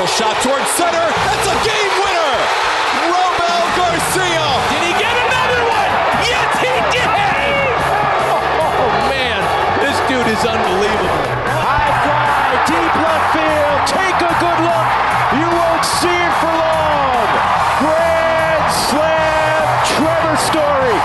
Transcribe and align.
Little 0.00 0.16
shot 0.16 0.40
towards 0.40 0.64
center. 0.80 1.06
That's 1.28 1.44
a 1.44 1.56
game 1.60 1.92
winner. 2.00 2.32
Robel 3.12 3.64
Garcia. 3.76 4.48
Did 4.72 4.80
he 4.88 4.92
get 4.96 5.12
another 5.12 5.60
one? 5.68 5.92
Yes, 6.24 6.48
he 6.56 6.72
did. 6.88 7.04
Oh 8.64 8.88
man, 9.12 9.44
this 9.84 9.92
dude 10.08 10.24
is 10.24 10.40
unbelievable. 10.40 11.20
High 11.52 11.92
fly, 12.00 12.48
deep 12.64 12.94
left 12.96 13.28
field. 13.36 13.78
Take 13.92 14.18
a 14.24 14.32
good 14.40 14.60
look. 14.64 14.88
You 15.36 15.48
won't 15.52 15.84
see 15.84 16.16
it 16.16 16.34
for 16.40 16.48
long. 16.48 17.28
Grand 17.84 18.68
slam, 18.88 19.64
Trevor 19.84 20.36
Story. 20.48 20.96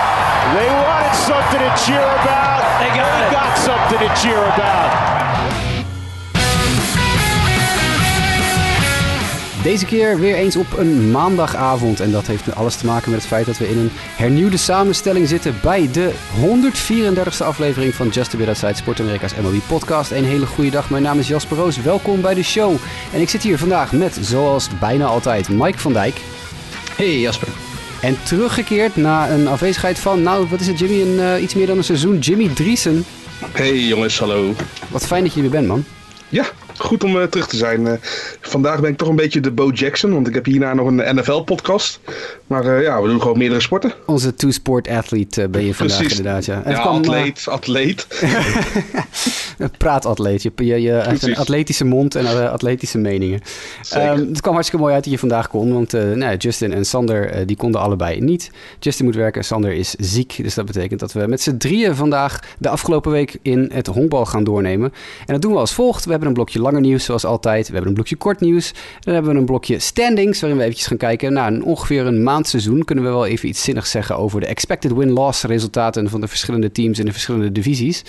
They 0.56 0.72
wanted 0.72 1.12
something 1.20 1.60
to 1.60 1.72
cheer 1.84 2.00
about. 2.00 2.64
They 2.80 2.96
got 2.96 3.12
it. 3.12 3.28
got 3.28 3.52
something 3.60 4.00
to 4.00 4.10
cheer 4.16 4.40
about. 4.40 5.65
Deze 9.66 9.86
keer 9.86 10.20
weer 10.20 10.34
eens 10.34 10.56
op 10.56 10.78
een 10.78 11.10
maandagavond. 11.10 12.00
En 12.00 12.10
dat 12.10 12.26
heeft 12.26 12.54
alles 12.54 12.76
te 12.76 12.86
maken 12.86 13.10
met 13.10 13.18
het 13.18 13.28
feit 13.28 13.46
dat 13.46 13.58
we 13.58 13.68
in 13.68 13.78
een 13.78 13.90
hernieuwde 13.92 14.56
samenstelling 14.56 15.28
zitten 15.28 15.54
bij 15.62 15.88
de 15.92 16.12
134e 16.40 17.44
aflevering 17.44 17.94
van 17.94 18.08
Just 18.08 18.34
a 18.34 18.36
Bit 18.36 18.46
Outside 18.46 18.74
Sport 18.74 19.00
Amerika's 19.00 19.34
MLB 19.34 19.60
podcast. 19.66 20.10
Een 20.10 20.24
hele 20.24 20.46
goede 20.46 20.70
dag, 20.70 20.90
mijn 20.90 21.02
naam 21.02 21.18
is 21.18 21.28
Jasper 21.28 21.56
Roos. 21.56 21.82
Welkom 21.82 22.20
bij 22.20 22.34
de 22.34 22.42
show. 22.42 22.76
En 23.12 23.20
ik 23.20 23.28
zit 23.28 23.42
hier 23.42 23.58
vandaag 23.58 23.92
met, 23.92 24.18
zoals 24.20 24.68
bijna 24.78 25.04
altijd, 25.04 25.48
Mike 25.48 25.78
van 25.78 25.92
Dijk. 25.92 26.16
Hey 26.96 27.18
Jasper. 27.20 27.48
En 28.00 28.16
teruggekeerd 28.22 28.96
na 28.96 29.30
een 29.30 29.48
afwezigheid 29.48 29.98
van, 29.98 30.22
nou 30.22 30.46
wat 30.48 30.60
is 30.60 30.66
het 30.66 30.78
Jimmy, 30.78 31.00
een, 31.00 31.20
eh, 31.20 31.42
iets 31.42 31.54
meer 31.54 31.66
dan 31.66 31.76
een 31.76 31.84
seizoen, 31.84 32.18
Jimmy 32.18 32.48
Driesen. 32.48 33.04
Hey 33.52 33.78
jongens, 33.78 34.18
hallo. 34.18 34.54
Wat 34.88 35.06
fijn 35.06 35.22
dat 35.22 35.32
je 35.32 35.36
er 35.36 35.50
weer 35.50 35.60
bent 35.60 35.66
man. 35.66 35.84
Ja, 36.28 36.46
goed 36.76 37.04
om 37.04 37.20
eh, 37.20 37.26
terug 37.26 37.46
te 37.46 37.56
zijn. 37.56 37.86
Eh, 37.86 37.92
vandaag 38.62 38.80
ben 38.80 38.90
ik 38.90 38.96
toch 38.96 39.08
een 39.08 39.16
beetje 39.16 39.40
de 39.40 39.50
Bo 39.50 39.70
Jackson, 39.70 40.12
want 40.12 40.28
ik 40.28 40.34
heb 40.34 40.44
hierna 40.44 40.74
nog 40.74 40.86
een 40.86 41.16
NFL-podcast. 41.16 42.00
Maar 42.46 42.76
eh, 42.76 42.82
ja, 42.82 43.02
we 43.02 43.08
doen 43.08 43.20
gewoon 43.20 43.38
meerdere 43.38 43.60
sporten. 43.60 43.92
Onze 44.06 44.34
two-sport 44.34 44.88
athlete 44.88 45.42
eh, 45.42 45.48
ben 45.48 45.64
je 45.64 45.74
vandaag 45.74 45.96
Precies. 45.96 46.18
inderdaad. 46.18 46.44
Ja, 46.44 46.62
En 46.64 46.70
Ja, 46.70 46.80
kwam, 46.80 47.02
eh, 47.02 47.08
atleet, 47.08 47.44
atleet. 47.48 48.06
Een 49.58 49.70
praatatleet. 49.78 50.42
Je, 50.42 50.52
je, 50.54 50.82
je 50.82 50.90
hebt 50.90 51.22
een 51.22 51.36
atletische 51.36 51.84
mond 51.84 52.14
en 52.14 52.50
atletische 52.50 52.98
meningen. 52.98 53.40
Ehm, 53.90 54.18
het 54.28 54.40
kwam 54.40 54.52
hartstikke 54.52 54.82
mooi 54.82 54.94
uit 54.94 55.04
dat 55.04 55.12
je 55.12 55.18
vandaag 55.18 55.48
kon. 55.48 55.72
Want 55.72 55.92
nou, 55.92 56.36
Justin 56.36 56.72
en 56.72 56.84
Sander 56.84 57.46
die 57.46 57.56
konden 57.56 57.80
allebei 57.80 58.20
niet. 58.20 58.50
Justin 58.78 59.04
moet 59.04 59.14
werken, 59.14 59.44
Sander 59.44 59.72
is 59.72 59.94
ziek. 59.94 60.42
Dus 60.42 60.54
dat 60.54 60.66
betekent 60.66 61.00
dat 61.00 61.12
we 61.12 61.26
met 61.26 61.40
z'n 61.40 61.56
drieën 61.56 61.94
vandaag 61.94 62.40
de 62.58 62.68
afgelopen 62.68 63.10
week 63.10 63.38
in 63.42 63.70
het 63.72 63.86
honkbal 63.86 64.26
gaan 64.26 64.44
doornemen. 64.44 64.92
En 65.26 65.32
dat 65.32 65.42
doen 65.42 65.52
we 65.52 65.58
als 65.58 65.74
volgt. 65.74 66.04
We 66.04 66.10
hebben 66.10 66.28
een 66.28 66.34
blokje 66.34 66.60
langer 66.60 66.80
nieuws 66.80 67.04
zoals 67.04 67.24
altijd. 67.24 67.66
We 67.66 67.72
hebben 67.72 67.88
een 67.88 67.94
blokje 67.94 68.16
kort 68.16 68.40
nieuws. 68.40 68.45
Dan 69.00 69.14
hebben 69.14 69.32
we 69.32 69.38
een 69.38 69.44
blokje 69.44 69.78
standings 69.78 70.40
waarin 70.40 70.58
we 70.58 70.64
eventjes 70.64 70.88
gaan 70.88 70.96
kijken. 70.96 71.32
naar 71.32 71.52
een 71.52 71.64
ongeveer 71.64 72.06
een 72.06 72.22
maand 72.22 72.48
seizoen 72.48 72.84
kunnen 72.84 73.04
we 73.04 73.10
wel 73.10 73.26
even 73.26 73.48
iets 73.48 73.62
zinnigs 73.62 73.90
zeggen 73.90 74.16
over 74.16 74.40
de 74.40 74.46
expected 74.46 74.92
win-loss 74.92 75.42
resultaten 75.42 76.10
van 76.10 76.20
de 76.20 76.28
verschillende 76.28 76.72
teams 76.72 76.98
in 76.98 77.04
de 77.04 77.12
verschillende 77.12 77.52
divisies. 77.52 78.02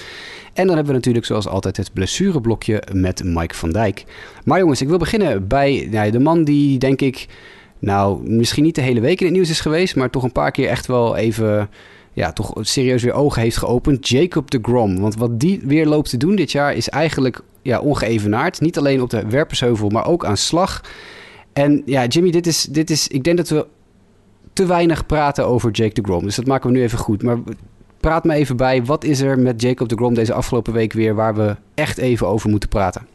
En 0.53 0.65
dan 0.65 0.75
hebben 0.75 0.85
we 0.85 0.97
natuurlijk 0.99 1.25
zoals 1.25 1.47
altijd 1.47 1.77
het 1.77 1.93
blessureblokje 1.93 2.83
met 2.93 3.23
Mike 3.23 3.55
van 3.55 3.71
Dijk. 3.71 4.03
Maar 4.45 4.59
jongens, 4.59 4.81
ik 4.81 4.87
wil 4.87 4.97
beginnen 4.97 5.47
bij 5.47 5.87
nou, 5.91 6.11
de 6.11 6.19
man 6.19 6.43
die 6.43 6.77
denk 6.77 7.01
ik, 7.01 7.27
nou 7.79 8.29
misschien 8.29 8.63
niet 8.63 8.75
de 8.75 8.81
hele 8.81 8.99
week 8.99 9.19
in 9.19 9.25
het 9.25 9.35
nieuws 9.35 9.49
is 9.49 9.59
geweest, 9.59 9.95
maar 9.95 10.09
toch 10.09 10.23
een 10.23 10.31
paar 10.31 10.51
keer 10.51 10.67
echt 10.67 10.85
wel 10.85 11.15
even, 11.15 11.69
ja, 12.13 12.33
toch 12.33 12.53
serieus 12.61 13.03
weer 13.03 13.13
ogen 13.13 13.41
heeft 13.41 13.57
geopend. 13.57 14.07
Jacob 14.07 14.51
de 14.51 14.59
Grom. 14.61 14.99
Want 14.99 15.15
wat 15.15 15.39
die 15.39 15.61
weer 15.63 15.85
loopt 15.85 16.09
te 16.09 16.17
doen 16.17 16.35
dit 16.35 16.51
jaar 16.51 16.75
is 16.75 16.89
eigenlijk 16.89 17.41
ja, 17.67 17.79
ongeëvenaard. 17.79 18.61
Niet 18.61 18.77
alleen 18.77 19.01
op 19.01 19.09
de 19.09 19.27
werpersheuvel, 19.29 19.89
maar 19.89 20.07
ook 20.07 20.25
aan 20.25 20.37
slag. 20.37 20.81
En 21.53 21.81
ja, 21.85 22.05
Jimmy, 22.05 22.31
dit 22.31 22.47
is, 22.47 22.63
dit 22.63 22.89
is, 22.89 23.07
ik 23.07 23.23
denk 23.23 23.37
dat 23.37 23.49
we 23.49 23.65
te 24.53 24.65
weinig 24.65 25.05
praten 25.05 25.45
over 25.45 25.71
Jake 25.71 25.93
de 25.93 26.01
Grom. 26.01 26.23
Dus 26.23 26.35
dat 26.35 26.45
maken 26.45 26.69
we 26.69 26.77
nu 26.77 26.83
even 26.83 26.97
goed. 26.97 27.23
Maar 27.23 27.37
praat 27.99 28.23
me 28.23 28.33
even 28.33 28.57
bij. 28.57 28.83
Wat 28.83 29.03
is 29.03 29.19
er 29.19 29.39
met 29.39 29.61
Jacob 29.61 29.89
de 29.89 29.95
Grom 29.95 30.13
deze 30.13 30.33
afgelopen 30.33 30.73
week 30.73 30.93
weer 30.93 31.15
waar 31.15 31.35
we 31.35 31.55
echt 31.73 31.97
even 31.97 32.27
over 32.27 32.49
moeten 32.49 32.69
praten? 32.69 33.07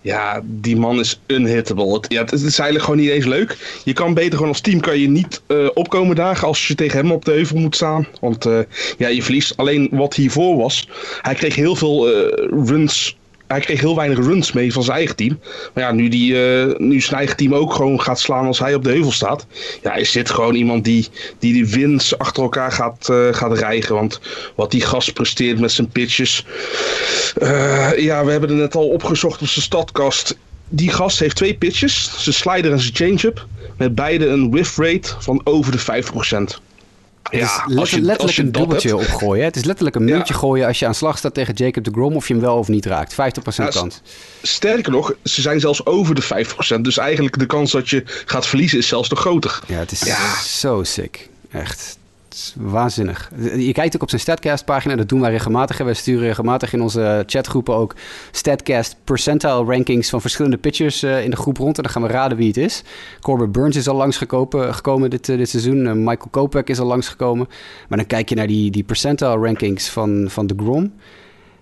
Ja, 0.00 0.42
die 0.44 0.76
man 0.76 0.98
is 0.98 1.20
unhittable. 1.26 1.92
Het, 1.92 2.06
ja, 2.08 2.20
het 2.20 2.32
is 2.32 2.42
eigenlijk 2.42 2.84
gewoon 2.84 3.00
niet 3.00 3.10
eens 3.10 3.24
leuk. 3.24 3.80
Je 3.84 3.92
kan 3.92 4.14
beter 4.14 4.32
gewoon 4.32 4.48
als 4.48 4.60
team 4.60 4.80
kan 4.80 4.98
je 4.98 5.08
niet 5.08 5.42
eh, 5.46 5.66
opkomen 5.74 6.16
dagen 6.16 6.46
als 6.46 6.68
je 6.68 6.74
tegen 6.74 6.98
hem 6.98 7.12
op 7.12 7.24
de 7.24 7.30
heuvel 7.30 7.56
moet 7.56 7.74
staan. 7.74 8.06
Want 8.20 8.46
eh, 8.46 8.58
ja, 8.98 9.08
je 9.08 9.22
verliest. 9.22 9.56
Alleen 9.56 9.88
wat 9.92 10.14
hiervoor 10.14 10.56
was, 10.56 10.88
hij 11.22 11.34
kreeg 11.34 11.54
heel 11.54 11.76
veel 11.76 12.08
eh, 12.08 12.48
runs. 12.64 13.18
Hij 13.50 13.60
kreeg 13.60 13.80
heel 13.80 13.96
weinig 13.96 14.18
runs 14.18 14.52
mee 14.52 14.72
van 14.72 14.82
zijn 14.82 14.96
eigen 14.96 15.16
team. 15.16 15.40
Maar 15.74 15.84
ja, 15.84 15.92
nu, 15.92 16.08
die, 16.08 16.44
eh, 16.44 16.78
nu 16.78 17.00
zijn 17.00 17.16
eigen 17.16 17.36
team 17.36 17.54
ook 17.54 17.74
gewoon 17.74 18.00
gaat 18.00 18.20
slaan 18.20 18.46
als 18.46 18.58
hij 18.58 18.74
op 18.74 18.84
de 18.84 18.90
heuvel 18.90 19.12
staat. 19.12 19.46
Ja, 19.82 19.94
is 19.94 20.12
dit 20.12 20.30
gewoon 20.30 20.54
iemand 20.54 20.84
die 20.84 21.08
die, 21.38 21.52
die 21.52 21.66
wins 21.66 22.18
achter 22.18 22.42
elkaar 22.42 22.72
gaat, 22.72 23.08
eh, 23.08 23.28
gaat 23.30 23.58
rijgen. 23.58 23.94
Want 23.94 24.20
wat 24.54 24.70
die 24.70 24.80
gast 24.80 25.12
presteert 25.12 25.60
met 25.60 25.72
zijn 25.72 25.88
pitches. 25.88 26.46
Eh, 27.36 27.98
ja, 27.98 28.24
we 28.24 28.30
hebben 28.30 28.50
het 28.50 28.58
net 28.58 28.74
al 28.74 28.88
opgezocht 28.88 29.40
op 29.42 29.48
zijn 29.48 29.64
stadkast. 29.64 30.38
Die 30.68 30.90
gast 30.90 31.18
heeft 31.18 31.36
twee 31.36 31.54
pitches, 31.54 32.10
zijn 32.16 32.34
slider 32.34 32.72
en 32.72 32.80
zijn 32.80 32.94
change-up. 32.94 33.46
Met 33.76 33.94
beide 33.94 34.26
een 34.26 34.50
whiff 34.50 34.76
rate 34.76 35.14
van 35.18 35.40
over 35.44 35.72
de 35.72 35.78
50%. 35.78 36.60
Het 37.22 37.32
is 37.32 37.38
Ja, 37.40 37.64
let- 37.66 37.78
als 37.78 37.90
je, 37.90 37.96
letterlijk 37.96 38.20
als 38.20 38.36
je 38.36 38.42
een 38.42 38.52
dubbeltje 38.52 38.96
hebt, 38.96 39.08
opgooien. 39.12 39.44
Het 39.44 39.56
is 39.56 39.64
letterlijk 39.64 39.96
een 39.96 40.06
Ja. 40.06 40.14
muntje 40.14 40.34
gooien 40.34 40.66
als 40.66 40.78
je 40.78 40.86
aan 40.86 40.94
slag 40.94 41.18
staat 41.18 41.34
tegen 41.34 41.54
Jacob 41.54 41.84
de 41.84 41.90
Grom... 41.90 42.16
of 42.16 42.28
je 42.28 42.32
hem 42.34 42.42
wel 42.42 42.56
of 42.56 42.68
niet 42.68 42.86
raakt. 42.86 43.12
50% 43.12 43.16
Ja, 43.56 43.68
kans. 43.80 44.00
Sterker 44.42 44.92
nog, 44.92 45.12
ze 45.24 45.40
zijn 45.40 45.60
zelfs 45.60 45.86
over 45.86 46.14
de 46.14 46.22
50%. 46.22 46.80
Dus 46.84 46.98
eigenlijk 46.98 47.38
de 47.38 47.46
kans 47.46 47.70
dat 47.70 47.88
je 47.88 48.02
gaat 48.26 48.46
verliezen 48.46 48.78
is 48.78 48.88
zelfs 48.88 49.08
nog 49.08 49.20
groter. 49.20 49.60
Ja, 49.66 49.78
het 49.78 49.92
is 49.92 50.02
zo 50.60 50.82
sick. 50.84 51.28
Echt. 51.50 51.98
Is 52.32 52.54
waanzinnig. 52.58 53.30
Je 53.56 53.72
kijkt 53.72 53.94
ook 53.94 54.02
op 54.02 54.08
zijn 54.08 54.20
Statcast-pagina. 54.20 54.96
Dat 54.96 55.08
doen 55.08 55.20
wij 55.20 55.30
regelmatig. 55.30 55.78
Wij 55.78 55.94
sturen 55.94 56.26
regelmatig 56.26 56.72
in 56.72 56.80
onze 56.80 57.22
chatgroepen 57.26 57.74
ook 57.74 57.94
Statcast 58.30 58.96
percentile 59.04 59.64
rankings 59.64 60.10
van 60.10 60.20
verschillende 60.20 60.58
pitchers 60.58 61.02
eh, 61.02 61.24
in 61.24 61.30
de 61.30 61.36
groep 61.36 61.56
rond. 61.56 61.76
En 61.76 61.82
dan 61.82 61.92
gaan 61.92 62.02
we 62.02 62.08
raden 62.08 62.38
wie 62.38 62.46
het 62.46 62.56
is. 62.56 62.82
Corbin 63.20 63.52
Burns 63.52 63.76
is 63.76 63.88
al 63.88 63.96
langsgekomen 63.96 64.74
gekomen 64.74 65.10
dit, 65.10 65.28
eh, 65.28 65.36
dit 65.36 65.48
seizoen. 65.48 65.86
Eh, 65.86 65.92
Michael 65.92 66.28
Kopech 66.30 66.64
is 66.64 66.78
al 66.78 66.86
langsgekomen. 66.86 67.46
Maar 67.88 67.98
dan 67.98 68.06
kijk 68.06 68.28
je 68.28 68.34
naar 68.34 68.46
die, 68.46 68.70
die 68.70 68.84
percentile 68.84 69.36
rankings 69.36 69.88
van, 69.88 70.26
van 70.28 70.46
de 70.46 70.54
Grom. 70.56 70.92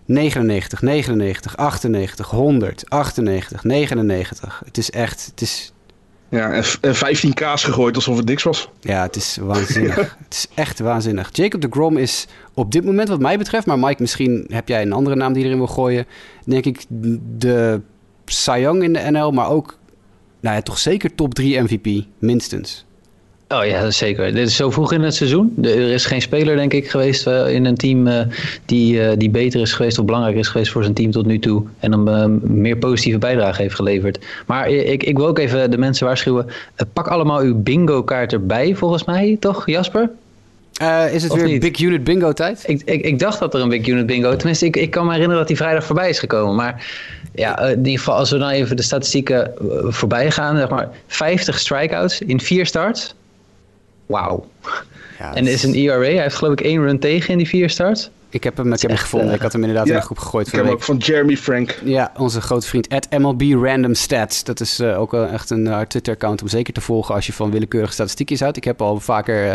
99, 0.05 0.83
99, 0.83 1.57
98, 1.57 2.31
100, 2.31 2.85
98, 2.91 3.65
99. 3.65 4.63
Het 4.65 4.79
is 4.79 4.91
echt... 4.91 5.27
Het 5.31 5.41
is, 5.41 5.73
Ja, 6.31 6.53
en, 6.53 6.65
v- 6.65 6.77
en 6.81 6.95
15 6.95 7.35
kaas 7.35 7.65
gegooid 7.65 7.95
alsof 7.97 8.17
het 8.17 8.27
niks 8.27 8.43
was. 8.43 8.69
ja, 8.81 9.03
het 9.03 9.17
is 9.17 9.39
waanzinnig. 9.41 9.95
het 10.25 10.35
is 10.35 10.47
echt 10.55 10.79
waanzinnig. 10.79 11.29
Jacob 11.33 11.61
de 11.61 11.69
Grom 11.71 11.97
is 11.97 12.27
op 12.55 12.73
dit 12.73 12.85
moment 12.85 13.09
wat 13.09 13.21
mij 13.21 13.39
betreft... 13.39 13.67
maar 13.67 13.79
Mike, 13.79 13.97
misschien 14.03 14.45
heb 14.49 14.69
jij 14.69 14.83
een 14.83 14.93
andere 14.93 15.17
naam 15.17 15.33
die 15.33 15.45
erin 15.45 15.57
wil 15.57 15.67
gooien... 15.67 16.07
denk 16.45 16.65
ik 16.65 16.85
de 17.39 17.81
Cy 18.25 18.59
Young 18.61 18.83
in 18.83 18.93
de 18.93 19.11
NL, 19.11 19.31
maar 19.31 19.49
ook... 19.49 19.79
nou 20.41 20.57
ja, 20.57 20.63
toch 20.63 20.79
zeker 20.79 21.15
top 21.15 21.35
3 21.35 21.61
MVP, 21.61 22.05
minstens. 22.19 22.87
Oh 23.49 23.67
ja, 23.67 23.91
zeker. 23.91 24.35
Dit 24.35 24.47
is 24.49 24.57
zo 24.57 24.71
vroeg 24.71 24.93
in 24.93 25.03
het 25.03 25.15
seizoen. 25.15 25.55
Er 25.63 25.93
is 25.93 26.07
geen 26.07 26.23
speler, 26.23 26.57
denk 26.57 26.73
ik, 26.73 26.91
geweest 26.91 27.27
eh, 27.27 27.55
in 27.55 27.65
een 27.65 27.77
team 27.77 28.07
eh, 28.07 28.21
die, 28.65 29.03
eh, 29.03 29.19
die 29.19 29.31
beter 29.31 29.61
is 29.61 29.73
geweest 29.73 29.99
of 29.99 30.05
belangrijker 30.05 30.41
is 30.41 30.49
geweest 30.49 30.71
voor 30.71 30.83
zijn 30.83 30.95
team 30.95 31.11
tot 31.11 31.27
nu 31.27 31.39
toe. 31.39 31.63
En 31.79 31.93
een 31.93 32.41
meer 32.43 32.77
positieve 32.77 33.19
bijdrage 33.19 33.63
heeft 33.63 33.75
geleverd. 33.75 34.19
Maar 34.47 34.69
ik, 34.69 35.03
ik 35.03 35.17
wil 35.17 35.27
ook 35.27 35.39
even 35.39 35.71
de 35.71 35.79
mensen 35.79 36.07
waarschuwen. 36.07 36.47
pak 36.93 37.07
allemaal 37.07 37.41
uw 37.41 37.55
bingo 37.55 38.03
kaart 38.03 38.33
erbij, 38.33 38.75
volgens 38.75 39.05
mij, 39.05 39.37
toch, 39.41 39.67
Jasper? 39.67 40.11
Is 41.13 41.23
het 41.23 41.33
Of 41.33 41.39
weer 41.39 41.49
niet? 41.49 41.61
Big 41.61 41.81
Unit 41.81 42.05
Bingo 42.05 42.33
tijd? 42.33 42.63
Ik, 42.67 42.83
ik, 42.85 43.05
ik 43.05 43.19
dacht 43.19 43.39
dat 43.39 43.55
er 43.55 43.61
een 43.61 43.69
Big 43.69 43.87
Unit 43.87 44.07
Bingo... 44.07 44.37
Tenminste, 44.37 44.67
ik, 44.67 44.77
ik 44.77 44.91
kan 44.91 45.05
me 45.05 45.11
herinneren 45.11 45.39
dat 45.39 45.49
die 45.49 45.57
vrijdag 45.57 45.85
voorbij 45.85 46.09
is 46.09 46.19
gekomen. 46.19 46.55
Maar 46.55 46.87
ja, 47.35 47.59
in 47.61 47.77
ieder 47.77 47.99
geval, 47.99 48.15
als 48.15 48.31
we 48.31 48.39
dan 48.39 48.49
even 48.49 48.77
de 48.77 48.83
statistieken 48.83 49.53
voorbij 49.83 50.31
gaan... 50.31 50.57
Zeg 50.57 50.69
maar 50.69 50.89
50 51.07 51.59
strikeouts 51.59 52.21
in 52.21 52.41
vier 52.41 52.67
starts. 52.67 53.15
Wauw. 54.09 54.47
Ja, 55.19 55.35
En 55.35 55.47
is 55.47 55.63
een 55.63 55.75
ERA. 55.75 55.99
Hij 55.99 56.23
heeft 56.23 56.35
geloof 56.35 56.53
ik 56.53 56.61
één 56.61 56.83
run 56.83 56.99
tegen 56.99 57.31
in 57.31 57.39
die 57.39 57.49
vier 57.49 57.71
starts. 57.71 58.11
Ik 58.31 58.45
heb 58.45 58.57
hem, 58.57 58.73
ik 58.73 58.81
heb 58.81 58.91
hem 58.91 58.99
gevonden. 59.01 59.29
eh, 59.29 59.35
Ik 59.35 59.41
had 59.43 59.53
hem 59.53 59.61
inderdaad 59.61 59.87
in 59.89 59.95
de 59.95 60.01
groep 60.01 60.19
gegooid 60.19 60.47
Ik 60.47 60.51
van 60.53 60.59
heb 60.59 60.69
hem 60.69 60.77
ook 60.79 60.85
van 60.85 60.97
Jeremy 60.97 61.37
Frank. 61.37 61.79
Ja, 61.85 62.13
onze 62.17 62.41
grote 62.41 62.67
vriend 62.67 62.89
at 62.89 63.07
MLB 63.19 63.43
Random 63.63 63.95
Stats. 63.95 64.45
Dat 64.45 64.61
is 64.61 64.79
eh, 64.79 65.01
ook 65.01 65.11
wel 65.11 65.27
echt 65.27 65.51
een 65.51 65.67
uh, 65.67 65.81
Twitter-account 65.81 66.43
om 66.43 66.49
zeker 66.49 66.73
te 66.73 66.81
volgen 66.81 67.15
als 67.15 67.27
je 67.27 67.33
van 67.33 67.51
willekeurige 67.51 67.93
statistiekjes 67.93 68.41
houdt. 68.41 68.57
Ik 68.57 68.65
heb 68.65 68.81
al 68.83 69.01
vaker 69.01 69.49
eh, 69.51 69.55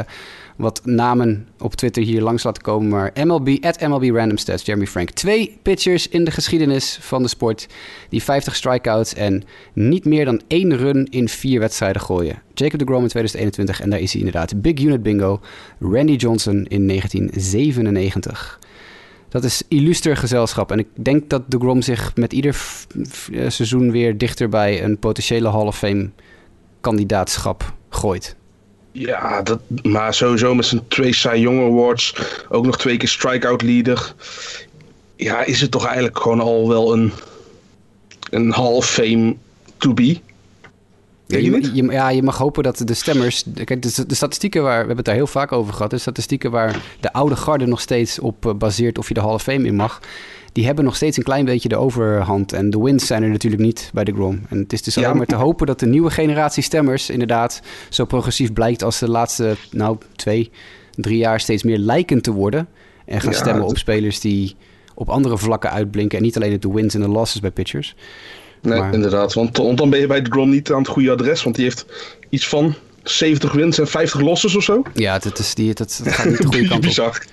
wat 0.57 0.81
namen 0.85 1.47
op 1.59 1.75
Twitter 1.75 2.03
hier 2.03 2.21
langs 2.21 2.43
laten 2.43 2.63
komen. 2.63 2.89
Maar 2.89 3.11
MLB, 3.25 3.57
at 3.61 3.81
MLB 3.81 4.15
Random 4.15 4.37
Stats, 4.37 4.65
Jeremy 4.65 4.87
Frank. 4.87 5.09
Twee 5.09 5.57
pitchers 5.61 6.07
in 6.07 6.23
de 6.23 6.31
geschiedenis 6.31 6.97
van 7.01 7.21
de 7.21 7.27
sport 7.27 7.67
die 8.09 8.23
50 8.23 8.55
strikeouts 8.55 9.13
en 9.13 9.43
niet 9.73 10.05
meer 10.05 10.25
dan 10.25 10.41
één 10.47 10.77
run 10.77 11.07
in 11.09 11.29
vier 11.29 11.59
wedstrijden 11.59 12.01
gooien. 12.01 12.41
Jacob 12.53 12.79
de 12.79 12.85
Grom 12.85 13.01
in 13.01 13.07
2021 13.07 13.81
en 13.81 13.89
daar 13.89 13.99
is 13.99 14.11
hij 14.11 14.21
inderdaad. 14.21 14.61
Big 14.61 14.81
Unit 14.81 15.03
Bingo. 15.03 15.39
Randy 15.79 16.15
Johnson 16.15 16.65
in 16.67 16.87
1997. 16.87 18.59
Dat 19.29 19.43
is 19.43 19.63
illuster 19.67 20.17
gezelschap. 20.17 20.71
En 20.71 20.79
ik 20.79 20.87
denk 21.01 21.29
dat 21.29 21.51
de 21.51 21.57
Grom 21.57 21.81
zich 21.81 22.15
met 22.15 22.33
ieder 22.33 22.55
eh, 23.31 23.49
seizoen 23.49 23.91
weer 23.91 24.17
dichter 24.17 24.49
bij 24.49 24.83
een 24.83 24.99
potentiële 24.99 25.49
Hall 25.49 25.65
of 25.65 25.77
Fame 25.77 26.09
kandidaatschap 26.81 27.73
gooit. 27.89 28.35
Ja, 28.93 29.41
dat, 29.41 29.59
maar 29.83 30.13
sowieso 30.13 30.55
met 30.55 30.65
zijn 30.65 30.87
twee 30.87 31.13
Cy 31.13 31.35
Young 31.35 31.61
Awards. 31.61 32.15
Ook 32.49 32.65
nog 32.65 32.77
twee 32.77 32.97
keer 32.97 33.07
strikeout 33.07 33.61
leader. 33.61 34.13
Ja, 35.15 35.43
is 35.43 35.61
het 35.61 35.71
toch 35.71 35.85
eigenlijk 35.85 36.19
gewoon 36.19 36.39
al 36.39 36.67
wel 36.67 36.93
een, 36.93 37.11
een 38.29 38.51
Hall 38.51 38.73
of 38.73 38.89
Fame 38.89 39.35
to 39.77 39.93
be? 39.93 40.19
Ja, 41.25 41.37
je 41.37 41.69
je, 41.73 41.83
ja, 41.83 42.09
je 42.09 42.23
mag 42.23 42.37
hopen 42.37 42.63
dat 42.63 42.81
de 42.85 42.93
stemmers. 42.93 43.43
Kijk, 43.63 43.81
de, 43.81 44.05
de 44.07 44.15
statistieken 44.15 44.61
waar. 44.61 44.71
We 44.71 44.77
hebben 44.77 44.95
het 44.95 45.05
daar 45.05 45.15
heel 45.15 45.27
vaak 45.27 45.51
over 45.51 45.73
gehad. 45.73 45.91
De 45.91 45.97
statistieken 45.97 46.51
waar 46.51 46.81
de 46.99 47.13
oude 47.13 47.35
garde 47.35 47.65
nog 47.65 47.81
steeds 47.81 48.19
op 48.19 48.45
eh, 48.45 48.53
baseert 48.53 48.97
of 48.97 49.07
je 49.07 49.13
de 49.13 49.19
Hall 49.19 49.33
of 49.33 49.43
Fame 49.43 49.67
in 49.67 49.75
mag. 49.75 50.01
Die 50.53 50.65
hebben 50.65 50.83
nog 50.85 50.95
steeds 50.95 51.17
een 51.17 51.23
klein 51.23 51.45
beetje 51.45 51.69
de 51.69 51.75
overhand. 51.77 52.53
En 52.53 52.69
de 52.69 52.79
wins 52.81 53.07
zijn 53.07 53.23
er 53.23 53.29
natuurlijk 53.29 53.61
niet 53.61 53.89
bij 53.93 54.03
de 54.03 54.11
Grom. 54.13 54.41
En 54.49 54.57
het 54.57 54.73
is 54.73 54.81
dus 54.81 54.95
Ja, 54.95 55.03
alleen 55.05 55.17
maar 55.17 55.25
te 55.25 55.35
hopen 55.35 55.67
dat 55.67 55.79
de 55.79 55.85
nieuwe 55.85 56.09
generatie 56.09 56.63
stemmers 56.63 57.09
inderdaad 57.09 57.61
zo 57.89 58.05
progressief 58.05 58.53
blijkt 58.53 58.83
als 58.83 58.99
de 58.99 59.09
laatste, 59.09 59.55
nou, 59.71 59.97
twee, 60.15 60.51
drie 60.95 61.17
jaar 61.17 61.39
steeds 61.39 61.63
meer 61.63 61.77
lijken 61.77 62.21
te 62.21 62.31
worden. 62.31 62.67
En 63.05 63.21
gaan 63.21 63.31
Ja, 63.31 63.37
stemmen 63.37 63.65
op 63.65 63.77
spelers 63.77 64.19
die 64.19 64.55
op 64.93 65.09
andere 65.09 65.37
vlakken 65.37 65.71
uitblinken. 65.71 66.17
En 66.17 66.23
niet 66.23 66.35
alleen 66.35 66.59
de 66.59 66.71
wins 66.71 66.93
en 66.95 67.01
de 67.01 67.07
losses 67.07 67.41
bij 67.41 67.51
pitchers. 67.51 67.95
Nee, 68.61 68.79
Maar- 68.79 68.93
inderdaad. 68.93 69.33
Want, 69.33 69.57
want 69.57 69.77
dan 69.77 69.89
ben 69.89 69.99
je 69.99 70.07
bij 70.07 70.21
de 70.21 70.29
Grom 70.31 70.49
niet 70.49 70.71
aan 70.71 70.77
het 70.77 70.87
goede 70.87 71.11
adres. 71.11 71.43
Want 71.43 71.55
die 71.55 71.63
heeft 71.65 71.85
iets 72.29 72.47
van 72.47 72.73
70 73.03 73.51
wins 73.51 73.79
en 73.79 73.87
50 73.87 74.21
losses 74.21 74.55
of 74.55 74.63
zo. 74.63 74.81
Ja, 74.93 75.19
dat, 75.19 75.39
is 75.39 75.53
die, 75.55 75.73
dat, 75.73 76.01
dat 76.03 76.13
gaat 76.13 76.25
niet 76.25 76.37
de 76.37 76.43
goede 76.45 76.61
kant 76.67 76.73
op. 76.73 76.81
Bizar. 76.81 77.23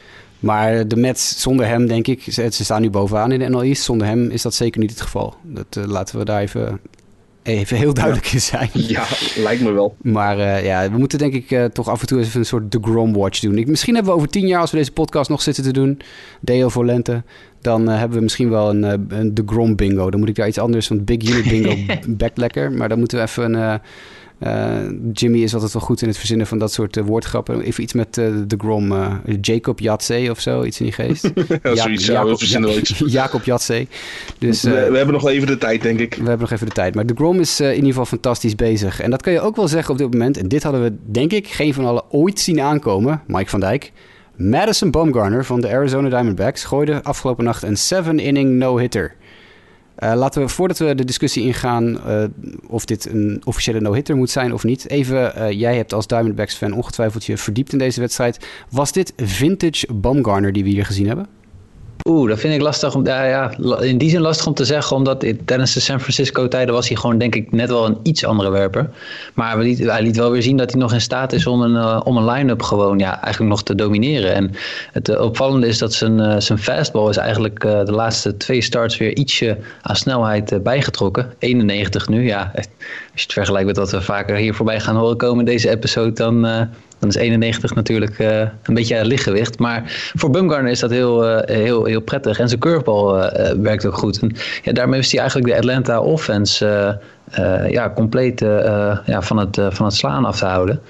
Maar 0.40 0.88
de 0.88 0.96
Mets 0.96 1.40
zonder 1.40 1.66
hem, 1.66 1.86
denk 1.86 2.06
ik, 2.06 2.22
ze, 2.22 2.48
ze 2.50 2.64
staan 2.64 2.80
nu 2.80 2.90
bovenaan 2.90 3.32
in 3.32 3.38
de 3.38 3.48
NL 3.48 3.62
East. 3.62 3.82
Zonder 3.82 4.06
hem 4.06 4.30
is 4.30 4.42
dat 4.42 4.54
zeker 4.54 4.80
niet 4.80 4.90
het 4.90 5.00
geval. 5.00 5.34
Dat 5.42 5.76
eh, 5.76 5.84
laten 5.84 6.18
we 6.18 6.24
daar 6.24 6.40
even, 6.40 6.80
even 7.42 7.76
heel 7.76 7.94
duidelijk 7.94 8.32
in 8.32 8.40
zijn. 8.40 8.70
Ja, 8.88 9.04
lijkt 9.36 9.62
me 9.62 9.70
wel. 9.70 9.96
Maar 10.02 10.38
eh, 10.38 10.64
ja, 10.64 10.90
we 10.90 10.98
moeten 10.98 11.18
denk 11.18 11.34
ik 11.34 11.50
eh, 11.50 11.64
toch 11.64 11.88
af 11.88 12.00
en 12.00 12.06
toe 12.06 12.20
even 12.20 12.40
een 12.40 12.46
soort 12.46 12.70
The 12.70 12.78
Grom 12.80 13.12
Watch 13.12 13.40
doen. 13.40 13.58
Ik, 13.58 13.66
misschien 13.66 13.94
hebben 13.94 14.12
we 14.12 14.18
over 14.18 14.30
tien 14.30 14.46
jaar, 14.46 14.60
als 14.60 14.70
we 14.70 14.76
deze 14.76 14.92
podcast 14.92 15.30
nog 15.30 15.42
zitten 15.42 15.64
te 15.64 15.72
doen, 15.72 16.00
Deo 16.40 16.68
voor 16.68 16.84
lente, 16.84 17.22
dan 17.60 17.88
hebben 17.88 18.16
we 18.16 18.22
misschien 18.22 18.50
wel 18.50 18.70
een, 18.70 18.82
een 19.08 19.34
The 19.34 19.42
Grom 19.46 19.76
bingo. 19.76 20.10
Dan 20.10 20.20
moet 20.20 20.28
ik 20.28 20.34
daar 20.34 20.48
iets 20.48 20.58
anders, 20.58 20.88
want 20.88 21.04
Big 21.04 21.28
Unit 21.30 21.48
bingo 21.48 21.94
bekt 22.24 22.38
lekker. 22.38 22.72
Maar 22.72 22.88
dan 22.88 22.98
moeten 22.98 23.18
we 23.18 23.24
even 23.24 23.54
een... 23.54 23.80
eh, 24.40 24.76
Jimmy 25.12 25.42
is 25.42 25.54
altijd 25.54 25.72
wel 25.72 25.82
goed 25.82 26.02
in 26.02 26.08
het 26.08 26.18
verzinnen 26.18 26.46
van 26.46 26.58
dat 26.58 26.72
soort 26.72 26.96
eh, 26.96 27.04
woordgrappen. 27.04 27.60
Even 27.60 27.82
iets 27.82 27.92
met 27.92 28.18
eh, 28.18 28.26
de 28.46 28.56
Grom. 28.58 28.94
Jacob 29.40 29.80
Jatzee 29.80 30.30
of 30.30 30.40
zo, 30.40 30.64
iets 30.64 30.80
in 30.80 30.84
die 30.84 30.94
geest. 30.94 31.30
Ja, 31.62 31.74
zoiets. 31.74 32.06
Ja, 32.06 32.24
wel 32.60 32.78
iets. 32.78 33.02
Jacob. 33.18 33.44
Dus 34.38 34.62
we, 34.62 34.70
we 34.70 34.96
hebben 34.96 35.12
nog 35.12 35.28
even 35.28 35.46
de 35.46 35.58
tijd, 35.58 35.82
denk 35.82 36.00
ik. 36.00 36.14
we 36.14 36.28
hebben 36.28 36.40
nog 36.40 36.50
even 36.50 36.66
de 36.66 36.72
tijd. 36.72 36.94
Maar 36.94 37.06
de 37.06 37.14
Grom 37.14 37.40
is 37.40 37.60
in 37.60 37.74
ieder 37.74 37.88
geval 37.88 38.04
fantastisch 38.04 38.54
bezig. 38.54 39.00
En 39.00 39.10
dat 39.10 39.22
kan 39.22 39.32
je 39.32 39.40
ook 39.40 39.56
wel 39.56 39.68
zeggen 39.68 39.92
op 39.92 39.98
dit 39.98 40.12
moment. 40.12 40.36
En 40.36 40.48
dit 40.48 40.62
hadden 40.62 40.82
we, 40.82 40.96
denk 41.12 41.32
ik, 41.32 41.48
geen 41.48 41.74
van 41.74 41.84
allen 41.84 42.02
ooit 42.10 42.40
zien 42.40 42.60
aankomen. 42.60 43.22
Mike 43.26 43.50
van 43.50 43.60
Dijk. 43.60 43.92
Madison 44.36 44.90
Baumgartner 44.90 45.44
van 45.44 45.60
de 45.60 45.68
Arizona 45.68 46.08
Diamondbacks 46.08 46.64
gooide 46.64 47.02
afgelopen 47.02 47.44
nacht 47.44 47.62
een 47.62 48.04
7-inning 48.04 48.50
no-hitter. 48.50 49.14
Eh, 49.94 50.14
laten 50.14 50.42
we, 50.42 50.48
voordat 50.48 50.78
we 50.78 50.94
de 50.94 51.04
discussie 51.04 51.44
ingaan 51.44 52.04
eh, 52.04 52.24
of 52.66 52.84
dit 52.84 53.12
een 53.12 53.42
officiële 53.44 53.80
no-hitter 53.80 54.16
moet 54.16 54.30
zijn 54.30 54.52
of 54.52 54.64
niet. 54.64 54.88
Even, 54.88 55.34
eh, 55.34 55.50
jij 55.50 55.76
hebt 55.76 55.92
als 55.92 56.06
Diamondbacks-fan 56.06 56.72
ongetwijfeld 56.72 57.24
je 57.24 57.36
verdiept 57.36 57.72
in 57.72 57.78
deze 57.78 58.00
wedstrijd. 58.00 58.46
Was 58.70 58.92
dit 58.92 59.12
vintage 59.16 59.92
Baumgartner 59.94 60.52
die 60.52 60.64
we 60.64 60.68
hier 60.68 60.86
gezien 60.86 61.06
hebben? 61.06 61.26
Oeh, 62.04 62.28
dat 62.28 62.38
vind 62.38 62.54
ik 62.54 62.60
lastig 62.60 62.94
om, 62.94 63.06
ja, 63.06 63.24
ja, 63.24 63.52
in 63.80 63.98
die 63.98 64.10
zin 64.10 64.20
lastig 64.20 64.46
om 64.46 64.54
te 64.54 64.64
zeggen, 64.64 64.96
omdat 64.96 65.24
tijdens 65.44 65.74
de 65.74 65.80
San 65.80 66.00
Francisco 66.00 66.48
tijden 66.48 66.74
was 66.74 66.88
hij 66.88 66.96
gewoon 66.96 67.18
denk 67.18 67.34
ik 67.34 67.52
net 67.52 67.68
wel 67.68 67.86
een 67.86 67.98
iets 68.02 68.24
andere 68.24 68.50
werper. 68.50 68.90
Maar 69.34 69.54
hij 69.54 69.64
liet, 69.64 69.78
hij 69.78 70.02
liet 70.02 70.16
wel 70.16 70.30
weer 70.30 70.42
zien 70.42 70.56
dat 70.56 70.70
hij 70.70 70.80
nog 70.80 70.92
in 70.92 71.00
staat 71.00 71.32
is 71.32 71.46
om 71.46 71.62
een, 71.62 71.76
eh, 71.76 72.00
om 72.04 72.16
een 72.16 72.24
line-up 72.24 72.62
gewoon 72.62 72.98
ja, 72.98 73.22
eigenlijk 73.22 73.52
nog 73.52 73.62
te 73.62 73.74
domineren. 73.74 74.34
En 74.34 74.50
het 74.92 75.08
eh, 75.08 75.20
opvallende 75.20 75.66
is 75.66 75.78
dat 75.78 75.92
zijn, 75.92 76.20
eh, 76.20 76.40
zijn 76.40 76.58
fastball 76.58 77.08
is 77.08 77.16
eigenlijk 77.16 77.60
de 77.60 77.92
laatste 77.92 78.36
twee 78.36 78.60
starts 78.60 78.96
weer 78.96 79.16
ietsje 79.16 79.58
aan 79.82 79.96
snelheid 79.96 80.62
bijgetrokken. 80.62 81.32
91 81.38 82.08
nu, 82.08 82.26
ja. 82.26 82.50
Als 82.54 82.66
je 83.14 83.22
het 83.22 83.32
vergelijkt 83.32 83.66
met 83.66 83.76
wat 83.76 83.90
we 83.90 84.02
vaker 84.02 84.36
hier 84.36 84.54
voorbij 84.54 84.80
gaan 84.80 84.96
horen 84.96 85.16
komen 85.16 85.38
in 85.38 85.52
deze 85.52 85.70
episode, 85.70 86.12
dan... 86.12 86.68
dan 87.00 87.08
is 87.08 87.14
91 87.14 87.74
natuurlijk 87.74 88.18
eh, 88.18 88.40
een 88.40 88.74
beetje 88.74 89.04
lichtgewicht. 89.04 89.58
Maar 89.58 89.82
voor 90.14 90.30
Bumgarner 90.30 90.70
is 90.70 90.80
dat 90.80 90.90
heel, 90.90 91.26
eh, 91.26 91.56
heel, 91.56 91.84
heel 91.84 92.00
prettig. 92.00 92.38
En 92.38 92.48
zijn 92.48 92.60
curveball 92.60 93.20
eh, 93.20 93.56
werkt 93.58 93.86
ook 93.86 93.94
goed. 93.94 94.18
En 94.18 94.36
ja, 94.62 94.72
daarmee 94.72 95.00
is 95.00 95.10
hij 95.10 95.20
eigenlijk 95.20 95.50
de 95.50 95.56
Atlanta 95.56 96.00
offense 96.00 96.98
ja, 97.68 97.92
compleet 97.94 98.40
ja, 99.06 99.22
van, 99.22 99.36
het, 99.36 99.58
van 99.70 99.86
het 99.86 99.94
slaan 99.94 100.24
af 100.24 100.38
te 100.38 100.44
houden. 100.44 100.80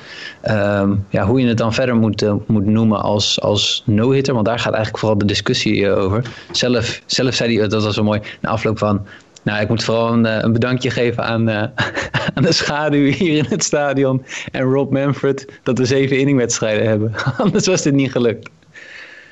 Ehm, 0.40 0.94
ja, 1.08 1.26
hoe 1.26 1.40
je 1.40 1.46
het 1.46 1.58
dan 1.58 1.74
verder 1.74 1.96
moet, 1.96 2.24
moet 2.46 2.66
noemen 2.66 3.00
als, 3.00 3.40
als 3.40 3.82
no-hitter. 3.86 4.34
Want 4.34 4.46
daar 4.46 4.58
gaat 4.58 4.72
eigenlijk 4.72 4.98
vooral 4.98 5.18
de 5.18 5.24
discussie 5.24 5.90
over. 5.90 6.24
Zelf, 6.50 7.02
zelf 7.06 7.34
zei 7.34 7.58
hij, 7.58 7.68
dat 7.68 7.82
was 7.82 7.94
zo 7.94 8.02
mooi, 8.02 8.20
na 8.40 8.50
afloop 8.50 8.78
van... 8.78 9.06
Nou, 9.42 9.60
ik 9.60 9.68
moet 9.68 9.84
vooral 9.84 10.12
een, 10.12 10.26
eh, 10.26 10.38
een 10.40 10.52
bedankje 10.52 10.90
geven 10.90 11.24
aan, 11.24 11.48
eh, 11.48 11.62
aan 12.34 12.42
de 12.42 12.52
schaduw 12.52 13.04
hier 13.12 13.36
in 13.36 13.46
het 13.48 13.64
stadion. 13.64 14.24
En 14.52 14.62
Rob 14.62 14.92
Manfred 14.92 15.46
dat 15.62 15.78
we 15.78 15.84
zeven 15.84 16.18
inningwedstrijden 16.18 16.88
hebben. 16.88 17.14
Anders 17.36 17.66
was 17.66 17.82
dit 17.82 17.94
niet 17.94 18.12
gelukt. 18.12 18.50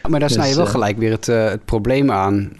Maar 0.09 0.21
daar 0.21 0.29
Dus, 0.29 0.39
snij 0.39 0.49
je 0.49 0.57
wel 0.57 0.65
eh, 0.65 0.71
gelijk 0.71 0.99
weer 0.99 1.11
het, 1.11 1.27
het 1.27 1.65
probleem 1.65 2.11
aan. 2.11 2.53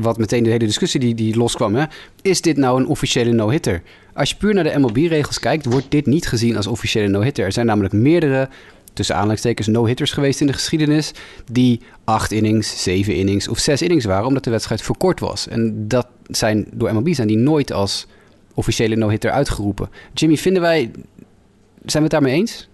wat 0.00 0.18
meteen 0.18 0.42
de 0.42 0.50
hele 0.50 0.66
discussie 0.66 1.00
die, 1.00 1.14
die 1.14 1.36
loskwam. 1.36 1.74
Hè? 1.74 1.84
Is 2.22 2.40
dit 2.40 2.56
nou 2.56 2.80
een 2.80 2.86
officiële 2.86 3.32
no-hitter? 3.32 3.82
Als 4.14 4.30
je 4.30 4.36
puur 4.36 4.54
naar 4.54 4.64
de 4.64 4.78
MLB-regels 4.78 5.38
kijkt, 5.38 5.64
wordt 5.64 5.90
dit 5.90 6.06
niet 6.06 6.26
gezien 6.28 6.56
als 6.56 6.66
officiële 6.66 7.08
no-hitter. 7.08 7.44
Er 7.44 7.52
zijn 7.52 7.66
namelijk 7.66 7.94
meerdere, 7.94 8.48
tussen 8.96 9.14
aanhalingstekens, 9.14 9.66
no-hitters 9.66 10.12
geweest 10.12 10.40
in 10.40 10.46
de 10.46 10.52
geschiedenis. 10.52 11.12
die 11.52 11.80
acht 12.04 12.32
innings, 12.32 12.82
zeven 12.82 13.14
innings 13.14 13.48
of 13.48 13.58
zes 13.58 13.82
innings 13.82 14.04
waren, 14.04 14.26
omdat 14.26 14.44
de 14.44 14.50
wedstrijd 14.50 14.82
verkort 14.82 15.20
was. 15.20 15.48
En 15.48 15.88
dat 15.88 16.06
zijn 16.26 16.66
door 16.72 16.94
MLB 16.94 17.14
zijn 17.14 17.28
die 17.28 17.36
nooit 17.36 17.72
als 17.72 18.06
officiële 18.54 18.96
no-hitter 18.96 19.30
uitgeroepen. 19.30 19.90
Jimmy, 20.14 20.36
vinden 20.36 20.62
wij. 20.62 20.90
Zijn 21.84 22.02
we 22.02 22.02
het 22.02 22.10
daarmee 22.10 22.34
eens? 22.34 22.68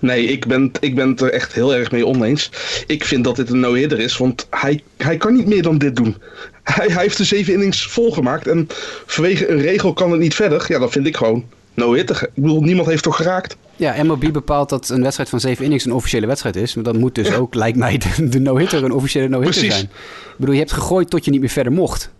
Nee, 0.00 0.24
ik 0.24 0.46
ben, 0.46 0.70
ik 0.80 0.94
ben 0.94 1.08
het 1.08 1.20
er 1.20 1.32
echt 1.32 1.52
heel 1.52 1.74
erg 1.74 1.90
mee 1.90 2.06
oneens. 2.06 2.50
Ik 2.86 3.04
vind 3.04 3.24
dat 3.24 3.36
dit 3.36 3.50
een 3.50 3.60
no-hitter 3.60 4.00
is, 4.00 4.16
want 4.16 4.46
hij, 4.50 4.82
hij 4.96 5.16
kan 5.16 5.34
niet 5.34 5.46
meer 5.46 5.62
dan 5.62 5.78
dit 5.78 5.96
doen. 5.96 6.16
Hij, 6.62 6.86
hij 6.86 7.02
heeft 7.02 7.16
de 7.16 7.24
zeven 7.24 7.52
innings 7.52 7.86
volgemaakt 7.86 8.46
en 8.46 8.66
vanwege 9.06 9.48
een 9.48 9.60
regel 9.60 9.92
kan 9.92 10.10
het 10.10 10.20
niet 10.20 10.34
verder. 10.34 10.64
Ja, 10.68 10.78
dat 10.78 10.92
vind 10.92 11.06
ik 11.06 11.16
gewoon 11.16 11.44
no-hitter. 11.74 12.22
Ik 12.22 12.42
bedoel, 12.42 12.62
niemand 12.62 12.88
heeft 12.88 13.02
toch 13.02 13.16
geraakt? 13.16 13.56
Ja, 13.76 14.02
MLB 14.04 14.32
bepaalt 14.32 14.68
dat 14.68 14.88
een 14.88 15.02
wedstrijd 15.02 15.28
van 15.28 15.40
zeven 15.40 15.64
innings 15.64 15.84
een 15.84 15.92
officiële 15.92 16.26
wedstrijd 16.26 16.56
is. 16.56 16.74
Maar 16.74 16.84
dan 16.84 16.98
moet 16.98 17.14
dus 17.14 17.32
ook, 17.32 17.54
lijkt 17.54 17.78
mij, 17.78 17.98
de, 18.16 18.28
de 18.28 18.38
no-hitter 18.40 18.84
een 18.84 18.92
officiële 18.92 19.28
no-hitter 19.28 19.64
zijn. 19.64 19.82
Ik 19.84 19.90
bedoel, 20.36 20.54
je 20.54 20.60
hebt 20.60 20.72
gegooid 20.72 21.10
tot 21.10 21.24
je 21.24 21.30
niet 21.30 21.40
meer 21.40 21.48
verder 21.48 21.72
mocht. 21.72 22.10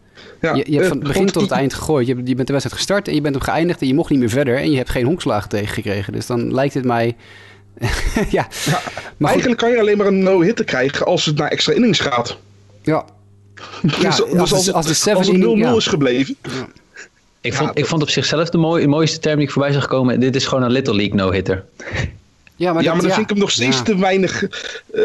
Ja, 0.40 0.54
je, 0.54 0.64
je 0.66 0.72
hebt 0.72 0.82
eh, 0.82 0.88
van 0.88 0.98
het 0.98 1.06
begin 1.06 1.26
tot 1.26 1.42
het 1.42 1.50
eind 1.50 1.74
gegooid. 1.74 2.06
Je, 2.06 2.14
bent 2.14 2.26
de 2.26 2.34
wedstrijd 2.52 2.72
gestart 2.72 3.08
en 3.08 3.14
je 3.14 3.20
bent 3.20 3.34
hem 3.34 3.44
geëindigd 3.44 3.80
en 3.80 3.86
je 3.86 3.94
mocht 3.94 4.10
niet 4.10 4.18
meer 4.18 4.28
verder. 4.28 4.56
En 4.56 4.70
je 4.70 4.76
hebt 4.76 4.90
geen 4.90 5.04
honkslagen 5.04 5.48
tegengekregen. 5.48 6.12
Dus 6.12 6.26
dan 6.26 6.54
lijkt 6.54 6.74
het 6.74 6.84
mij... 6.84 7.16
ja, 8.30 8.48
maar 9.16 9.30
Eigenlijk 9.30 9.60
kan 9.60 9.70
je 9.70 9.78
alleen 9.80 9.96
maar 9.96 10.06
een 10.06 10.22
no-hitter 10.22 10.64
krijgen 10.64 11.06
als 11.06 11.24
het 11.24 11.36
naar 11.36 11.48
extra 11.50 11.72
innings 11.72 12.00
gaat. 12.00 12.38
ja. 12.82 13.04
Ja, 14.00 14.10
Dus- 14.10 14.52
als, 14.52 14.64
de- 14.64 14.72
als 14.72 14.86
de 14.86 14.94
seven 14.94 15.18
als 15.18 15.26
het 15.26 15.36
0-0 15.36 15.38
inning- 15.40 15.58
ja. 15.58 15.72
is 15.74 15.86
gebleven. 15.86 16.36
Ik 17.40 17.52
Ja, 17.52 17.58
vond, 17.58 17.78
ik 17.78 17.86
vond 17.86 18.02
op 18.02 18.10
zichzelf 18.10 18.50
de, 18.50 18.58
mooi, 18.58 18.82
de 18.82 18.88
mooiste 18.88 19.18
term 19.18 19.36
die 19.36 19.44
ik 19.46 19.52
voorbij 19.52 19.72
zag 19.72 19.86
komen. 19.86 20.20
Dit 20.20 20.36
is 20.36 20.46
gewoon 20.46 20.64
een 20.64 20.70
Little 20.70 20.94
League 20.96 21.14
no-hitter. 21.14 21.64
Ja, 21.76 21.92
maar, 21.92 22.02
ja, 22.56 22.72
dat- 22.72 22.84
maar 22.84 23.02
dan 23.02 23.10
vind 23.10 23.22
ik 23.22 23.28
hem 23.28 23.38
nog 23.38 23.50
steeds 23.50 23.76
Ja. 23.76 23.82
te 23.82 23.98
weinig 23.98 24.42
eh, 24.94 25.02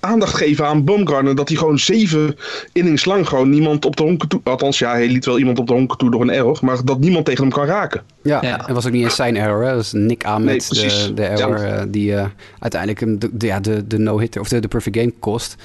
aandacht 0.00 0.34
geven 0.34 0.66
aan 0.66 0.84
Baumgartner. 0.84 1.34
Dat 1.36 1.48
hij 1.48 1.56
gewoon 1.56 1.78
zeven 1.78 2.36
innings 2.72 3.04
lang 3.04 3.28
gewoon 3.28 3.50
niemand 3.50 3.84
op 3.84 3.96
de 3.96 4.02
honken 4.02 4.28
toe... 4.28 4.40
Althans, 4.44 4.78
ja, 4.78 4.90
hij 4.90 5.06
liet 5.08 5.24
wel 5.24 5.38
iemand 5.38 5.58
op 5.58 5.66
de 5.66 5.72
honken 5.72 5.98
toe 5.98 6.10
door 6.10 6.20
een 6.20 6.30
error. 6.30 6.58
Maar 6.62 6.84
dat 6.84 6.98
niemand 6.98 7.24
tegen 7.24 7.42
hem 7.42 7.52
kan 7.52 7.66
raken. 7.66 8.02
Ja, 8.22 8.38
Ja. 8.42 8.68
en 8.68 8.74
was 8.74 8.86
ook 8.86 8.92
niet 8.92 9.04
eens 9.04 9.14
zijn 9.16 9.36
error. 9.36 9.64
Hè? 9.64 9.72
Dat 9.74 9.82
is 9.82 9.92
Nick 9.92 10.24
Ahmed, 10.24 10.44
Nee, 10.46 10.56
precies. 10.56 11.06
de, 11.06 11.14
de 11.14 11.24
error 11.24 11.58
Ja. 11.58 11.76
eh, 11.76 11.82
die 11.88 12.14
eh, 12.16 12.26
uiteindelijk 12.58 13.00
hem 13.00 13.18
de, 13.18 13.28
de, 13.32 13.46
ja, 13.46 13.60
de, 13.60 13.86
de 13.86 13.98
no-hitter 13.98 14.40
of 14.40 14.48
de, 14.48 14.60
de 14.60 14.68
perfect 14.68 14.96
game 14.96 15.12
kost. 15.20 15.56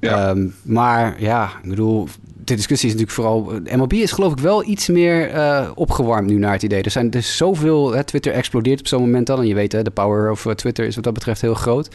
Ehm, 0.00 0.46
maar 0.62 1.22
ja, 1.22 1.50
ik 1.62 1.68
bedoel, 1.68 2.08
de 2.48 2.54
discussie 2.54 2.88
is 2.88 2.94
natuurlijk 2.94 3.20
vooral... 3.20 3.52
eh, 3.64 3.76
MLB 3.76 3.92
is 3.92 4.12
geloof 4.12 4.32
ik 4.32 4.38
wel 4.38 4.64
iets 4.64 4.88
meer 4.88 5.30
eh, 5.30 5.70
opgewarmd 5.74 6.28
nu 6.28 6.38
naar 6.38 6.52
het 6.52 6.62
idee. 6.62 6.82
Er 6.82 6.90
zijn 6.90 7.10
dus 7.10 7.36
zoveel... 7.36 7.92
Hè, 7.92 8.04
Twitter 8.04 8.32
explodeert 8.32 8.80
op 8.80 8.86
zo'n 8.86 9.00
moment 9.00 9.26
dan. 9.26 9.40
En 9.40 9.46
je 9.46 9.54
weet, 9.54 9.72
hè, 9.72 9.82
de 9.82 9.90
power 9.90 10.30
of 10.30 10.46
eh, 10.46 10.52
Twitter 10.52 10.86
is 10.86 10.94
wat 10.94 11.04
dat 11.04 11.12
betreft 11.12 11.40
heel 11.40 11.54
groot. 11.54 11.88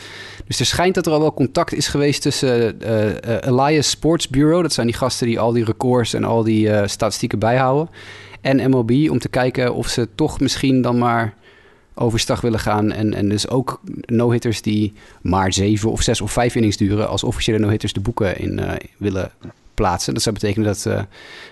Dus 0.48 0.60
er 0.60 0.66
schijnt 0.66 0.96
dat 0.96 1.06
er 1.06 1.12
al 1.12 1.20
wel 1.20 1.34
contact 1.34 1.74
is 1.74 1.88
geweest 1.88 2.22
tussen 2.22 2.82
eh, 2.82 3.52
Elias 3.52 3.90
Sports 3.90 4.28
Bureau... 4.28 4.62
dat 4.62 4.74
zijn 4.74 4.88
die 4.88 4.96
gasten 4.96 5.28
die 5.28 5.40
al 5.40 5.52
die 5.52 5.66
records 5.66 6.14
en 6.14 6.24
al 6.24 6.44
die 6.44 6.88
statistieken 6.88 7.40
bijhouden... 7.40 7.90
en 8.42 8.70
MLB 8.70 9.10
om 9.10 9.20
te 9.20 9.30
kijken 9.30 9.74
of 9.74 9.88
ze 9.88 10.08
toch 10.16 10.40
misschien 10.40 10.82
dan 10.82 10.98
maar 10.98 11.34
overstag 11.96 12.42
willen 12.42 12.60
gaan. 12.60 12.92
En, 12.92 13.14
en 13.14 13.30
dus 13.30 13.50
ook 13.50 13.82
no-hitters 14.06 14.62
die 14.62 14.94
maar 15.22 15.54
zeven 15.54 15.92
of 15.92 16.02
zes 16.02 16.22
of 16.22 16.32
vijf 16.32 16.56
innings 16.56 16.78
duren... 16.78 17.08
als 17.08 17.24
officiële 17.24 17.60
no-hitters 17.60 17.94
de 17.94 18.00
boeken 18.00 18.38
in 18.38 18.60
uh, 18.60 18.72
willen 18.98 19.32
plaatsen. 19.74 20.14
Dat 20.14 20.24
zou 20.24 20.36
betekenen 20.36 20.68
dat 20.68 20.86
uh, 20.88 21.02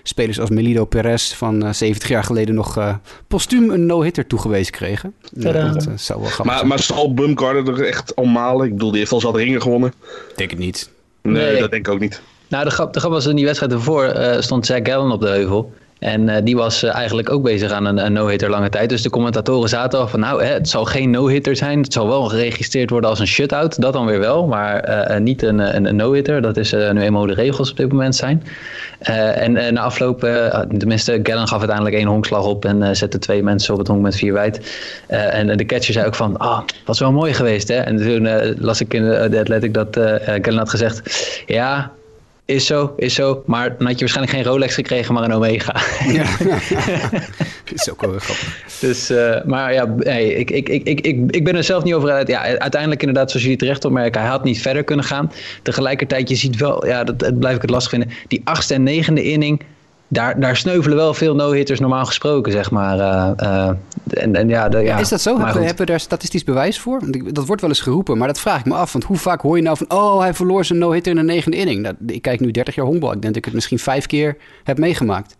spelers 0.02 0.40
als 0.40 0.50
Melido 0.50 0.84
Perez 0.84 1.32
van 1.32 1.64
uh, 1.64 1.72
70 1.72 2.08
jaar 2.08 2.24
geleden 2.24 2.54
nog 2.54 2.78
uh, 2.78 2.94
postuum 3.28 3.70
een 3.70 3.86
no-hitter 3.86 4.26
toegewezen 4.26 4.72
kregen. 4.72 5.14
dat 5.30 5.88
zou 5.96 6.20
wel 6.20 6.30
grappig 6.30 6.44
maar, 6.44 6.56
zijn. 6.56 6.68
maar 6.68 6.78
zal 6.82 7.14
Bumgarner 7.14 7.68
er 7.68 7.86
echt 7.86 8.16
al 8.16 8.24
malen? 8.24 8.66
Ik 8.66 8.72
bedoel, 8.72 8.90
die 8.90 8.98
heeft 8.98 9.12
al 9.12 9.20
zat 9.20 9.36
ringen 9.36 9.62
gewonnen. 9.62 9.92
Denk 10.36 10.50
het 10.50 10.58
niet. 10.58 10.90
Nee, 11.22 11.32
Nee. 11.52 11.60
dat 11.60 11.70
denk 11.70 11.86
ik 11.86 11.92
ook 11.92 12.00
niet. 12.00 12.22
Nou, 12.48 12.64
de 12.64 12.70
grap, 12.70 12.92
de 12.92 13.00
grap 13.00 13.12
was 13.12 13.26
in 13.26 13.36
die 13.36 13.44
wedstrijd 13.44 13.72
ervoor 13.72 14.04
eh, 14.04 14.40
stond 14.40 14.66
Jack 14.66 14.88
Gallen 14.88 15.10
op 15.10 15.20
de 15.20 15.28
heuvel. 15.28 15.72
En 16.02 16.28
eh, 16.28 16.42
die 16.44 16.56
was 16.56 16.82
eh, 16.82 16.94
eigenlijk 16.94 17.30
ook 17.30 17.42
bezig 17.42 17.70
aan 17.70 17.98
een, 17.98 18.12
no-hitter 18.12 18.50
lange 18.50 18.68
tijd. 18.68 18.88
Dus 18.88 19.02
de 19.02 19.10
commentatoren 19.10 19.68
zaten 19.68 19.98
al 19.98 20.08
van, 20.08 20.20
nou, 20.20 20.44
hè, 20.44 20.52
het 20.52 20.68
zal 20.68 20.84
geen 20.84 21.10
no-hitter 21.10 21.56
zijn. 21.56 21.82
Het 21.82 21.92
zal 21.92 22.08
wel 22.08 22.24
geregistreerd 22.24 22.90
worden 22.90 23.10
als 23.10 23.18
een 23.18 23.26
shutout. 23.26 23.80
Dat 23.80 23.92
dan 23.92 24.06
weer 24.06 24.18
wel, 24.18 24.46
maar 24.46 24.80
eh, 24.80 25.20
niet 25.20 25.42
een, 25.42 25.58
een, 25.58 25.84
een 25.84 25.96
no-hitter. 25.96 26.42
Dat 26.42 26.56
is 26.56 26.72
nu 26.72 27.00
eenmaal 27.00 27.26
de 27.26 27.34
regels 27.34 27.70
op 27.70 27.76
dit 27.76 27.88
moment 27.88 28.16
zijn. 28.16 28.42
En 28.98 29.52
na 29.52 29.80
afloop, 29.80 30.20
tenminste, 30.78 31.20
Gallen 31.22 31.48
gaf 31.48 31.58
uiteindelijk 31.58 31.96
één 31.96 32.06
honkslag 32.06 32.44
op 32.44 32.64
en 32.64 32.96
zette 32.96 33.18
twee 33.18 33.42
mensen 33.42 33.72
op 33.72 33.78
het 33.78 33.88
honk 33.88 34.02
met 34.02 34.16
vier 34.16 34.32
wijd. 34.32 34.76
En 35.06 35.56
de 35.56 35.66
catcher 35.66 35.92
zei 35.92 36.06
ook 36.06 36.14
van, 36.14 36.36
ah, 36.36 36.60
was 36.84 36.98
wel 36.98 37.12
mooi 37.12 37.34
geweest, 37.34 37.68
hè? 37.68 37.74
En 37.74 37.96
toen 37.96 38.28
las 38.58 38.80
ik 38.80 38.94
in 38.94 39.04
de, 39.04 39.38
Athletic 39.38 39.74
dat 39.74 39.98
Gallen 40.24 40.58
had 40.58 40.70
gezegd, 40.70 41.02
ja, 41.46 41.92
is 42.44 42.66
zo, 42.66 42.94
is 42.96 43.14
zo. 43.14 43.42
Maar 43.46 43.76
dan 43.78 43.86
had 43.86 43.94
je 43.94 44.00
waarschijnlijk 44.00 44.36
geen 44.36 44.52
Rolex 44.52 44.74
gekregen, 44.74 45.14
maar 45.14 45.24
een 45.24 45.32
Omega. 45.32 45.80
Ja. 46.06 46.24
dat 47.68 47.74
is 47.74 47.90
ook 47.90 48.00
wel 48.00 48.18
grappig. 48.18 48.64
dus, 48.80 49.10
eh, 49.10 49.44
maar 49.44 49.72
ja, 49.72 49.84
nee, 49.84 50.34
ik, 50.34 50.50
ik, 50.50 50.68
ik, 50.68 50.88
ik, 50.88 51.00
ik, 51.00 51.30
ik 51.30 51.44
ben 51.44 51.56
er 51.56 51.64
zelf 51.64 51.84
niet 51.84 51.94
over 51.94 52.10
uit. 52.10 52.28
Ja, 52.28 52.58
uiteindelijk 52.58 53.00
inderdaad, 53.00 53.30
zoals 53.30 53.44
jullie 53.44 53.60
terecht 53.60 53.84
opmerken, 53.84 54.20
hij 54.20 54.30
had 54.30 54.44
niet 54.44 54.60
verder 54.60 54.84
kunnen 54.84 55.04
gaan. 55.04 55.32
Tegelijkertijd, 55.62 56.28
je 56.28 56.36
ziet 56.36 56.56
wel, 56.56 56.86
ja, 56.86 57.04
dat, 57.04 57.18
dat 57.18 57.38
blijf 57.38 57.56
ik 57.56 57.62
het 57.62 57.70
lastig 57.70 57.90
vinden. 57.90 58.10
Die 58.28 58.40
achtste 58.44 58.74
en 58.74 58.82
negende 58.82 59.22
inning, 59.22 59.60
daar, 60.12 60.40
daar 60.40 60.56
sneuvelen 60.56 60.96
wel 60.96 61.14
veel 61.14 61.34
no-hitters 61.34 61.80
normaal 61.80 62.04
gesproken, 62.04 62.52
zeg 62.52 62.70
maar. 62.70 62.98
eh, 62.98 63.68
eh, 63.68 63.76
en, 64.10 64.36
en 64.36 64.48
ja, 64.48 64.68
de, 64.68 64.78
ja, 64.78 64.98
is 64.98 65.08
dat 65.08 65.20
zo? 65.20 65.38
Hebben, 65.38 65.76
we 65.76 65.84
daar 65.84 66.00
statistisch 66.00 66.44
bewijs 66.44 66.78
voor? 66.78 67.00
Want 67.00 67.34
dat 67.34 67.46
wordt 67.46 67.60
wel 67.60 67.70
eens 67.70 67.80
geroepen, 67.80 68.18
maar 68.18 68.26
dat 68.26 68.40
vraag 68.40 68.58
ik 68.58 68.64
me 68.64 68.74
af. 68.74 68.92
Want 68.92 69.04
hoe 69.04 69.16
vaak 69.16 69.40
hoor 69.40 69.56
je 69.56 69.62
nou 69.62 69.76
van... 69.76 69.90
oh, 69.90 70.20
hij 70.20 70.34
verloor 70.34 70.64
zijn 70.64 70.78
no-hitter 70.78 71.12
in 71.12 71.18
de 71.18 71.32
negende 71.32 71.56
inning. 71.56 71.92
Ik 72.06 72.22
kijk 72.22 72.40
nu 72.40 72.50
30 72.50 72.74
jaar 72.74 72.86
honkbal. 72.86 73.12
Ik 73.12 73.22
denk 73.22 73.34
dat 73.34 73.36
ik 73.36 73.44
het 73.44 73.54
misschien 73.54 73.78
vijf 73.78 74.06
keer 74.06 74.36
heb 74.64 74.78
meegemaakt. 74.78 75.36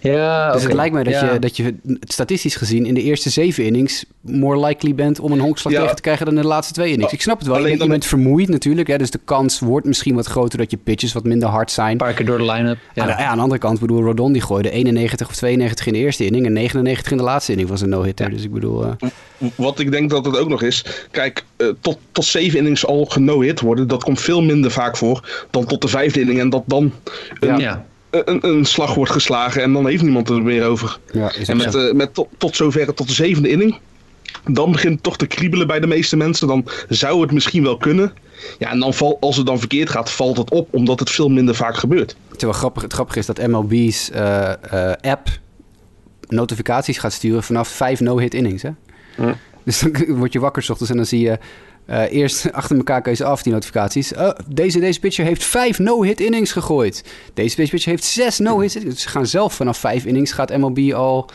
Ja, 0.00 0.52
Dus 0.52 0.62
het 0.62 0.72
lijkt 0.72 0.94
mij 0.94 1.02
dat, 1.02 1.12
Ja. 1.12 1.32
je, 1.32 1.38
dat 1.38 1.56
je 1.56 1.74
statistisch 2.00 2.56
gezien... 2.56 2.86
in 2.86 2.94
de 2.94 3.02
eerste 3.02 3.30
zeven 3.30 3.64
innings 3.64 4.04
more 4.20 4.66
likely 4.66 4.94
bent... 4.94 5.20
om 5.20 5.32
een 5.32 5.40
honkslag 5.40 5.72
Ja. 5.72 5.80
tegen 5.80 5.96
te 5.96 6.02
krijgen 6.02 6.26
dan 6.26 6.34
in 6.36 6.42
de 6.42 6.46
laatste 6.48 6.72
twee 6.72 6.90
innings. 6.92 7.12
Ik 7.12 7.22
snap 7.22 7.38
het 7.38 7.46
wel. 7.46 7.56
Je 7.56 7.60
Alleen 7.62 7.72
bent, 7.78 7.84
je 7.90 7.96
bent 7.98 8.06
vermoeid 8.06 8.48
natuurlijk. 8.48 8.88
Hè, 8.88 8.98
dus 8.98 9.10
de 9.10 9.20
kans 9.24 9.58
wordt 9.60 9.86
misschien 9.86 10.14
wat 10.14 10.26
groter... 10.26 10.58
dat 10.58 10.70
je 10.70 10.76
pitches 10.76 11.12
wat 11.12 11.24
minder 11.24 11.48
hard 11.48 11.70
zijn. 11.70 11.90
Een 11.90 11.96
paar 11.96 12.12
keer 12.12 12.26
door 12.26 12.38
de 12.38 12.44
line-up. 12.44 12.78
Ja. 12.94 13.04
Ja. 13.06 13.10
Aan, 13.10 13.16
de, 13.16 13.24
aan 13.24 13.36
de 13.36 13.42
andere 13.42 13.60
kant, 13.60 13.74
ik 13.74 13.80
bedoel, 13.80 14.02
Rodon 14.02 14.32
die 14.32 14.42
gooide 14.42 14.70
91 14.70 15.28
of 15.28 15.34
92 15.34 15.86
in 15.86 15.92
de 15.92 15.98
eerste 15.98 16.24
inning... 16.24 16.46
en 16.46 16.52
99 16.52 17.10
in 17.10 17.16
de 17.16 17.22
laatste 17.22 17.50
inning 17.52 17.68
was 17.68 17.80
een 17.80 17.88
no-hitter. 17.88 18.30
Dus 18.30 18.42
ik 18.44 18.52
bedoel... 18.52 18.84
eh, 18.84 19.08
Wat 19.54 19.78
ik 19.78 19.90
denk 19.90 20.10
dat 20.10 20.24
het 20.24 20.38
ook 20.38 20.48
nog 20.48 20.62
is. 20.62 20.84
Kijk, 21.10 21.44
eh, 21.56 21.66
tot, 21.80 21.98
tot 22.12 22.24
zeven 22.24 22.58
innings 22.58 22.86
al 22.86 23.04
geno-hit 23.04 23.60
worden. 23.60 23.88
Dat 23.88 24.04
komt 24.04 24.20
veel 24.20 24.42
minder 24.42 24.70
vaak 24.70 24.96
voor 24.96 25.46
dan 25.50 25.64
tot 25.64 25.82
de 25.82 25.88
vijfde 25.88 26.20
inning. 26.20 26.40
En 26.40 26.50
dat 26.50 26.62
dan 26.66 26.92
een, 27.40 27.58
Ja. 27.58 27.84
Een, 28.12 28.46
een 28.46 28.64
slag 28.64 28.94
wordt 28.94 29.12
geslagen. 29.12 29.62
En 29.62 29.72
dan 29.72 29.86
heeft 29.86 30.02
niemand 30.02 30.28
er 30.28 30.42
meer 30.42 30.64
over. 30.64 30.98
ja, 31.12 31.34
is 31.34 31.48
En 31.48 31.56
met, 31.56 31.74
eh, 31.74 31.92
met 31.92 32.14
tot, 32.14 32.28
tot 32.38 32.56
zover, 32.56 32.94
tot 32.94 33.06
de 33.06 33.14
zevende 33.14 33.48
inning. 33.48 33.78
Dan 34.44 34.72
begint 34.72 34.94
het 34.94 35.02
toch 35.02 35.16
te 35.16 35.26
kriebelen 35.26 35.66
bij 35.66 35.80
de 35.80 35.86
meeste 35.86 36.16
mensen. 36.16 36.46
Dan 36.46 36.68
zou 36.88 37.20
het 37.20 37.32
misschien 37.32 37.62
wel 37.62 37.76
kunnen. 37.76 38.12
Ja, 38.58 38.70
en 38.70 38.78
dan 38.78 38.94
val, 38.94 39.16
als 39.20 39.36
het 39.36 39.46
dan 39.46 39.58
verkeerd 39.58 39.90
gaat, 39.90 40.10
valt 40.10 40.36
het 40.36 40.50
op. 40.50 40.68
Omdat 40.70 40.98
het 40.98 41.10
veel 41.10 41.28
minder 41.28 41.54
vaak 41.54 41.76
gebeurt. 41.76 42.16
Terwijl 42.30 42.58
grappig, 42.58 42.82
het 42.82 42.92
grappige 42.92 43.18
is 43.18 43.26
dat 43.26 43.46
MLB's 43.46 44.10
eh, 44.10 44.52
eh, 44.52 44.96
app 45.00 45.28
notificaties 46.28 46.98
gaat 46.98 47.12
sturen 47.12 47.42
vanaf 47.42 47.68
vijf 47.68 48.00
no-hit 48.00 48.34
innings. 48.34 48.62
Hè? 48.62 48.70
Ja. 49.16 49.36
Dus 49.64 49.78
dan 49.78 49.92
word 50.18 50.32
je 50.32 50.40
wakker 50.40 50.62
's 50.62 50.70
ochtends 50.70 50.90
en 50.90 50.96
dan 50.96 51.06
zie 51.06 51.20
je 51.20 51.38
eh, 51.84 52.12
eerst 52.12 52.50
achter 52.52 52.76
elkaar 52.76 53.08
je 53.08 53.14
ze 53.14 53.24
af, 53.24 53.42
die 53.42 53.52
notificaties. 53.52 54.14
Oh, 54.14 54.30
deze, 54.48 54.80
deze 54.80 55.00
pitcher 55.00 55.24
heeft 55.24 55.44
vijf 55.44 55.78
no-hit 55.78 56.20
innings 56.20 56.52
gegooid. 56.52 57.04
Deze, 57.34 57.56
deze 57.56 57.70
pitcher 57.70 57.90
heeft 57.90 58.04
zes 58.04 58.38
no-hit 58.38 58.74
innings. 58.74 58.94
Dus 58.94 59.02
ze 59.02 59.08
gaan 59.08 59.26
zelf 59.26 59.54
vanaf 59.54 59.78
vijf 59.78 60.04
innings 60.04 60.32
gaat 60.32 60.56
MLB 60.56 60.92
al 60.92 61.30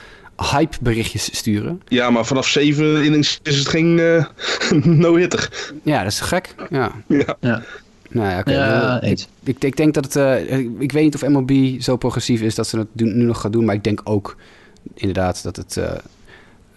hype 0.51 0.77
berichtjes 0.82 1.38
sturen. 1.38 1.82
Ja, 1.88 2.10
maar 2.10 2.25
vanaf 2.25 2.48
zeven 2.48 3.04
innings 3.04 3.39
is 3.44 3.58
het 3.58 3.68
geen 3.68 4.00
eh, 4.00 4.25
no-hitter. 5.04 5.74
Ja, 5.84 6.04
dat 6.04 6.12
is 6.12 6.20
gek. 6.20 6.56
Ja. 6.70 6.92
Ja. 7.08 7.36
Ja. 7.39 7.63
Nou 8.10 8.30
ja, 8.30 8.39
oké. 8.39 8.51
Ja, 8.51 8.96
ik, 8.96 9.04
eens. 9.04 9.27
ik, 9.44 9.63
ik 9.63 9.77
denk 9.77 9.94
dat 9.94 10.04
het... 10.04 10.16
eh, 10.16 10.58
ik 10.80 10.92
weet 10.92 11.04
niet 11.04 11.16
of 11.16 11.27
MLB 11.27 11.82
zo 11.82 11.96
progressief 11.98 12.42
is 12.42 12.56
dat 12.56 12.68
ze 12.68 12.77
het 12.77 12.88
nu 12.94 13.24
nog 13.24 13.42
gaat 13.42 13.51
doen. 13.51 13.66
Maar 13.66 13.75
ik 13.75 13.84
denk 13.84 14.01
ook 14.04 14.36
inderdaad 14.94 15.44
dat 15.44 15.56
het... 15.56 15.80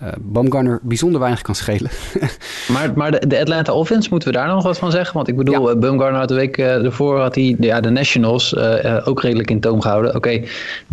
eh 0.01 0.09
eh, 0.09 0.15
Baumgartner 0.19 0.79
bijzonder 0.83 1.21
weinig 1.21 1.43
kan 1.43 1.55
schelen. 1.55 1.91
Maar, 2.69 2.93
maar 2.95 3.11
de, 3.11 3.27
de 3.27 3.41
Atlanta 3.41 3.73
Offense, 3.73 4.09
moeten 4.11 4.29
we 4.29 4.35
daar 4.35 4.49
nog 4.49 4.63
wat 4.63 4.79
van 4.79 4.91
zeggen? 4.91 5.15
Want 5.15 5.29
ik 5.29 5.37
bedoel, 5.37 5.69
Ja. 5.69 5.77
Bumgarner 5.77 6.19
had 6.19 6.29
de 6.29 6.35
week 6.35 6.59
eh, 6.59 6.85
ervoor 6.85 7.21
had 7.21 7.35
hij 7.35 7.57
ja, 7.61 7.81
de 7.81 7.91
Nationals 7.91 8.55
eh, 8.55 8.85
eh, 8.85 9.09
ook 9.09 9.23
redelijk 9.23 9.51
in 9.51 9.61
toom 9.61 9.81
gehouden. 9.81 10.15
Oké, 10.15 10.43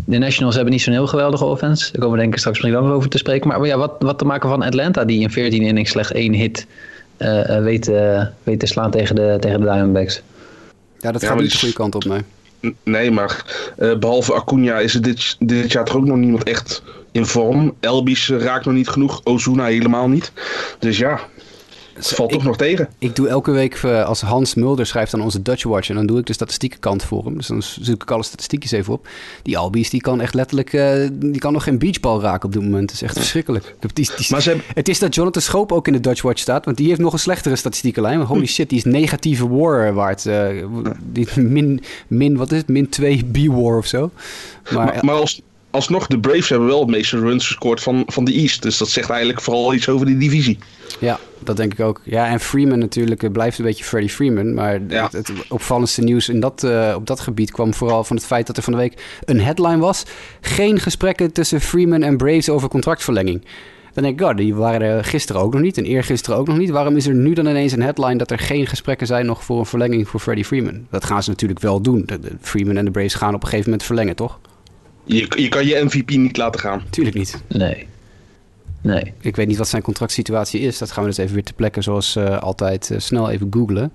de 0.05 0.17
Nationals 0.17 0.55
hebben 0.55 0.73
niet 0.73 0.81
zo'n 0.81 0.93
heel 0.93 1.07
geweldige 1.07 1.45
offense. 1.45 1.91
Daar 1.91 2.01
komen 2.01 2.15
we 2.15 2.21
denk 2.21 2.33
ik 2.33 2.39
straks 2.39 2.61
misschien 2.61 2.83
wel 2.83 2.93
over 2.93 3.09
te 3.09 3.17
spreken. 3.17 3.47
Maar, 3.47 3.65
ja, 3.65 3.77
wat, 3.77 3.95
wat 3.99 4.17
te 4.17 4.25
maken 4.25 4.49
van 4.49 4.61
Atlanta, 4.61 5.05
die 5.05 5.21
in 5.21 5.31
14 5.31 5.61
innings 5.61 5.91
slechts 5.91 6.11
één 6.11 6.33
hit 6.33 6.67
eh, 7.17 7.57
eh, 7.57 7.63
weet, 7.63 7.87
eh, 7.87 8.25
weet 8.43 8.59
te 8.59 8.65
slaan 8.65 8.91
tegen 8.91 9.15
de, 9.15 9.37
tegen 9.39 9.59
de 9.59 9.65
Diamondbacks. 9.65 10.21
Ja, 10.99 11.11
dat 11.11 11.21
Ja, 11.21 11.27
gaat 11.27 11.39
niet 11.39 11.51
de 11.51 11.57
goede 11.57 11.73
kant 11.73 11.95
op, 11.95 12.05
nee. 12.05 12.21
Nee, 12.83 13.11
maar 13.11 13.45
eh, 13.77 13.97
behalve 13.97 14.33
Acuna 14.33 14.79
is 14.79 14.93
er 14.93 15.01
dit, 15.01 15.35
dit 15.39 15.71
jaar 15.71 15.85
toch 15.85 15.95
ook 15.95 16.05
nog 16.05 16.17
niemand 16.17 16.43
echt 16.43 16.83
in 17.11 17.25
vorm. 17.25 17.75
Elbies 17.79 18.29
eh, 18.29 18.37
raakt 18.37 18.65
nog 18.65 18.73
niet 18.73 18.87
genoeg. 18.87 19.21
Ozuna 19.23 19.65
helemaal 19.65 20.07
niet. 20.09 20.31
Dus 20.79 20.97
ja, 20.97 21.19
het 21.97 22.07
valt 22.15 22.29
toch 22.29 22.39
ik- 22.41 22.47
nog 22.47 22.57
tegen. 22.57 22.89
Ik 22.97 23.15
doe 23.15 23.27
elke 23.27 23.51
week, 23.51 23.73
eh, 23.75 24.05
als 24.05 24.21
Hans 24.21 24.53
Mulder 24.55 24.85
schrijft 24.85 25.13
aan 25.13 25.21
onze 25.21 25.41
Dutch 25.41 25.63
Watch... 25.63 25.89
en 25.89 25.95
dan 25.95 26.05
doe 26.05 26.19
ik 26.19 26.25
de 26.25 26.33
statistiekenkant 26.33 27.03
voor 27.03 27.25
hem. 27.25 27.37
Dus 27.37 27.47
dan 27.47 27.61
zoek 27.61 28.01
ik 28.01 28.11
alle 28.11 28.23
statistiekjes 28.23 28.71
even 28.71 28.93
op. 28.93 29.07
Die 29.43 29.57
Albies, 29.57 29.89
die 29.89 30.01
kan 30.01 30.21
echt 30.21 30.33
letterlijk... 30.33 30.73
eh, 30.73 31.07
die 31.13 31.37
kan 31.39 31.53
nog 31.53 31.63
geen 31.63 31.77
beachbal 31.79 32.21
raken 32.21 32.45
op 32.47 32.53
dit 32.53 32.61
moment. 32.63 32.81
Het 32.91 32.91
is 32.91 33.01
echt 33.01 33.17
verschrikkelijk. 33.17 33.75
Die, 33.93 34.09
die, 34.17 34.25
Maar 34.29 34.41
ze 34.41 34.49
hebben, 34.49 34.67
Het 34.73 34.89
is 34.89 34.99
dat 34.99 35.15
Jonathan 35.15 35.41
Schoop 35.41 35.71
ook 35.71 35.87
in 35.87 35.93
de 35.93 35.99
Dutch 35.99 36.21
Watch 36.21 36.39
staat, 36.41 36.65
want 36.65 36.77
die 36.77 36.87
heeft 36.87 36.99
nog 36.99 37.13
een 37.13 37.19
slechtere 37.19 37.55
statistieke 37.55 38.01
lijn. 38.01 38.17
Maar 38.17 38.27
holy 38.27 38.45
shit, 38.45 38.69
die 38.69 38.77
is 38.77 38.83
negatieve 38.83 39.49
war 39.49 39.93
waard. 39.93 40.25
eh, 40.25 40.47
die 41.11 41.27
min, 41.35 41.81
min, 42.07 42.37
wat 42.37 42.51
is 42.51 42.57
het? 42.57 42.67
Min 42.67 42.89
2 42.89 43.25
B-war 43.31 43.77
of 43.77 43.85
zo. 43.85 44.11
Maar, 44.73 44.85
maar, 44.85 45.05
maar 45.05 45.15
als, 45.15 45.41
alsnog, 45.71 46.07
de 46.07 46.19
Braves 46.19 46.49
hebben 46.49 46.67
wel 46.67 46.79
het 46.79 46.89
meeste 46.89 47.19
runs 47.19 47.47
gescoord 47.47 47.81
van, 47.81 48.03
van 48.07 48.23
de 48.25 48.31
East. 48.33 48.61
Dus 48.61 48.77
dat 48.77 48.89
zegt 48.89 49.09
eigenlijk 49.09 49.41
vooral 49.41 49.73
iets 49.73 49.89
over 49.89 50.05
die 50.05 50.17
divisie. 50.17 50.57
ja, 50.99 51.19
dat 51.39 51.57
denk 51.57 51.73
ik 51.73 51.79
ook. 51.79 52.01
Ja, 52.03 52.27
en 52.27 52.39
Freeman 52.39 52.79
natuurlijk 52.79 53.23
eh, 53.23 53.31
blijft 53.31 53.57
een 53.59 53.65
beetje 53.65 53.83
Freddie 53.83 54.09
Freeman. 54.11 54.53
Maar 54.53 54.79
Ja. 54.87 55.03
het, 55.03 55.13
het 55.13 55.31
opvallendste 55.49 56.01
nieuws 56.01 56.29
in 56.29 56.39
dat, 56.39 56.63
eh, 56.63 56.93
op 56.95 57.07
dat 57.07 57.19
gebied 57.19 57.51
kwam 57.51 57.73
vooral 57.73 58.03
van 58.03 58.15
het 58.15 58.25
feit 58.25 58.47
dat 58.47 58.57
er 58.57 58.63
van 58.63 58.73
de 58.73 58.79
week 58.79 59.19
een 59.25 59.41
headline 59.41 59.77
was. 59.77 60.03
Geen 60.41 60.79
gesprekken 60.79 61.31
tussen 61.31 61.61
Freeman 61.61 62.01
en 62.03 62.17
Braves 62.17 62.49
over 62.49 62.69
contractverlenging. 62.69 63.45
Dan 63.93 64.03
denk 64.05 64.19
ik, 64.21 64.27
oh, 64.27 64.35
die 64.35 64.55
waren 64.55 64.81
er 64.81 65.03
gisteren 65.03 65.41
ook 65.41 65.53
nog 65.53 65.61
niet 65.61 65.77
en 65.77 65.85
eergisteren 65.85 66.39
ook 66.39 66.47
nog 66.47 66.57
niet. 66.57 66.69
Waarom 66.69 66.95
is 66.95 67.07
er 67.07 67.13
nu 67.15 67.33
dan 67.33 67.47
ineens 67.47 67.71
een 67.71 67.81
headline 67.81 68.15
dat 68.17 68.31
er 68.31 68.39
geen 68.39 68.67
gesprekken 68.67 69.07
zijn 69.07 69.25
nog 69.25 69.43
voor 69.43 69.59
een 69.59 69.65
verlenging 69.65 70.07
voor 70.07 70.19
Freddie 70.19 70.45
Freeman? 70.45 70.87
Dat 70.89 71.05
gaan 71.05 71.23
ze 71.23 71.29
natuurlijk 71.29 71.59
wel 71.59 71.81
doen. 71.81 72.03
De, 72.05 72.19
de 72.19 72.31
Freeman 72.41 72.77
en 72.77 72.85
de 72.85 72.91
Braves 72.91 73.13
gaan 73.13 73.33
op 73.33 73.41
een 73.41 73.47
gegeven 73.47 73.69
moment 73.69 73.87
verlengen, 73.87 74.15
toch? 74.15 74.39
Je, 75.07 75.27
je 75.37 75.47
kan 75.49 75.65
je 75.65 75.83
MVP 75.83 76.09
niet 76.09 76.37
laten 76.37 76.59
gaan. 76.59 76.83
Tuurlijk 76.89 77.15
niet. 77.15 77.41
Nee. 77.47 77.87
Nee. 78.81 79.13
Ik 79.21 79.35
weet 79.35 79.47
niet 79.47 79.57
wat 79.57 79.67
zijn 79.67 79.81
contractsituatie 79.81 80.59
is. 80.61 80.77
Dat 80.77 80.91
gaan 80.91 81.03
we 81.03 81.09
dus 81.09 81.17
even 81.17 81.33
weer 81.33 81.43
te 81.43 81.53
plekken 81.53 81.83
zoals 81.83 82.15
eh, 82.15 82.37
altijd 82.39 82.91
eh, 82.91 82.99
snel 82.99 83.29
even 83.29 83.47
googlen. 83.51 83.91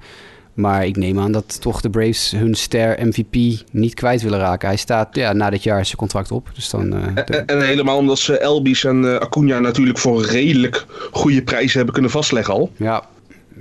Maar 0.55 0.87
ik 0.87 0.97
neem 0.97 1.19
aan 1.21 1.33
dat 1.33 1.61
toch 1.61 1.81
de 1.81 1.91
Braves 1.91 2.31
hun 2.31 2.55
ster 2.55 3.07
MVP 3.07 3.63
niet 3.71 3.95
kwijt 3.95 4.23
willen 4.23 4.39
raken. 4.39 4.69
Hij 4.69 4.77
staat 4.77 5.15
ja, 5.17 5.33
na 5.33 5.51
dit 5.51 5.63
jaar 5.63 5.85
zijn 5.85 5.97
contract 5.97 6.31
op. 6.31 6.51
Dus 6.55 6.71
dan, 6.71 6.95
eh, 6.95 7.15
de- 7.15 7.21
En, 7.21 7.47
en 7.47 7.67
helemaal 7.67 7.97
omdat 7.99 8.19
ze 8.19 8.39
Elbies 8.39 8.85
en 8.85 9.21
Acuna 9.21 9.59
natuurlijk 9.59 9.99
voor 9.99 10.25
redelijk 10.25 10.87
goede 11.13 11.43
prijzen 11.43 11.77
hebben 11.77 11.93
kunnen 11.95 12.11
vastleggen 12.11 12.55
al. 12.55 12.71
ja. 12.77 13.05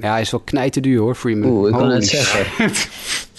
Ja, 0.01 0.11
hij 0.11 0.21
is 0.21 0.31
wel 0.31 0.39
knijten 0.45 0.81
duur 0.81 0.99
hoor, 0.99 1.15
Freeman. 1.15 1.49
Oeh, 1.49 1.69
ik 1.69 1.75
kan 1.77 1.89
het 1.89 2.07
zeggen. 2.07 2.45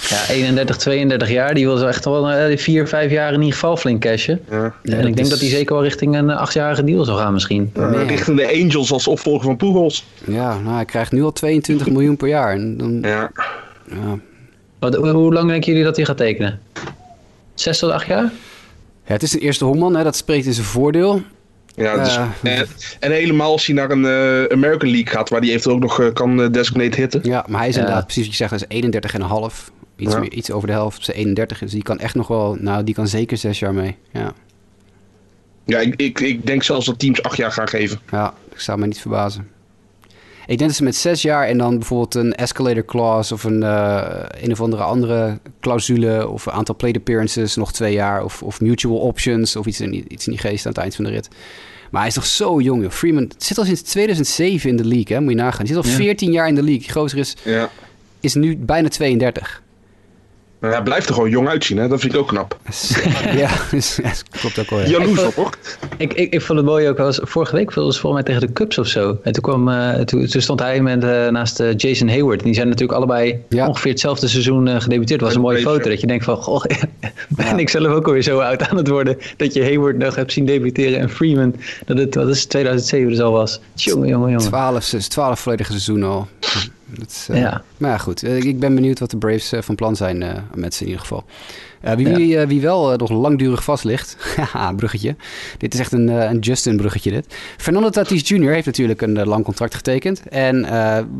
Ja, 0.08 0.28
31, 0.28 0.76
32 0.76 1.30
jaar. 1.30 1.54
Die 1.54 1.66
wil 1.66 1.76
zo 1.76 1.86
echt 1.86 2.04
wel 2.04 2.30
eh, 2.30 2.46
die 2.46 2.56
vier, 2.58 2.88
vijf 2.88 3.10
jaar 3.10 3.28
in 3.32 3.38
ieder 3.38 3.52
geval 3.52 3.76
flink 3.76 4.00
cashen. 4.00 4.40
Ja. 4.50 4.56
Ja, 4.82 4.96
en 4.96 4.98
ik 4.98 5.02
denk 5.04 5.18
is- 5.18 5.28
dat 5.28 5.40
hij 5.40 5.48
zeker 5.48 5.74
wel 5.74 5.82
richting 5.84 6.16
een 6.16 6.30
eh, 6.30 6.36
achtjarige 6.36 6.84
deal 6.84 7.04
zou 7.04 7.18
gaan 7.18 7.32
misschien. 7.32 7.70
Eh, 7.74 7.80
Man. 7.90 8.06
richting 8.06 8.36
de 8.36 8.60
Angels 8.62 8.92
als 8.92 9.06
opvolger 9.08 9.44
van 9.44 9.56
Pujols. 9.56 10.04
Ja, 10.24 10.58
nou, 10.58 10.74
hij 10.74 10.84
krijgt 10.84 11.12
nu 11.12 11.22
al 11.22 11.32
22 11.32 11.88
miljoen 11.96 12.16
per 12.16 12.28
jaar. 12.28 12.52
En 12.54 12.76
dan, 12.76 12.98
Ja. 13.02 13.30
ja. 13.90 14.18
Wat, 14.78 14.94
hoe- 14.94 15.08
hoe 15.10 15.32
lang 15.32 15.48
denken 15.48 15.68
jullie 15.70 15.84
dat 15.86 15.96
hij 15.96 16.04
gaat 16.04 16.16
tekenen? 16.16 16.60
Zes 17.54 17.78
tot 17.78 17.90
acht 17.90 18.06
jaar? 18.06 18.22
Ja, 19.06 19.12
het 19.12 19.22
is 19.22 19.32
een 19.34 19.40
eerste 19.40 19.64
honkman, 19.64 19.96
hè, 19.96 20.04
dat 20.04 20.16
spreekt 20.16 20.46
in 20.46 20.52
zijn 20.54 20.66
voordeel. 20.66 21.22
Ja, 21.74 21.96
dus, 22.04 22.14
Ja. 22.14 22.32
en, 22.42 22.66
en 23.00 23.10
helemaal 23.12 23.50
als 23.52 23.66
hij 23.66 23.74
naar 23.74 23.90
een 23.90 24.04
eh, 24.04 24.52
American 24.56 24.90
League 24.90 25.06
gaat, 25.12 25.28
waar 25.28 25.40
hij 25.40 25.48
eventueel 25.48 25.74
ook 25.74 25.80
nog 25.82 26.00
eh, 26.00 26.12
kan 26.12 26.42
eh, 26.42 26.50
designate 26.50 26.96
hitten. 27.00 27.20
Ja, 27.22 27.44
maar 27.48 27.60
hij 27.60 27.68
is 27.68 27.76
inderdaad, 27.76 28.04
precies 28.04 28.22
wat 28.22 28.30
je 28.32 28.36
zegt, 28.38 28.50
hij 28.50 28.60
is 28.68 28.76
31 28.76 29.14
en 29.14 29.20
een 29.20 29.26
half. 29.26 29.70
Iets, 29.96 30.12
Ja. 30.12 30.18
meer, 30.18 30.32
iets 30.32 30.50
over 30.50 30.66
de 30.66 30.72
helft, 30.72 31.04
ze 31.04 31.12
31. 31.12 31.58
Dus 31.58 31.70
die 31.70 31.82
kan 31.82 31.98
echt 31.98 32.14
nog 32.14 32.28
wel, 32.28 32.56
nou, 32.60 32.84
die 32.84 32.94
kan 32.94 33.08
zeker 33.08 33.36
zes 33.36 33.58
jaar 33.58 33.74
mee. 33.74 33.96
Ja, 34.12 34.32
Ja, 35.64 35.78
ik, 35.78 35.94
ik, 35.96 36.20
ik 36.20 36.46
denk 36.46 36.62
zelfs 36.62 36.86
dat 36.86 36.98
teams 36.98 37.22
acht 37.22 37.36
jaar 37.36 37.52
gaan 37.52 37.68
geven. 37.68 38.00
ja 38.10 38.34
ik 38.52 38.60
zou 38.60 38.78
me 38.78 38.86
niet 38.86 39.00
verbazen. 39.00 39.48
Ik 40.46 40.58
denk 40.58 40.60
dat 40.70 40.74
ze 40.78 40.82
met 40.84 40.96
zes 40.96 41.22
jaar 41.22 41.46
en 41.46 41.58
dan 41.58 41.78
bijvoorbeeld 41.78 42.14
een 42.14 42.34
escalator 42.34 42.84
clause 42.84 43.34
of 43.34 43.44
een, 43.44 43.62
eh, 43.62 44.24
een 44.40 44.52
of 44.52 44.60
andere 44.60 44.82
andere 44.82 45.38
clausule 45.60 46.28
of 46.28 46.46
een 46.46 46.52
aantal 46.52 46.76
plate 46.76 46.98
appearances 46.98 47.56
nog 47.56 47.72
twee 47.72 47.92
jaar 47.92 48.24
of, 48.24 48.42
of 48.42 48.60
mutual 48.60 48.96
options 48.98 49.56
of 49.56 49.66
iets 49.66 49.80
in, 49.80 50.12
iets 50.12 50.26
in 50.26 50.32
die 50.32 50.40
geest 50.40 50.66
aan 50.66 50.72
het 50.72 50.80
eind 50.80 50.94
van 50.94 51.04
de 51.04 51.10
rit. 51.10 51.28
Maar 51.90 52.00
hij 52.00 52.10
is 52.10 52.16
nog 52.16 52.26
zo 52.26 52.60
jong, 52.60 52.82
joh. 52.82 52.90
Freeman 52.90 53.30
zit 53.38 53.58
al 53.58 53.64
sinds 53.64 53.82
2007 53.82 54.70
in 54.70 54.76
de 54.76 54.84
league, 54.84 55.16
hè? 55.16 55.22
moet 55.22 55.30
je 55.32 55.36
nagaan. 55.38 55.66
Hij 55.66 55.74
zit 55.74 55.76
al 55.76 55.90
Ja. 55.90 55.96
14 55.96 56.32
jaar 56.32 56.48
in 56.48 56.54
de 56.54 56.62
league. 56.62 56.82
Die 56.82 56.92
gozer 56.92 57.18
is, 57.18 57.36
Ja. 57.44 57.70
is 58.20 58.34
nu 58.34 58.56
bijna 58.56 58.88
32. 58.88 59.62
Maar 60.62 60.70
hij 60.72 60.82
blijft 60.82 61.08
er 61.08 61.14
gewoon 61.14 61.30
jong 61.30 61.48
uitzien, 61.48 61.76
hè? 61.76 61.88
dat 61.88 62.00
vind 62.00 62.12
ik 62.14 62.18
ook 62.20 62.28
knap. 62.28 62.58
ja, 63.42 63.50
dus, 63.70 63.96
ja, 64.02 64.12
klopt 64.40 64.58
ook 64.58 64.70
wel. 64.70 64.78
Ja. 64.80 64.86
Jaloers 64.86 65.20
Ik 65.20 65.26
op 65.26 65.34
hoor. 65.34 65.50
Ik, 65.96 66.12
ik, 66.12 66.32
ik 66.32 66.40
vond 66.42 66.58
het 66.58 66.66
mooi 66.68 66.88
ook, 66.88 66.98
was, 66.98 67.20
vorige 67.22 67.56
week 67.56 67.74
was 67.74 67.84
het 67.86 67.96
volgens 67.98 68.22
mij 68.22 68.32
tegen 68.32 68.46
de 68.48 68.52
Cubs 68.52 68.78
of 68.78 68.86
zo. 68.86 69.18
En 69.22 69.32
toen, 69.32 69.42
kwam, 69.42 69.68
eh, 69.68 70.00
toen, 70.00 70.26
toen 70.26 70.42
stond 70.42 70.60
hij 70.60 70.80
met, 70.80 71.04
eh, 71.04 71.28
naast 71.28 71.60
eh, 71.60 71.76
Jason 71.76 72.08
Hayward. 72.08 72.38
En 72.38 72.44
die 72.44 72.54
zijn 72.54 72.68
natuurlijk 72.68 72.98
allebei 72.98 73.42
Ja. 73.48 73.66
ongeveer 73.68 73.90
hetzelfde 73.90 74.28
seizoen 74.28 74.68
eh, 74.68 74.80
gedebuteerd. 74.80 75.10
Het 75.20 75.28
was 75.28 75.34
een 75.34 75.40
mooie 75.40 75.54
Beetje. 75.56 75.70
foto 75.70 75.88
dat 75.90 76.00
je 76.00 76.06
denkt 76.06 76.24
van, 76.24 76.36
goh, 76.36 76.64
ben 77.28 77.58
ik 77.58 77.68
zelf 77.68 77.86
ook 77.86 78.06
alweer 78.06 78.22
zo 78.22 78.38
oud 78.38 78.68
aan 78.68 78.76
het 78.76 78.88
worden. 78.88 79.18
Dat 79.36 79.54
je 79.54 79.62
Hayward 79.62 79.98
nog 79.98 80.14
hebt 80.14 80.32
zien 80.32 80.46
debuteren 80.46 80.98
en 81.00 81.10
Freeman, 81.10 81.54
dat 81.86 81.98
het, 81.98 82.14
wat 82.14 82.28
is 82.28 82.40
het, 82.40 82.48
2007 82.50 83.08
dus 83.10 83.20
al 83.20 83.32
was. 83.32 83.60
Jongen, 83.74 84.08
jongen, 84.08 84.30
jongen. 84.30 84.46
12, 84.46 84.82
se- 84.82 85.08
12 85.08 85.40
volledige 85.40 85.70
seizoenen 85.70 86.08
al. 86.08 86.28
Dat 86.98 87.08
is, 87.10 87.26
eh, 87.30 87.40
Ja. 87.40 87.62
Maar 87.76 87.90
ja, 87.90 87.98
goed. 87.98 88.22
Eh, 88.22 88.36
ik 88.42 88.58
ben 88.60 88.74
benieuwd 88.74 88.98
wat 88.98 89.10
de 89.10 89.16
Braves 89.16 89.52
eh, 89.52 89.62
van 89.62 89.74
plan 89.74 89.96
zijn 89.96 90.44
met 90.54 90.74
ze 90.74 90.80
in 90.80 90.86
ieder 90.86 91.02
geval. 91.02 91.24
Wie, 91.96 92.08
wie, 92.08 92.38
wie 92.38 92.60
wel 92.60 92.96
nog 92.96 93.10
langdurig 93.10 93.64
vast 93.64 93.84
ligt. 93.84 94.16
Haha, 94.36 94.72
bruggetje. 94.72 95.16
Dit 95.58 95.74
is 95.74 95.80
echt 95.80 95.92
een, 95.92 96.08
een 96.08 96.38
Justin-bruggetje 96.38 97.10
dit. 97.10 97.34
Fernando 97.56 97.88
Tatis 97.90 98.28
Jr. 98.28 98.50
heeft 98.50 98.66
natuurlijk 98.66 99.02
een 99.02 99.26
lang 99.26 99.44
contract 99.44 99.74
getekend. 99.74 100.28
En 100.28 100.66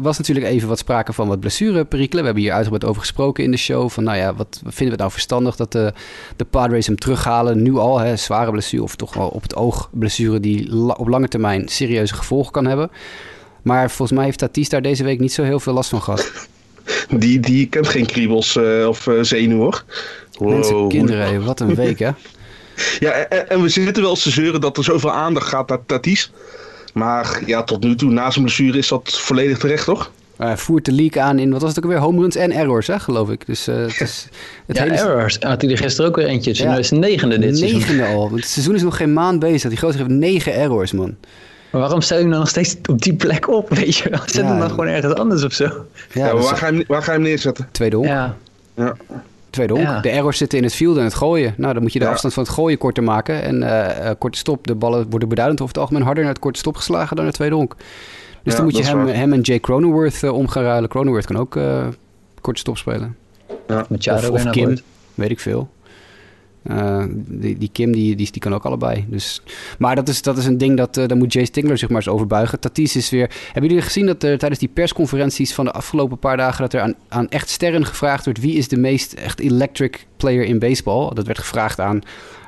was 0.03 0.19
natuurlijk 0.19 0.47
even 0.47 0.69
wat 0.69 0.79
sprake 0.79 1.13
van 1.13 1.29
wat 1.29 1.41
blessureperikelen. 1.41 2.21
We 2.21 2.25
hebben 2.27 2.43
hier 2.45 2.53
uitgebreid 2.53 2.85
over 2.85 3.01
gesproken 3.01 3.45
in 3.45 3.51
de 3.51 3.57
show. 3.57 3.91
Van 3.91 4.05
nou 4.05 4.17
ja, 4.17 4.35
wat 4.35 4.59
vinden 4.63 4.85
we 4.85 4.91
het 4.91 4.99
nou 4.99 5.11
verstandig 5.11 5.57
dat 5.57 5.73
de, 5.73 5.93
de 6.37 6.45
Padres 6.45 6.87
hem 6.87 6.97
terughalen. 6.99 7.63
Nu 7.63 7.77
al, 7.77 7.99
hè, 7.99 8.17
zware 8.17 8.51
blessure 8.51 8.83
of 8.83 8.97
toch 8.97 9.15
wel 9.15 9.29
op 9.29 9.43
het 9.43 9.57
oog 9.57 9.89
blessure 9.93 10.41
die 10.41 10.75
la- 10.75 10.95
op 10.99 11.09
lange 11.09 11.29
termijn 11.29 11.69
serieuze 11.69 12.15
gevolgen 12.15 12.53
kan 12.53 12.67
hebben. 12.67 12.91
Maar 13.63 13.91
volgens 13.91 14.17
mij 14.19 14.25
heeft 14.27 14.39
Tatis 14.39 14.69
daar 14.69 14.83
deze 14.83 15.05
week 15.05 15.21
niet 15.21 15.33
zo 15.33 15.43
heel 15.43 15.61
veel 15.61 15.73
last 15.73 15.91
van 15.91 16.03
gehad. 16.03 16.33
Die, 17.19 17.41
die 17.41 17.67
kent 17.67 17.89
geen 17.89 18.07
kriebels 18.07 18.57
eh, 18.57 18.89
of 18.89 19.07
eh 19.07 19.15
zenuw 19.21 19.59
hoor. 19.59 19.85
Mensen, 20.41 20.75
Wow. 20.75 20.91
kinderen, 20.91 21.27
hé, 21.27 21.41
wat 21.41 21.61
een 21.61 21.75
week 21.75 21.99
hè. 21.99 22.11
Ja, 22.99 23.11
en, 23.11 23.49
en 23.51 23.63
we 23.63 23.69
zitten 23.69 24.03
wel 24.03 24.15
te 24.15 24.31
zeuren 24.31 24.61
dat 24.61 24.77
er 24.77 24.85
zoveel 24.85 25.13
aandacht 25.13 25.49
gaat 25.49 25.69
naar 25.69 25.79
Tatis. 25.87 26.33
Maar 26.95 27.41
ja, 27.47 27.63
tot 27.63 27.83
nu 27.85 27.95
toe, 27.95 28.11
na 28.11 28.31
zijn 28.31 28.45
blessure, 28.45 28.79
is 28.79 28.89
dat 28.89 29.19
volledig 29.21 29.59
terecht, 29.59 29.85
toch? 29.85 30.11
Hij 30.37 30.57
voert 30.57 30.85
de 30.85 30.93
league 30.93 31.23
aan 31.23 31.39
in, 31.39 31.51
wat 31.51 31.61
was 31.61 31.69
het 31.75 31.79
ook 31.79 31.85
alweer, 31.85 31.99
home 32.01 32.21
runs 32.21 32.37
en 32.37 32.51
errors 32.51 32.87
hè, 32.87 32.99
geloof 33.01 33.31
ik. 33.31 33.47
Dus 33.47 33.67
eh, 33.69 33.77
het 33.77 34.01
is 34.01 34.29
het 34.67 34.77
Ja, 34.77 34.83
hele 34.83 34.95
errors. 34.97 35.37
Had 35.41 35.63
hij 35.63 35.71
er 35.71 35.79
gisteren 35.79 36.11
ook 36.11 36.17
weer 36.17 36.27
eentje. 36.27 36.51
Het 36.51 36.59
is 36.61 36.65
Ja. 36.67 36.83
zijn 36.83 37.01
negende 37.01 37.39
dit 37.39 37.59
seizoen. 37.59 37.79
negende 37.81 38.05
al. 38.07 38.29
Want 38.31 38.41
het 38.41 38.51
seizoen 38.51 38.75
is 38.75 38.83
nog 38.83 38.97
geen 38.97 39.13
maand 39.13 39.39
bezig. 39.39 39.69
Die 39.71 39.79
gozer 39.79 39.99
heeft 39.99 40.11
negen 40.11 40.55
errors, 40.55 40.93
man. 40.93 41.17
Maar 41.73 41.81
waarom 41.81 42.01
stel 42.01 42.17
je 42.17 42.23
hem 42.23 42.31
dan 42.33 42.41
nog 42.41 42.49
steeds 42.49 42.77
op 42.91 43.03
die 43.03 43.15
plek 43.15 43.49
op, 43.49 43.69
weet 43.69 43.97
je 43.97 44.09
wel? 44.11 44.19
Zet 44.21 44.33
Ja, 44.35 44.41
hem 44.41 44.49
dan 44.59 44.59
ja. 44.59 44.69
gewoon 44.69 44.87
ergens 44.87 45.15
anders 45.15 45.45
of 45.45 45.53
zo. 45.53 45.65
Ja, 45.65 46.27
Ja, 46.27 46.33
is 46.39 46.45
waar, 46.45 46.57
ga 46.57 46.67
je 46.67 46.73
hem, 46.75 46.85
waar 46.89 47.03
ga 47.03 47.13
je 47.13 47.19
hem 47.19 47.27
neerzetten? 47.27 47.69
tweede 47.73 47.97
honk. 47.97 48.09
Ja, 48.09 48.37
Ja. 48.77 48.97
Tweede 49.51 49.73
honk. 49.73 49.85
Ja. 49.87 50.01
De 50.01 50.11
errors 50.11 50.39
zitten 50.39 50.59
in 50.59 50.65
het 50.65 50.75
field 50.75 50.97
en 50.97 51.05
het 51.05 51.15
gooien. 51.15 51.55
Nou, 51.57 51.73
dan 51.73 51.83
moet 51.83 51.93
je 51.93 51.99
de 51.99 52.05
Ja. 52.05 52.11
afstand 52.11 52.35
van 52.35 52.43
het 52.43 52.53
gooien 52.53 52.79
korter 52.79 53.03
maken. 53.03 53.43
En 53.43 53.63
eh, 53.63 54.09
eh, 54.11 54.15
korte 54.19 54.39
stop. 54.39 54.67
De 54.67 54.75
ballen 54.75 55.11
worden 55.11 55.29
beduidend 55.29 55.61
over 55.61 55.75
het 55.75 55.83
algemeen 55.83 56.03
harder 56.05 56.23
naar 56.25 56.33
het 56.33 56.43
korte 56.43 56.59
stop 56.59 56.77
geslagen 56.77 57.09
dan 57.09 57.17
naar 57.17 57.27
het 57.27 57.35
tweede 57.35 57.55
honk. 57.55 57.75
Dus 57.77 57.87
Ja, 58.43 58.55
dan 58.55 58.65
moet 58.65 58.77
je 58.77 58.85
hem, 58.85 59.07
hem 59.07 59.33
en 59.33 59.41
Jay 59.41 59.61
Cronenworth 59.61 60.23
eh, 60.23 60.33
om 60.33 60.49
gaan 60.49 60.63
ruilen. 60.63 60.89
Cronenworth 60.91 61.27
kan 61.27 61.37
ook 61.37 61.57
eh 61.57 61.87
korte 62.41 62.61
stop 62.61 62.77
spelen. 62.79 63.17
met 63.67 63.87
Charo 63.99 64.31
of 64.33 64.45
of 64.45 64.51
Kim, 64.51 64.79
weet 65.15 65.31
ik 65.31 65.41
veel. 65.41 65.69
Eh, 66.63 67.05
die, 67.27 67.59
die 67.59 67.71
Kim, 67.73 67.93
die, 67.93 68.17
die, 68.17 68.29
die 68.31 68.41
kan 68.41 68.55
ook 68.55 68.65
allebei. 68.65 69.05
Dus, 69.09 69.43
maar 69.79 69.95
dat 69.95 70.09
is, 70.09 70.23
dat 70.23 70.39
is 70.39 70.47
een 70.47 70.59
ding, 70.59 70.77
dat, 70.77 70.97
eh 70.97 71.09
daar 71.09 71.17
moet 71.17 71.33
Jay 71.33 71.45
Stingler 71.45 71.79
zich 71.79 71.89
maar 71.89 71.97
eens 71.97 72.09
over 72.09 72.27
buigen. 72.27 72.61
Tatis 72.61 72.97
is 72.97 73.11
weer... 73.11 73.31
Hebben 73.53 73.71
jullie 73.71 73.85
gezien 73.85 74.07
dat 74.07 74.23
er 74.23 74.39
tijdens 74.39 74.61
die 74.61 74.71
persconferenties 74.75 75.55
van 75.55 75.65
de 75.65 75.73
afgelopen 75.73 76.19
paar 76.19 76.37
dagen... 76.37 76.61
dat 76.63 76.73
er 76.73 76.81
aan, 76.81 76.95
aan 77.09 77.29
echt 77.29 77.49
sterren 77.49 77.87
gevraagd 77.87 78.25
wordt... 78.25 78.41
wie 78.41 78.57
is 78.57 78.69
de 78.69 78.77
meest 78.77 79.13
echt 79.13 79.41
electric 79.41 80.07
player 80.17 80.45
in 80.45 80.59
baseball? 80.59 81.15
Dat 81.15 81.27
werd 81.27 81.39
gevraagd 81.39 81.81
aan 81.81 82.03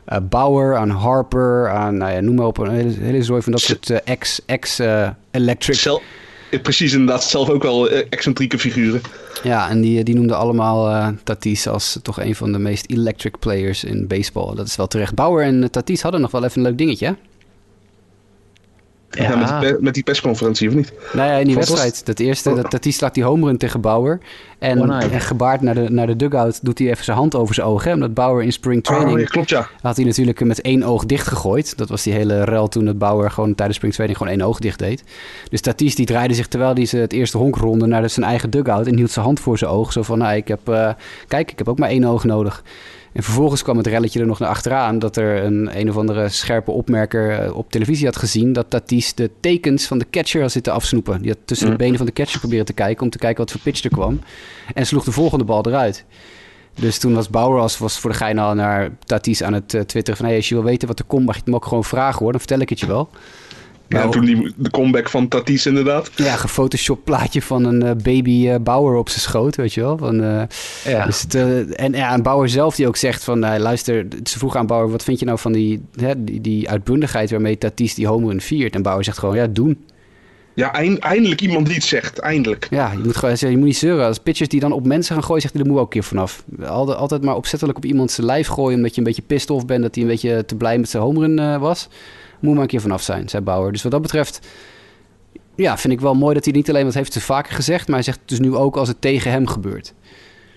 eh, 0.05 0.19
Bauer, 0.29 0.77
aan 0.77 0.91
Harper, 0.91 1.69
aan... 1.69 1.97
Nou 1.97 2.13
ja, 2.13 2.21
noem 2.21 2.35
maar 2.35 2.47
op, 2.47 2.59
een 2.59 2.71
hele, 2.71 2.95
hele 3.01 3.23
zooi 3.23 3.43
van 3.43 3.53
dat 3.53 3.61
soort 3.61 3.91
eh, 3.91 3.99
ex- 4.05 4.41
ex-electric... 4.47 5.77
Zel- 5.77 5.99
eh, 5.99 6.05
precies 6.63 6.93
inderdaad, 6.93 7.25
zelf 7.25 7.49
ook 7.49 7.63
wel 7.63 7.89
eh, 7.89 8.07
excentrieke 8.11 8.59
figuren. 8.59 9.01
Ja, 9.43 9.69
en 9.69 9.81
die, 9.81 10.05
die 10.05 10.15
noemden 10.15 10.37
allemaal 10.37 10.89
eh, 10.89 11.09
Tatis 11.25 11.67
als 11.67 11.99
toch 12.03 12.21
een 12.21 12.35
van 12.35 12.53
de 12.53 12.59
meest 12.59 12.91
electric 12.91 13.39
players 13.39 13.85
in 13.85 14.07
baseball. 14.07 14.55
Dat 14.55 14.67
is 14.67 14.77
wel 14.77 14.87
terecht. 14.87 15.15
Bauer 15.15 15.43
en 15.43 15.63
eh, 15.63 15.69
Tatis 15.69 16.03
hadden 16.03 16.21
nog 16.21 16.31
wel 16.31 16.45
even 16.45 16.57
een 16.61 16.67
leuk 16.67 16.79
dingetje. 16.79 17.17
Ja. 19.15 19.37
met, 19.37 19.49
die, 19.49 19.59
pe- 19.59 19.77
met 19.81 19.95
die 19.95 20.03
persconferentie, 20.03 20.69
of 20.69 20.75
niet? 20.75 20.93
Nou 21.13 21.29
ja, 21.31 21.37
in 21.37 21.47
die 21.47 21.55
wedstrijd. 21.57 22.07
Dat 22.07 22.19
eerste, 22.19 22.55
dat 22.55 22.71
Tatis 22.71 22.97
slaat 22.97 23.15
die 23.15 23.25
home 23.25 23.47
run 23.47 23.57
tegen 23.57 23.81
Bauer. 23.81 24.19
En, 24.59 24.81
One-eye. 24.81 25.11
en 25.11 25.21
gebaard 25.21 25.61
naar 25.61 25.75
de, 25.75 25.91
naar 25.91 26.07
de 26.07 26.17
dugout 26.17 26.59
doet 26.63 26.79
hij 26.79 26.91
even 26.91 27.05
zijn 27.05 27.17
hand 27.17 27.35
over 27.35 27.55
zijn 27.55 27.67
ogen. 27.67 27.89
Hè? 27.89 27.95
Omdat 27.95 28.15
Bauer 28.15 28.43
in 28.43 28.53
spring 28.53 28.85
training 28.85 29.13
Oh, 29.15 29.21
ja, 29.21 29.27
klopt 29.27 29.49
ja. 29.49 29.69
had 29.81 29.97
hij 29.97 30.05
natuurlijk 30.05 30.45
met 30.45 30.61
één 30.61 30.83
oog 30.83 31.07
dicht 31.07 31.27
gegooid. 31.27 31.77
Dat 31.79 31.89
was 31.89 32.03
die 32.03 32.13
hele 32.13 32.45
rel 32.45 32.69
toen 32.69 32.85
dat 32.85 32.99
Bauer 32.99 33.31
gewoon 33.31 33.55
tijdens 33.55 33.77
spring 33.77 33.95
training 33.95 34.19
gewoon 34.19 34.39
één 34.39 34.47
oog 34.47 34.59
dicht 34.59 34.79
deed. 34.79 35.05
Dus 35.49 35.61
Tatis 35.61 35.95
die 35.95 36.07
draaide 36.07 36.35
zich 36.35 36.49
terwijl 36.49 36.75
hij 36.75 36.87
ze 36.87 36.97
het 36.97 37.13
eerste 37.13 37.39
honk 37.39 37.57
ronde 37.57 37.87
naar 37.87 38.11
zijn 38.11 38.27
eigen 38.27 38.51
dugout 38.51 38.87
en 38.87 38.97
hield 38.97 39.11
zijn 39.11 39.25
hand 39.25 39.41
voor 39.41 39.59
zijn 39.59 39.71
oog. 39.71 39.93
Zo 39.93 40.03
van, 40.03 40.19
nou, 40.19 40.37
ik 40.37 40.49
heb, 40.49 40.69
eh, 40.69 40.91
kijk, 41.29 41.51
ik 41.51 41.59
heb 41.59 41.69
ook 41.69 41.79
maar 41.79 41.89
één 41.89 42.05
oog 42.05 42.25
nodig. 42.25 42.63
En 43.15 43.23
vervolgens 43.23 43.63
kwam 43.63 43.77
het 43.77 43.87
relletje 43.87 44.21
er 44.21 44.27
nog 44.27 44.39
naar 44.39 44.49
achteraan 44.49 44.99
dat 44.99 45.17
er 45.17 45.45
een 45.45 45.79
een 45.79 45.89
of 45.89 45.97
andere 45.97 46.29
scherpe 46.29 46.71
opmerker 46.71 47.31
eh, 47.31 47.57
op 47.57 47.71
televisie 47.71 48.07
had 48.07 48.17
gezien 48.17 48.53
dat 48.53 48.71
Tatis 48.71 49.15
de 49.15 49.31
tekens 49.41 49.87
van 49.87 49.99
de 49.99 50.07
catcher 50.11 50.41
had 50.41 50.53
zitten 50.53 50.73
afsnoepen. 50.73 51.23
Die 51.23 51.31
had 51.31 51.39
tussen 51.45 51.71
de 51.71 51.77
benen 51.77 51.97
van 51.97 52.07
de 52.07 52.13
catcher 52.13 52.41
proberen 52.41 52.65
te 52.65 52.73
kijken 52.73 53.03
om 53.03 53.11
te 53.11 53.19
kijken 53.19 53.39
wat 53.39 53.51
voor 53.53 53.61
pitch 53.61 53.85
er 53.85 53.91
kwam. 53.91 54.21
En 54.75 54.87
sloeg 54.87 55.05
de 55.05 55.13
volgende 55.13 55.45
bal 55.45 55.67
eruit. 55.67 56.05
Dus 56.75 56.99
toen 56.99 57.15
was 57.15 57.29
Bauer 57.29 57.61
als 57.61 57.79
was 57.79 57.99
voor 57.99 58.11
de 58.11 58.17
gein 58.17 58.39
al 58.39 58.55
naar 58.55 58.91
Tatis 59.05 59.43
aan 59.43 59.53
het 59.53 59.75
eh, 59.75 59.81
twitteren 59.81 60.17
van... 60.17 60.27
Hey, 60.27 60.37
als 60.37 60.49
je 60.49 60.55
wil 60.55 60.65
weten 60.65 60.89
wat 60.89 60.99
er 60.99 61.05
komt, 61.05 61.27
mag 61.27 61.35
je 61.35 61.41
het 61.41 61.51
me 61.51 61.57
ook 61.57 61.67
gewoon 61.67 61.85
vragen 61.85 62.19
hoor. 62.19 62.31
Dan 62.31 62.41
vertel 62.41 62.59
ik 62.59 62.69
het 62.69 62.81
je 62.81 62.87
wel. 62.87 63.11
Ja, 63.89 63.99
Nou, 63.99 64.11
toen 64.13 64.25
die, 64.25 64.53
de 64.57 64.71
comeback 64.71 65.09
van 65.09 65.29
Tatis 65.29 65.67
inderdaad. 65.67 66.11
Ja, 66.17 66.37
gefotoshopt 66.37 67.05
plaatje 67.05 67.43
van 67.43 67.65
een 67.65 67.83
eh, 67.83 67.91
baby 68.03 68.49
eh, 68.49 68.55
Bauer 68.61 68.97
op 68.97 69.09
zijn 69.09 69.21
schoot, 69.21 69.57
weet 69.57 69.75
je 69.75 69.81
wel. 69.81 69.99
Van, 69.99 70.23
eh, 70.23 70.43
Ja. 70.85 71.07
dus 71.07 71.21
het, 71.23 71.35
eh, 71.35 71.81
en 71.85 71.93
ja, 71.93 72.13
en 72.13 72.23
Bauer 72.23 72.49
zelf 72.49 72.75
die 72.75 72.87
ook 72.87 72.97
zegt 72.97 73.25
van... 73.25 73.39
luister, 73.39 74.07
ze 74.25 74.39
vroegen 74.39 74.61
aan 74.61 74.67
Bauer, 74.67 74.91
wat 74.91 75.03
vind 75.05 75.19
je 75.19 75.25
nou 75.25 75.39
van 75.39 75.53
die, 75.53 75.83
hè, 76.01 76.25
die, 76.25 76.41
die 76.41 76.71
uitbundigheid... 76.71 77.31
waarmee 77.31 77.59
Tatis 77.59 77.95
die 77.95 78.07
home 78.07 78.29
run 78.29 78.41
viert? 78.41 78.75
En 78.75 78.83
Bauer 78.83 79.05
zegt 79.05 79.19
gewoon, 79.19 79.37
ja, 79.37 79.47
doen. 79.47 79.85
Ja, 80.55 80.73
eind- 80.73 80.99
eindelijk 80.99 81.41
iemand 81.41 81.67
die 81.67 81.75
het 81.75 81.85
zegt. 81.85 82.19
Eindelijk. 82.19 82.67
Ja, 82.71 82.93
je 82.93 82.99
moet 83.05 83.17
gewoon 83.17 83.31
zeggen, 83.37 83.51
je 83.51 83.57
moet 83.57 83.67
niet 83.67 83.77
zeuren. 83.77 84.07
Als 84.07 84.19
pitchers 84.19 84.49
die 84.49 84.61
dan 84.61 84.73
op 84.73 84.87
mensen 84.87 85.15
gaan 85.15 85.25
gooien, 85.25 85.41
zegt 85.43 85.55
hij, 85.55 85.63
daar 85.63 85.73
moet 85.73 85.81
ook 85.81 85.87
een 85.87 85.93
keer 86.01 86.09
vanaf. 86.09 86.45
Altijd, 86.67 86.99
altijd 86.99 87.23
maar 87.23 87.37
opzettelijk 87.37 87.79
op 87.79 87.85
iemand 87.85 88.11
zijn 88.11 88.27
lijf 88.27 88.47
gooien... 88.47 88.77
omdat 88.77 88.91
je 88.95 88.99
een 88.99 89.07
beetje 89.07 89.23
pissed 89.23 89.51
off 89.51 89.67
bent 89.67 89.83
dat 89.83 89.95
hij 89.95 90.05
een 90.05 90.11
beetje 90.11 90.45
te 90.45 90.55
blij 90.55 90.79
met 90.79 90.89
zijn 90.89 91.03
home 91.03 91.21
run 91.21 91.39
eh, 91.39 91.57
was. 91.61 91.89
Moet 92.45 92.55
maar 92.55 92.63
een 92.63 92.69
keer 92.69 92.81
vanaf 92.81 93.03
zijn, 93.03 93.29
zei 93.29 93.43
Bauer. 93.43 93.73
Dus 93.73 93.83
wat 93.83 93.93
dat 93.93 94.03
betreft... 94.03 94.41
Ja, 95.57 95.79
vind 95.79 95.93
ik 95.93 96.01
wel 96.01 96.15
mooi 96.15 96.35
dat 96.35 96.45
hij 96.45 96.55
niet 96.55 96.69
alleen, 96.69 96.85
wat 96.85 96.95
heeft 96.95 97.13
ze 97.13 97.21
vaker 97.21 97.55
gezegd... 97.55 97.87
maar 97.87 97.97
hij 97.97 98.05
zegt 98.05 98.21
dus 98.25 98.39
nu 98.39 98.55
ook 98.55 98.77
als 98.77 98.89
het 98.89 99.01
tegen 99.01 99.31
hem 99.31 99.47
gebeurt. 99.47 99.95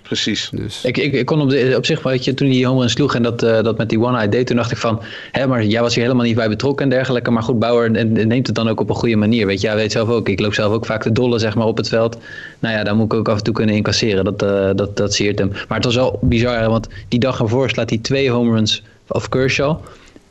Precies. 0.07 0.49
Dus 0.53 0.83
Ik, 0.83 0.97
ik, 0.97 1.13
ik 1.13 1.25
kon 1.25 1.41
op, 1.41 1.49
de, 1.49 1.73
op 1.77 1.85
zich, 1.85 2.03
weet 2.03 2.25
je, 2.25 2.33
toen 2.33 2.47
hij 2.47 2.55
die 2.55 2.65
home 2.65 2.79
run 2.79 2.89
sloeg 2.89 3.15
en 3.15 3.23
dat, 3.23 3.43
eh, 3.43 3.63
dat 3.63 3.77
met 3.77 3.89
die 3.89 3.99
one-eye 3.99 4.29
deed, 4.29 4.47
toen 4.47 4.55
dacht 4.55 4.71
ik 4.71 4.77
van, 4.77 5.01
hè, 5.31 5.47
maar 5.47 5.65
jij 5.65 5.81
was 5.81 5.95
hier 5.95 6.03
helemaal 6.03 6.25
niet 6.25 6.35
bij 6.35 6.49
betrokken 6.49 6.83
en 6.83 6.89
dergelijke. 6.89 7.31
Maar 7.31 7.43
goed, 7.43 7.59
Bauer 7.59 7.91
neemt 7.91 8.47
het 8.47 8.55
dan 8.55 8.69
ook 8.69 8.79
op 8.79 8.89
een 8.89 8.95
goede 8.95 9.15
manier. 9.15 9.45
Weet 9.45 9.61
je, 9.61 9.67
hij 9.67 9.75
weet 9.75 9.91
zelf 9.91 10.09
ook, 10.09 10.29
ik 10.29 10.39
loop 10.39 10.53
zelf 10.53 10.73
ook 10.73 10.85
vaak 10.85 11.01
te 11.01 11.11
dolle 11.11 11.39
zeg 11.39 11.55
maar, 11.55 11.65
op 11.65 11.77
het 11.77 11.87
veld. 11.87 12.17
Nou 12.59 12.75
ja, 12.75 12.83
daar 12.83 12.95
moet 12.95 13.05
ik 13.05 13.13
ook 13.13 13.29
af 13.29 13.37
en 13.37 13.43
toe 13.43 13.53
kunnen 13.53 13.75
incasseren. 13.75 14.23
Dat, 14.23 14.41
eh, 14.41 14.69
dat, 14.75 14.97
dat 14.97 15.13
zeert 15.13 15.39
hem. 15.39 15.51
Maar 15.67 15.77
het 15.77 15.85
was 15.85 15.95
wel 15.95 16.19
bizar, 16.21 16.69
want 16.69 16.87
die 17.07 17.19
dag 17.19 17.39
ervoor 17.39 17.69
slaat 17.69 17.89
hij 17.89 17.99
twee 17.99 18.29
home 18.29 18.55
runs 18.55 18.83
of 19.07 19.29
Kershaw. 19.29 19.79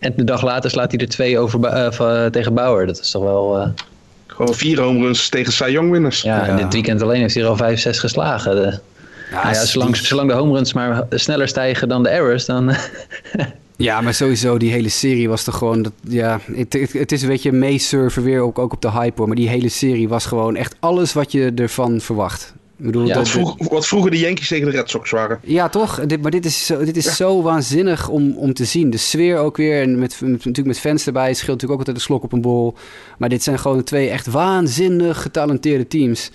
En 0.07 0.13
de 0.17 0.25
dag 0.25 0.43
later 0.43 0.71
slaat 0.71 0.91
hij 0.91 1.01
er 1.01 1.09
twee 1.09 1.39
over, 1.39 1.65
eh, 1.65 1.93
van- 1.93 2.31
tegen 2.31 2.55
Bauer. 2.55 2.87
Dat 2.87 3.01
is 3.01 3.11
toch 3.11 3.23
wel... 3.23 3.59
eh, 3.59 3.69
Gewoon 4.27 4.55
vier 4.55 4.81
home 4.81 5.01
runs 5.01 5.29
tegen 5.29 5.53
Cy 5.53 5.65
Young 5.71 5.91
winners. 5.91 6.23
ja, 6.23 6.37
Ja. 6.37 6.47
en 6.47 6.57
dit 6.57 6.73
weekend 6.73 7.03
alleen 7.03 7.21
heeft 7.21 7.35
hij 7.35 7.43
er 7.43 7.49
al 7.49 7.57
vijf, 7.57 7.81
zes 7.81 7.99
geslagen. 7.99 8.55
De, 8.55 8.79
nou 9.33 9.49
ja, 9.49 9.65
zolang, 9.65 9.97
zolang 9.97 10.29
de 10.29 10.35
home 10.35 10.53
runs 10.55 10.73
maar 10.73 11.05
sneller 11.11 11.49
stijgen 11.49 11.89
dan 11.89 12.03
de 12.03 12.09
errors, 12.09 12.45
dan... 12.45 12.71
Ja, 13.79 14.01
maar 14.01 14.15
sowieso, 14.15 14.59
die 14.59 14.71
hele 14.71 14.89
serie 14.89 15.29
was 15.29 15.45
toch 15.45 15.57
gewoon... 15.59 15.83
Dat, 15.83 15.93
ja, 16.09 16.41
het, 16.55 16.73
het, 16.73 16.93
het 16.93 17.13
is 17.13 17.23
een 17.23 17.29
beetje 17.29 17.53
meesurfen 17.53 18.23
weer, 18.23 18.41
ook, 18.41 18.59
ook 18.59 18.73
op 18.73 18.83
de 18.83 18.91
hype 18.91 19.13
hoor. 19.17 19.27
Maar 19.27 19.37
die 19.37 19.49
hele 19.49 19.69
serie 19.69 20.09
was 20.09 20.27
gewoon 20.27 20.57
echt 20.57 20.77
alles 20.81 21.13
wat 21.13 21.33
je 21.33 21.53
ervan 21.57 22.01
verwacht. 22.01 22.55
Bedoel, 22.79 23.07
Ja, 23.07 23.15
dat- 23.15 23.17
Wat, 23.17 23.29
vroeg, 23.29 23.69
wat 23.69 23.87
vroeger 23.87 24.11
de 24.11 24.19
Yankees 24.19 24.49
tegen 24.49 24.71
de 24.71 24.77
Red 24.77 24.91
Sox 24.91 25.11
waren. 25.11 25.41
Ja, 25.43 25.69
toch? 25.69 26.07
Dit, 26.07 26.23
maar 26.23 26.31
dit 26.31 26.45
is, 26.45 26.67
zo, 26.67 26.85
dit 26.85 26.97
is 26.97 27.17
zo 27.17 27.43
waanzinnig 27.43 28.09
om, 28.09 28.37
om 28.37 28.55
te 28.55 28.65
zien. 28.65 28.91
De 28.91 28.97
sfeer 28.97 29.39
ook 29.39 29.57
weer. 29.57 29.83
En 29.83 29.99
met, 29.99 30.21
met- 30.21 30.31
natuurlijk 30.31 30.67
met 30.67 30.79
fans 30.79 31.07
erbij. 31.07 31.27
Het 31.29 31.37
scheelt 31.37 31.53
natuurlijk 31.61 31.81
ook 31.81 31.87
altijd 31.87 31.97
een 31.97 32.03
slok 32.13 32.23
op 32.23 32.33
een 32.33 32.41
bol. 32.41 32.75
Maar 33.19 33.29
dit 33.29 33.43
zijn 33.43 33.59
gewoon 33.59 33.83
twee 33.85 34.09
echt 34.09 34.27
waanzinnig 34.27 35.23
getalenteerde 35.23 35.87
teams. 35.87 36.31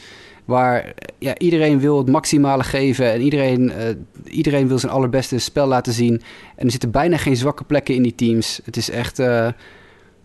Waar 0.45 0.93
ja, 1.19 1.37
iedereen 1.37 1.79
wil 1.79 1.97
het 1.97 2.07
maximale 2.09 2.63
geven. 2.63 3.11
En 3.11 3.21
iedereen, 3.21 3.71
eh, 3.71 3.85
iedereen 4.23 4.67
wil 4.67 4.79
zijn 4.79 4.91
allerbeste 4.91 5.37
spel 5.39 5.67
laten 5.67 5.93
zien. 5.93 6.21
En 6.55 6.65
er 6.65 6.71
zitten 6.71 6.91
bijna 6.91 7.17
geen 7.17 7.35
zwakke 7.37 7.63
plekken 7.63 7.95
in 7.95 8.03
die 8.03 8.15
teams. 8.15 8.59
Het 8.65 8.77
is 8.77 8.89
echt... 8.89 9.19
eh, 9.19 9.47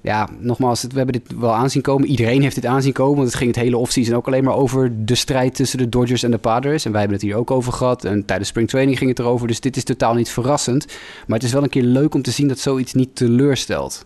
ja, 0.07 0.29
nogmaals, 0.39 0.83
het- 0.83 0.93
we 0.93 0.97
hebben 0.99 1.21
dit 1.23 1.39
wel 1.39 1.55
aanzien 1.55 1.83
komen. 1.83 2.09
Iedereen 2.09 2.43
heeft 2.43 2.55
dit 2.55 2.67
aanzien 2.67 2.93
komen. 2.93 3.17
Want 3.17 3.27
het 3.29 3.37
ging 3.37 3.51
het 3.55 3.61
hele 3.65 3.77
offseason 3.77 4.15
ook 4.15 4.27
alleen 4.27 4.45
maar 4.45 4.55
over 4.55 4.93
de 5.05 5.15
strijd 5.15 5.55
tussen 5.55 5.79
de 5.79 5.89
Dodgers 5.89 6.23
en 6.23 6.31
de 6.31 6.39
Padres. 6.39 6.85
En 6.85 6.91
wij 6.91 7.01
hebben 7.01 7.19
het 7.19 7.27
hier 7.27 7.37
ook 7.37 7.51
over 7.51 7.73
gehad. 7.73 8.05
En 8.05 8.25
tijdens 8.25 8.49
springtraining 8.49 8.99
ging 8.99 9.11
het 9.11 9.19
erover. 9.19 9.47
Dus 9.47 9.61
dit 9.61 9.77
is 9.77 9.85
totaal 9.85 10.15
niet 10.15 10.29
verrassend. 10.31 10.87
Maar 11.27 11.39
het 11.39 11.47
is 11.47 11.53
wel 11.53 11.63
een 11.63 11.69
keer 11.69 11.83
leuk 11.83 12.15
om 12.15 12.23
te 12.23 12.31
zien 12.31 12.49
dat 12.49 12.59
zoiets 12.59 12.93
niet 12.95 13.17
teleurstelt. 13.17 14.05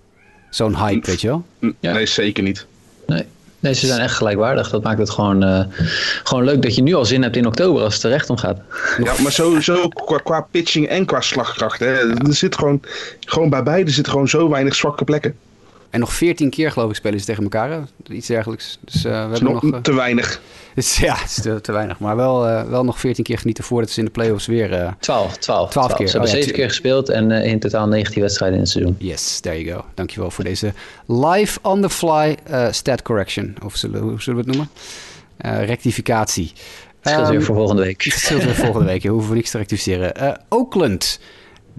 Zo'n 0.50 0.76
hype, 0.76 1.06
weet 1.06 1.20
je 1.20 1.26
wel? 1.26 1.44
N- 1.64 1.76
Ja. 1.80 1.92
Nee, 1.92 2.06
zeker 2.06 2.42
niet. 2.42 2.66
Nee. 3.06 3.24
nee, 3.60 3.74
ze 3.74 3.86
zijn 3.86 4.00
echt 4.00 4.14
gelijkwaardig. 4.14 4.70
Dat 4.70 4.82
maakt 4.82 4.98
het 4.98 5.10
gewoon, 5.10 5.42
eh, 5.42 5.64
gewoon 6.24 6.44
leuk 6.44 6.62
dat 6.62 6.74
je 6.74 6.82
nu 6.82 6.94
al 6.94 7.04
zin 7.04 7.22
hebt 7.22 7.36
in 7.36 7.46
oktober 7.46 7.82
als 7.82 7.94
het 7.94 8.02
er 8.02 8.10
recht 8.10 8.30
om 8.30 8.36
gaat. 8.36 8.58
Ja, 9.02 9.12
maar 9.22 9.32
sowieso 9.32 9.88
qua, 9.88 10.16
qua 10.18 10.46
pitching 10.50 10.86
en 10.88 11.04
qua 11.06 11.20
slagkracht. 11.20 11.78
Hè. 11.80 11.86
Er 12.26 12.34
zit 12.34 12.56
gewoon, 12.56 12.80
gewoon 13.20 13.50
bij 13.50 13.62
beide 13.62 13.90
zitten 13.90 14.12
gewoon 14.12 14.28
zo 14.28 14.48
weinig 14.48 14.74
zwakke 14.74 15.04
plekken. 15.04 15.34
En 15.90 16.00
nog 16.00 16.12
14 16.12 16.50
keer, 16.50 16.72
geloof 16.72 16.90
ik, 16.90 16.96
spelen 16.96 17.20
ze 17.20 17.26
tegen 17.26 17.42
elkaar. 17.42 17.70
hè? 17.70 17.81
Iets 18.14 18.26
dergelijks. 18.26 18.79
Dus 18.81 18.94
eh, 18.94 19.03
we 19.03 19.09
is 19.35 19.38
hebben 19.38 19.53
nog 19.53 19.62
nog... 19.62 19.72
eh, 19.74 19.81
te 19.81 19.94
weinig. 19.94 20.40
dus, 20.74 20.96
ja, 21.07 21.14
het 21.16 21.31
is 21.31 21.42
te, 21.42 21.61
te 21.61 21.72
weinig. 21.72 21.98
Maar 21.98 22.16
wel, 22.16 22.46
eh, 22.48 22.62
wel 22.68 22.85
nog 22.85 22.98
14 23.00 23.24
keer 23.24 23.38
genieten 23.38 23.64
voordat 23.64 23.90
ze 23.90 23.98
in 23.98 24.05
de 24.05 24.11
playoffs 24.11 24.46
weer... 24.46 24.72
eh, 24.72 24.92
12, 25.00 25.37
12, 25.37 25.70
12 25.70 25.92
keer. 25.94 26.07
Ze 26.07 26.12
hebben 26.12 26.20
Oh 26.20 26.26
ja, 26.26 26.40
zeven 26.42 26.48
tu- 26.55 26.59
keer 26.61 26.68
gespeeld 26.68 27.09
en 27.09 27.31
eh, 27.31 27.50
in 27.50 27.59
totaal 27.61 27.87
19 27.88 28.20
wedstrijden 28.22 28.57
in 28.59 28.62
het 28.64 28.72
seizoen. 28.72 28.96
Yes, 28.98 29.40
there 29.40 29.64
you 29.64 29.76
go. 29.79 29.85
Dankjewel 29.94 30.31
voor 30.31 30.44
deze 30.44 30.72
live 31.07 31.59
on 31.62 31.81
the 31.81 31.90
fly 31.90 32.37
eh, 32.44 32.66
stat 32.70 33.03
correction. 33.03 33.57
Of 33.64 33.76
zullen, 33.76 34.00
hoe 34.00 34.22
zullen 34.22 34.44
we 34.44 34.50
het 34.50 34.57
noemen? 34.57 34.74
Eh, 35.37 35.64
rectificatie. 35.66 36.53
Het 37.00 37.09
scheelt 37.11 37.26
Ehm, 37.26 37.31
weer 37.37 37.42
voor 37.42 37.55
volgende 37.57 37.83
week. 37.83 38.03
Het 38.03 38.12
scheelt 38.24 38.44
weer 38.44 38.55
volgende 38.55 38.87
week. 38.87 39.03
Je 39.03 39.09
hoeven 39.09 39.31
we 39.31 39.37
niks 39.37 39.50
te 39.50 39.59
rectificeren. 39.59 40.14
Eh, 40.16 40.33
Oakland. 40.48 41.20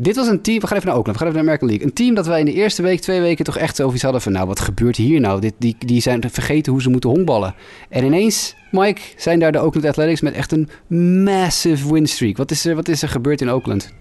Dit 0.01 0.15
was 0.15 0.27
een 0.27 0.41
team. 0.41 0.59
We 0.59 0.67
gaan 0.67 0.77
even 0.77 0.89
naar 0.89 0.97
Oakland. 0.97 1.19
We 1.19 1.23
gaan 1.23 1.33
even 1.33 1.45
naar 1.45 1.53
American 1.53 1.67
League. 1.67 1.87
Een 1.87 1.93
team 1.93 2.15
dat 2.15 2.25
wij 2.25 2.39
in 2.39 2.45
de 2.45 2.53
eerste 2.53 2.81
week, 2.81 2.99
twee 2.99 3.21
weken 3.21 3.45
toch 3.45 3.57
echt 3.57 3.75
zoiets 3.75 4.01
hadden 4.01 4.21
van... 4.21 4.31
Nou, 4.31 4.47
wat 4.47 4.59
gebeurt 4.59 4.95
hier 4.95 5.19
nou? 5.19 5.41
Dit, 5.41 5.53
die, 5.57 5.75
die 5.79 6.01
zijn 6.01 6.23
vergeten 6.31 6.71
hoe 6.71 6.81
ze 6.81 6.89
moeten 6.89 7.09
honkballen. 7.09 7.55
En 7.89 8.03
ineens, 8.03 8.55
Mike, 8.71 9.01
zijn 9.17 9.39
daar 9.39 9.51
de 9.51 9.61
Oakland 9.61 9.85
Athletics 9.85 10.21
met 10.21 10.33
echt 10.33 10.51
een 10.51 10.69
massive 11.23 11.93
win 11.93 12.07
streak. 12.07 12.37
Wat 12.37 12.51
is 12.51 12.65
er, 12.65 12.75
wat 12.75 12.87
is 12.87 13.01
er 13.01 13.09
gebeurd 13.09 13.41
in 13.41 13.49
Oakland? 13.49 13.93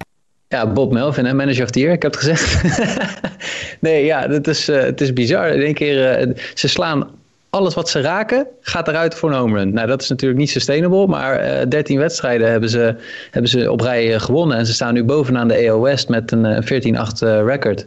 Ja, 0.48 0.72
Bob 0.72 0.92
Melvin, 0.92 1.24
hè, 1.24 1.34
manager 1.34 1.64
of 1.64 1.70
the 1.70 1.80
year, 1.80 1.92
ik 1.92 2.02
heb 2.02 2.12
het 2.12 2.20
gezegd. 2.20 2.62
nee, 3.80 4.04
ja, 4.04 4.28
het 4.28 4.48
is, 4.48 4.68
eh, 4.68 4.82
het 4.82 5.00
is 5.00 5.12
bizar. 5.12 5.48
In 5.48 5.62
één 5.62 5.74
keer, 5.74 6.10
eh, 6.10 6.36
ze 6.54 6.68
slaan 6.68 7.08
alles 7.50 7.74
wat 7.74 7.88
ze 7.88 8.00
raken, 8.00 8.46
gaat 8.60 8.88
eruit 8.88 9.14
voor 9.14 9.30
een 9.30 9.38
home 9.38 9.58
run. 9.58 9.72
Nou, 9.72 9.86
dat 9.86 10.02
is 10.02 10.08
natuurlijk 10.08 10.40
niet 10.40 10.50
sustainable, 10.50 11.06
maar 11.06 11.36
eh 11.36 11.68
13 11.68 11.98
wedstrijden 11.98 12.50
hebben 12.50 12.70
ze, 12.70 12.94
hebben 13.30 13.50
ze 13.50 13.70
op 13.70 13.80
rij 13.80 14.14
eh, 14.14 14.20
gewonnen. 14.20 14.56
En 14.56 14.66
ze 14.66 14.72
staan 14.72 14.94
nu 14.94 15.04
bovenaan 15.04 15.48
de 15.48 15.68
AO 15.68 15.80
West 15.80 16.08
met 16.08 16.32
een 16.32 16.44
eh, 16.44 17.06
14-8 17.08 17.22
eh, 17.22 17.44
record. 17.44 17.86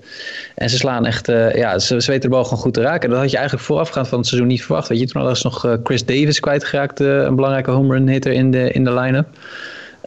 En 0.56 0.70
ze 0.70 0.78
slaan 0.78 1.06
echt, 1.06 1.30
eh, 1.30 1.56
ja, 1.56 1.80
ze, 1.80 1.94
weten 1.96 2.22
de 2.22 2.30
bal 2.30 2.44
gewoon 2.44 2.60
goed 2.60 2.74
te 2.74 2.82
raken. 2.82 3.10
Dat 3.10 3.20
had 3.20 3.32
je 3.32 3.38
eigenlijk 3.38 3.66
voorafgaand 3.66 4.08
van 4.08 4.18
het 4.18 4.28
seizoen 4.28 4.50
niet 4.50 4.64
verwacht. 4.64 4.88
Weet 4.88 5.00
je, 5.00 5.06
toen 5.06 5.22
hadden 5.22 5.40
ze 5.40 5.48
nog 5.48 5.66
eh, 5.66 5.74
Chris 5.84 6.06
Davis 6.06 6.40
kwijtgeraakt, 6.40 7.00
eh, 7.00 7.22
een 7.22 7.36
belangrijke 7.36 7.72
home 7.72 7.94
run 7.94 8.08
hitter 8.08 8.32
in 8.32 8.52
de, 8.52 8.72
in 8.72 8.84
de 8.84 8.94
line-up. 8.94 9.28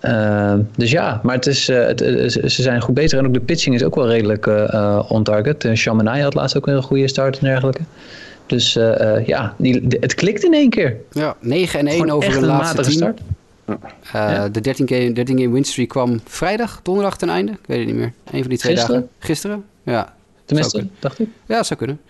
Uh, 0.02 0.54
dus 0.76 0.90
ja, 0.90 1.20
maar 1.22 1.34
het 1.34 1.46
is, 1.46 1.66
het, 1.66 2.00
ze 2.46 2.62
zijn 2.62 2.80
goed 2.80 2.94
bezig. 2.94 3.18
En 3.18 3.26
ook 3.26 3.34
de 3.34 3.40
pitching 3.40 3.74
is 3.74 3.82
ook 3.82 3.94
wel 3.94 4.08
redelijk 4.08 4.46
on 5.08 5.22
target. 5.22 5.68
Chaminade 5.72 6.22
had 6.22 6.34
laatst 6.34 6.56
ook 6.56 6.66
een 6.66 6.82
goede 6.82 7.08
start 7.08 7.38
en 7.38 7.44
dergelijke. 7.44 7.80
Dus 8.46 8.72
ja, 9.26 9.54
die, 9.58 9.86
de, 9.86 9.96
het 10.00 10.14
klikt 10.14 10.44
in 10.44 10.54
één 10.54 10.70
keer. 10.70 10.96
Ja, 11.10 11.36
9 11.40 11.78
en 11.78 11.86
1 11.86 11.94
Gewoon 11.94 12.16
over 12.16 12.30
een 12.30 12.36
een 12.36 12.44
laatste 12.48 12.76
matige 12.76 12.90
start. 12.96 13.20
Ja. 14.12 14.48
De 14.48 14.60
13 14.60 14.88
game, 14.88 15.12
13 15.12 15.38
game 15.38 15.52
winstreak 15.52 15.88
kwam 15.88 16.20
vrijdag, 16.24 16.80
donderdag 16.82 17.16
ten 17.16 17.28
einde. 17.28 17.52
Ik 17.52 17.58
weet 17.66 17.78
het 17.78 17.86
niet 17.86 17.96
meer. 17.96 18.12
Een 18.30 18.40
van 18.40 18.48
die 18.48 18.58
twee 18.58 18.76
Gisteren? 18.76 19.00
dagen. 19.00 19.16
Gisteren? 19.18 19.64
Ja. 19.82 20.14
Tenminste, 20.46 20.78
Zou 20.78 20.90
dacht 20.98 21.18
ik. 21.18 21.28
Ja, 21.46 21.56
dat 21.56 21.66
zou 21.66 21.78
kunnen. 21.78 22.00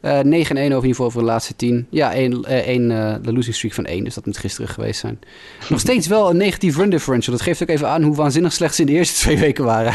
Uh, 0.00 0.20
9 0.20 0.56
en 0.56 0.62
1 0.62 0.66
over 0.66 0.66
in 0.66 0.72
ieder 0.72 0.88
geval 0.88 1.10
voor 1.10 1.20
de 1.20 1.26
laatste 1.26 1.56
10. 1.56 1.86
Ja, 1.90 2.12
één, 2.12 2.32
uh, 2.32 2.52
één, 2.52 2.90
uh, 2.90 3.14
de 3.22 3.32
losing 3.32 3.54
streak 3.54 3.74
van 3.74 3.84
1, 3.84 4.04
dus 4.04 4.14
dat 4.14 4.26
moet 4.26 4.38
gisteren 4.38 4.68
geweest 4.68 5.00
zijn. 5.00 5.18
Nog 5.68 5.80
steeds 5.80 6.06
wel 6.06 6.30
een 6.30 6.36
negatief 6.36 6.76
run 6.76 6.90
differential. 6.90 7.36
Dat 7.36 7.44
geeft 7.44 7.62
ook 7.62 7.68
even 7.68 7.88
aan 7.88 8.02
hoe 8.02 8.14
waanzinnig 8.14 8.52
slecht 8.52 8.74
ze 8.74 8.80
in 8.80 8.86
de 8.86 8.92
eerste 8.92 9.20
twee 9.24 9.38
weken 9.38 9.64
waren. 9.64 9.94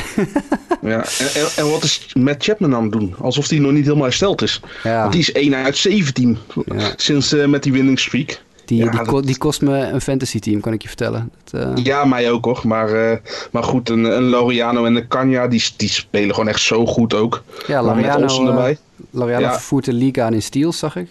ja, 0.82 1.06
en, 1.20 1.34
en, 1.34 1.48
en, 1.56 1.70
wat 1.70 1.84
is 1.84 2.14
Matt 2.14 2.44
Chapman 2.44 2.76
aan 2.76 2.84
het 2.84 2.92
doen? 2.92 3.16
Alsof 3.20 3.50
hij 3.50 3.60
nog 3.60 3.72
niet 3.72 3.84
helemaal 3.84 4.04
hersteld 4.04 4.42
is. 4.42 4.62
Ja. 4.84 5.02
Want 5.02 5.12
die 5.12 5.22
is 5.22 5.32
1 5.32 5.56
uit 5.56 5.78
17 5.78 6.38
ja. 6.66 6.94
sinds 6.96 7.34
uh, 7.34 7.46
met 7.46 7.64
die 7.64 7.72
winning 7.72 8.00
streak. 8.00 8.42
Die, 8.70 8.84
ja, 8.84 8.92
die, 8.92 9.04
dat... 9.04 9.26
die, 9.26 9.38
kost 9.38 9.62
me 9.62 9.78
een 9.78 10.02
fantasy 10.02 10.40
team, 10.40 10.60
kan 10.62 10.74
ik 10.74 10.82
je 10.82 10.88
vertellen. 10.88 11.32
Dat, 11.44 11.78
uh... 11.78 11.84
Ja, 11.84 12.06
mij 12.06 12.32
ook 12.32 12.46
hoor. 12.46 12.62
Maar, 12.64 13.12
uh, 13.12 13.18
maar 13.52 13.64
goed, 13.64 13.90
een, 13.90 14.04
een 14.04 14.24
Loriano 14.24 14.86
en 14.86 14.96
een 14.96 15.08
Kanya, 15.08 15.48
die, 15.48 15.64
die 15.78 15.90
spelen 15.90 16.30
gewoon 16.34 16.50
echt 16.50 16.62
zo 16.62 16.86
goed 16.86 17.14
ook. 17.14 17.44
Ja, 17.68 17.84
Loriano, 17.84 18.48
erbij. 18.48 18.78
Loriano 19.12 19.46
ja. 19.46 19.60
voert 19.60 19.86
de 19.86 19.94
league 19.94 20.24
aan 20.24 20.34
in 20.34 20.42
steals, 20.42 20.78
zag 20.78 20.96
ik. 20.96 21.08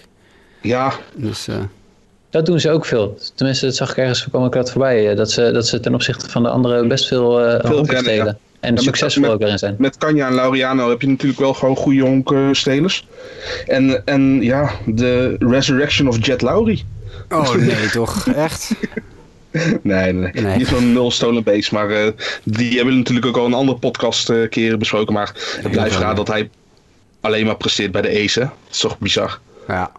Ja. 0.60 0.92
Dus, 1.14 1.48
dat 2.30 2.46
doen 2.46 2.60
ze 2.60 2.70
ook 2.70 2.84
veel. 2.84 3.18
Tenminste, 3.34 3.66
dat 3.66 3.74
zag 3.74 3.90
ik 3.90 3.96
ergens, 3.96 4.28
kwam 4.28 4.44
ik 4.44 4.52
dat 4.52 4.70
voorbij. 4.70 5.14
Dat 5.14 5.30
ze, 5.30 5.50
dat 5.52 5.66
ze 5.66 5.80
ten 5.80 5.94
opzichte 5.94 6.30
van 6.30 6.42
de 6.42 6.48
anderen 6.48 6.88
best 6.88 7.06
veel, 7.06 7.46
uh, 7.46 7.60
veel 7.60 7.76
honken 7.76 7.98
stelen. 7.98 8.26
Ja. 8.26 8.36
En 8.60 8.74
ja, 8.74 8.80
succesvol 8.80 9.22
met, 9.22 9.30
ook 9.30 9.40
erin 9.40 9.58
zijn. 9.58 9.74
Met 9.78 9.96
Kanya 9.96 10.26
en 10.26 10.34
Lauriano 10.34 10.88
heb 10.88 11.00
je 11.00 11.08
natuurlijk 11.08 11.40
wel 11.40 11.54
gewoon 11.54 11.76
goede 11.76 12.00
honkstelers. 12.00 13.06
En, 13.66 14.06
en 14.06 14.42
ja, 14.42 14.70
de 14.86 15.36
Resurrection 15.38 16.08
of 16.08 16.26
Jet 16.26 16.42
Lowry. 16.42 16.84
Oh 17.28 17.54
nee, 17.70 17.90
toch? 17.90 18.26
Echt? 18.26 18.72
Nee, 19.82 20.12
nee, 20.12 20.32
nee. 20.32 20.56
Niet 20.56 20.68
van 20.68 20.92
nul 20.92 21.10
stolen 21.10 21.42
base. 21.42 21.74
Maar 21.74 21.90
uh, 21.90 22.08
die 22.44 22.74
hebben 22.74 22.92
we 22.92 22.98
natuurlijk 22.98 23.26
ook 23.26 23.36
al 23.36 23.46
een 23.46 23.54
andere 23.54 23.78
podcast 23.78 24.30
uh, 24.30 24.48
keren 24.48 24.78
besproken. 24.78 25.14
Maar 25.14 25.32
het 25.60 25.70
blijft 25.70 25.96
raar 25.96 26.14
dat 26.14 26.28
hij 26.28 26.50
alleen 27.20 27.46
maar 27.46 27.56
presteert 27.56 27.92
bij 27.92 28.02
de 28.02 28.24
Ace. 28.24 28.40
Dat 28.40 28.50
is 28.70 28.78
toch 28.78 28.98
bizar. 28.98 29.38
Ja. 29.68 29.92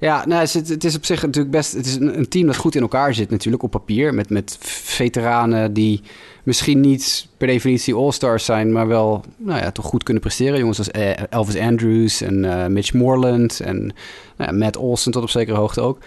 Ja, 0.00 0.26
nou, 0.26 0.40
het, 0.40 0.54
is, 0.54 0.68
het 0.68 0.84
is 0.84 0.96
op 0.96 1.04
zich 1.04 1.22
natuurlijk 1.22 1.54
best. 1.54 1.72
Het 1.72 1.86
is 1.86 1.94
een, 1.94 2.28
team 2.28 2.46
dat 2.46 2.56
goed 2.56 2.74
in 2.74 2.82
elkaar 2.82 3.14
zit, 3.14 3.30
natuurlijk 3.30 3.62
op 3.62 3.70
papier. 3.70 4.14
Met, 4.14 4.30
met 4.30 4.56
veteranen 4.60 5.72
die 5.72 6.00
misschien 6.42 6.80
niet 6.80 7.28
per 7.36 7.46
definitie 7.46 7.94
all-stars 7.94 8.44
zijn, 8.44 8.72
maar 8.72 8.88
wel 8.88 9.24
nou 9.36 9.60
ja, 9.60 9.70
toch 9.70 9.84
goed 9.84 10.02
kunnen 10.02 10.22
presteren. 10.22 10.58
Jongens 10.58 10.78
als 10.78 10.90
Elvis 11.30 11.56
Andrews 11.56 12.20
en 12.20 12.44
uh, 12.44 12.66
Mitch 12.66 12.92
Moreland 12.92 13.60
en 13.60 13.92
nou 14.36 14.52
Matt 14.52 14.76
Olsen 14.76 15.12
tot 15.12 15.22
op 15.22 15.30
zekere 15.30 15.56
hoogte 15.56 15.80
ook. 15.80 15.98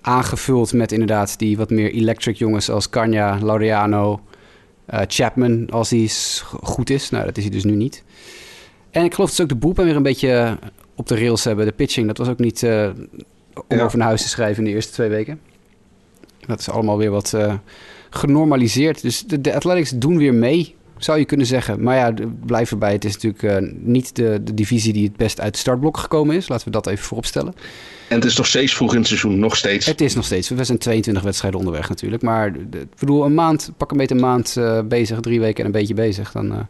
Aangevuld 0.00 0.72
met 0.72 0.92
inderdaad 0.92 1.38
die 1.38 1.56
wat 1.56 1.70
meer 1.70 1.92
electric 1.92 2.36
jongens 2.36 2.70
als 2.70 2.88
Kanya, 2.88 3.38
Laureano, 3.42 4.20
uh, 4.90 5.00
Chapman, 5.06 5.70
als 5.70 5.90
hij 5.90 6.08
goed 6.62 6.90
is. 6.90 7.10
Nou, 7.10 7.24
dat 7.24 7.36
is 7.36 7.42
hij 7.42 7.52
dus 7.52 7.64
nu 7.64 7.74
niet. 7.74 8.04
En 8.90 9.04
ik 9.04 9.14
geloof 9.14 9.28
dat 9.28 9.36
ze 9.36 9.42
ook 9.42 9.48
de 9.48 9.54
boel 9.54 9.74
weer 9.74 9.96
een 9.96 10.02
beetje 10.02 10.58
op 10.98 11.06
de 11.06 11.14
rails 11.14 11.44
hebben. 11.44 11.66
De 11.66 11.72
pitching, 11.72 12.06
dat 12.06 12.18
was 12.18 12.28
ook 12.28 12.38
niet 12.38 12.62
uh, 12.62 12.88
om 13.68 13.76
ja. 13.76 13.84
over 13.84 13.98
naar 13.98 14.06
huis 14.06 14.22
te 14.22 14.28
schrijven 14.28 14.64
in 14.64 14.68
de 14.68 14.74
eerste 14.74 14.92
twee 14.92 15.08
weken. 15.08 15.40
Dat 16.46 16.60
is 16.60 16.70
allemaal 16.70 16.98
weer 16.98 17.10
wat 17.10 17.32
uh, 17.34 17.54
genormaliseerd. 18.10 19.02
Dus 19.02 19.22
de, 19.26 19.40
de, 19.40 19.54
Athletics 19.54 19.90
doen 19.90 20.18
weer 20.18 20.34
mee, 20.34 20.74
zou 20.96 21.18
je 21.18 21.24
kunnen 21.24 21.46
zeggen. 21.46 21.82
Maar 21.82 21.96
ja, 21.96 22.26
blijf 22.46 22.70
erbij. 22.70 22.92
Het 22.92 23.04
is 23.04 23.16
natuurlijk 23.16 23.42
uh, 23.42 23.72
niet 23.80 24.16
de, 24.16 24.40
de, 24.44 24.54
divisie 24.54 24.92
die 24.92 25.04
het 25.04 25.16
best 25.16 25.40
uit 25.40 25.52
de 25.52 25.58
startblok 25.58 25.96
gekomen 25.96 26.36
is. 26.36 26.48
Laten 26.48 26.64
we 26.64 26.72
dat 26.72 26.86
even 26.86 27.04
vooropstellen. 27.04 27.54
En 28.08 28.16
het 28.16 28.24
is 28.24 28.36
nog 28.36 28.46
steeds 28.46 28.74
vroeg 28.74 28.92
in 28.92 28.98
het 28.98 29.06
seizoen, 29.06 29.38
nog 29.38 29.56
steeds. 29.56 29.86
Het 29.86 30.00
is 30.00 30.14
nog 30.14 30.24
steeds. 30.24 30.48
We 30.48 30.64
zijn 30.64 30.78
22 30.78 31.22
wedstrijden 31.22 31.58
onderweg 31.58 31.88
natuurlijk. 31.88 32.22
Maar 32.22 32.46
ik 32.46 32.94
bedoel, 32.98 33.24
een 33.24 33.34
maand, 33.34 33.72
pak 33.76 33.90
een 33.90 33.96
beetje 33.96 34.14
een 34.14 34.20
maand 34.20 34.56
bezig, 34.88 35.20
drie 35.20 35.40
weken 35.40 35.60
en 35.60 35.66
een 35.66 35.78
beetje 35.78 35.94
bezig. 35.94 36.32
Dan, 36.32 36.52
en 36.52 36.68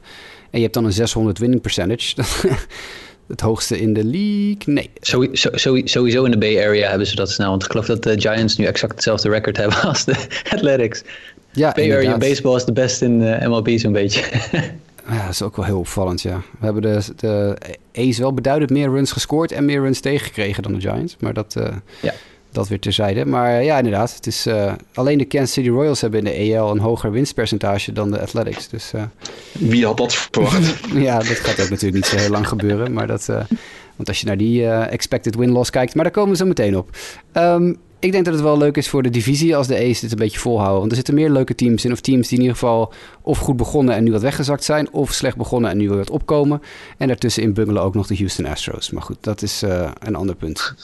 je 0.50 0.60
hebt 0.60 0.74
dan 0.74 0.84
een 0.84 0.92
600 0.92 1.38
winning 1.38 1.60
percentage. 1.60 2.14
het 3.28 3.40
hoogste 3.40 3.80
in 3.80 3.92
de 3.92 4.04
league? 4.04 4.74
Nee. 4.74 4.90
Sowieso, 5.00 5.50
sowieso 5.84 6.24
in 6.24 6.30
de 6.30 6.38
Bay 6.38 6.66
Area 6.66 6.88
hebben 6.88 7.06
ze 7.06 7.14
dat 7.14 7.30
snel. 7.30 7.50
Want 7.50 7.64
ik 7.64 7.70
geloof 7.70 7.86
dat 7.86 8.02
de 8.02 8.20
Giants 8.20 8.56
nu 8.56 8.64
exact 8.64 8.92
hetzelfde 8.92 9.28
record 9.28 9.56
hebben 9.62 9.80
als 9.82 10.04
de 10.04 10.26
Athletics. 10.50 11.02
Ja, 11.52 11.72
Bay 11.72 11.84
inderdaad. 11.84 12.06
Area 12.06 12.28
baseball 12.28 12.56
is 12.56 12.64
de 12.64 12.72
best 12.72 13.02
in 13.02 13.20
uh, 13.20 13.46
MLB 13.46 13.78
zo'n 13.78 13.92
beetje. 13.92 14.24
ja, 15.08 15.22
dat 15.22 15.30
is 15.30 15.42
ook 15.42 15.56
wel 15.56 15.64
heel 15.64 15.78
opvallend, 15.78 16.22
ja. 16.22 16.36
We 16.58 16.64
hebben 16.64 16.82
de, 16.82 17.00
de 17.16 17.56
A's 17.94 18.18
wel 18.18 18.34
beduidend 18.34 18.70
meer 18.70 18.88
runs 18.88 19.12
gescoord 19.12 19.52
en 19.52 19.64
meer 19.64 19.80
runs 19.80 20.00
tegengekregen 20.00 20.62
dan 20.62 20.72
de 20.72 20.80
Giants. 20.80 21.16
Maar 21.20 21.34
dat, 21.34 21.54
uh, 21.58 21.66
ja. 22.00 22.14
Dat 22.58 22.68
weer 22.68 22.80
terzijde. 22.80 23.24
Maar 23.24 23.62
ja, 23.62 23.76
inderdaad. 23.76 24.14
Het 24.14 24.26
is, 24.26 24.46
alleen 24.94 25.18
de 25.18 25.24
Kansas 25.24 25.52
City 25.52 25.68
Royals 25.68 26.00
hebben 26.00 26.18
in 26.18 26.24
de 26.24 26.54
EL 26.54 26.70
een 26.70 26.78
hoger 26.78 27.10
winstpercentage 27.10 27.92
dan 27.92 28.10
de 28.10 28.20
Athletics. 28.20 28.68
Dus, 28.68 28.92
Wie 29.52 29.86
had 29.86 29.96
dat 29.96 30.14
verwacht? 30.14 30.80
ja, 31.08 31.18
dat 31.18 31.26
gaat 31.26 31.60
ook 31.60 31.70
natuurlijk 31.70 31.94
niet 31.94 32.06
zo 32.06 32.16
heel 32.16 32.30
lang 32.30 32.48
gebeuren. 32.48 32.92
Maar 32.92 33.06
dat, 33.06 33.26
want 33.96 34.08
als 34.08 34.20
je 34.20 34.26
naar 34.26 34.36
die 34.36 34.66
expected 34.68 35.34
win-loss 35.34 35.70
kijkt... 35.70 35.94
Maar 35.94 36.04
daar 36.04 36.12
komen 36.12 36.30
we 36.30 36.36
zo 36.36 36.46
meteen 36.46 36.76
op. 36.76 36.96
Um, 37.32 37.78
ik 38.00 38.12
denk 38.12 38.24
dat 38.24 38.34
het 38.34 38.42
wel 38.42 38.58
leuk 38.58 38.76
is 38.76 38.88
voor 38.88 39.02
de 39.02 39.10
divisie 39.10 39.56
als 39.56 39.66
de 39.66 39.88
A's 39.88 40.00
dit 40.00 40.10
een 40.10 40.18
beetje 40.18 40.38
volhouden. 40.38 40.78
Want 40.78 40.90
er 40.90 40.96
zitten 40.96 41.14
meer 41.14 41.30
leuke 41.30 41.54
teams 41.54 41.84
in. 41.84 41.92
Of 41.92 42.00
teams 42.00 42.28
die 42.28 42.36
in 42.36 42.42
ieder 42.42 42.58
geval 42.58 42.92
of 43.22 43.38
goed 43.38 43.56
begonnen 43.56 43.94
en 43.94 44.04
nu 44.04 44.12
wat 44.12 44.22
weggezakt 44.22 44.64
zijn. 44.64 44.92
Of 44.92 45.12
slecht 45.12 45.36
begonnen 45.36 45.70
en 45.70 45.76
nu 45.76 45.88
weer 45.88 45.98
wat 45.98 46.10
opkomen. 46.10 46.62
En 46.96 47.06
daartussenin 47.06 47.52
bungelen 47.52 47.82
ook 47.82 47.94
nog 47.94 48.06
de 48.06 48.16
Houston 48.16 48.46
Astros. 48.46 48.90
Maar 48.90 49.02
goed, 49.02 49.16
dat 49.20 49.42
is 49.42 49.62
een 49.98 50.14
ander 50.14 50.34
punt. 50.34 50.74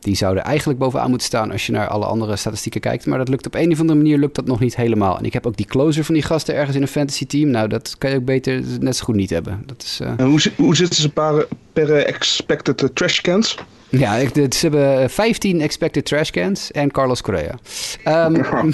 Die 0.00 0.16
zouden 0.16 0.44
eigenlijk 0.44 0.78
bovenaan 0.78 1.08
moeten 1.08 1.26
staan 1.26 1.50
als 1.50 1.66
je 1.66 1.72
naar 1.72 1.88
alle 1.88 2.04
andere 2.04 2.36
statistieken 2.36 2.80
kijkt. 2.80 3.06
Maar 3.06 3.18
dat 3.18 3.28
lukt 3.28 3.46
op 3.46 3.54
een 3.54 3.72
of 3.72 3.80
andere 3.80 3.98
manier 3.98 4.18
lukt 4.18 4.34
dat 4.34 4.46
nog 4.46 4.60
niet 4.60 4.76
helemaal. 4.76 5.18
En 5.18 5.24
ik 5.24 5.32
heb 5.32 5.46
ook 5.46 5.56
die 5.56 5.66
closer 5.66 6.04
van 6.04 6.14
die 6.14 6.22
gasten 6.22 6.54
ergens 6.54 6.76
in 6.76 6.82
een 6.82 6.88
fantasy 6.88 7.26
team. 7.26 7.50
Nou, 7.50 7.68
dat 7.68 7.94
kan 7.98 8.10
je 8.10 8.16
ook 8.16 8.24
beter 8.24 8.62
net 8.80 8.96
zo 8.96 9.04
goed 9.04 9.14
niet 9.14 9.30
hebben. 9.30 9.62
Dat 9.66 9.82
is, 9.82 10.00
uh... 10.02 10.08
En 10.16 10.26
hoe, 10.26 10.40
hoe 10.56 10.76
zitten 10.76 11.00
ze 11.00 11.08
per, 11.08 11.46
per 11.72 11.96
expected 11.96 12.90
trash 12.94 13.20
cans? 13.20 13.56
Ja, 13.88 14.14
ik, 14.14 14.52
ze 14.54 14.68
hebben 14.68 15.10
15 15.10 15.60
expected 15.60 16.04
trash 16.04 16.30
cans 16.30 16.70
en 16.70 16.90
Carlos 16.90 17.22
Correa. 17.22 17.54
Um, 18.04 18.44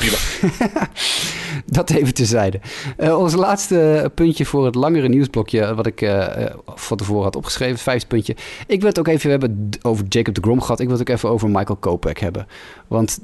dat 1.66 1.90
even 1.90 2.14
terzijde. 2.14 2.60
Uh, 2.98 3.18
ons 3.18 3.34
laatste 3.34 4.10
puntje 4.14 4.44
voor 4.44 4.64
het 4.64 4.74
langere 4.74 5.08
nieuwsblokje... 5.08 5.74
wat 5.74 5.86
ik 5.86 6.00
uh, 6.00 6.26
van 6.66 6.96
tevoren 6.96 7.22
had 7.22 7.36
opgeschreven, 7.36 7.78
vijfde 7.78 8.06
puntje. 8.06 8.36
Ik 8.66 8.80
wil 8.80 8.88
het 8.88 8.98
ook 8.98 9.08
even 9.08 9.30
hebben 9.30 9.68
over 9.82 10.04
Jacob 10.08 10.34
de 10.34 10.40
Grom 10.40 10.60
gehad. 10.60 10.80
Ik 10.80 10.88
wil 10.88 10.98
het 10.98 11.08
ook 11.08 11.16
even 11.16 11.28
over 11.28 11.48
Michael 11.48 11.76
Kopek 11.76 12.18
hebben. 12.18 12.46
Want 12.86 13.18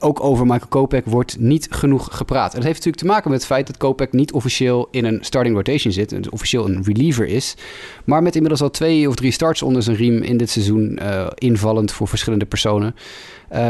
ook 0.00 0.24
over 0.24 0.46
Michael 0.46 0.68
Kopek 0.68 1.04
wordt 1.06 1.38
niet 1.38 1.66
genoeg 1.70 2.08
gepraat. 2.16 2.50
En 2.50 2.56
dat 2.56 2.64
heeft 2.64 2.76
natuurlijk 2.76 3.02
te 3.02 3.06
maken 3.06 3.30
met 3.30 3.38
het 3.38 3.48
feit 3.48 3.66
dat 3.66 3.76
Kopek 3.76 4.12
niet 4.12 4.32
officieel 4.32 4.88
in 4.90 5.04
een 5.04 5.18
starting 5.20 5.56
rotation 5.56 5.92
zit. 5.92 6.08
Dus 6.08 6.28
officieel 6.28 6.68
een 6.68 6.82
reliever 6.84 7.26
is. 7.26 7.54
Maar 8.04 8.22
met 8.22 8.34
inmiddels 8.34 8.62
al 8.62 8.70
twee 8.70 9.08
of 9.08 9.14
drie 9.14 9.32
starts 9.32 9.62
onder 9.62 9.82
zijn 9.82 9.96
riem 9.96 10.22
in 10.22 10.36
dit 10.36 10.50
seizoen. 10.50 10.98
Uh, 11.02 11.26
invallend 11.34 11.92
voor 11.92 12.08
verschillende 12.08 12.46
personen. 12.46 12.94
Uh, 13.52 13.68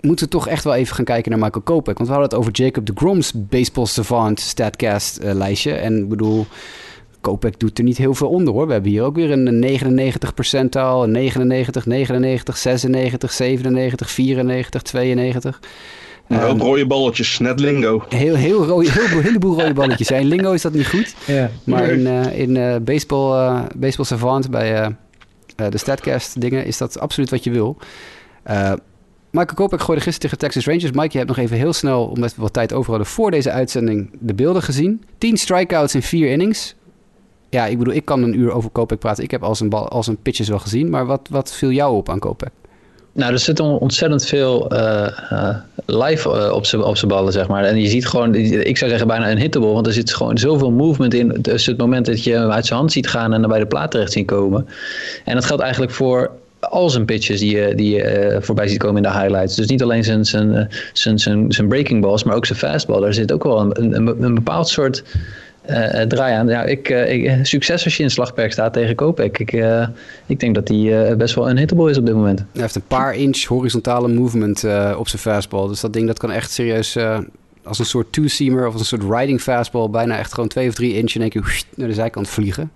moeten 0.00 0.24
we 0.24 0.30
toch 0.30 0.48
echt 0.48 0.64
wel 0.64 0.74
even 0.74 0.94
gaan 0.94 1.04
kijken 1.04 1.30
naar 1.30 1.40
Michael 1.40 1.64
Kopek. 1.64 1.96
Want 1.98 2.08
we 2.08 2.14
hadden 2.14 2.30
het 2.30 2.38
over 2.38 2.52
Jacob 2.52 2.86
de 2.86 2.92
Grom's 2.94 3.32
Baseball 3.34 3.86
Savant 3.86 4.40
Statcast 4.40 5.22
uh, 5.22 5.32
lijstje. 5.32 5.72
En 5.72 5.96
ik 5.96 6.08
bedoel... 6.08 6.46
Kopek 7.24 7.60
doet 7.60 7.78
er 7.78 7.84
niet 7.84 7.98
heel 7.98 8.14
veel 8.14 8.28
onder 8.28 8.54
hoor. 8.54 8.66
We 8.66 8.72
hebben 8.72 8.90
hier 8.90 9.02
ook 9.02 9.14
weer 9.14 9.30
een 9.30 9.58
99 9.58 10.34
percentaal, 10.34 11.06
99, 11.06 11.86
99, 11.86 12.56
96, 12.56 13.32
97, 13.32 14.10
94, 14.10 14.82
92. 14.82 15.60
Een 16.28 16.42
um, 16.42 16.60
rode 16.60 16.86
balletjes, 16.86 17.38
net 17.38 17.60
lingo. 17.60 18.04
Heel, 18.08 18.34
heel, 18.34 18.64
rode, 18.64 18.90
heel, 18.90 19.20
heleboel 19.20 19.60
rode 19.60 19.72
balletjes. 19.72 20.10
In 20.10 20.26
lingo 20.26 20.52
is 20.52 20.62
dat 20.62 20.72
niet 20.72 20.86
goed. 20.88 21.14
Ja. 21.26 21.50
Maar 21.64 21.88
in, 21.88 22.00
uh, 22.00 22.38
in 22.38 22.56
uh, 22.56 22.76
baseball, 22.82 23.48
uh, 23.48 23.62
baseball 23.76 24.06
Savant 24.06 24.50
bij 24.50 24.96
de 25.56 25.78
Statcast 25.78 26.40
dingen 26.40 26.64
is 26.64 26.78
dat 26.78 26.98
absoluut 26.98 27.30
wat 27.30 27.44
je 27.44 27.50
wil. 27.50 27.76
Michael 29.30 29.54
Kopek 29.54 29.80
gooide 29.80 30.04
gisteren 30.04 30.20
tegen 30.20 30.38
Texas 30.38 30.66
Rangers. 30.66 30.90
Mike, 30.90 31.12
je 31.12 31.18
hebt 31.18 31.28
nog 31.28 31.38
even 31.38 31.56
heel 31.56 31.72
snel, 31.72 32.04
omdat 32.04 32.34
we 32.34 32.42
wat 32.42 32.52
tijd 32.52 32.72
over 32.72 32.90
hadden 32.90 33.06
voor 33.06 33.30
deze 33.30 33.50
uitzending, 33.50 34.10
de 34.20 34.34
beelden 34.34 34.62
gezien. 34.62 35.04
10 35.18 35.36
strikeouts 35.36 35.94
in 35.94 36.02
4 36.02 36.30
innings 36.30 36.74
ja, 37.54 37.66
ik 37.66 37.78
bedoel, 37.78 37.94
ik 37.94 38.04
kan 38.04 38.22
een 38.22 38.38
uur 38.38 38.52
over 38.52 38.70
Kopek 38.70 38.98
praten. 38.98 39.24
Ik 39.24 39.30
heb 39.30 39.42
al 39.42 39.54
zijn, 39.54 39.68
bal, 39.68 39.88
al 39.88 40.02
zijn 40.02 40.16
pitches 40.22 40.48
wel 40.48 40.58
gezien. 40.58 40.90
Maar 40.90 41.06
wat, 41.06 41.20
wat 41.30 41.52
viel 41.52 41.70
jou 41.70 41.96
op 41.96 42.08
aan 42.08 42.18
Kopek? 42.18 42.50
Nou, 43.12 43.32
er 43.32 43.38
zit 43.38 43.60
ontzettend 43.60 44.26
veel 44.26 44.72
uh, 44.72 45.06
uh, 45.32 45.56
live 45.86 46.28
uh, 46.28 46.52
op 46.86 46.96
zijn 46.96 47.08
ballen, 47.08 47.32
zeg 47.32 47.48
maar. 47.48 47.64
En 47.64 47.80
je 47.80 47.88
ziet 47.88 48.06
gewoon, 48.06 48.34
ik 48.34 48.76
zou 48.76 48.90
zeggen 48.90 49.08
bijna 49.08 49.30
een 49.30 49.38
hittable. 49.38 49.72
Want 49.72 49.86
er 49.86 49.92
zit 49.92 50.14
gewoon 50.14 50.38
zoveel 50.38 50.70
movement 50.70 51.14
in 51.14 51.42
tussen 51.42 51.72
het 51.72 51.80
moment 51.80 52.06
dat 52.06 52.24
je 52.24 52.32
hem 52.32 52.50
uit 52.50 52.66
zijn 52.66 52.78
hand 52.78 52.92
ziet 52.92 53.08
gaan 53.08 53.32
en 53.32 53.40
dan 53.40 53.50
bij 53.50 53.58
de 53.58 53.66
plaat 53.66 53.90
terecht 53.90 54.12
zien 54.12 54.24
komen. 54.24 54.66
En 55.24 55.34
dat 55.34 55.44
geldt 55.44 55.62
eigenlijk 55.62 55.92
voor 55.92 56.30
al 56.60 56.90
zijn 56.90 57.04
pitches 57.04 57.40
die 57.40 57.56
je, 57.56 57.74
die 57.74 58.04
voorbij 58.40 58.68
ziet 58.68 58.78
komen 58.78 59.04
in 59.04 59.10
de 59.10 59.18
highlights. 59.18 59.56
Dus 59.56 59.66
niet 59.66 59.82
alleen 59.82 60.04
zijn, 60.04 60.24
zijn, 60.24 60.70
zijn, 60.92 61.52
zijn, 61.52 61.68
breaking 61.68 62.00
balls, 62.00 62.24
maar 62.24 62.36
ook 62.36 62.46
zijn 62.46 62.58
fastball. 62.58 63.00
Daar 63.00 63.14
zit 63.14 63.32
ook 63.32 63.44
wel 63.44 63.60
een, 63.60 63.94
een, 63.94 64.22
een 64.22 64.34
bepaald 64.34 64.68
soort 64.68 65.02
uh, 65.66 66.00
draai 66.00 66.34
aan. 66.34 66.48
Ja, 66.48 66.62
ik, 66.62 66.88
uh, 66.88 67.12
ik, 67.12 67.46
succes 67.46 67.84
als 67.84 67.96
je 67.96 68.02
in 68.02 68.10
slagperk 68.10 68.52
staat 68.52 68.72
tegen 68.72 68.94
Kopek. 68.94 69.38
Ik, 69.38 69.52
uh, 69.52 69.86
ik 70.26 70.40
denk 70.40 70.54
dat 70.54 70.68
hij 70.68 71.16
best 71.16 71.34
wel 71.34 71.50
een 71.50 71.58
hittable 71.58 71.90
is 71.90 71.98
op 71.98 72.06
dit 72.06 72.14
moment. 72.14 72.38
Hij 72.38 72.62
heeft 72.62 72.74
een 72.74 72.86
paar 72.86 73.14
inch 73.14 73.44
horizontale 73.44 74.08
movement 74.08 74.64
op 74.96 75.08
zijn 75.08 75.22
fastball. 75.22 75.68
Dus 75.68 75.80
dat 75.80 75.92
ding 75.92 76.06
dat 76.06 76.18
kan 76.18 76.30
echt 76.30 76.50
serieus 76.50 76.96
als 77.64 77.78
een 77.78 77.86
soort 77.86 78.12
two-seamer 78.12 78.66
of 78.66 78.72
als 78.72 78.80
een 78.80 78.98
soort 78.98 79.18
riding 79.18 79.40
fastball... 79.40 79.90
bijna 79.90 80.18
echt 80.18 80.34
gewoon 80.34 80.48
twee 80.48 80.68
of 80.68 80.74
drie 80.74 80.94
inch 80.94 81.14
in 81.14 81.20
één 81.20 81.30
keer 81.30 81.64
naar 81.74 81.88
de 81.88 81.94
zijkant 81.94 82.28
vliegen. 82.28 82.72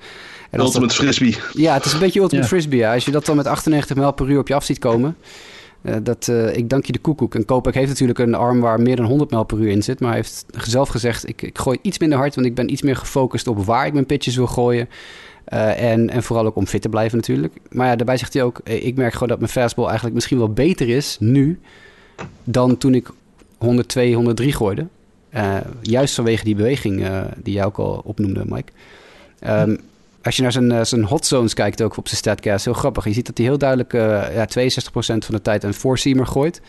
En 0.51 0.61
ultimate 0.61 0.87
dat, 0.87 0.94
frisbee. 0.94 1.37
Ja, 1.53 1.74
het 1.74 1.85
is 1.85 1.92
een 1.92 1.98
beetje 1.98 2.20
ultimate 2.20 2.48
frisbee. 2.48 2.79
Ja. 2.79 2.94
Als 2.94 3.05
je 3.05 3.11
dat 3.11 3.27
dan 3.27 3.37
met 3.37 3.46
98 3.46 3.96
mijl 3.96 4.12
per 4.12 4.29
uur 4.31 4.38
op 4.38 4.48
je 4.48 4.55
af 4.55 4.64
ziet 4.64 4.79
komen... 4.79 5.16
Uh, 5.83 5.97
dat, 6.03 6.27
uh, 6.31 6.57
ik 6.57 6.71
dank 6.71 6.85
je 6.85 6.93
de 6.93 6.99
koekoek. 6.99 7.35
En 7.35 7.45
Kopek 7.45 7.75
heeft 7.75 7.88
natuurlijk 7.88 8.19
een 8.19 8.35
arm 8.35 8.61
waar 8.61 8.81
meer 8.81 8.97
dan 8.97 9.07
100 9.07 9.31
mijl 9.31 9.45
per 9.45 9.59
uur 9.59 9.71
in 9.71 9.83
zit. 9.83 10.01
Maar 10.01 10.09
hij 10.09 10.19
heeft 10.19 10.47
zelf 10.69 10.88
gezegd, 10.88 11.29
ik, 11.29 11.43
ik 11.43 11.59
gooi 11.59 11.79
iets 11.83 11.99
minder 11.99 12.19
hard... 12.19 12.35
want 12.35 12.47
ik 12.47 12.55
ben 12.55 12.73
iets 12.73 12.83
meer 12.83 12.97
gefocust 12.97 13.47
op 13.47 13.64
waar 13.64 13.87
ik 13.87 13.93
mijn 13.93 14.07
pitches 14.07 14.37
wil 14.37 14.47
gooien. 14.47 14.88
Uh, 15.53 15.83
en, 15.93 16.11
en 16.11 16.23
vooral 16.23 16.47
ook 16.47 16.57
om 16.57 16.67
fit 16.67 16.83
te 16.83 16.88
blijven 16.88 17.17
natuurlijk. 17.17 17.55
Maar 17.71 17.87
ja, 17.87 17.97
daarbij 17.97 18.17
zegt 18.17 18.33
hij 18.33 18.43
ook... 18.43 18.61
ik 18.64 18.97
merk 18.97 19.12
gewoon 19.12 19.29
dat 19.29 19.38
mijn 19.38 19.51
fastball 19.51 19.85
eigenlijk 19.85 20.14
misschien 20.14 20.38
wel 20.38 20.53
beter 20.53 20.88
is 20.88 21.17
nu... 21.21 21.61
dan 22.45 22.79
toen 22.79 22.95
ik 22.95 23.11
102, 23.59 24.14
103 24.14 24.53
gooide. 24.53 24.87
juist 25.81 26.14
vanwege 26.14 26.45
die 26.45 26.55
beweging 26.55 27.07
die 27.43 27.55
jij 27.55 27.64
ook 27.64 27.79
al 27.79 28.01
opnoemde, 28.05 28.43
Mike. 28.47 28.73
Um, 29.47 29.79
als 30.23 30.37
je 30.37 30.43
naar 30.43 30.53
zijn, 30.53 30.71
uh, 30.71 30.85
zijn 30.85 31.05
hot 31.05 31.27
zones 31.27 31.55
kijkt 31.55 31.83
ook 31.83 31.97
op 31.97 32.09
zijn 32.09 32.21
statcast, 32.21 32.65
heel 32.65 32.75
grappig. 32.75 33.05
Je 33.05 33.13
ziet 33.13 33.27
dat 33.27 33.39
hij 33.39 33.47
heel 33.47 33.59
duidelijk 33.59 33.93
uh, 33.93 34.01
ja, 34.35 34.49
62% 34.49 34.91
van 34.97 35.35
de 35.35 35.43
tijd 35.43 35.65
een 35.65 35.75
four-seamer 35.75 36.27
gooit. 36.27 36.61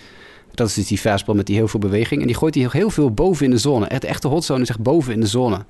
Dat 0.53 0.67
is 0.67 0.73
dus 0.73 0.87
die 0.87 0.97
fastball 0.97 1.35
met 1.35 1.45
die 1.45 1.55
heel 1.55 1.67
veel 1.67 1.79
beweging. 1.79 2.21
En 2.21 2.27
die 2.27 2.35
gooit 2.35 2.55
hij 2.55 2.67
heel 2.71 2.89
veel 2.89 3.11
boven 3.11 3.45
in 3.45 3.51
de 3.51 3.57
zone. 3.57 3.87
Echt, 3.87 4.01
de 4.01 4.07
echte 4.07 4.27
hot 4.27 4.43
zone 4.43 4.61
is 4.61 4.69
echt 4.69 4.79
boven 4.79 5.13
in 5.13 5.19
de 5.19 5.27
zone. 5.27 5.65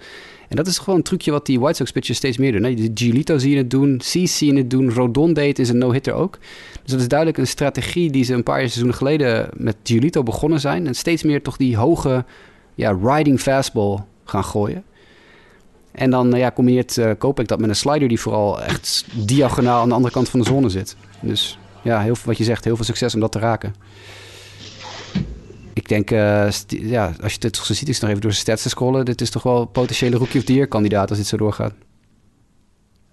En 0.47 0.55
dat 0.55 0.67
is 0.67 0.77
gewoon 0.77 0.95
een 0.95 1.03
trucje 1.03 1.31
wat 1.31 1.45
die 1.45 1.59
White 1.59 1.75
Sox 1.75 1.91
pitchers 1.91 2.17
steeds 2.17 2.37
meer 2.37 2.51
doen. 2.51 2.61
De 2.75 3.39
zie 3.39 3.51
je 3.51 3.57
het 3.57 3.69
doen, 3.69 4.01
Cease 4.03 4.35
zie 4.35 4.53
je 4.53 4.57
het 4.57 4.69
doen, 4.69 4.91
Rodon 4.91 5.33
deed 5.33 5.59
in 5.59 5.65
zijn 5.65 5.77
no-hitter 5.77 6.13
ook. 6.13 6.37
Dus 6.83 6.91
dat 6.91 6.99
is 6.99 7.07
duidelijk 7.07 7.39
een 7.39 7.47
strategie 7.47 8.11
die 8.11 8.23
ze 8.23 8.33
een 8.33 8.43
paar 8.43 8.59
seizoenen 8.59 8.95
geleden 8.95 9.49
met 9.53 9.75
Giolito 9.83 10.23
begonnen 10.23 10.59
zijn. 10.59 10.87
En 10.87 10.95
steeds 10.95 11.23
meer 11.23 11.41
toch 11.41 11.57
die 11.57 11.77
hoge 11.77 12.25
ja, 12.75 12.97
riding 13.03 13.39
fastball 13.39 13.97
gaan 14.23 14.43
gooien. 14.43 14.83
En 15.91 16.09
dan 16.09 16.31
ja, 16.31 16.51
combineert 16.51 16.97
uh, 16.97 17.11
Kopek 17.17 17.47
dat 17.47 17.59
met 17.59 17.69
een 17.69 17.75
slider 17.75 18.07
die 18.07 18.19
vooral 18.19 18.61
echt 18.61 19.05
diagonaal 19.13 19.81
aan 19.81 19.87
de 19.87 19.95
andere 19.95 20.13
kant 20.13 20.29
van 20.29 20.39
de 20.39 20.45
zone 20.45 20.69
zit. 20.69 20.95
Dus 21.19 21.57
ja, 21.83 22.01
heel, 22.01 22.15
wat 22.25 22.37
je 22.37 22.43
zegt, 22.43 22.63
heel 22.63 22.75
veel 22.75 22.85
succes 22.85 23.13
om 23.13 23.19
dat 23.19 23.31
te 23.31 23.39
raken. 23.39 23.75
Ik 25.73 25.87
denk, 25.87 26.11
uh, 26.11 26.49
ja, 26.67 27.13
als 27.21 27.33
je 27.33 27.39
het 27.39 27.57
zo 27.57 27.73
ziet, 27.73 27.89
is 27.89 27.99
nog 27.99 28.09
even 28.09 28.21
door 28.21 28.31
zijn 28.31 28.43
stats 28.43 28.61
te 28.61 28.69
scrollen. 28.69 29.05
Dit 29.05 29.21
is 29.21 29.29
toch 29.29 29.43
wel 29.43 29.61
een 29.61 29.71
potentiële 29.71 30.17
rookie 30.17 30.39
of 30.39 30.45
the 30.45 30.53
year 30.53 30.67
kandidaat 30.67 31.09
als 31.09 31.17
dit 31.17 31.27
zo 31.27 31.37
doorgaat. 31.37 31.73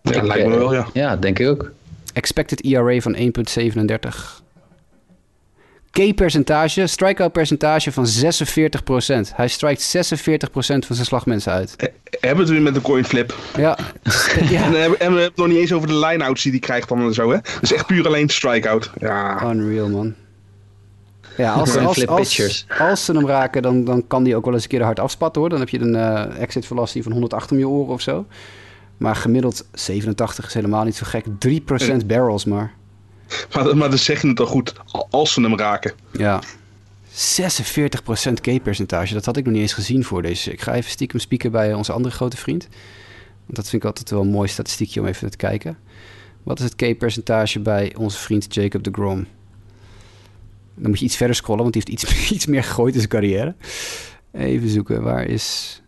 Ja, 0.02 0.22
lijkt 0.22 0.48
me 0.48 0.56
wel, 0.56 0.74
ja. 0.74 0.86
Ja, 0.92 1.16
denk 1.16 1.38
ik 1.38 1.48
ook. 1.48 1.72
Expected 2.12 2.64
ERA 2.64 3.00
van 3.00 3.16
1,37. 3.16 4.45
K-percentage, 5.96 6.86
strikeout 6.86 7.32
percentage 7.32 7.92
van 7.92 8.06
46%. 8.06 9.34
Hij 9.34 9.48
strijkt 9.48 9.96
46% 9.96 10.00
van 10.50 10.94
zijn 10.94 11.06
slagmensen 11.06 11.52
uit. 11.52 11.76
Eh, 11.76 11.88
hebben 12.10 12.36
we 12.36 12.42
het 12.42 12.48
weer 12.52 12.62
met 12.62 12.76
een 12.76 12.82
coin 12.82 13.04
flip. 13.04 13.34
Ja. 13.56 13.78
ja. 14.50 14.64
En, 14.64 14.74
en, 14.74 14.90
we 14.90 14.96
hebben 14.98 15.22
het 15.22 15.36
nog 15.36 15.46
niet 15.46 15.56
eens 15.56 15.72
over 15.72 15.88
de 15.88 15.98
line-outs 15.98 16.42
die 16.42 16.50
hij 16.50 16.60
krijgt 16.60 16.88
dan 16.88 17.00
en 17.00 17.14
zo, 17.14 17.30
hè? 17.30 17.38
Dus 17.60 17.72
echt 17.72 17.86
puur 17.86 18.06
alleen 18.06 18.28
strikeout. 18.28 18.90
Ja. 18.98 19.50
Unreal, 19.50 19.88
man. 19.88 20.14
Ja, 21.36 21.52
als, 21.52 21.76
als, 21.76 22.06
als, 22.06 22.66
als, 22.78 23.04
ze 23.04 23.12
hem 23.12 23.26
raken, 23.26 23.62
dan, 23.62 23.84
dan 23.84 24.06
kan 24.06 24.22
die 24.22 24.36
ook 24.36 24.44
wel 24.44 24.54
eens 24.54 24.62
een 24.62 24.68
keer 24.68 24.82
hard 24.82 25.00
afspatten, 25.00 25.40
hoor. 25.40 25.50
Dan 25.50 25.60
heb 25.60 25.68
je 25.68 25.80
een 25.80 25.94
uh, 25.94 26.40
exit 26.40 26.66
velocity 26.66 27.02
van 27.02 27.12
108 27.12 27.50
om 27.50 27.58
je 27.58 27.68
oren 27.68 27.92
of 27.92 28.00
zo. 28.00 28.26
Maar 28.96 29.16
gemiddeld 29.16 29.66
87 29.72 30.46
is 30.46 30.54
helemaal 30.54 30.84
niet 30.84 30.96
zo 30.96 31.06
gek. 31.06 31.24
3% 32.02 32.06
barrels 32.06 32.44
maar. 32.44 32.74
Maar, 33.54 33.76
maar 33.76 33.88
dan 33.88 33.98
zeg 33.98 34.22
je 34.22 34.28
het 34.28 34.40
al 34.40 34.46
goed, 34.46 34.72
als 35.10 35.32
ze 35.32 35.40
hem 35.40 35.58
raken. 35.58 35.92
Ja. 36.12 36.42
46% 37.16 38.32
K-percentage, 38.40 39.14
dat 39.14 39.24
had 39.24 39.36
ik 39.36 39.44
nog 39.44 39.52
niet 39.52 39.62
eens 39.62 39.72
gezien 39.72 40.04
voor 40.04 40.22
deze. 40.22 40.52
Ik 40.52 40.60
ga 40.60 40.74
even 40.74 40.90
stiekem 40.90 41.20
spieken 41.20 41.50
bij 41.50 41.74
onze 41.74 41.92
andere 41.92 42.14
grote 42.14 42.36
vriend. 42.36 42.68
Want 43.44 43.56
dat 43.56 43.68
vind 43.68 43.82
ik 43.82 43.88
altijd 43.88 44.10
wel 44.10 44.20
een 44.20 44.28
mooi 44.28 44.48
statistiekje 44.48 45.00
om 45.00 45.06
even 45.06 45.30
te 45.30 45.36
kijken. 45.36 45.78
Wat 46.42 46.58
is 46.58 46.64
het 46.64 46.74
K-percentage 46.74 47.60
bij 47.60 47.94
onze 47.96 48.18
vriend 48.18 48.54
Jacob 48.54 48.82
de 48.82 48.90
Grom? 48.92 49.26
Dan 50.74 50.90
moet 50.90 50.98
je 50.98 51.04
iets 51.04 51.16
verder 51.16 51.36
scrollen, 51.36 51.62
want 51.62 51.74
hij 51.74 51.82
heeft 51.86 52.02
iets, 52.02 52.30
iets 52.36 52.46
meer 52.46 52.64
gegooid 52.64 52.92
in 52.92 52.98
zijn 52.98 53.10
carrière. 53.10 53.54
Even 54.32 54.68
zoeken, 54.68 55.02
waar 55.02 55.24
is 55.24 55.80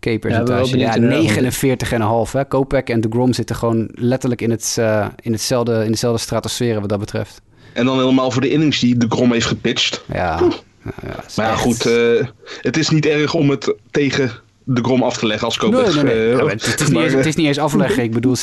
K-percentage. 0.00 0.78
Ja, 0.78 0.94
ja 0.94 2.42
49,5. 2.42 2.48
Kopek 2.48 2.88
en 2.88 3.00
de 3.00 3.08
Grom 3.10 3.32
zitten 3.32 3.56
gewoon 3.56 3.88
letterlijk 3.94 4.40
in, 4.40 4.50
het, 4.50 4.76
uh, 4.78 5.06
in, 5.20 5.32
hetzelfde, 5.32 5.84
in 5.84 5.90
dezelfde 5.90 6.20
stratosferen 6.20 6.80
wat 6.80 6.88
dat 6.90 6.98
betreft. 6.98 7.40
En 7.72 7.84
dan 7.84 7.98
helemaal 7.98 8.30
voor 8.30 8.40
de 8.42 8.50
innings 8.50 8.78
die 8.80 8.96
de 8.96 9.06
Grom 9.08 9.32
heeft 9.32 9.46
gepitcht. 9.46 10.04
Ja, 10.12 10.14
ja, 10.14 10.92
ja, 11.02 11.14
Maar 11.36 11.46
ja, 11.46 11.52
echt- 11.52 11.60
goed, 11.60 11.86
eh, 11.86 12.26
het 12.60 12.76
is 12.76 12.88
niet 12.90 13.06
erg 13.06 13.34
om 13.34 13.50
het 13.50 13.74
tegen 13.90 14.30
de 14.64 14.82
Grom 14.84 15.02
af 15.02 15.16
te 15.16 15.26
leggen 15.26 15.46
als 15.46 15.58
Nee, 15.58 15.70
Kopech. 15.70 15.94
nee, 15.94 16.04
nee. 16.04 16.30
eh, 16.32 16.38
Ja, 16.38 16.46
het, 16.46 16.66
het 16.66 16.80
is 16.80 16.86
niet 16.86 16.94
maar, 16.96 17.04
eens, 17.04 17.12
het 17.14 17.26
is 17.26 17.34
niet 17.36 17.46
eens 17.46 17.58
afleggen. 17.58 18.02
Ik 18.02 18.12
bedoel, 18.12 18.36
46% 18.36 18.38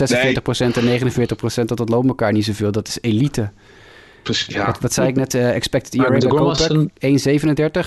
Nee. 0.75 0.99
en 0.99 1.11
49%, 1.11 1.67
dat, 1.67 1.77
dat 1.77 1.89
loopt 1.89 2.07
elkaar 2.07 2.31
niet 2.31 2.45
zoveel. 2.45 2.71
Dat 2.71 2.87
is 2.87 2.97
elite. 3.01 3.49
precies, 4.23 4.53
ja. 4.53 4.65
Wat, 4.65 4.79
wat 4.79 4.93
zei 4.93 5.07
ik 5.07 5.15
net? 5.15 5.33
eh, 5.33 5.55
expected 5.55 5.93
ERA 5.93 6.03
de 6.03 6.09
bij 6.11 6.19
Grom 6.29 6.43
was 6.45 6.67
Kopech? 6.67 6.87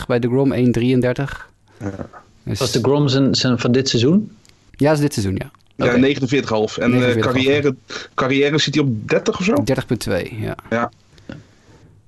1,37. 0.01 0.07
Bij 0.07 0.19
de 0.19 0.29
Grom 0.29 0.53
1,33. 0.53 1.49
Dus- 2.43 2.59
Was 2.59 2.73
de 2.73 2.79
Grom 2.83 3.09
zijn, 3.09 3.35
zijn 3.35 3.59
van 3.59 3.73
dit 3.73 3.89
seizoen? 3.89 4.31
Ja, 4.71 4.93
is 4.93 4.99
dit 5.01 5.13
seizoen, 5.13 5.35
ja. 5.37 5.51
Ja, 5.77 5.87
Oké. 5.87 5.99
49,5. 5.99 6.79
En 6.79 6.93
eh 6.95 7.01
49,5. 7.01 7.19
carrière, 7.21 7.75
carrière 8.15 8.59
zit 8.59 8.75
hij 8.75 8.85
op 8.85 9.09
30 9.09 9.39
of 9.39 9.45
zo? 9.45 9.55
30,2, 9.65 10.41
ja. 10.41 10.55
Ja. 10.71 10.91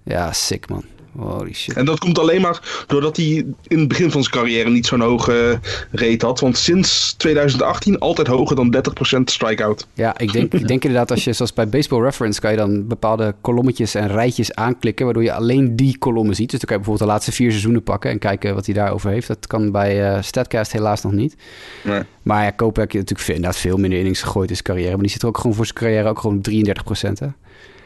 Ja, 0.05 0.33
sick 0.33 0.69
man. 0.69 0.85
Holy 1.19 1.53
shit. 1.53 1.77
En 1.77 1.85
dat 1.85 1.99
komt 1.99 2.19
alleen 2.19 2.41
maar 2.41 2.85
doordat 2.87 3.17
hij 3.17 3.27
in 3.67 3.79
het 3.79 3.89
begin 3.89 4.11
van 4.11 4.23
zijn 4.23 4.35
carrière 4.35 4.71
niet 4.71 4.87
zo'n 4.87 5.01
hoge 5.01 5.59
rate 5.91 6.27
had. 6.27 6.41
Want 6.41 6.57
sinds 6.57 7.13
2018 7.13 7.99
altijd 7.99 8.27
hoger 8.27 8.57
dan 8.57 8.77
30% 9.19 9.23
strikeout. 9.25 9.87
Ja, 9.95 10.19
ik 10.19 10.33
denk, 10.33 10.53
ik 10.63 10.69
denk 10.69 10.85
inderdaad 10.85 11.11
als 11.11 11.25
je, 11.25 11.33
zoals 11.33 11.53
bij 11.53 11.69
Baseball 11.69 12.03
Reference, 12.03 12.41
kan 12.41 12.51
je 12.51 12.57
dan 12.57 12.87
bepaalde 12.87 13.35
kolommetjes 13.41 13.95
en 13.95 14.09
rijtjes 14.09 14.55
aanklikken, 14.55 15.05
waardoor 15.05 15.23
je 15.23 15.33
alleen 15.33 15.77
die 15.77 15.99
kolommen 15.99 16.35
ziet. 16.35 16.51
Dus 16.51 16.61
dan 16.61 16.69
kan 16.69 16.77
je 16.79 16.83
bijvoorbeeld 16.83 17.09
de 17.09 17.15
laatste 17.15 17.33
vier 17.33 17.51
seizoenen 17.51 17.83
pakken 17.83 18.11
en 18.11 18.19
kijken 18.19 18.55
wat 18.55 18.67
hij 18.67 18.75
daarover 18.75 19.11
heeft. 19.11 19.27
Dat 19.27 19.47
kan 19.47 19.71
bij 19.71 20.11
eh, 20.13 20.23
Statcast 20.23 20.73
helaas 20.73 21.03
nog 21.03 21.13
niet. 21.13 21.37
Nee. 21.83 22.03
Maar 22.23 22.45
ja, 22.45 22.51
Koop 22.51 22.77
heb 22.77 22.91
je 22.91 22.99
natuurlijk 22.99 23.29
inderdaad 23.29 23.57
veel 23.57 23.77
minder 23.77 23.99
innings 23.99 24.23
gegooid 24.23 24.49
in 24.49 24.57
zijn 24.57 24.67
carrière. 24.67 24.93
Maar 24.93 25.03
die 25.03 25.11
zit 25.11 25.23
er 25.23 25.29
ook 25.29 25.37
gewoon 25.37 25.55
voor 25.55 25.67
zijn 25.67 25.79
carrière 25.79 26.09
ook 26.09 26.19
gewoon 26.19 26.37
op 26.37 26.43
33 26.43 27.19
hè. 27.19 27.27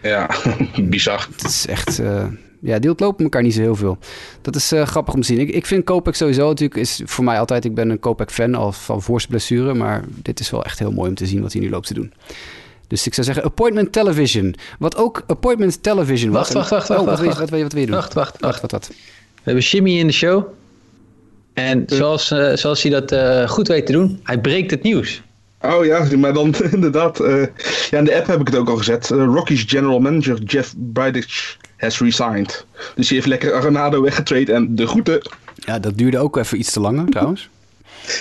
Ja, 0.09 0.31
bizar. 0.83 1.29
Het 1.33 1.45
is 1.45 1.67
echt... 1.67 1.99
eh, 1.99 2.25
ja, 2.67 2.79
die 2.79 2.91
ontlopen 2.91 3.25
elkaar 3.25 3.43
niet 3.43 3.55
zo 3.55 3.61
heel 3.61 3.77
veel. 3.77 3.99
Dat 4.43 4.57
is 4.57 4.73
eh, 4.73 4.87
grappig 4.87 5.15
om 5.15 5.21
te 5.21 5.27
zien. 5.27 5.39
Ik, 5.39 5.49
ik 5.51 5.67
vind 5.67 5.85
Kopek 5.85 6.15
sowieso 6.15 6.49
natuurlijk... 6.49 6.81
is 6.81 7.01
voor 7.05 7.25
mij 7.25 7.39
altijd... 7.39 7.65
Ik 7.65 7.75
ben 7.75 7.91
een 7.91 7.99
Kopek-fan 8.01 8.55
al 8.55 8.73
van 8.73 9.03
voor 9.03 9.19
zijn 9.21 9.31
blessure. 9.31 9.75
Maar 9.75 10.05
dit 10.23 10.41
is 10.41 10.51
wel 10.51 10.65
echt 10.65 10.79
heel 10.79 10.93
mooi 10.93 11.09
om 11.09 11.15
te 11.15 11.27
zien 11.27 11.43
wat 11.43 11.53
hij 11.53 11.63
nu 11.63 11.71
loopt 11.71 11.87
te 11.87 11.95
doen. 11.95 12.13
Dus 12.89 13.07
ik 13.07 13.15
zou 13.15 13.27
zeggen 13.27 13.45
Appointment 13.45 13.93
Television. 13.93 14.55
Wat 14.79 14.97
ook 14.97 15.23
Appointment 15.27 15.83
Television 15.83 16.31
was. 16.31 16.53
Wacht, 16.53 16.71
wacht, 16.71 16.71
wacht, 16.71 16.89
wacht, 16.89 17.01
Oh, 17.01 17.07
wat 17.07 17.19
wacht, 17.19 17.21
wil 17.21 17.29
je- 17.31 17.37
wacht. 17.37 17.41
Wat 17.41 17.51
wil 17.51 17.59
je 17.59 17.65
wat 17.65 17.73
wil 17.73 17.81
je 17.83 17.87
doen? 17.87 17.97
Wacht, 17.97 18.15
wacht, 18.15 18.41
wacht. 18.41 18.61
Wat, 18.61 18.71
wat? 18.71 18.89
We 18.89 18.95
hebben 19.43 19.63
Jimmy 19.65 19.99
in 19.99 20.07
de 20.07 20.13
show. 20.13 20.45
En 21.55 21.83
zoals, 21.87 22.31
eh, 22.31 22.53
zoals 22.57 22.83
hij 22.83 22.91
dat 22.91 23.13
eh, 23.13 23.49
goed 23.49 23.69
weet 23.69 23.87
te 23.87 23.93
doen, 23.93 24.21
hij 24.23 24.41
breekt 24.41 24.71
het 24.71 24.83
nieuws. 24.83 25.23
Oh 25.61 25.85
ja, 25.85 26.07
maar 26.19 26.33
dan 26.33 26.55
inderdaad. 26.73 27.21
eh, 27.21 27.43
ja, 27.91 27.99
in 27.99 28.05
de 28.05 28.17
app 28.17 28.27
heb 28.27 28.41
ik 28.41 28.47
het 28.47 28.57
ook 28.57 28.69
al 28.69 28.77
gezet. 28.77 29.11
Eh, 29.11 29.25
Rockies 29.25 29.65
general 29.67 29.99
manager 29.99 30.43
Jeff 30.43 30.75
Bridich 30.77 31.57
has 31.77 32.01
resigned. 32.01 32.67
Dus 32.95 33.07
hij 33.09 33.17
heeft 33.17 33.29
lekker 33.29 33.55
Arenado 33.55 34.03
weggetrade 34.03 34.53
en 34.53 34.75
de 34.75 34.87
groeten. 34.87 35.31
Ja, 35.55 35.79
dat 35.79 35.99
duurde 35.99 36.19
ook 36.19 36.37
even 36.37 36.59
iets 36.59 36.73
te 36.73 36.81
lang 36.81 37.11
trouwens. 37.11 37.49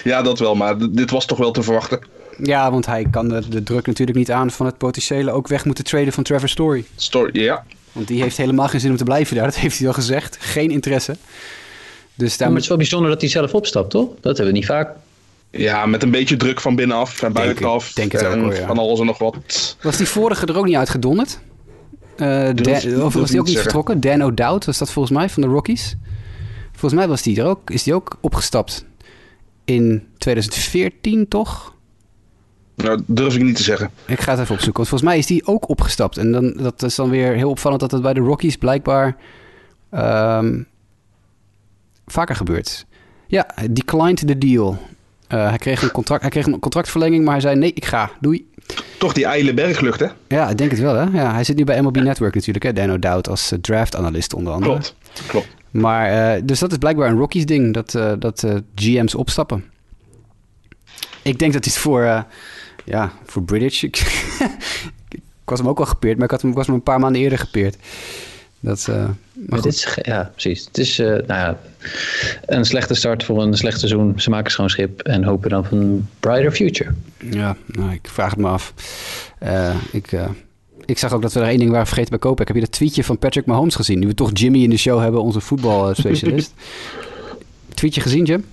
Ja, 0.04 0.22
dat 0.22 0.40
wel, 0.40 0.56
maar 0.56 0.78
dit 0.92 1.12
was 1.12 1.26
toch 1.26 1.38
wel 1.38 1.52
te 1.52 1.64
verwachten. 1.64 2.00
Ja, 2.44 2.72
want 2.72 2.86
hij 2.86 3.08
kan 3.12 3.28
de, 3.30 3.50
de 3.50 3.64
druk 3.64 3.86
natuurlijk 3.88 4.18
niet 4.18 4.32
aan 4.32 4.52
van 4.52 4.66
het 4.66 4.78
potentiële 4.78 5.32
ook 5.32 5.48
weg 5.48 5.66
moeten 5.66 5.84
traden 5.84 6.14
van 6.14 6.24
Trevor 6.24 6.50
Story. 6.50 6.86
Story, 6.96 7.40
ja. 7.40 7.64
Want 7.92 8.08
die 8.08 8.22
heeft 8.22 8.38
helemaal 8.38 8.68
geen 8.68 8.80
zin 8.80 8.92
om 8.92 8.98
te 8.98 9.04
blijven 9.04 9.36
daar. 9.36 9.46
Dat 9.52 9.56
heeft 9.56 9.78
hij 9.78 9.88
al 9.88 9.94
gezegd. 9.94 10.38
Geen 10.40 10.72
interesse. 10.72 11.16
Dus 12.16 12.32
Ja, 12.32 12.38
daar 12.38 12.48
maar 12.48 12.56
het 12.56 12.64
is 12.64 12.68
wel 12.70 12.78
bijzonder 12.78 13.10
dat 13.10 13.22
hij 13.22 13.30
zelf 13.30 13.54
opstapt, 13.54 13.90
toch? 13.90 14.10
Dat 14.22 14.38
hebben 14.38 14.46
we 14.46 14.52
niet 14.60 14.66
vaak. 14.66 14.90
Ja, 15.58 15.86
met 15.86 16.04
een 16.04 16.12
beetje 16.12 16.36
druk 16.36 16.62
van 16.62 16.76
binnenaf 16.76 17.12
en 17.14 17.34
Denk 17.34 17.34
buitenaf. 17.34 17.90
ik- 17.90 17.96
denk 17.96 18.12
het 18.12 18.26
ook, 18.26 18.34
en 18.34 18.40
hoor, 18.40 18.56
ja. 18.56 18.68
Van 18.68 18.78
alles 18.78 19.00
en 19.00 19.06
nog 19.06 19.18
wat. 19.18 19.78
Was 19.82 19.98
die 19.98 20.08
vorige 20.08 20.46
er 20.46 20.58
ook 20.58 20.66
niet 20.66 20.76
uitgedonderd? 20.76 21.40
Eh 22.16 22.44
Dan- 22.44 22.56
durf 22.56 22.98
of 23.02 23.14
was 23.14 23.30
die 23.30 23.40
ook 23.40 23.46
niet 23.48 23.60
vertrokken? 23.60 24.00
Dan 24.00 24.24
O'Dowd 24.24 24.66
was 24.66 24.78
dat 24.78 24.92
volgens 24.92 25.18
mij 25.18 25.30
van 25.30 25.42
de 25.42 25.48
Rockies. 25.48 25.96
Volgens 26.72 26.94
mij 26.94 27.08
was 27.08 27.22
die 27.22 27.40
er 27.42 27.46
ook, 27.46 27.70
is 27.70 27.84
die 27.84 27.94
ook 27.94 28.18
opgestapt 28.22 28.86
in 29.66 30.08
2014, 30.18 31.28
toch? 31.28 31.74
Nou, 32.76 33.02
durf 33.08 33.36
ik 33.36 33.44
niet 33.44 33.56
te 33.56 33.64
zeggen. 33.64 33.90
Ik 34.06 34.20
ga 34.20 34.32
het 34.32 34.40
even 34.40 34.54
opzoeken, 34.56 34.76
want 34.84 34.88
volgens 34.88 35.10
mij 35.10 35.18
is 35.18 35.26
die 35.26 35.48
ook 35.48 35.70
opgestapt. 35.70 36.18
En 36.18 36.32
dan, 36.32 36.54
dat 36.58 36.84
is 36.84 36.96
dan 36.96 37.10
weer 37.10 37.34
heel 37.34 37.50
opvallend 37.50 37.82
dat 37.82 37.92
het 37.92 38.02
bij 38.02 38.14
de 38.14 38.20
Rockies 38.20 38.56
blijkbaar 38.56 39.18
ehm, 39.92 40.62
vaker 42.06 42.36
gebeurt. 42.36 42.86
Ja, 43.28 43.48
declined 43.72 44.28
the 44.28 44.38
deal. 44.38 44.78
Eh, 45.28 45.50
hij, 45.50 45.58
kreeg 45.58 45.82
een 45.82 45.92
contract, 45.92 46.22
hij 46.22 46.32
kreeg 46.32 46.46
een 46.46 46.60
contractverlenging, 46.60 47.24
maar 47.24 47.34
hij 47.34 47.42
zei 47.42 47.56
nee, 47.56 47.74
ik 47.74 47.86
ga, 47.86 48.12
doei. 48.20 48.50
Toch 48.98 49.14
die 49.14 49.26
ijle 49.26 49.54
berglucht, 49.54 50.00
hè? 50.00 50.08
Ja, 50.28 50.50
ik 50.50 50.58
denk 50.58 50.72
het 50.72 50.80
wel, 50.80 50.96
hè? 50.96 51.04
Ja, 51.04 51.34
hij 51.34 51.44
zit 51.44 51.58
nu 51.58 51.64
bij 51.64 51.82
MLB 51.82 51.96
Network 51.96 52.36
natuurlijk, 52.36 52.66
hè? 52.66 52.74
Dan 52.74 52.92
O'Dowd 52.92 53.30
als 53.30 53.52
eh, 53.52 53.60
draft-analyst 53.60 54.34
onder 54.34 54.54
andere. 54.54 54.72
Klopt. 54.72 54.96
Klopt. 55.28 55.48
Maar, 55.76 56.36
eh, 56.36 56.42
dus 56.44 56.60
dat 56.60 56.72
is 56.72 56.78
blijkbaar 56.78 57.10
een 57.10 57.18
Rockies-ding, 57.18 57.74
dat, 57.74 57.96
eh, 57.96 58.14
dat 58.20 58.44
eh, 58.44 58.56
GM's 58.76 59.16
opstappen. 59.16 59.64
Ik 61.22 61.40
denk 61.40 61.54
dat 61.54 61.64
dit 61.64 61.78
voor, 61.78 62.26
ja, 62.84 63.12
voor 63.26 63.44
British... 63.44 63.84
ik, 63.84 63.98
ik 65.10 65.22
was 65.46 65.60
hem 65.60 65.68
ook 65.68 65.80
al 65.80 65.86
gepeerd, 65.86 66.16
maar 66.16 66.26
ik, 66.26 66.32
had 66.32 66.42
hem, 66.42 66.50
ik 66.50 66.58
was 66.58 66.66
hem 66.66 66.76
een 66.76 66.84
paar 66.84 67.00
maanden 67.00 67.22
eerder 67.22 67.40
gepeerd. 67.40 67.78
Dat, 68.66 68.88
eh, 68.90 69.10
maar 69.50 69.62
dit 69.62 69.74
is, 69.74 69.98
ja, 70.02 70.32
precies. 70.32 70.66
Het 70.66 70.78
is 70.78 71.00
eh, 71.00 71.08
nou 71.08 71.24
ja, 71.28 71.60
een 72.46 72.66
slechte 72.66 72.94
start 72.94 73.24
voor 73.24 73.42
een 73.42 73.54
slecht 73.54 73.80
seizoen. 73.80 74.20
Ze 74.20 74.30
maken 74.30 74.52
schoon 74.52 74.70
schip 74.70 75.02
en 75.02 75.24
hopen 75.24 75.50
dan 75.50 75.66
van 75.66 75.78
een 75.78 76.08
brighter 76.20 76.52
future. 76.52 76.92
Ja, 77.30 77.56
nou, 77.66 77.92
ik 77.92 78.08
vraag 78.08 78.30
het 78.30 78.40
me 78.40 78.48
af. 78.48 78.74
Eh, 79.40 79.76
ik, 79.92 80.12
ik 80.86 80.98
zag 80.98 81.14
ook 81.14 81.22
dat 81.22 81.34
we 81.34 81.40
er 81.40 81.48
één 81.48 81.60
ding 81.60 81.72
waren 81.72 81.86
vergeten 81.88 82.10
bij 82.10 82.20
Kopen. 82.20 82.46
Heb 82.46 82.56
je 82.56 82.62
dat 82.62 82.72
tweetje 82.72 83.04
van 83.04 83.18
Patrick 83.18 83.46
Mahomes 83.46 83.76
gezien? 83.76 84.00
Nu 84.00 84.08
we 84.08 84.14
toch 84.14 84.30
Jimmy 84.34 84.64
in 84.64 84.70
de 84.70 84.78
show 84.78 85.00
hebben, 85.00 85.22
onze 85.22 85.42
voetbalspecialist. 85.42 86.54
tweetje 87.74 88.02
gezien, 88.02 88.26
Jim? 88.26 88.46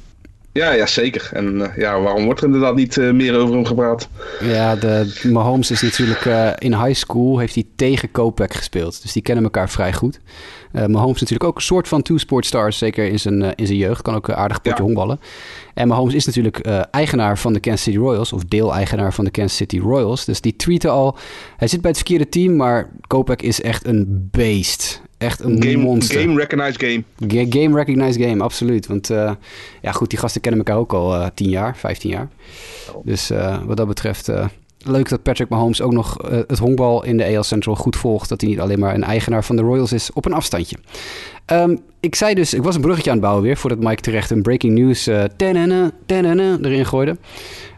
Ja, 0.53 0.73
ja, 0.73 0.87
zeker. 0.87 1.31
En 1.33 1.61
eh, 1.61 1.77
ja, 1.77 2.01
waarom 2.01 2.25
wordt 2.25 2.41
er 2.41 2.47
inderdaad 2.47 2.75
niet 2.75 2.99
eh, 2.99 3.11
meer 3.11 3.37
over 3.39 3.55
hem 3.55 3.65
gepraat? 3.65 4.09
Ja, 4.41 4.77
de, 4.77 5.21
Mahomes 5.33 5.71
is 5.71 5.83
natuurlijk 5.83 6.25
eh, 6.25 6.51
in 6.59 6.75
high 6.75 6.95
school 6.99 7.39
heeft 7.39 7.55
hij 7.55 7.65
tegen 7.77 8.11
Kopek 8.11 8.55
gespeeld. 8.55 9.03
Dus 9.03 9.13
die 9.13 9.23
kennen 9.23 9.45
elkaar 9.45 9.71
vrij 9.71 9.93
goed. 9.93 10.21
Mahomes 10.73 11.15
is 11.15 11.21
natuurlijk 11.21 11.45
ook 11.45 11.57
een 11.57 11.63
soort 11.63 11.89
van 11.89 12.03
two-sport 12.03 12.47
stars, 12.47 12.79
zeker 12.79 13.05
in 13.09 13.19
zijn, 13.19 13.55
in 13.55 13.67
zijn 13.67 13.79
jeugd. 13.79 14.03
Kan 14.03 14.15
ook 14.15 14.31
aardig 14.31 14.57
potje 14.57 14.79
Ja. 14.79 14.85
honkballen. 14.85 15.21
En 15.75 15.89
Mahomes 15.89 16.15
is 16.15 16.27
natuurlijk 16.27 16.59
eigenaar 16.91 17.39
van 17.39 17.53
de 17.53 17.61
Kansas 17.61 17.83
City 17.83 17.99
Royals, 17.99 18.33
of 18.33 18.45
deel-eigenaar 18.45 19.13
van 19.15 19.25
de 19.25 19.31
Kansas 19.31 19.57
City 19.57 19.79
Royals. 19.79 20.25
Dus 20.25 20.41
die 20.41 20.57
tweeten 20.57 20.91
al, 20.91 21.17
hij 21.57 21.69
zit 21.69 21.81
bij 21.81 21.91
het 21.91 21.99
verkeerde 21.99 22.29
team, 22.29 22.57
maar 22.57 22.91
Kopek 23.07 23.43
is 23.43 23.61
echt 23.63 23.87
een 23.87 24.29
beest. 24.31 25.03
Echt 25.23 25.41
een 25.41 25.63
Game, 25.63 25.77
monster. 25.77 26.21
game 26.21 26.35
recognized 26.39 26.83
game. 26.83 27.03
Ga- 27.29 27.47
Game 27.61 27.77
recognized 27.77 28.23
game, 28.23 28.43
absoluut. 28.43 28.87
Want 28.87 29.11
eh, 29.11 29.33
ja, 29.83 29.93
goed, 29.93 30.11
die 30.11 30.19
gasten 30.19 30.41
kennen 30.41 30.61
elkaar 30.65 30.81
ook 30.81 30.93
al 30.93 31.15
eh 31.15 31.27
10 31.35 31.49
jaar, 31.49 31.77
15 31.77 32.11
jaar. 32.11 32.29
Dus 33.05 33.31
eh, 33.31 33.59
wat 33.65 33.77
dat 33.77 33.87
betreft, 33.87 34.31
leuk 34.85 35.09
dat 35.09 35.23
Patrick 35.23 35.49
Mahomes 35.49 35.81
ook 35.81 35.93
nog 35.93 36.17
het 36.49 36.59
honkbal 36.59 37.05
in 37.05 37.17
de 37.17 37.37
AL 37.37 37.43
Central 37.43 37.75
goed 37.77 37.97
volgt. 37.97 38.29
Dat 38.29 38.41
hij 38.41 38.51
niet 38.51 38.61
alleen 38.61 38.79
maar 38.79 38.95
een 38.95 39.05
eigenaar 39.05 39.45
van 39.45 39.57
de 39.57 39.63
Royals 39.63 39.93
is 39.93 40.11
op 40.13 40.25
een 40.25 40.33
afstandje. 40.33 40.77
Ehm, 41.47 41.77
ik 42.01 42.15
zei 42.15 42.35
dus, 42.35 42.55
ik 42.55 42.63
was 42.63 42.75
een 42.75 42.81
bruggetje 42.81 43.11
aan 43.11 43.17
het 43.17 43.25
bouwen 43.25 43.45
weer, 43.47 43.57
voordat 43.57 43.79
Mike 43.79 44.01
terecht 44.01 44.31
een 44.31 44.43
breaking 44.43 44.79
news 44.79 45.09
tanana, 45.37 45.91
tanana, 46.07 46.59
erin 46.63 46.87
gooide. 46.87 47.17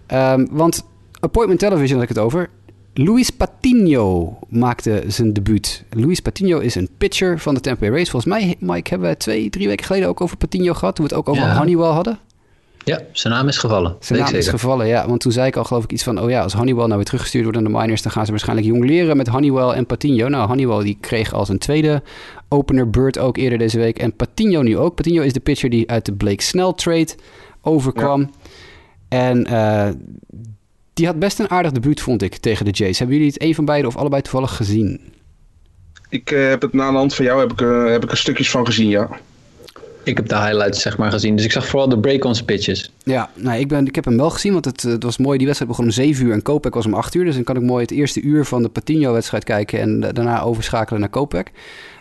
Ehm, 0.06 0.46
want 0.50 0.84
Appointment 1.20 1.60
Television 1.60 1.94
had 2.00 2.08
ik 2.08 2.14
het 2.14 2.24
over. 2.24 2.48
Luis 2.96 3.30
Patino 3.30 4.38
maakte 4.48 5.02
zijn 5.06 5.32
debuut. 5.32 5.84
Luis 5.90 6.20
Patino 6.20 6.58
is 6.58 6.74
een 6.74 6.88
pitcher 6.98 7.38
van 7.38 7.54
de 7.54 7.60
Tampa 7.60 7.80
Bay 7.80 7.90
Rays. 7.90 8.10
Volgens 8.10 8.34
mij, 8.34 8.56
Mike, 8.58 8.90
hebben 8.90 9.08
we 9.08 9.16
twee, 9.16 9.50
drie 9.50 9.68
weken 9.68 9.84
geleden 9.86 10.08
ook 10.08 10.20
over 10.20 10.36
Patino 10.36 10.74
gehad. 10.74 10.96
Toen 10.96 11.04
we 11.06 11.14
het 11.14 11.20
ook 11.20 11.28
over 11.28 11.42
Ja. 11.42 11.56
Honeywell 11.56 11.90
hadden. 11.90 12.18
Ja, 12.84 13.00
zijn 13.12 13.34
naam 13.34 13.48
is 13.48 13.58
gevallen. 13.58 13.96
Zijn 14.00 14.18
naam 14.18 14.28
is 14.28 14.44
zeker. 14.44 14.58
gevallen, 14.58 14.86
ja. 14.86 15.08
Want 15.08 15.20
toen 15.20 15.32
zei 15.32 15.46
ik 15.46 15.56
al 15.56 15.64
geloof 15.64 15.84
ik 15.84 15.92
iets 15.92 16.02
van... 16.02 16.20
oh 16.20 16.30
ja, 16.30 16.42
als 16.42 16.52
Honeywell 16.52 16.84
nou 16.84 16.96
weer 16.96 17.04
teruggestuurd 17.04 17.42
wordt 17.44 17.58
aan 17.58 17.64
de 17.64 17.70
minors... 17.78 18.02
dan 18.02 18.12
gaan 18.12 18.24
ze 18.24 18.30
waarschijnlijk 18.30 18.68
jong 18.68 18.84
leren 18.84 19.16
met 19.16 19.28
Honeywell 19.28 19.68
en 19.68 19.86
Patino. 19.86 20.28
Nou, 20.28 20.46
Honeywell 20.46 20.84
die 20.84 20.98
kreeg 21.00 21.32
als 21.32 21.48
een 21.48 21.58
tweede 21.58 22.02
opener 22.48 22.90
Bird 22.90 23.18
ook 23.18 23.36
eerder 23.36 23.58
deze 23.58 23.78
week. 23.78 23.98
En 23.98 24.16
Patino 24.16 24.62
nu 24.62 24.78
ook. 24.78 24.94
Patino 24.94 25.22
is 25.22 25.32
de 25.32 25.40
pitcher 25.40 25.70
die 25.70 25.90
uit 25.90 26.06
de 26.06 26.12
Blake 26.12 26.42
Snell 26.42 26.72
trade 26.72 27.14
overkwam. 27.62 28.30
En 29.08 29.46
eh, 29.46 29.88
die 30.94 31.06
had 31.06 31.18
best 31.18 31.38
een 31.38 31.50
aardig 31.50 31.72
debuut, 31.72 32.00
vond 32.00 32.22
ik, 32.22 32.36
tegen 32.36 32.64
de 32.64 32.70
Jays. 32.70 32.98
Hebben 32.98 33.16
jullie 33.16 33.32
het 33.32 33.42
een 33.42 33.54
van 33.54 33.64
beiden 33.64 33.88
of 33.90 33.96
allebei 33.96 34.22
toevallig 34.22 34.56
gezien? 34.56 35.00
Ik 36.08 36.30
eh, 36.30 36.48
heb 36.48 36.62
het 36.62 36.72
na 36.72 36.90
de 36.90 36.96
hand 36.96 37.14
van 37.14 37.24
jou 37.24 37.40
heb 37.40 37.52
ik, 37.52 37.60
eh, 37.60 37.84
heb 37.90 38.04
ik 38.04 38.10
er 38.10 38.16
stukjes 38.16 38.50
van 38.50 38.66
gezien, 38.66 38.88
ja. 38.88 39.08
Ik 40.02 40.16
heb 40.16 40.28
de 40.28 40.36
highlights 40.38 40.82
zeg 40.82 40.98
maar 40.98 41.10
gezien. 41.10 41.36
Dus 41.36 41.44
ik 41.44 41.52
zag 41.52 41.66
vooral 41.66 41.88
de 41.88 41.98
break-on 41.98 42.44
pitches. 42.44 42.92
Ja, 43.02 43.30
nou, 43.34 43.58
ik, 43.58 43.68
ben, 43.68 43.86
ik 43.86 43.94
heb 43.94 44.04
hem 44.04 44.16
wel 44.16 44.30
gezien, 44.30 44.52
want 44.52 44.64
het, 44.64 44.84
eh, 44.84 44.90
het 44.90 45.02
was 45.02 45.18
mooi. 45.18 45.36
Die 45.36 45.46
wedstrijd 45.46 45.70
begon 45.72 45.86
om 45.88 45.94
7 45.96 46.26
uur 46.26 46.32
en 46.32 46.42
Kopek 46.42 46.74
was 46.74 46.86
om 46.86 46.94
8 46.94 47.14
uur. 47.14 47.24
Dus 47.24 47.34
dan 47.34 47.44
kan 47.44 47.56
ik 47.56 47.62
mooi 47.62 47.82
het 47.82 47.90
eerste 47.90 48.20
uur 48.20 48.44
van 48.44 48.62
de 48.62 48.68
Patino-wedstrijd 48.68 49.44
kijken 49.44 49.80
en 49.80 50.00
da- 50.00 50.12
daarna 50.12 50.42
overschakelen 50.42 51.00
naar 51.00 51.08
Kopek. 51.08 51.52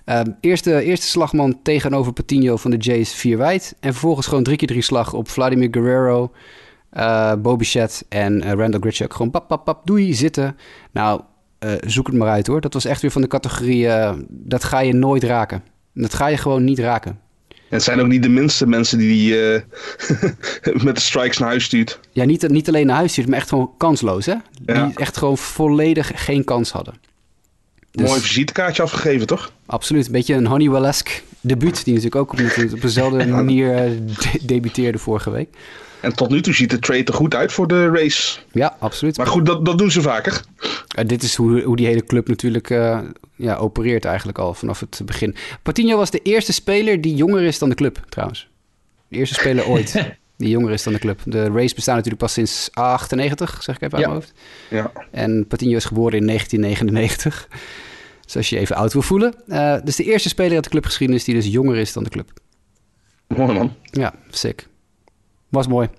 Ehm, 0.05 0.25
eerste, 0.41 0.81
eerste 0.81 1.07
slagman 1.07 1.59
tegenover 1.63 2.13
Patino 2.13 2.55
van 2.57 2.71
de 2.71 2.77
Jays, 2.77 3.13
vier 3.13 3.37
wijd. 3.37 3.75
En 3.79 3.91
vervolgens 3.91 4.27
gewoon 4.27 4.43
drie 4.43 4.57
keer 4.57 4.67
drie 4.67 4.81
slag 4.81 5.13
op 5.13 5.29
Vladimir 5.29 5.67
Guerrero, 5.71 6.31
eh 6.93 7.33
Bobby 7.37 7.63
Chet 7.63 8.05
en 8.09 8.41
eh, 8.41 8.51
Randall 8.51 8.79
Grichuk. 8.79 9.13
Gewoon 9.13 9.31
pap, 9.31 9.47
pap, 9.47 9.63
pap, 9.65 9.85
doei, 9.85 10.13
zitten. 10.13 10.57
Nou, 10.91 11.21
eh, 11.59 11.71
zoek 11.85 12.07
het 12.07 12.15
maar 12.15 12.29
uit 12.29 12.47
hoor. 12.47 12.61
Dat 12.61 12.73
was 12.73 12.85
echt 12.85 13.01
weer 13.01 13.11
van 13.11 13.21
de 13.21 13.27
categorie, 13.27 13.87
eh, 13.87 14.13
dat 14.29 14.63
ga 14.63 14.79
je 14.79 14.93
nooit 14.93 15.23
raken. 15.23 15.63
Dat 15.93 16.13
ga 16.13 16.27
je 16.27 16.37
gewoon 16.37 16.63
niet 16.63 16.79
raken. 16.79 17.19
En 17.49 17.79
het 17.79 17.83
zijn 17.83 17.99
ook 17.99 18.07
niet 18.07 18.23
de 18.23 18.29
minste 18.29 18.67
mensen 18.67 18.97
die 18.97 19.33
hij 19.33 19.65
met 20.85 20.95
de 20.95 21.01
strikes 21.01 21.37
naar 21.37 21.49
huis 21.49 21.63
stuurt. 21.63 21.99
Ja, 22.11 22.23
niet, 22.25 22.49
niet 22.49 22.67
alleen 22.67 22.85
naar 22.85 22.95
huis 22.95 23.11
stuurt, 23.11 23.27
maar 23.27 23.37
echt 23.37 23.49
gewoon 23.49 23.71
kansloos 23.77 24.25
hè. 24.25 24.35
Ja. 24.65 24.85
Die 24.85 24.95
echt 24.97 25.17
gewoon 25.17 25.37
volledig 25.37 26.11
geen 26.15 26.43
kans 26.43 26.71
hadden. 26.71 26.93
Dus- 27.91 28.07
Mooi 28.09 28.21
visitekaartje 28.21 28.83
afgegeven, 28.83 29.27
toch? 29.27 29.51
Absoluut. 29.65 30.05
Een 30.05 30.11
beetje 30.11 30.33
een 30.33 30.45
Honeywell-esque 30.47 31.13
debuut. 31.41 31.83
Die 31.85 31.93
natuurlijk 31.93 32.21
ook 32.21 32.31
op, 32.33 32.39
op 32.73 32.81
dezelfde 32.81 33.27
manier 33.41 33.75
eh, 33.75 33.91
de- 34.05 34.45
debuteerde 34.45 34.97
vorige 34.97 35.29
week. 35.31 35.49
En 36.03 36.13
tot 36.15 36.29
nu 36.29 36.41
toe 36.41 36.53
ziet 36.53 36.69
de 36.69 36.79
trade 36.79 37.03
er 37.03 37.13
goed 37.13 37.35
uit 37.35 37.51
voor 37.51 37.67
de 37.67 37.89
race. 37.89 38.39
Ja, 38.51 38.75
absoluut. 38.79 39.17
Maar 39.17 39.27
goed, 39.27 39.45
dat, 39.45 39.65
dat 39.65 39.77
doen 39.77 39.91
ze 39.91 40.01
vaker. 40.01 40.41
Dit 41.05 41.23
is 41.23 41.35
hoe, 41.35 41.61
hoe 41.61 41.75
die 41.75 41.85
hele 41.85 42.03
club 42.03 42.27
natuurlijk 42.27 42.69
eh, 42.69 42.99
ja, 43.35 43.55
opereert 43.55 44.05
eigenlijk 44.05 44.37
al 44.37 44.53
vanaf 44.53 44.79
het 44.79 45.01
begin. 45.05 45.35
Patino 45.61 45.97
was 45.97 46.09
de 46.11 46.19
eerste 46.19 46.53
speler 46.53 47.01
die 47.01 47.15
jonger 47.15 47.41
is 47.41 47.59
dan 47.59 47.69
de 47.69 47.75
club, 47.75 48.03
trouwens. 48.09 48.47
De 49.07 49.17
eerste 49.17 49.35
speler 49.35 49.65
ooit 49.67 49.91
die 50.37 50.49
jonger 50.49 50.71
is 50.71 50.83
dan 50.83 50.93
de 50.93 50.99
club. 50.99 51.19
De 51.25 51.43
race 51.43 51.75
bestaat 51.75 51.95
natuurlijk 51.95 52.21
pas 52.21 52.33
sinds 52.33 52.69
98, 52.73 53.63
zeg 53.63 53.75
ik 53.75 53.81
even 53.81 53.97
uit 53.97 54.05
Ja. 54.05 54.11
mijn 54.11 54.21
hoofd. 54.21 54.33
Ja. 54.69 54.91
En 55.11 55.47
Patino 55.47 55.75
is 55.75 55.85
geboren 55.85 56.17
in 56.19 56.25
1999. 56.27 57.47
Dus 58.25 58.35
als 58.35 58.49
je 58.49 58.55
je 58.55 58.61
even 58.61 58.75
oud 58.75 58.93
wil 58.93 59.01
voelen. 59.01 59.33
Eh 59.47 59.75
dus 59.83 59.95
de 59.95 60.03
eerste 60.03 60.29
speler 60.29 60.53
uit 60.55 60.63
de 60.63 60.69
clubgeschiedenis 60.69 61.23
die 61.23 61.35
dus 61.35 61.45
jonger 61.47 61.75
is 61.77 61.93
dan 61.93 62.03
de 62.03 62.09
club. 62.09 62.29
Mooi 63.27 63.53
man. 63.53 63.75
Ja, 63.83 64.13
sick. 64.29 64.67
Was 65.53 65.67
mooi. 65.67 65.89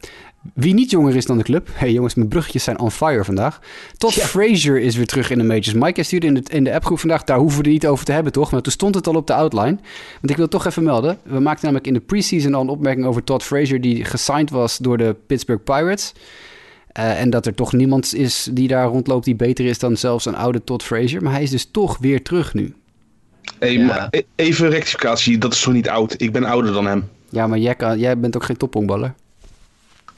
Wie 0.54 0.74
niet 0.74 0.90
jonger 0.90 1.16
is 1.16 1.26
dan 1.26 1.38
de 1.38 1.42
club. 1.44 1.68
hey 1.72 1.92
jongens, 1.92 2.14
mijn 2.14 2.28
bruggetjes 2.28 2.64
zijn 2.64 2.78
on 2.78 2.90
fire 2.90 3.24
vandaag. 3.24 3.60
Todd 3.98 4.14
Frazier 4.14 4.80
is 4.80 4.96
weer 4.96 5.06
terug 5.06 5.30
in 5.30 5.38
de 5.38 5.44
majors. 5.44 5.72
Mike 5.72 6.02
stuurde 6.02 6.26
in 6.26 6.34
de, 6.34 6.42
in 6.48 6.64
de 6.64 6.74
appgroep 6.74 6.98
vandaag. 6.98 7.24
Daar 7.24 7.38
hoeven 7.38 7.58
we 7.58 7.64
het 7.64 7.72
niet 7.72 7.86
over 7.86 8.04
te 8.04 8.12
hebben, 8.12 8.32
toch? 8.32 8.50
Maar 8.52 8.60
toen 8.60 8.72
stond 8.72 8.94
het 8.94 9.06
al 9.06 9.14
op 9.14 9.26
de 9.26 9.34
outline. 9.34 9.78
Want 10.20 10.30
ik 10.30 10.36
wil 10.36 10.48
toch 10.48 10.66
even 10.66 10.82
melden. 10.82 11.18
We 11.22 11.40
maakten 11.40 11.64
namelijk 11.64 11.86
in 11.86 11.94
de 11.94 12.00
preseason 12.00 12.54
al 12.54 12.60
een 12.60 12.68
opmerking 12.68 13.06
over 13.06 13.24
Todd 13.24 13.42
Frazier... 13.42 13.80
die 13.80 14.04
gesigned 14.04 14.50
was 14.50 14.78
door 14.78 14.98
de 14.98 15.16
Pittsburgh 15.26 15.64
Pirates. 15.64 16.12
Eh, 16.92 17.20
en 17.20 17.30
dat 17.30 17.46
er 17.46 17.54
toch 17.54 17.72
niemand 17.72 18.14
is 18.14 18.48
die 18.52 18.68
daar 18.68 18.86
rondloopt... 18.86 19.24
die 19.24 19.36
beter 19.36 19.64
is 19.64 19.78
dan 19.78 19.96
zelfs 19.96 20.26
een 20.26 20.36
oude 20.36 20.64
Todd 20.64 20.82
Frazier. 20.82 21.22
Maar 21.22 21.32
hij 21.32 21.42
is 21.42 21.50
dus 21.50 21.68
toch 21.70 21.98
weer 21.98 22.22
terug 22.22 22.54
nu. 22.54 22.74
Hey, 23.58 23.72
Ja. 23.72 23.86
maar 23.86 24.08
e- 24.10 24.22
even 24.34 24.68
rectificatie, 24.68 25.38
dat 25.38 25.52
is 25.52 25.60
toch 25.62 25.72
niet 25.74 25.88
oud? 25.88 26.14
Ik 26.20 26.32
ben 26.32 26.44
ouder 26.44 26.72
dan 26.72 26.86
hem. 26.86 27.08
Ja, 27.28 27.46
maar 27.46 27.58
jij, 27.58 27.74
kan, 27.74 27.98
jij 27.98 28.18
bent 28.18 28.36
ook 28.36 28.44
geen 28.44 28.56
tophonkballer. 28.56 29.14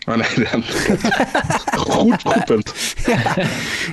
Maar 0.06 0.16
nee, 0.16 0.46
dan- 0.50 0.62
goed, 1.88 2.22
goed 2.24 2.44
punt. 2.44 2.72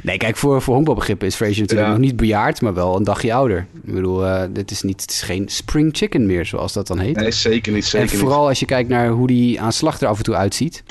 Nee, 0.04 0.18
kijk, 0.18 0.38
voor, 0.38 0.62
voor 0.62 0.74
honkbalbegrippen 0.74 1.28
is 1.28 1.36
Frazier 1.36 1.60
natuurlijk 1.62 1.88
Ja. 1.90 1.94
nog 1.96 2.04
niet 2.06 2.16
bejaard, 2.16 2.62
maar 2.62 2.74
wel 2.74 2.96
een 2.96 3.04
dagje 3.04 3.34
ouder. 3.34 3.66
Ik 3.84 3.94
bedoel, 3.94 4.26
eh, 4.26 4.44
dit 4.52 4.72
is, 4.72 4.82
niet, 4.82 5.02
het 5.02 5.12
is 5.12 5.22
geen 5.22 5.50
spring 5.50 5.90
chicken 5.98 6.26
meer, 6.26 6.46
zoals 6.46 6.74
dat 6.74 6.88
dan 6.88 7.00
heet. 7.00 7.16
Nee, 7.16 7.32
zeker 7.32 7.72
niet, 7.74 7.84
en 7.84 7.90
zeker 7.90 8.18
vooral 8.18 8.48
als 8.48 8.60
je 8.60 8.66
kijkt 8.66 8.90
naar 8.90 9.08
hoe 9.10 9.28
die 9.28 9.62
aan 9.62 9.72
slag 9.74 10.00
er 10.02 10.08
af 10.08 10.18
en 10.18 10.24
toe 10.24 10.36
uitziet. 10.36 10.84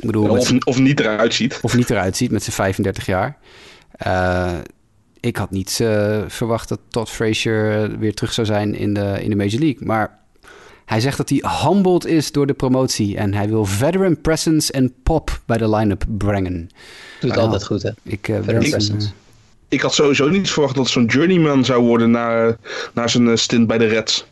Ik 0.00 0.06
bedoel, 0.06 0.28
Of, 0.28 0.52
of 0.64 0.78
niet 0.78 1.00
eruit 1.00 1.34
ziet. 1.34 1.58
of 1.62 1.76
niet 1.76 1.90
eruit 1.90 2.16
ziet 2.16 2.30
met 2.30 2.42
zijn 2.42 2.56
35 2.56 3.06
jaar. 3.06 3.36
Eh, 3.90 4.52
ik 5.20 5.36
had 5.36 5.50
niet 5.50 5.78
eh, 5.80 6.18
verwacht 6.26 6.68
dat 6.68 6.80
Todd 6.88 7.10
Frazier 7.10 7.90
weer 7.98 8.14
terug 8.14 8.32
zou 8.32 8.46
zijn 8.46 8.74
in 8.74 8.94
de, 8.94 9.18
in 9.22 9.30
de 9.30 9.36
Major 9.36 9.60
League. 9.60 9.86
Maar 9.86 10.17
hij 10.88 11.00
zegt 11.00 11.16
dat 11.16 11.28
hij 11.28 11.42
humbled 11.64 12.06
is 12.06 12.32
door 12.32 12.46
de 12.46 12.52
promotie. 12.52 13.16
En 13.16 13.34
hij 13.34 13.48
wil 13.48 13.64
veteran 13.64 14.20
presence 14.20 14.72
en 14.72 14.94
pop 15.02 15.40
bij 15.46 15.58
de 15.58 15.68
line-up 15.76 16.04
brengen. 16.18 16.68
Doet 17.20 17.34
Ja. 17.34 17.40
altijd 17.40 17.64
goed, 17.64 17.82
hè? 17.82 17.90
Ik, 18.02 18.28
eh, 18.28 18.48
eh, 18.48 18.86
Ik 19.68 19.80
had 19.80 19.94
sowieso 19.94 20.28
niet 20.28 20.50
verwacht 20.50 20.74
dat 20.74 20.84
het 20.84 20.92
zo'n 20.92 21.04
journeyman 21.04 21.64
zou 21.64 21.84
worden 21.84 22.10
na, 22.10 22.56
na 22.92 23.06
zijn 23.06 23.28
eh, 23.28 23.36
stint 23.36 23.66
bij 23.66 23.78
de 23.78 23.86
Reds. 23.86 24.26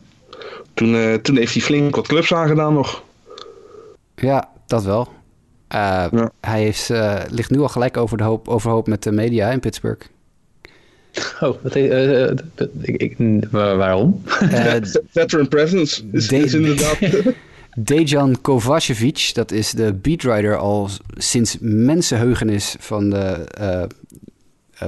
Toen, 0.75 0.95
eh, 0.95 1.15
toen 1.15 1.37
heeft 1.37 1.53
hij 1.53 1.63
flink 1.63 1.97
wat 1.97 2.07
clubs 2.07 2.35
aangedaan 2.35 2.75
nog. 2.75 3.03
Ja, 4.15 4.49
dat 4.67 4.85
wel. 4.85 5.09
Eh, 5.69 6.05
Ja. 6.11 6.31
Hij 6.41 6.63
heeft, 6.63 6.91
eh, 6.91 7.21
ligt 7.31 7.51
nu 7.51 7.59
al 7.61 7.69
gelijk 7.69 7.97
over 7.97 8.17
de 8.17 8.25
hoop, 8.25 8.49
overhoop 8.49 8.87
met 8.87 9.03
de 9.03 9.13
media 9.13 9.51
in 9.51 9.61
Pittsburgh. 9.61 10.07
Oh, 11.41 11.55
wat, 11.63 11.73
dat- 12.55 12.69
ik, 12.81 12.97
ik, 13.01 13.17
waar- 13.51 13.77
waarom? 13.77 14.23
Veteran 15.11 15.49
presence 15.49 16.03
is, 16.13 16.29
De- 16.29 16.37
is 16.37 16.55
inderdaad... 16.55 16.99
Dejan 17.79 18.41
Kovacevic, 18.41 19.31
dat 19.35 19.51
is 19.53 19.71
de 19.71 19.93
beatwriter 19.95 20.57
al 20.57 20.89
sinds 21.17 21.57
mensenheugenis 21.61 22.77
van 22.79 23.11
de 23.11 23.17
eh, 23.51 23.83
eh, 23.83 23.89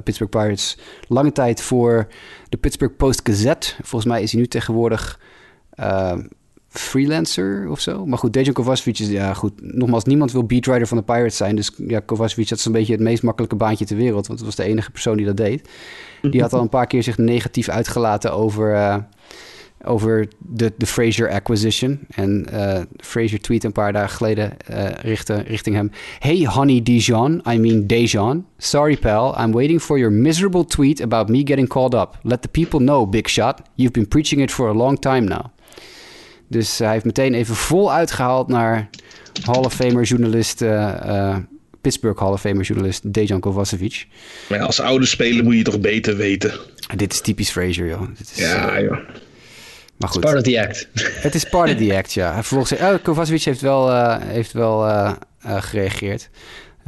Pittsburgh 0.05 0.33
Pirates. 0.39 0.79
Lange 1.09 1.33
tijd 1.33 1.61
voor 1.61 2.07
de 2.49 2.57
Pittsburgh 2.57 2.97
Post-Gazette. 2.97 3.75
Volgens 3.83 4.05
mij 4.13 4.23
is 4.23 4.33
hij 4.33 4.41
nu 4.41 4.47
tegenwoordig 4.47 5.21
eh, 5.71 6.17
freelancer 6.69 7.69
of 7.71 7.81
zo. 7.81 8.07
Maar 8.07 8.19
goed, 8.19 8.33
Dejan 8.33 8.53
Kovacevic 8.53 8.99
is, 8.99 9.09
ja 9.09 9.35
goed, 9.35 9.53
nogmaals, 9.61 10.05
niemand 10.05 10.33
wil 10.33 10.45
beatwriter 10.45 10.87
van 10.87 10.97
de 10.97 11.03
Pirates 11.03 11.37
zijn. 11.37 11.57
Dus 11.57 11.71
ja, 11.77 12.01
Kovacevic, 12.01 12.51
is 12.51 12.65
een 12.65 12.73
beetje 12.73 12.93
het 12.93 13.03
meest 13.03 13.23
makkelijke 13.23 13.57
baantje 13.57 13.85
ter 13.85 13.97
wereld. 13.97 14.27
Want 14.27 14.39
het 14.39 14.49
was 14.49 14.57
de 14.57 14.65
enige 14.65 14.91
persoon 14.91 15.17
die 15.17 15.27
dat 15.27 15.37
deed. 15.37 15.69
Die 16.23 16.41
had 16.41 16.53
al 16.53 16.61
een 16.61 16.69
paar 16.69 16.87
keer 16.87 17.03
zich 17.03 17.19
negatief 17.19 17.69
uitgelaten 17.69 18.33
over... 18.33 18.75
eh, 18.75 18.97
over 19.85 20.29
de, 20.39 20.73
de 20.77 20.87
Fraser 20.87 21.31
acquisition. 21.31 22.01
En 22.09 22.47
eh 22.53 22.83
Fraser 22.97 23.41
tweet 23.41 23.65
een 23.65 23.73
paar 23.73 23.93
dagen 23.93 24.17
geleden 24.17 24.61
eh, 24.61 24.87
richtte, 25.03 25.35
richting 25.35 25.77
hem... 25.77 25.91
Hey 26.19 26.45
honey 26.45 26.83
Dijon, 26.83 27.43
I 27.51 27.59
mean 27.59 27.87
Dejan. 27.87 28.47
Sorry 28.57 28.97
pal, 28.97 29.41
I'm 29.41 29.53
waiting 29.53 29.81
for 29.81 29.99
your 29.99 30.13
miserable 30.13 30.65
tweet 30.65 31.03
about 31.03 31.29
me 31.29 31.39
getting 31.39 31.69
called 31.69 31.95
up. 31.95 32.19
Let 32.23 32.43
the 32.43 32.49
people 32.49 32.79
know, 32.79 33.09
big 33.09 33.29
shot. 33.29 33.63
You've 33.75 33.93
been 33.93 34.09
preaching 34.09 34.43
it 34.43 34.51
for 34.51 34.69
a 34.69 34.75
long 34.75 34.99
time 35.01 35.25
now. 35.25 35.51
Dus 36.49 36.79
hij 36.79 36.93
heeft 36.93 37.05
meteen 37.05 37.35
even 37.35 37.55
vol 37.55 37.93
uitgehaald 37.93 38.49
naar 38.49 38.89
Hall 39.43 39.63
of 39.65 39.75
Famer 39.75 40.03
journalist... 40.03 40.63
eh, 40.63 41.29
eh, 41.31 41.37
Pittsburgh 41.81 42.21
Hall 42.21 42.33
of 42.33 42.41
Famer 42.41 42.65
journalist 42.65 43.13
Dejan 43.13 43.41
Kovacevic. 43.41 44.07
Maar 44.49 44.59
ja, 44.59 44.65
als 44.65 44.81
oude 44.81 45.07
speler 45.07 45.45
moet 45.45 45.55
je 45.57 45.63
toch 45.63 45.81
beter 45.81 46.17
weten. 46.17 46.53
En 46.89 46.97
dit 46.97 47.13
is 47.13 47.21
typisch 47.21 47.51
Fraser, 47.51 47.87
joh. 47.87 48.03
Dit 48.19 48.31
is, 48.31 48.37
Ja, 48.37 48.77
eh, 48.77 48.83
joh. 48.83 48.99
maar 49.97 50.09
goed. 50.09 50.21
Part 50.21 50.37
of 50.37 50.43
the 50.43 50.61
act. 50.61 50.89
Het 51.27 51.35
is 51.35 51.45
part 51.45 51.71
of 51.71 51.77
the 51.77 51.97
act, 51.97 52.13
ja. 52.13 52.35
Vervolgens, 52.35 52.81
oh, 52.81 52.95
Kovacevic 53.03 53.43
heeft 53.43 53.61
wel, 53.61 53.91
eh, 53.91 54.17
heeft 54.21 54.53
wel 54.53 55.07
gereageerd 55.39 56.31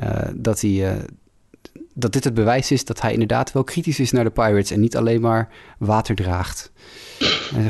eh, 0.01 0.29
dat, 0.35 0.61
hij, 0.61 0.89
eh, 0.89 0.97
dat 1.95 2.13
dit 2.13 2.25
het 2.25 2.35
bewijs 2.35 2.71
is 2.71 2.85
dat 2.85 3.01
hij 3.01 3.13
inderdaad 3.13 3.53
wel 3.53 3.65
kritisch 3.65 4.01
is 4.01 4.11
naar 4.11 4.25
de 4.25 4.31
Pirates 4.31 4.71
en 4.71 4.81
niet 4.81 4.97
alleen 4.97 5.21
maar 5.21 5.49
water 5.79 6.15
draagt. 6.15 6.73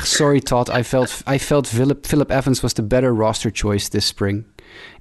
Sorry 0.05 0.41
Todd, 0.41 0.69
I 0.71 0.83
felt, 0.83 1.23
I 1.27 1.39
felt 1.39 1.67
Philip, 1.67 2.07
Philip 2.07 2.31
Evans 2.31 2.63
was 2.63 2.73
the 2.73 2.83
better 2.83 3.13
roster 3.15 3.51
choice 3.51 3.89
this 3.89 4.07
spring. 4.07 4.45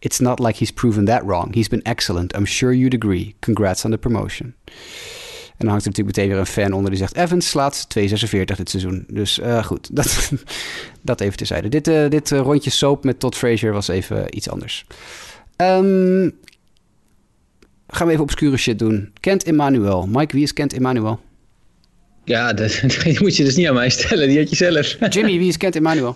It's 0.01 0.19
not 0.19 0.39
like 0.39 0.59
he's 0.59 0.71
proven 0.71 1.05
that 1.05 1.25
wrong. 1.25 1.53
He's 1.53 1.67
been 1.67 1.81
excellent. 1.85 2.35
I'm 2.35 2.45
sure 2.45 2.71
you'd 2.71 2.93
agree. 2.93 3.35
Congrats 3.41 3.85
on 3.85 3.91
the 3.91 3.97
promotion. 3.97 4.55
En 5.59 5.65
dan 5.65 5.73
hangt 5.73 5.83
er 5.83 5.89
natuurlijk 5.89 6.17
meteen 6.17 6.31
weer 6.31 6.39
een 6.39 6.45
fan 6.45 6.73
onder 6.73 6.89
die 6.89 6.99
zegt... 6.99 7.15
Evans 7.15 7.49
slaat 7.49 7.87
2,46 7.99 8.05
dit 8.55 8.69
seizoen. 8.69 9.05
Dus 9.07 9.39
eh, 9.39 9.63
goed, 9.63 9.89
dat, 9.95 10.31
dat 11.01 11.21
even 11.21 11.37
terzijde. 11.37 11.67
Dit, 11.67 11.87
eh, 11.87 12.09
dit 12.09 12.31
eh, 12.31 12.39
rondje 12.39 12.69
soap 12.69 13.03
met 13.03 13.19
Todd 13.19 13.35
Frazier 13.35 13.71
was 13.71 13.87
even 13.87 14.35
iets 14.35 14.49
anders. 14.49 14.85
Ehm, 15.55 16.29
gaan 17.87 18.07
we 18.07 18.11
even 18.11 18.23
obscure 18.23 18.57
shit 18.57 18.79
doen. 18.79 19.11
Kent 19.19 19.43
Emmanuel. 19.43 20.07
Mike, 20.07 20.35
wie 20.35 20.43
is 20.43 20.53
Kent 20.53 20.73
Emmanuel? 20.73 21.19
Ja, 22.29 22.53
dat, 22.59 22.81
die 23.03 23.17
moet 23.21 23.35
je 23.35 23.43
dus 23.43 23.55
niet 23.55 23.67
aan 23.67 23.73
mij 23.73 23.89
stellen. 23.89 24.27
Die 24.27 24.37
had 24.37 24.49
je 24.49 24.55
zelf. 24.55 24.97
Jimmy, 25.15 25.37
wie 25.37 25.47
is 25.47 25.57
Kent 25.57 25.75
Emmanuel? 25.75 26.15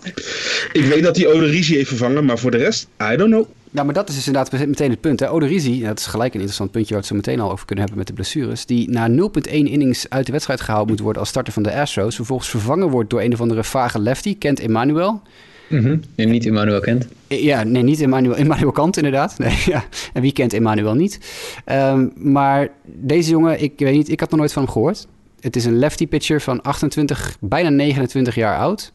Ik 0.72 0.84
weet 0.84 1.02
dat 1.02 1.16
hij 1.16 1.26
Odorizzi 1.26 1.74
heeft 1.74 1.88
vervangen, 1.88 2.24
maar 2.24 2.38
voor 2.38 2.50
de 2.50 2.56
rest, 2.56 2.88
I 3.12 3.16
don't 3.16 3.30
know. 3.30 3.46
Nou, 3.70 3.86
maar 3.86 3.94
dat 3.94 4.08
is 4.08 4.14
dus 4.14 4.26
inderdaad 4.26 4.66
meteen 4.66 4.90
het 4.90 5.00
punt. 5.00 5.20
Hè? 5.20 5.30
Odorizzi, 5.30 5.82
dat 5.82 5.98
is 5.98 6.06
gelijk 6.06 6.28
een 6.28 6.34
interessant 6.34 6.70
puntje 6.70 6.94
waar 6.94 7.02
we 7.02 7.08
het 7.08 7.16
zo 7.16 7.30
meteen 7.30 7.44
al 7.44 7.52
over 7.52 7.66
kunnen 7.66 7.84
hebben 7.84 7.98
met 7.98 8.06
de 8.06 8.14
blessures. 8.14 8.66
Die 8.66 8.90
na 8.90 9.08
0,1 9.08 9.52
innings 9.52 10.06
uit 10.08 10.26
de 10.26 10.32
wedstrijd 10.32 10.60
gehaald 10.60 10.88
moet 10.88 11.00
worden 11.00 11.20
als 11.20 11.28
starter 11.28 11.52
van 11.52 11.62
de 11.62 11.74
Astros. 11.74 12.14
Vervolgens 12.14 12.48
vervangen 12.48 12.88
wordt 12.88 13.10
door 13.10 13.22
een 13.22 13.32
of 13.32 13.40
andere 13.40 13.64
vage 13.64 13.98
lefty, 14.00 14.38
Kent 14.38 14.60
Emmanuel. 14.60 15.22
Mhm. 15.68 15.96
Die 16.14 16.26
niet 16.26 16.46
Emmanuel 16.46 16.80
kent. 16.80 17.06
Ja, 17.28 17.62
nee, 17.62 17.82
niet 17.82 18.00
Emmanuel, 18.00 18.36
Emmanuel 18.44 18.72
Kant 18.72 18.96
inderdaad. 18.96 19.38
Nee, 19.38 19.56
ja. 19.66 19.84
En 20.12 20.22
wie 20.22 20.32
kent 20.32 20.52
Emmanuel 20.52 20.94
niet? 20.94 21.18
Ehm, 21.64 22.08
maar 22.14 22.68
deze 22.84 23.30
jongen, 23.30 23.62
ik 23.62 23.72
weet 23.76 23.94
niet, 23.94 24.10
ik 24.10 24.20
had 24.20 24.30
nog 24.30 24.38
nooit 24.38 24.52
van 24.52 24.62
hem 24.62 24.72
gehoord. 24.72 25.06
Het 25.44 25.56
is 25.56 25.64
een 25.64 25.78
lefty 25.78 26.06
pitcher 26.06 26.40
van 26.40 26.62
28, 26.62 27.36
bijna 27.40 27.68
29 27.68 28.34
jaar 28.34 28.58
oud. 28.58 28.92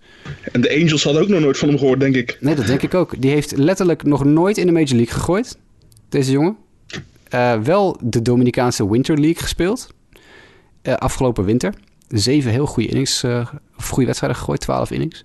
En 0.51 0.61
de 0.61 0.69
Angels 0.69 1.03
hadden 1.03 1.21
ook 1.21 1.27
nog 1.27 1.39
nooit 1.39 1.57
van 1.57 1.67
hem 1.67 1.77
gehoord, 1.77 1.99
denk 1.99 2.15
ik. 2.15 2.37
Nee, 2.39 2.55
dat 2.55 2.65
denk 2.65 2.81
ik 2.81 2.93
ook. 2.93 3.21
Die 3.21 3.31
heeft 3.31 3.57
letterlijk 3.57 4.03
nog 4.03 4.23
nooit 4.23 4.57
in 4.57 4.65
de 4.65 4.71
Major 4.71 4.95
League 4.95 5.13
gegooid, 5.13 5.57
deze 6.09 6.31
jongen. 6.31 6.57
Eh, 7.29 7.59
wel 7.59 7.97
de 8.03 8.21
Dominicaanse 8.21 8.89
Winter 8.89 9.19
League 9.19 9.41
gespeeld. 9.41 9.93
Eh, 10.81 10.93
afgelopen 10.93 11.45
winter. 11.45 11.73
Zeven 12.07 12.51
heel 12.51 12.65
goede 12.65 12.89
innings, 12.89 13.23
of 13.77 13.87
goede 13.87 14.05
wedstrijden 14.05 14.39
gegooid, 14.39 14.59
12 14.59 14.91
innings. 14.91 15.23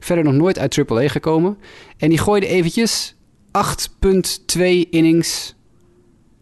Verder 0.00 0.24
nog 0.24 0.34
nooit 0.34 0.58
uit 0.58 0.78
AAA 0.78 1.08
gekomen. 1.08 1.58
En 1.96 2.08
die 2.08 2.18
gooide 2.18 2.46
eventjes 2.46 3.14
8,2 3.50 4.88
innings 4.90 5.54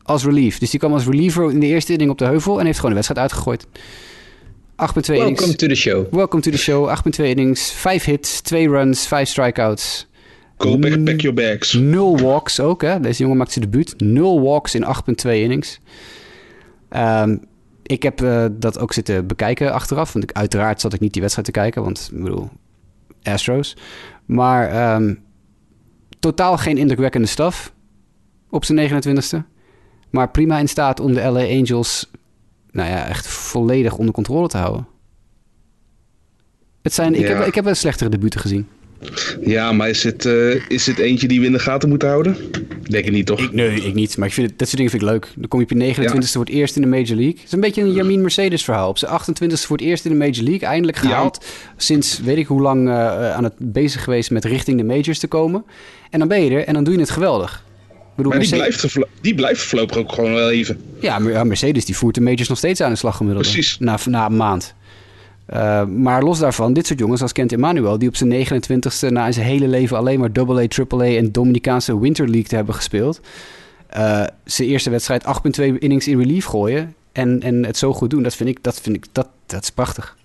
als 0.03 0.25
relief. 0.25 0.59
Dus 0.59 0.71
die 0.71 0.79
kwam 0.79 0.93
als 0.93 1.07
reliever 1.07 1.51
in 1.51 1.61
de 1.61 1.67
eerste 1.67 1.93
inning 1.93 2.11
op 2.11 2.19
de 2.19 2.25
heuvel 2.25 2.59
en 2.59 2.65
heeft 2.65 2.77
gewoon 2.79 2.91
de 2.91 2.97
wedstrijd 3.03 3.21
uitgegooid. 3.21 3.67
8,2 4.77 5.15
innings. 5.15 5.41
Welcome 5.41 5.57
to 5.57 5.69
the 5.69 5.75
show. 5.75 6.07
Welcome 6.11 6.43
to 6.43 6.51
the 6.51 6.59
show. 6.59 6.89
8,2 6.89 7.25
innings, 7.25 7.71
5 7.71 8.05
hits, 8.05 8.41
2 8.41 8.69
runs, 8.69 9.07
5 9.07 9.29
strikeouts. 9.29 10.07
Go 10.59 10.79
back, 10.79 11.05
pack 11.05 11.21
your 11.21 11.35
bags. 11.35 11.73
Nul 11.73 12.19
walks 12.19 12.61
ook, 12.61 12.83
hè. 12.83 13.01
Deze 13.01 13.23
jongen 13.23 13.37
maakt 13.37 13.53
zijn 13.53 13.65
debuut. 13.65 13.95
Nul 14.01 14.43
walks 14.43 14.75
in 14.75 14.85
8,2 14.85 15.31
innings. 15.31 15.81
Ehm, 16.89 17.37
ik 17.83 18.03
heb 18.03 18.23
eh, 18.23 18.47
dat 18.53 18.79
ook 18.79 18.93
zitten 18.93 19.27
bekijken 19.27 19.73
achteraf. 19.73 20.13
Want 20.13 20.25
ik, 20.25 20.37
uiteraard 20.37 20.81
zat 20.81 20.93
ik 20.93 21.01
niet 21.01 21.13
die 21.13 21.23
wedstrijd 21.23 21.49
te 21.53 21.61
kijken. 21.61 21.83
Want, 21.83 22.11
ik 22.13 22.23
bedoel, 22.23 22.51
Astros. 23.23 23.77
Maar 24.27 24.69
ehm, 24.71 25.15
totaal 26.21 26.57
geen 26.57 26.79
indrukwekkende 26.79 27.29
staf 27.29 27.73
op 28.51 28.65
zijn 28.65 29.03
29e. 29.03 29.39
Maar 30.11 30.31
prima 30.31 30.59
in 30.59 30.69
staat 30.69 31.01
om 31.01 31.15
de 31.15 31.21
LA 31.21 31.45
Angels... 31.45 32.11
nou 32.75 32.91
ja, 32.91 33.07
echt 33.09 33.27
volledig 33.27 33.97
onder 33.97 34.15
controle 34.15 34.49
te 34.49 34.57
houden. 34.57 34.87
Het 36.83 36.95
zijn, 36.95 37.15
ik, 37.15 37.21
Ja. 37.21 37.37
heb, 37.37 37.47
ik 37.47 37.55
heb 37.55 37.65
wel 37.65 37.75
slechtere 37.75 38.11
debuten 38.11 38.41
gezien. 38.41 38.67
Ja, 39.41 39.73
maar 39.73 39.89
is 39.89 40.03
het, 40.03 40.25
eh, 40.27 40.69
is 40.71 40.87
het 40.87 40.99
eentje 40.99 41.29
die 41.29 41.41
we 41.41 41.47
in 41.47 41.53
de 41.53 41.59
gaten 41.59 41.89
moeten 41.89 42.09
houden? 42.09 42.37
Denk 42.83 43.05
ik 43.05 43.13
niet, 43.13 43.27
toch? 43.27 43.41
Ik, 43.41 43.53
nee, 43.53 43.81
ik 43.81 43.95
niet. 43.95 44.17
Maar 44.17 44.29
ik 44.29 44.35
vind 44.35 44.49
het, 44.49 44.59
dat 44.59 44.67
soort 44.69 44.77
dingen 44.81 44.91
vind 44.99 45.03
ik 45.03 45.09
leuk. 45.11 45.33
Dan 45.37 45.49
kom 45.49 45.59
je 45.61 45.65
op 45.65 45.71
je 45.71 45.77
29ste 45.95 46.33
voor 46.33 46.45
het 46.45 46.55
eerst 46.55 46.77
in 46.77 46.83
de 46.83 46.89
Major 46.89 47.07
League. 47.17 47.35
Het 47.35 47.45
is 47.45 47.53
een 47.53 47.61
beetje 47.61 47.83
een 47.83 47.93
Jamin 47.93 48.21
Mercedes 48.21 48.65
verhaal. 48.65 48.89
Op 48.89 48.99
zijn 48.99 49.11
28ste 49.13 49.67
voor 49.67 49.77
het 49.77 49.87
eerst 49.87 50.05
in 50.05 50.11
de 50.11 50.17
Major 50.17 50.45
League. 50.45 50.69
Eindelijk 50.69 50.97
Ja. 51.03 51.09
gehaald. 51.09 51.45
Sinds 51.77 52.21
weet 52.21 52.37
ik 52.37 52.47
hoe 52.47 52.61
lang 52.61 52.89
eh, 52.89 53.33
aan 53.33 53.45
het 53.45 53.55
bezig 53.59 54.05
geweest 54.05 54.31
met 54.31 54.45
richting 54.45 54.79
de 54.79 54.85
majors 54.85 55.19
te 55.19 55.27
komen. 55.27 55.65
En 56.11 56.19
dan 56.19 56.29
ben 56.29 56.45
je 56.45 56.51
er 56.51 56.65
en 56.67 56.75
dan 56.75 56.85
doe 56.85 56.95
je 56.95 57.01
het 57.01 57.11
geweldig. 57.11 57.64
Bedoel, 58.17 58.33
Maar 58.33 58.41
die 58.41 58.57
Mercedes- 58.57 58.93
blijft, 58.93 59.11
die 59.21 59.35
blijft 59.35 59.63
voorlopig 59.63 59.97
ook 59.97 60.13
gewoon 60.13 60.35
wel 60.35 60.51
even. 60.51 60.81
ja, 61.01 61.19
Mercedes 61.45 61.85
die 61.85 61.97
voert 61.97 62.15
de 62.15 62.21
majors 62.21 62.49
nog 62.49 62.59
steeds 62.59 62.81
aan 62.81 62.91
de 62.91 62.97
slag 62.97 63.17
gemiddeld. 63.17 63.45
Precies. 63.47 63.77
Na, 63.79 63.99
na 64.05 64.27
een 64.27 64.37
maand. 64.37 64.75
Eh, 65.47 65.85
maar 65.85 66.23
los 66.23 66.39
daarvan, 66.39 66.73
dit 66.73 66.87
soort 66.87 66.99
jongens 66.99 67.23
als 67.23 67.33
Kent 67.33 67.53
Emmanuel... 67.53 67.99
die 67.99 68.09
op 68.09 68.17
zijn 68.17 68.47
29ste 68.47 69.09
na 69.09 69.33
zijn 69.33 69.47
hele 69.47 69.69
leven 69.69 69.97
alleen 69.97 70.21
maar 70.21 70.31
AA, 70.39 70.67
AAA... 70.89 71.05
en 71.05 71.33
Dominicaanse 71.33 72.01
Winter 72.01 72.25
League 72.29 72.49
te 72.49 72.55
hebben 72.55 72.75
gespeeld... 72.75 73.21
eh, 73.87 74.25
zijn 74.45 74.69
eerste 74.69 74.91
wedstrijd 74.91 75.25
8,2 75.61 75.65
innings 75.79 76.09
in 76.09 76.19
relief 76.19 76.45
gooien... 76.45 76.95
En, 77.13 77.43
en 77.43 77.65
het 77.65 77.77
zo 77.77 77.93
goed 77.93 78.11
doen, 78.11 78.23
dat 78.23 78.35
vind 78.35 78.49
ik, 78.49 78.59
dat 78.63 78.81
vind 78.81 78.97
ik, 78.97 79.05
dat, 79.13 79.29
dat 79.47 79.63
is 79.63 79.71
prachtig. 79.71 80.17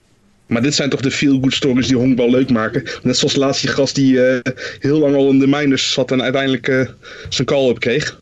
Maar 0.50 0.62
dit 0.62 0.74
zijn 0.76 0.90
toch 0.90 1.02
de 1.02 1.12
feel-good 1.12 1.54
stories 1.54 1.88
die 1.88 1.98
honkbal 1.98 2.30
leuk 2.30 2.50
maken. 2.50 2.84
Net 3.04 3.18
zoals 3.18 3.36
laatst 3.36 3.62
die 3.62 3.70
gast 3.72 3.96
die 3.96 4.26
eh, 4.26 4.52
heel 4.80 5.00
lang 5.00 5.16
al 5.16 5.30
in 5.30 5.40
de 5.40 5.48
minors 5.48 5.92
zat 5.94 6.12
en 6.12 6.22
uiteindelijk 6.22 6.68
eh, 6.68 6.88
zijn 7.30 7.48
call-up 7.48 7.80
kreeg. 7.80 8.20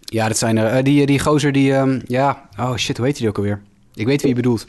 Ja, 0.00 0.28
dat 0.28 0.38
zijn 0.38 0.56
er. 0.56 0.66
eh, 0.66 0.84
die, 0.84 1.06
die 1.06 1.18
gozer 1.18 1.52
die, 1.52 1.72
ehm, 1.72 2.00
ja, 2.06 2.48
oh 2.58 2.76
shit, 2.76 2.96
hoe 2.96 3.06
heet 3.06 3.16
die 3.16 3.28
ook 3.28 3.36
alweer? 3.36 3.60
Ik 3.94 4.06
weet 4.06 4.20
wie 4.20 4.28
je 4.30 4.36
bedoelt. 4.36 4.66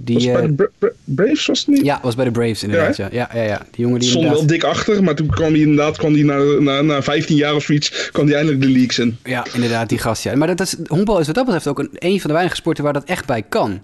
Die, 0.00 0.14
was 0.14 0.24
bij 0.24 0.40
de 0.46 0.52
Bra- 0.52 0.68
Bra- 0.78 0.92
Braves, 1.04 1.46
was 1.46 1.58
het 1.58 1.68
niet? 1.68 1.84
Ja, 1.84 1.98
was 2.02 2.14
bij 2.14 2.24
de 2.24 2.30
Braves 2.30 2.62
inderdaad, 2.62 2.96
ja. 2.96 3.08
Ja, 3.12 3.30
ja, 3.34 3.42
ja. 3.42 3.66
Die 3.70 3.84
jongen 3.84 4.00
die 4.00 4.08
Stond 4.08 4.24
inderdaad... 4.24 4.48
wel 4.50 4.58
dik 4.58 4.64
achter, 4.68 5.02
maar 5.04 5.14
toen 5.14 5.26
kwam 5.26 5.52
hij 5.52 5.60
inderdaad 5.60 5.96
kwam 5.96 6.12
hij 6.14 6.22
na, 6.22 6.42
na, 6.60 6.82
na 6.82 7.02
15 7.02 7.36
jaar 7.36 7.54
of 7.54 7.62
zoiets, 7.64 8.08
kwam 8.12 8.26
hij 8.26 8.34
eindelijk 8.34 8.62
de 8.62 8.68
leagues 8.70 8.98
in. 8.98 9.16
Ja, 9.24 9.46
inderdaad, 9.54 9.88
die 9.88 9.98
gast. 9.98 10.22
Ja. 10.22 10.36
Maar 10.36 10.46
dat, 10.48 10.56
dat 10.58 10.66
is, 10.66 10.76
honkbal 10.86 11.18
is 11.20 11.26
wat 11.26 11.34
dat 11.34 11.44
betreft 11.44 11.66
ook 11.66 11.78
een, 11.78 11.90
een 11.92 12.18
van 12.20 12.26
de 12.28 12.32
weinige 12.32 12.56
sporten 12.56 12.84
waar 12.84 12.92
dat 12.92 13.04
echt 13.04 13.26
bij 13.26 13.42
kan. 13.48 13.80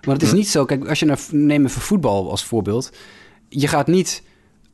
Want 0.00 0.20
het 0.20 0.30
is 0.30 0.36
niet 0.36 0.48
zo, 0.48 0.64
kijk, 0.64 0.88
als 0.88 0.98
je 1.00 1.06
naar, 1.06 1.18
neem 1.30 1.64
even 1.64 1.80
voetbal 1.80 2.30
als 2.30 2.44
voorbeeld. 2.44 2.90
Je 3.48 3.68
gaat 3.68 3.86
niet 3.86 4.22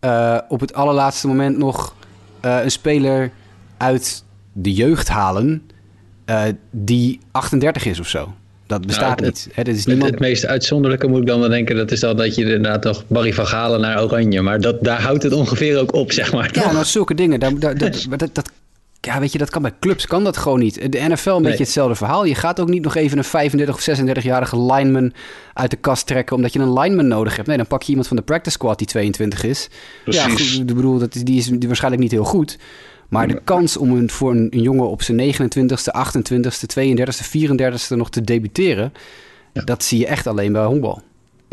eh, 0.00 0.38
op 0.48 0.60
het 0.60 0.74
allerlaatste 0.74 1.26
moment 1.26 1.58
nog 1.58 1.94
eh, 2.40 2.58
een 2.62 2.70
speler 2.70 3.30
uit 3.76 4.24
de 4.52 4.72
jeugd 4.72 5.08
halen 5.08 5.62
eh, 6.24 6.42
die 6.70 7.20
38 7.30 7.84
is 7.84 8.00
of 8.00 8.08
zo. 8.08 8.34
Dat 8.66 8.86
bestaat 8.86 9.20
het- 9.20 9.28
niet. 9.28 9.48
Hè, 9.52 9.62
is 9.62 9.76
Het, 9.76 9.86
niemand... 9.86 10.10
het 10.10 10.20
meest 10.20 10.46
uitzonderlijke 10.46 11.06
moet 11.06 11.20
ik 11.20 11.26
dan 11.26 11.40
wel 11.40 11.48
denken, 11.48 11.76
dat 11.76 11.90
is 11.90 12.00
dan 12.00 12.16
dat 12.16 12.34
je 12.34 12.42
inderdaad 12.42 12.84
nog 12.84 13.04
Barry 13.06 13.32
van 13.32 13.46
Galen 13.46 13.80
naar 13.80 14.02
Oranje. 14.02 14.42
Maar 14.42 14.60
dat, 14.60 14.84
daar 14.84 15.02
houdt 15.02 15.22
het 15.22 15.32
ongeveer 15.32 15.78
ook 15.78 15.92
op, 15.92 16.12
zeg 16.12 16.32
maar. 16.32 16.50
Ja, 16.52 16.62
toch? 16.62 16.72
nou 16.72 16.84
zulke 16.84 17.14
dingen. 17.14 17.40
Daar, 17.40 17.58
daar, 17.58 17.78
dat, 17.78 18.04
maar 18.08 18.18
dat, 18.18 18.34
dat, 18.34 18.50
ja, 19.04 19.20
weet 19.20 19.32
je, 19.32 19.38
dat 19.38 19.50
kan 19.50 19.62
bij 19.62 19.72
clubs, 19.80 20.06
kan 20.06 20.24
dat 20.24 20.36
gewoon 20.36 20.58
niet. 20.58 20.92
De 20.92 20.98
NFL 21.08 21.28
een 21.28 21.34
Nee. 21.34 21.42
beetje 21.42 21.64
hetzelfde 21.64 21.94
verhaal. 21.94 22.24
Je 22.24 22.34
gaat 22.34 22.60
ook 22.60 22.68
niet 22.68 22.82
nog 22.82 22.94
even 22.94 23.18
een 23.18 23.24
35 23.24 23.74
of 23.74 23.80
36-jarige 24.00 24.60
lineman 24.62 25.12
uit 25.54 25.70
de 25.70 25.76
kast 25.76 26.06
trekken... 26.06 26.36
omdat 26.36 26.52
je 26.52 26.58
een 26.58 26.72
lineman 26.72 27.06
nodig 27.08 27.36
hebt. 27.36 27.48
Nee, 27.48 27.56
dan 27.56 27.66
pak 27.66 27.82
je 27.82 27.88
iemand 27.88 28.08
van 28.08 28.16
de 28.16 28.22
practice 28.22 28.50
squad 28.56 28.78
die 28.78 28.86
22 28.86 29.44
is. 29.44 29.68
Ja, 30.04 30.24
Precies. 30.24 30.50
goed, 30.52 30.68
ik 30.70 30.76
bedoel, 30.76 30.98
dat 30.98 31.14
is, 31.14 31.22
die 31.22 31.38
is 31.38 31.46
die 31.46 31.66
waarschijnlijk 31.66 32.02
niet 32.02 32.12
heel 32.12 32.24
goed. 32.24 32.58
Maar 33.08 33.28
de 33.28 33.40
kans 33.44 33.76
om 33.76 33.90
een, 33.96 34.10
voor 34.10 34.30
een, 34.30 34.46
een 34.50 34.62
jongen 34.62 34.88
op 34.88 35.02
zijn 35.02 35.34
29ste, 35.34 35.90
28ste, 36.08 36.66
32ste, 36.80 37.26
34ste 37.38 37.96
nog 37.96 38.10
te 38.10 38.20
debuteren... 38.20 38.92
dat 39.52 39.84
zie 39.84 39.98
je 39.98 40.06
echt 40.06 40.26
alleen 40.26 40.52
bij 40.52 40.64
honkbal. 40.64 41.02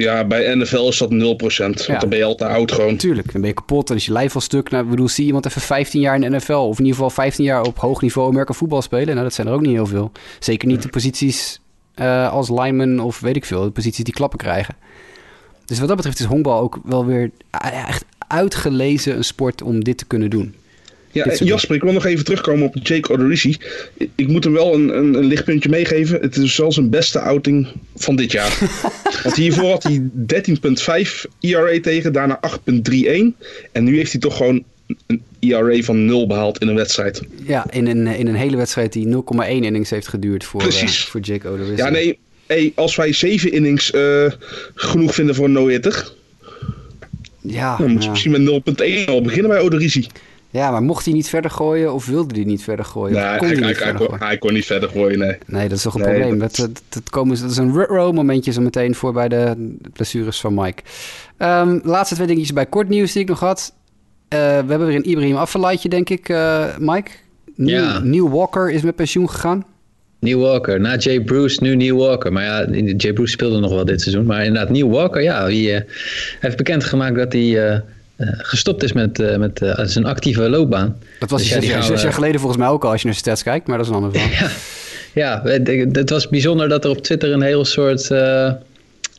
Ja, 0.02 0.26
bij 0.26 0.56
NFL 0.56 0.88
is 0.88 0.97
dat 0.97 1.10
0%, 1.10 1.14
want 1.58 1.86
Ja. 1.86 1.99
dan 1.99 2.10
ben 2.10 2.18
je 2.18 2.24
al 2.24 2.36
te 2.36 2.45
oud 2.45 2.72
gewoon. 2.72 2.97
Tuurlijk, 2.97 3.32
dan 3.32 3.41
ben 3.41 3.49
je 3.49 3.56
kapot, 3.56 3.88
dan 3.88 3.97
is 3.97 4.06
je 4.06 4.12
lijf 4.12 4.36
al 4.36 4.41
stuk. 4.41 4.70
Nou, 4.70 4.84
ik 4.84 4.89
bedoel, 4.89 5.08
zie 5.10 5.26
iemand 5.26 5.45
even 5.45 5.62
15 5.62 6.02
jaar 6.02 6.16
in 6.16 6.22
de 6.22 6.30
NFL... 6.38 6.54
of 6.54 6.80
in 6.80 6.86
ieder 6.86 6.93
geval 6.93 7.10
15 7.10 7.43
jaar 7.45 7.62
op 7.64 7.78
hoog 7.80 8.02
niveau 8.02 8.30
Amerika 8.30 8.54
voetbal 8.54 8.82
spelen? 8.82 9.08
Nou, 9.08 9.24
dat 9.24 9.34
zijn 9.34 9.47
er 9.47 9.54
ook 9.54 9.62
niet 9.62 9.72
heel 9.72 9.86
veel. 9.86 10.12
Zeker 10.39 10.68
niet 10.68 10.82
de 10.82 10.89
posities 10.89 11.60
eh, 11.93 12.32
als 12.32 12.49
lineman 12.49 12.99
of 12.99 13.20
weet 13.20 13.36
ik 13.36 13.45
veel. 13.45 13.64
De 13.64 13.72
posities 13.72 14.04
die 14.04 14.14
klappen 14.14 14.39
krijgen. 14.39 14.76
Dus 15.66 15.80
wat 15.80 15.88
dat 15.88 15.97
betreft 15.97 16.20
is 16.20 16.26
honkbal 16.26 16.60
ook 16.62 16.80
wel 16.84 17.06
weer 17.06 17.32
eh, 17.49 17.88
echt 17.88 18.06
uitgelezen 18.28 19.16
een 19.18 19.24
sport 19.24 19.62
om 19.62 19.84
dit 19.84 19.97
te 19.97 20.06
kunnen 20.06 20.30
doen. 20.30 20.56
Ja, 21.12 21.24
soort 21.36 21.49
Jasper, 21.49 21.76
ik 21.76 21.82
wil 21.82 21.93
nog 21.93 22.05
even 22.05 22.24
terugkomen 22.26 22.68
op 22.68 22.76
Jake 22.84 23.14
Odorizzi. 23.14 23.57
Ik- 24.16 24.28
moet 24.28 24.43
hem 24.43 24.53
wel 24.53 24.74
een, 24.74 24.97
een, 24.97 25.14
een 25.14 25.26
lichtpuntje 25.26 25.70
meegeven. 25.70 26.20
Het 26.22 26.36
is 26.38 26.57
wel 26.57 26.72
zijn 26.72 26.89
beste 26.89 27.20
outing 27.20 27.68
van 27.95 28.16
dit 28.16 28.32
jaar. 28.32 28.57
Want 29.24 29.36
hiervoor 29.36 29.70
had 29.70 29.84
hij 29.84 30.01
13,5 31.05 31.32
ERA 31.39 31.80
tegen, 31.82 32.14
daarna 32.14 32.39
8,31. 32.49 32.53
En 33.72 33.84
nu 33.84 33.95
heeft 33.97 34.12
hij 34.12 34.22
toch 34.22 34.38
gewoon 34.38 34.64
een 35.07 35.22
ERA 35.39 35.82
van 35.82 36.05
0 36.05 36.28
behaald 36.28 36.57
in 36.59 36.68
een 36.68 36.76
wedstrijd. 36.76 37.22
Ja, 37.45 37.66
in 37.72 37.88
een, 37.88 38.07
in 38.07 38.28
een 38.28 38.36
hele 38.36 38.57
wedstrijd 38.57 38.93
die 38.93 39.07
0,1 39.07 39.49
innings 39.49 39.89
heeft 39.89 40.07
geduurd 40.07 40.43
voor, 40.43 40.62
eh, 40.62 40.88
voor 40.88 41.20
Jake 41.22 41.47
Odorizzi. 41.47 41.76
Ja, 41.84 41.89
nee, 41.89 42.18
hey, 42.47 42.72
als 42.76 42.95
wij 42.95 43.14
7 43.14 43.51
innings 43.51 43.91
eh, 43.91 44.32
genoeg 44.76 45.14
vinden 45.14 45.36
voor 45.36 45.45
een 45.45 45.51
no-hitter, 45.51 46.12
Ja, 47.41 47.78
dan 47.78 47.88
moet 47.89 47.97
je 47.99 48.05
ja. 48.05 48.12
misschien 48.12 48.32
met 48.32 48.41
0,1 49.05 49.05
al 49.05 49.22
beginnen 49.22 49.51
bij 49.51 49.59
Odorizzi. 49.59 50.07
Ja, 50.52 50.72
maar 50.72 50.82
mocht 50.84 51.06
hij 51.06 51.14
niet 51.14 51.30
verder 51.30 51.52
gooien 51.52 51.93
of 51.93 52.06
wilde 52.06 52.36
hij 52.36 52.43
niet 52.43 52.64
verder 52.64 52.86
gooien? 52.86 53.14
Nee, 53.16 53.24
hij, 53.24 53.38
kon 53.38 53.47
hij 53.47 53.56
hij, 53.58 53.66
niet 53.68 53.76
hij, 53.78 53.86
verder 53.86 53.95
kon, 54.08 54.10
gooien? 54.10 54.26
hij 54.28 54.38
kon 54.38 54.54
niet 54.54 54.66
verder 54.66 54.89
gooien, 54.89 55.20
nee. 55.20 55.38
Nee, 55.45 55.68
dat 55.68 55.78
is 55.78 55.84
toch 55.84 55.93
een 55.95 56.02
Nee, 56.02 56.20
probleem. 56.20 56.39
dat- 56.39 56.70
Dat, 56.89 57.10
komen, 57.10 57.39
dat 57.41 57.52
is 57.52 57.58
een 57.58 57.74
row 57.74 58.14
momentje 58.14 58.52
zo 58.52 58.62
meteen 58.62 58.95
voor 58.95 59.14
bij 59.14 59.28
de 59.28 59.76
blessures 59.93 60.39
van 60.39 60.54
Mike. 60.54 60.82
Ehm, 61.38 61.80
laatste 61.84 62.16
twee 62.16 62.28
dingetjes 62.28 62.54
bij 62.54 62.66
kort 62.66 62.89
nieuws 62.89 63.12
die 63.12 63.22
ik 63.22 63.28
nog 63.28 63.39
had. 63.39 63.74
Eh, 64.28 64.39
we 64.39 64.45
hebben 64.45 64.86
weer 64.88 64.95
een 64.95 65.10
Ibrahim 65.10 65.36
Afellaaitje, 65.36 65.89
denk 65.89 66.10
ik, 66.10 66.30
eh, 66.30 66.66
Mike. 66.80 67.12
Neil, 67.56 67.84
Ja. 67.84 67.99
Neil 67.99 68.30
Walker 68.30 68.72
is 68.72 68.82
met 68.82 68.95
pensioen 68.95 69.30
gegaan. 69.30 69.66
Neil 70.20 70.39
Walker, 70.39 70.80
na 70.80 70.95
Jay 70.97 71.22
Bruce, 71.22 71.64
nu 71.64 71.76
Neil 71.76 71.95
Walker. 71.97 72.34
Maar 72.34 72.43
ja, 72.43 72.68
Jay 72.97 73.14
Bruce 73.14 73.32
speelde 73.32 73.60
nog 73.60 73.72
wel 73.74 73.86
dit 73.86 74.02
seizoen. 74.02 74.26
Maar 74.26 74.45
inderdaad, 74.45 74.70
Neil 74.70 74.89
Walker, 74.89 75.22
ja, 75.22 75.47
die 75.47 75.72
eh, 75.74 75.82
heeft 76.39 76.58
bekendgemaakt 76.58 77.16
dat 77.16 77.34
hij 77.34 77.84
gestopt 78.38 78.84
is 78.84 78.94
met, 78.94 79.20
eh, 79.20 79.38
met 79.38 79.62
eh, 79.62 79.86
zijn 79.86 80.06
actieve 80.06 80.50
loopbaan. 80.50 80.98
Dat 81.20 81.30
was 81.30 81.42
Dus 81.42 81.52
zes, 81.52 81.68
jaar, 81.68 81.84
zes 81.84 82.14
geleden 82.14 82.40
volgens 82.40 82.62
mij 82.62 82.70
ook 82.70 82.84
al, 82.84 82.92
als 82.92 83.02
je 83.02 83.08
naar 83.08 83.16
stats 83.16 83.44
kijkt. 83.44 83.68
Maar 83.68 83.78
dat 83.78 83.86
is 83.86 83.92
een 83.92 84.04
ander 84.04 84.20
verhaal. 84.20 84.50
Ja, 85.14 85.42
het, 85.44 85.96
het 85.96 86.10
was 86.10 86.30
bijzonder 86.30 86.70
dat 86.70 86.84
er 86.84 86.90
op 86.90 87.02
Twitter 87.02 87.32
een 87.32 87.42
heel 87.42 87.66
soort, 87.66 88.12
eh, 88.12 88.52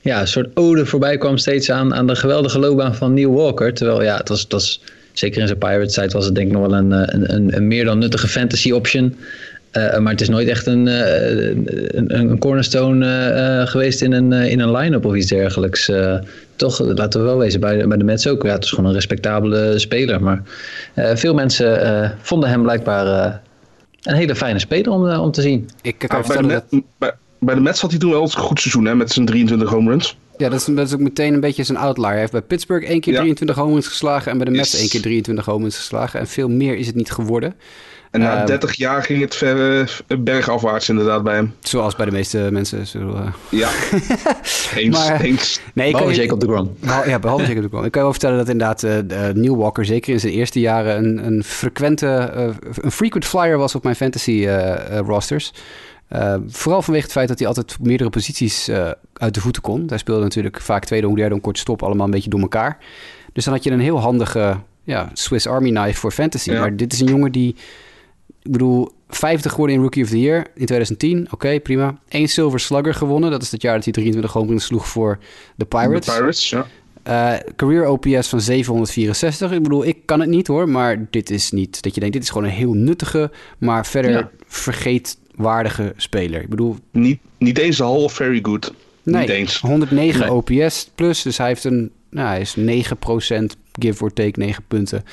ja, 0.03 0.21
een 0.21 0.29
soort 0.29 0.49
ode 0.55 0.87
voorbij 0.87 1.19
kwam 1.19 1.37
steeds 1.37 1.71
aan, 1.71 1.95
aan 1.95 2.07
de 2.07 2.17
geweldige 2.17 2.59
loopbaan 2.59 2.95
van 2.95 3.15
Neil 3.15 3.33
Walker. 3.33 3.75
Terwijl 3.75 4.03
ja, 4.03 4.17
het 4.17 4.29
was, 4.29 4.41
het 4.41 4.53
was 4.53 4.81
zeker 5.13 5.41
in 5.41 5.47
zijn 5.47 5.59
Pirates 5.59 5.95
tijd 5.95 6.13
was 6.13 6.25
het 6.25 6.35
denk 6.35 6.47
ik 6.47 6.53
nog 6.53 6.67
wel 6.67 6.79
een, 6.79 6.93
eh, 6.93 7.03
een, 7.07 7.35
een, 7.35 7.57
een 7.57 7.67
meer 7.67 7.85
dan 7.85 7.99
nuttige 7.99 8.29
fantasy 8.29 8.71
option. 8.71 9.17
Eh, 9.73 9.99
maar 9.99 10.12
het 10.12 10.20
is 10.20 10.29
nooit 10.29 10.49
echt 10.49 10.66
een, 10.66 10.89
eh, 10.89 11.49
een, 11.89 12.18
een 12.18 12.39
cornerstone 12.39 13.07
eh, 13.07 13.61
eh, 13.61 13.66
geweest 13.68 14.03
in 14.03 14.12
een, 14.12 14.33
in 14.33 14.61
een 14.61 14.73
line-up 14.73 15.05
of 15.05 15.14
iets 15.14 15.27
dergelijks. 15.27 15.89
Eh, 15.89 16.14
toch, 16.57 16.79
laten 16.81 17.20
we 17.20 17.27
wel 17.27 17.39
wezen, 17.39 17.61
bij, 17.61 17.77
de- 17.79 17.87
bij 17.89 17.97
de 17.97 18.05
Mets 18.05 18.27
ook. 18.29 18.43
Ja, 18.43 18.53
het 18.53 18.64
is 18.64 18.70
gewoon 18.70 18.87
een 18.87 18.93
respectabele 18.95 19.79
speler. 19.79 20.23
Maar 20.23 20.43
eh, 20.95 21.11
veel 21.16 21.35
mensen 21.35 21.83
eh, 22.03 22.11
vonden 22.20 22.49
hem 22.49 22.62
blijkbaar 22.62 23.07
eh, 23.27 23.35
een 24.03 24.14
hele 24.14 24.35
fijne 24.35 24.59
speler 24.59 24.91
om, 24.93 25.11
om 25.11 25.31
te 25.31 25.41
zien. 25.43 25.68
Ik 25.83 25.99
kan 25.99 26.23
Ah, 26.23 26.27
bij, 26.29 26.37
de 26.37 26.47
dat... 26.49 26.64
Bij, 26.99 27.12
bij 27.41 27.55
de 27.55 27.61
Mets 27.61 27.81
had 27.81 27.91
hij 27.91 27.99
toen 27.99 28.11
wel 28.11 28.23
een 28.23 28.31
goed 28.33 28.61
seizoen 28.61 28.85
hè, 28.85 28.95
met 28.95 29.12
zijn 29.12 29.27
23 29.27 29.70
home 29.70 29.91
runs. 29.91 30.16
Ja, 30.37 30.49
dat 30.49 30.61
is, 30.61 30.75
dat 30.75 30.87
is 30.87 30.95
ook 30.95 31.01
meteen 31.01 31.35
een 31.35 31.41
beetje 31.41 31.62
zijn 31.64 31.79
outlier. 31.79 32.11
Hij 32.11 32.18
heeft 32.18 32.33
bij 32.33 32.41
Pittsburgh 32.43 32.89
één 32.89 33.01
keer 33.01 33.12
Ja. 33.12 33.18
23 33.18 33.57
home 33.57 33.73
runs 33.73 33.87
geslagen 33.87 34.31
en 34.33 34.37
bij 34.37 34.47
de 34.47 34.53
Mets 34.53 34.70
Yes. 34.73 34.81
één 34.81 34.89
keer 34.89 35.01
23 35.01 35.45
home 35.45 35.62
runs 35.62 35.77
geslagen. 35.77 36.20
En 36.20 36.27
veel 36.27 36.49
meer 36.49 36.77
is 36.77 36.87
het 36.87 36.95
niet 36.95 37.11
geworden. 37.11 37.55
En 38.13 38.21
na 38.21 38.37
Ehm, 38.37 38.47
30 38.47 38.75
jaar 38.75 39.03
ging 39.03 39.21
het 39.21 39.35
ver, 39.35 39.81
eh, 39.81 40.19
bergafwaarts 40.19 40.89
inderdaad 40.89 41.23
bij 41.23 41.35
hem. 41.35 41.55
Zoals 41.61 41.97
bij 41.97 42.05
de 42.07 42.13
meeste 42.13 42.49
mensen. 42.51 42.87
Zo, 42.87 42.99
eh. 43.15 43.27
Ja, 43.49 43.69
eens, 44.77 44.97
Maar- 45.09 45.21
eens. 45.21 45.61
Nee, 45.75 45.93
Behalve 45.93 46.15
Jacob 46.15 46.41
de 46.41 46.47
Grom. 46.47 46.77
Behal- 46.81 47.09
ja, 47.09 47.19
behalve 47.19 47.47
Jacob 47.47 47.63
de 47.63 47.69
Grom. 47.69 47.85
Ik 47.85 47.91
kan 47.91 48.01
je 48.01 48.07
wel 48.07 48.11
vertellen 48.13 48.37
dat 48.39 48.49
inderdaad 48.49 48.83
eh 48.83 49.29
eh, 49.29 49.35
Neil 49.35 49.57
Walker 49.57 49.85
zeker 49.85 50.13
in 50.13 50.21
zijn 50.21 50.33
eerste 50.33 50.61
jaren 50.61 50.97
een, 51.05 51.27
een 51.27 51.45
frequente, 51.45 52.07
eh, 52.07 52.49
een 52.81 52.91
frequent 52.93 53.25
flyer 53.25 53.59
was 53.59 53.75
op 53.75 53.83
mijn 53.83 53.97
fantasy 53.97 54.31
eh, 54.47 54.73
eh, 54.99 55.07
rosters. 55.07 55.53
Eh, 56.09 56.35
vooral 56.49 56.83
vanwege 56.83 57.05
het 57.05 57.13
feit 57.15 57.29
dat 57.29 57.39
hij 57.39 57.49
altijd 57.49 57.77
meerdere 57.81 58.11
posities 58.11 58.69
eh, 58.69 58.91
uit 59.13 59.35
de 59.35 59.41
voeten 59.41 59.63
kon. 59.63 59.85
Hij 59.87 59.99
speelde 59.99 60.23
natuurlijk 60.23 60.61
vaak 60.61 60.85
tweede 60.85 61.07
hoe 61.07 61.17
derde 61.17 61.35
om 61.35 61.41
kort 61.41 61.59
stop 61.59 61.83
allemaal 61.83 62.05
een 62.07 62.13
beetje 62.13 62.31
door 62.31 62.41
elkaar. 62.41 62.79
Dus 63.33 63.45
dan 63.45 63.55
had 63.55 63.65
je 63.65 63.71
een 63.71 63.81
heel 63.81 64.01
handige 64.01 64.57
ja, 64.85 65.11
Swiss 65.13 65.47
Army 65.47 65.71
knife 65.71 66.01
voor 66.01 66.11
fantasy. 66.13 66.51
Ja. 66.51 66.61
Maar 66.61 66.77
dit 66.77 66.93
is 66.93 67.01
een 67.01 67.07
jongen 67.07 67.33
die, 67.33 67.57
ik 68.43 68.51
bedoel, 68.53 68.93
50 69.09 69.51
geworden 69.51 69.76
in 69.76 69.82
Rookie 69.82 70.03
of 70.03 70.09
the 70.09 70.20
Year 70.20 70.38
in 70.55 70.66
2010. 70.66 71.26
Oké, 71.30 71.61
prima. 71.61 71.99
Eén 72.09 72.28
Silver 72.28 72.61
Slugger 72.61 72.95
gewonnen. 72.95 73.30
Dat 73.30 73.43
is 73.43 73.51
het 73.53 73.62
jaar 73.62 73.74
dat 73.74 73.84
hij 73.84 73.93
23 73.93 74.32
home 74.32 74.59
sloeg 74.61 74.88
voor 74.88 75.18
de 75.57 75.64
Pirates. 75.64 76.07
De 76.07 76.12
Pirates, 76.12 76.51
ja. 76.51 76.66
Eh, 77.03 77.34
career 77.57 77.86
OPS 77.88 78.28
van 78.28 78.40
764. 78.40 79.53
Ik 79.53 79.62
bedoel, 79.62 79.84
ik 79.86 79.97
kan 80.05 80.20
het 80.20 80.28
niet 80.28 80.47
hoor, 80.47 80.68
maar 80.68 81.07
dit 81.11 81.30
is 81.30 81.51
niet 81.51 81.82
dat 81.82 81.95
je 81.95 82.01
denkt, 82.01 82.14
dit 82.14 82.24
is 82.24 82.30
gewoon 82.30 82.47
een 82.49 82.55
heel 82.55 82.72
nuttige, 82.72 83.30
maar 83.59 83.86
verder 83.86 84.11
Ja. 84.11 84.30
vergeetwaardige 84.47 85.93
speler. 85.97 86.40
Ik 86.43 86.49
bedoel, 86.49 86.76
Niet, 86.90 87.20
niet 87.38 87.59
eens 87.59 87.80
of 87.80 88.12
Very 88.12 88.38
Good. 88.43 88.74
nee, 89.03 89.20
Niet 89.20 89.30
eens. 89.30 89.61
109 89.61 90.20
Nee. 90.20 90.32
OPS 90.32 90.90
plus, 90.95 91.22
dus 91.22 91.38
hij 91.38 91.47
heeft 91.47 91.64
een, 91.64 91.90
nou, 92.11 92.28
hij 92.28 92.40
is 92.40 92.55
9% 92.57 93.57
give 93.80 94.03
or 94.05 94.12
take 94.12 94.38
9 94.38 94.64
punten 94.68 95.05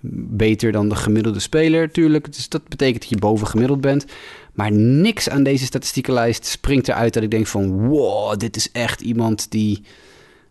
beter 0.00 0.72
dan 0.72 0.88
de 0.88 0.94
gemiddelde 0.94 1.40
speler, 1.40 1.90
tuurlijk. 1.90 2.32
Dus 2.32 2.48
dat 2.48 2.68
betekent 2.68 3.00
dat 3.00 3.10
je 3.10 3.16
boven 3.16 3.46
gemiddeld 3.46 3.80
bent. 3.80 4.04
Maar 4.52 4.72
niks 4.72 5.28
aan 5.28 5.42
deze 5.42 5.64
statistiekenlijst 5.64 6.46
springt 6.46 6.88
eruit 6.88 7.14
dat 7.14 7.22
ik 7.22 7.30
denk 7.30 7.46
van... 7.46 7.88
wow, 7.88 8.38
dit 8.38 8.56
is 8.56 8.70
echt 8.72 9.00
iemand 9.00 9.50
die... 9.50 9.82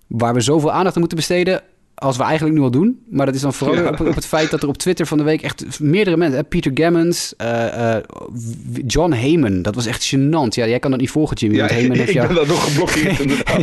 waar 0.07 0.33
we 0.33 0.39
zoveel 0.41 0.71
aandacht 0.71 0.93
aan 0.93 0.99
moeten 0.99 1.17
besteden... 1.17 1.63
als 1.99 2.17
we 2.17 2.23
eigenlijk 2.23 2.57
nu 2.57 2.63
al 2.63 2.71
doen. 2.71 2.99
Maar 3.09 3.25
dat 3.25 3.35
is 3.35 3.41
dan 3.41 3.53
vooral 3.53 3.75
Ja. 3.75 3.89
op, 3.89 3.99
op 3.99 4.15
het 4.15 4.25
feit 4.25 4.49
dat 4.51 4.61
er 4.63 4.67
op 4.67 4.77
Twitter 4.77 5.05
van 5.05 5.17
de 5.17 5.23
week... 5.23 5.41
echt 5.41 5.79
meerdere 5.79 6.17
mensen... 6.17 6.37
hè, 6.37 6.43
Peter 6.43 6.71
Gammons, 6.73 7.35
eh, 7.37 7.95
eh, 7.95 8.03
John 8.87 9.11
Heyman. 9.11 9.61
Dat 9.61 9.75
was 9.75 9.85
echt 9.85 10.15
gênant. 10.15 10.47
Ja, 10.49 10.67
jij 10.67 10.79
kan 10.79 10.91
dat 10.91 10.99
niet 10.99 11.09
volgen, 11.09 11.37
Jimmy. 11.37 11.55
Ja, 11.55 11.61
want 11.61 11.73
Heyman 11.73 11.97
heeft 11.97 12.09
ik 12.09 12.15
jou... 12.15 12.27
ben 12.27 12.35
daar 12.35 12.47
nog 12.47 12.63
geblokkeerd 12.63 13.19
inderdaad. 13.19 13.61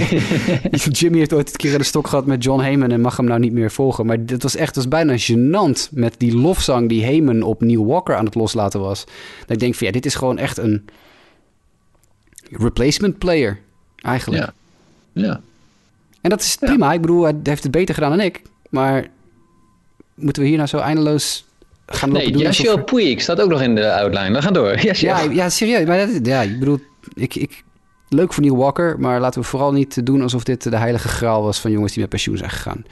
Jimmy 0.99 1.18
heeft 1.18 1.32
ooit 1.32 1.49
een 1.51 1.57
keer 1.57 1.72
in 1.72 1.78
de 1.78 1.85
stok 1.85 2.07
gehad 2.07 2.26
met 2.26 2.45
John 2.45 2.61
Heyman 2.62 2.91
en 2.91 3.01
mag 3.01 3.16
hem 3.16 3.26
nou 3.26 3.41
niet 3.41 3.53
meer 3.53 3.70
volgen. 3.70 4.07
Maar 4.07 4.26
dat 4.26 4.43
was 4.43 4.57
echt 4.57 4.74
dat 4.74 4.85
was 4.85 5.05
bijna 5.05 5.16
gênant 5.18 5.91
met 5.91 6.14
die 6.18 6.37
lofzang 6.37 6.89
die 6.89 7.05
Heyman 7.05 7.43
op 7.43 7.61
Neil 7.61 7.87
Walker 7.87 8.16
aan 8.16 8.24
het 8.24 8.35
loslaten 8.35 8.80
was. 8.80 9.05
Dat 9.41 9.51
ik 9.51 9.59
denk 9.59 9.74
van 9.74 9.87
ja, 9.87 9.93
dit 9.93 10.07
is 10.07 10.14
gewoon 10.14 10.39
echt 10.39 10.59
een 10.59 10.85
replacement 12.51 13.18
player 13.18 13.59
eigenlijk. 14.03 14.43
Ja. 14.43 14.53
Ja. 15.22 15.41
En 16.24 16.30
dat 16.30 16.40
is 16.40 16.56
prima. 16.56 16.92
Ik 16.92 17.00
bedoel, 17.00 17.22
hij 17.22 17.34
heeft 17.42 17.62
het 17.62 17.72
beter 17.72 17.94
gedaan 17.94 18.10
dan 18.10 18.20
ik. 18.20 18.42
Maar 18.70 19.06
moeten 20.14 20.42
we 20.42 20.48
hier 20.48 20.56
nou 20.56 20.68
zo 20.68 20.78
eindeloos 20.78 21.44
gaan 21.86 22.08
lopen 22.08 22.24
Nee, 22.24 22.32
doen? 22.32 22.46
alsof- 22.46 22.64
Yashio 22.66 22.82
Puig 22.84 23.20
staat 23.20 23.40
ook 23.40 23.48
nog 23.50 23.62
in 23.62 23.74
de 23.74 23.92
outline. 23.94 24.32
We 24.32 24.42
gaan 24.42 24.52
door. 24.52 24.78
Yashio. 24.86 25.08
Ja, 25.08 25.20
ja, 25.20 25.48
serieus. 25.48 25.86
Maar 25.86 25.98
dat, 26.06 26.26
ja, 26.26 26.42
ik 26.42 26.58
bedoel, 26.58 26.78
ik, 27.14 27.34
ik, 27.34 27.64
leuk 28.08 28.32
voor 28.32 28.42
Neil 28.42 28.56
Walker, 28.56 29.00
maar 29.00 29.20
laten 29.20 29.40
we 29.40 29.46
vooral 29.46 29.72
niet 29.72 30.06
doen 30.06 30.22
alsof 30.22 30.44
dit 30.44 30.62
de 30.62 30.76
heilige 30.76 31.08
graal 31.08 31.42
was 31.42 31.60
van 31.60 31.70
jongens 31.70 31.92
die 31.92 32.00
met 32.00 32.10
pensioen 32.10 32.36
zijn 32.36 32.50
gegaan. 32.50 32.84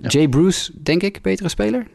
Jay 0.00 0.28
Bruce, 0.28 0.72
denk 0.82 1.02
ik, 1.02 1.22
betere 1.22 1.48
speler. 1.48 1.86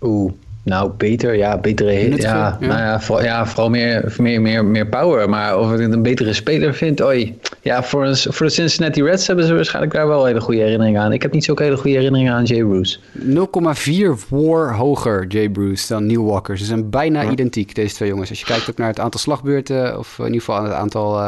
Oeh, 0.00 0.32
nou 0.64 0.90
beter, 0.96 1.34
ja, 1.36 1.58
betere 1.58 1.90
hit. 1.90 2.22
Ja, 2.22 2.56
ja. 2.60 2.66
Nou 2.66 2.78
ja, 2.80 3.00
voor, 3.00 3.22
ja, 3.22 3.46
vooral 3.46 3.70
meer, 3.70 4.14
meer, 4.18 4.40
meer, 4.40 4.64
meer 4.64 4.86
power. 4.86 5.28
Maar 5.28 5.58
of 5.58 5.72
ik 5.72 5.78
het 5.78 5.92
een 5.92 6.02
betere 6.02 6.32
speler 6.32 6.74
vind, 6.74 7.02
oei. 7.02 7.38
Ja, 7.62 7.82
voor, 7.82 8.06
een- 8.06 8.16
voor 8.16 8.46
de 8.46 8.52
Cincinnati 8.52 9.02
Reds 9.02 9.26
hebben 9.26 9.46
ze 9.46 9.54
waarschijnlijk 9.54 9.94
daar 9.94 10.08
wel 10.08 10.24
hele 10.24 10.40
goede 10.40 10.60
herinneringen 10.60 11.00
aan. 11.00 11.12
Ik 11.12 11.22
heb 11.22 11.32
niet 11.32 11.44
zo'n 11.44 11.58
hele 11.60 11.76
goede 11.76 11.96
herinneringen 11.96 12.32
aan 12.32 12.44
Jay 12.44 12.64
Bruce. 12.64 12.98
0,4 13.12 14.28
war 14.28 14.74
hoger, 14.74 15.26
Jay 15.26 15.48
Bruce, 15.48 15.88
dan 15.92 16.06
Neil 16.06 16.24
Walker. 16.24 16.58
Ze 16.58 16.64
zijn 16.64 16.90
bijna 16.90 17.30
identiek, 17.30 17.74
deze 17.74 17.94
twee 17.94 18.08
jongens. 18.08 18.30
Als 18.30 18.38
je 18.40 18.44
kijkt 18.46 18.70
ook 18.70 18.78
naar 18.78 18.88
het 18.88 19.00
aantal 19.00 19.20
slagbeurten, 19.20 19.98
of 19.98 20.18
in 20.18 20.24
ieder 20.24 20.40
geval 20.40 20.56
aan 20.56 20.64
het 20.64 20.72
aantal 20.74 21.18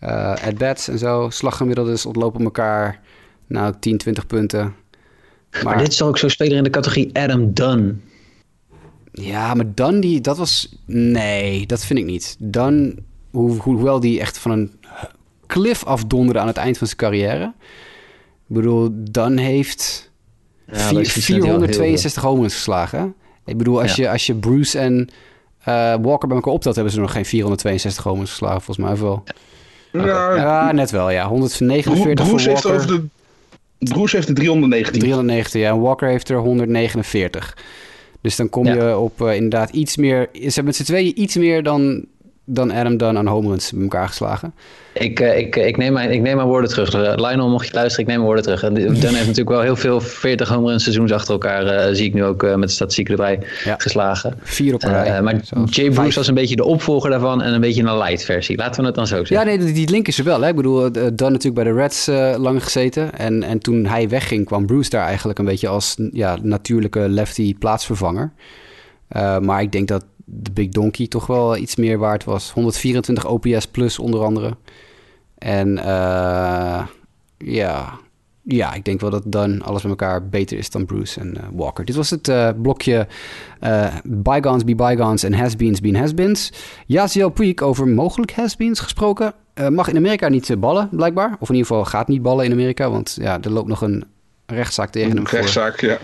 eh, 0.00 0.32
at-bats 0.46 0.88
en 0.88 0.98
zo. 0.98 1.26
Slaggemiddeldes 1.30 2.06
ontlopen 2.06 2.44
elkaar, 2.44 3.00
nou, 3.46 3.74
10, 3.80 3.98
20 3.98 4.26
punten. 4.26 4.74
Maar, 5.62 5.78
dit 5.78 5.88
is 5.88 5.96
toch 5.96 6.08
ook 6.08 6.18
zo'n 6.18 6.30
speler 6.30 6.56
in 6.56 6.62
de 6.62 6.70
categorie 6.70 7.10
Adam 7.12 7.52
Dunn. 7.52 8.02
Ja, 9.16 9.54
maar 9.54 9.74
Dan 9.74 10.00
die, 10.00 10.20
dat 10.20 10.38
was... 10.38 10.76
Nee, 10.86 11.66
dat 11.66 11.84
vind 11.84 11.98
ik 11.98 12.04
niet. 12.04 12.36
Dan, 12.38 12.94
hoe, 13.30 13.56
hoewel 13.56 14.00
die 14.00 14.20
echt 14.20 14.38
van 14.38 14.50
een 14.50 14.72
cliff 15.46 15.84
afdonderde 15.84 16.40
aan 16.40 16.46
het 16.46 16.56
eind 16.56 16.78
van 16.78 16.86
zijn 16.86 16.98
carrière. 16.98 17.52
Ik 18.48 18.54
bedoel, 18.54 18.88
Dan 18.92 19.36
heeft 19.36 20.10
Ja, 20.66 20.78
vier- 20.78 20.92
dat 20.98 21.06
is 21.06 21.14
niet 21.14 21.24
zo 21.24 21.32
heel 21.32 21.42
462 21.42 22.22
home 22.22 22.40
runs 22.40 22.54
geslagen. 22.54 22.98
hè? 22.98 23.06
Ik 23.52 23.58
bedoel, 23.58 23.80
als, 23.82 23.94
Ja. 23.96 24.02
je, 24.04 24.10
als 24.10 24.26
je 24.26 24.34
Bruce 24.34 24.78
en 24.78 25.08
eh, 25.64 25.94
Walker 26.02 26.28
bij 26.28 26.36
elkaar 26.36 26.52
optelt... 26.52 26.74
hebben 26.74 26.92
ze 26.92 27.00
nog 27.00 27.12
geen 27.12 27.24
462 27.24 28.04
home 28.04 28.16
runs 28.16 28.30
geslagen, 28.30 28.60
volgens 28.62 28.86
mij. 28.86 28.94
Of 28.94 29.00
wel? 29.00 29.22
Ja, 29.92 30.34
Ja, 30.36 30.72
net 30.72 30.90
wel, 30.90 31.10
ja. 31.10 31.28
149 31.28 32.14
Bruce 32.14 32.28
voor 32.28 32.40
heeft, 32.52 32.62
Walker. 32.62 32.80
over 32.80 33.08
de, 33.78 33.88
Bruce 33.92 34.16
heeft 34.16 34.28
de 34.28 34.32
319. 34.34 35.00
390, 35.00 35.60
ja. 35.60 35.70
En 35.70 35.80
Walker 35.80 36.08
heeft 36.08 36.28
er 36.28 36.36
149. 36.38 37.56
Dus 38.24 38.36
dan 38.36 38.48
kom 38.48 38.66
je 38.66 38.98
op 38.98 39.22
eh, 39.22 39.34
inderdaad 39.34 39.70
iets 39.70 39.96
meer... 39.96 40.28
Ze 40.32 40.40
hebben 40.40 40.64
met 40.64 40.76
z'n 40.76 40.82
tweeën 40.82 41.20
iets 41.20 41.36
meer 41.36 41.62
dan, 41.62 42.04
dan 42.44 42.70
Adam 42.72 42.96
Dunn 42.96 43.16
aan 43.18 43.26
home 43.26 43.48
runs 43.48 43.72
bij 43.72 43.82
elkaar 43.82 44.08
geslagen. 44.08 44.54
Ik, 44.92 45.20
eh, 45.20 45.38
ik, 45.38 45.56
ik, 45.56 45.76
neem 45.76 45.92
mijn, 45.92 46.10
ik 46.10 46.20
neem 46.20 46.36
mijn 46.36 46.48
woorden 46.48 46.70
terug. 46.70 46.94
Eh, 46.94 47.12
Lionel, 47.16 47.48
mocht 47.48 47.66
je 47.66 47.74
luisteren, 47.74 48.00
ik 48.00 48.06
neem 48.06 48.16
mijn 48.16 48.34
woorden 48.34 48.44
terug. 48.44 48.60
Dunn 48.72 48.86
heeft 49.14 49.26
natuurlijk 49.26 49.48
wel 49.48 49.60
heel 49.60 49.76
veel 49.76 50.00
40 50.00 50.48
home 50.48 50.68
run 50.70 50.80
seizoens 50.80 51.12
achter 51.12 51.32
elkaar, 51.32 51.66
eh, 51.66 51.94
zie 51.94 52.06
ik 52.06 52.14
nu 52.14 52.24
ook 52.24 52.42
eh, 52.42 52.54
met 52.54 52.68
de 52.68 52.74
statistieken 52.74 53.14
erbij, 53.14 53.40
Ja. 53.64 53.74
geslagen. 53.78 54.38
Vier 54.42 54.74
op 54.74 54.82
een 54.82 54.94
Eh, 54.94 55.02
rij. 55.02 55.22
maar 55.22 55.40
Jay 55.64 55.90
Bruce 55.90 56.18
was 56.18 56.28
een 56.28 56.34
beetje 56.34 56.56
de 56.56 56.64
opvolger 56.64 57.10
daarvan 57.10 57.42
en 57.42 57.54
een 57.54 57.60
beetje 57.60 57.82
een 57.82 57.98
light 57.98 58.24
versie. 58.24 58.56
Laten 58.56 58.80
we 58.80 58.86
het 58.86 58.94
dan 58.94 59.06
zo 59.06 59.24
zeggen. 59.24 59.36
Ja, 59.50 59.56
nee, 59.56 59.72
die, 59.72 59.88
link 59.90 60.08
is 60.08 60.18
er 60.18 60.24
wel. 60.24 60.40
Hè? 60.40 60.48
Ik 60.48 60.56
bedoel, 60.56 60.84
eh, 60.84 60.90
Dunn 60.92 61.32
natuurlijk 61.32 61.54
bij 61.54 61.64
de 61.64 61.72
Reds 61.72 62.08
eh, 62.08 62.34
lang 62.38 62.62
gezeten. 62.62 63.18
En, 63.18 63.42
en 63.42 63.58
toen 63.58 63.86
hij 63.86 64.08
wegging, 64.08 64.46
kwam 64.46 64.66
Bruce 64.66 64.90
daar 64.90 65.06
eigenlijk 65.06 65.38
een 65.38 65.44
beetje 65.44 65.68
als 65.68 65.96
ja, 66.12 66.36
natuurlijke 66.42 67.08
lefty 67.08 67.54
plaatsvervanger. 67.58 68.32
Eh, 69.08 69.38
maar 69.38 69.62
ik 69.62 69.72
denk 69.72 69.88
dat 69.88 70.04
de 70.24 70.52
Big 70.52 70.68
Donkey 70.68 71.06
toch 71.06 71.26
wel 71.26 71.56
iets 71.56 71.76
meer 71.76 71.98
waard 71.98 72.24
was. 72.24 72.52
124 72.52 73.26
OPS 73.26 73.66
plus 73.66 73.98
onder 73.98 74.24
andere. 74.24 74.56
En 75.38 75.78
eh, 75.78 76.86
ja, 77.38 77.98
ja, 78.46 78.74
ik 78.74 78.84
denk 78.84 79.00
wel 79.00 79.10
dat 79.10 79.22
Dunn 79.26 79.62
alles 79.62 79.82
met 79.82 79.90
elkaar 79.90 80.28
beter 80.28 80.58
is 80.58 80.70
dan 80.70 80.86
Bruce 80.86 81.20
en 81.20 81.36
eh, 81.36 81.42
Walker. 81.52 81.84
Dit 81.84 81.94
was 81.94 82.10
het 82.10 82.28
eh, 82.28 82.48
blokje 82.62 83.06
eh, 83.60 83.94
Bygones 84.04 84.64
be 84.64 84.74
Bygones 84.74 85.22
en 85.22 85.34
Has-beens 85.34 85.80
been 85.80 85.96
Has-beens. 85.96 86.52
Yaziel 86.86 87.32
over 87.60 87.88
mogelijk 87.88 88.32
Has-beens 88.32 88.80
gesproken. 88.80 89.34
Mag 89.68 89.88
in 89.88 89.96
Amerika 89.96 90.28
niet 90.28 90.60
ballen, 90.60 90.88
blijkbaar. 90.92 91.36
Of 91.40 91.48
in 91.48 91.54
ieder 91.54 91.70
geval 91.70 91.84
gaat 91.84 92.08
niet 92.08 92.22
ballen 92.22 92.44
in 92.44 92.52
Amerika, 92.52 92.90
want 92.90 93.16
ja, 93.20 93.40
er 93.40 93.50
loopt 93.50 93.68
nog 93.68 93.80
een 93.80 94.04
rechtszaak 94.46 94.90
tegen 94.90 95.16
hem 95.16 95.26
voor. 95.28 95.38
rechtszaak, 95.38 95.80
ja. 95.80 95.98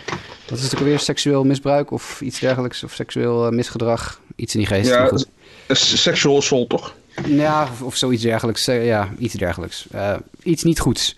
Dat 0.47 0.59
is 0.59 0.64
natuurlijk 0.64 0.91
weer 0.91 0.99
seksueel 0.99 1.45
misbruik 1.45 1.91
of 1.91 2.20
iets 2.20 2.38
dergelijks. 2.41 2.84
Of 2.84 2.93
seksueel 2.93 3.47
eh, 3.47 3.53
misgedrag. 3.53 4.20
Iets 4.36 4.55
in 4.55 4.59
die 4.61 4.68
geest. 4.68 4.88
Ja, 4.88 5.07
goed. 5.07 5.26
s- 5.68 6.03
sexual 6.03 6.36
assault 6.36 6.68
toch? 6.68 6.95
Ja, 7.26 7.62
of, 7.62 7.82
of 7.82 7.97
zoiets 7.97 8.22
dergelijks. 8.22 8.68
Eh, 8.68 8.86
Ja, 8.86 9.09
iets 9.18 9.34
dergelijks. 9.34 9.86
Eh, 9.91 10.14
iets 10.43 10.62
niet 10.62 10.80
goeds. 10.80 11.16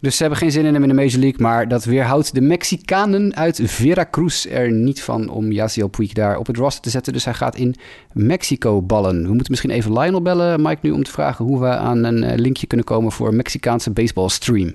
Dus 0.00 0.14
ze 0.16 0.20
hebben 0.22 0.38
geen 0.40 0.50
zin 0.50 0.64
in 0.64 0.72
hem 0.74 0.82
in 0.82 0.88
de 0.88 0.94
Major 0.94 1.18
League. 1.20 1.40
Maar 1.40 1.68
dat 1.68 1.84
weerhoudt 1.84 2.34
de 2.34 2.40
Mexicanen 2.40 3.36
uit 3.36 3.60
Veracruz 3.64 4.46
er 4.46 4.70
niet 4.72 5.02
van 5.02 5.28
om 5.28 5.52
Yasiel 5.52 5.88
Puig 5.88 6.12
daar 6.12 6.36
op 6.38 6.46
het 6.46 6.56
roster 6.56 6.82
te 6.82 6.90
zetten. 6.90 7.12
Dus 7.12 7.24
hij 7.24 7.34
gaat 7.34 7.56
in 7.56 7.74
Mexico 8.12 8.82
ballen. 8.82 9.22
We 9.22 9.28
moeten 9.28 9.46
misschien 9.50 9.70
even 9.70 9.92
Lionel 9.98 10.22
bellen, 10.22 10.62
Mike, 10.62 10.78
nu 10.82 10.90
om 10.90 11.02
te 11.02 11.10
vragen 11.10 11.44
hoe 11.44 11.60
we 11.60 11.66
aan 11.68 12.04
een 12.04 12.22
eh, 12.24 12.36
linkje 12.38 12.66
kunnen 12.66 12.86
komen 12.86 13.12
voor 13.12 13.28
een 13.28 13.36
Mexicaanse 13.36 13.90
baseball 13.90 14.28
stream. 14.28 14.74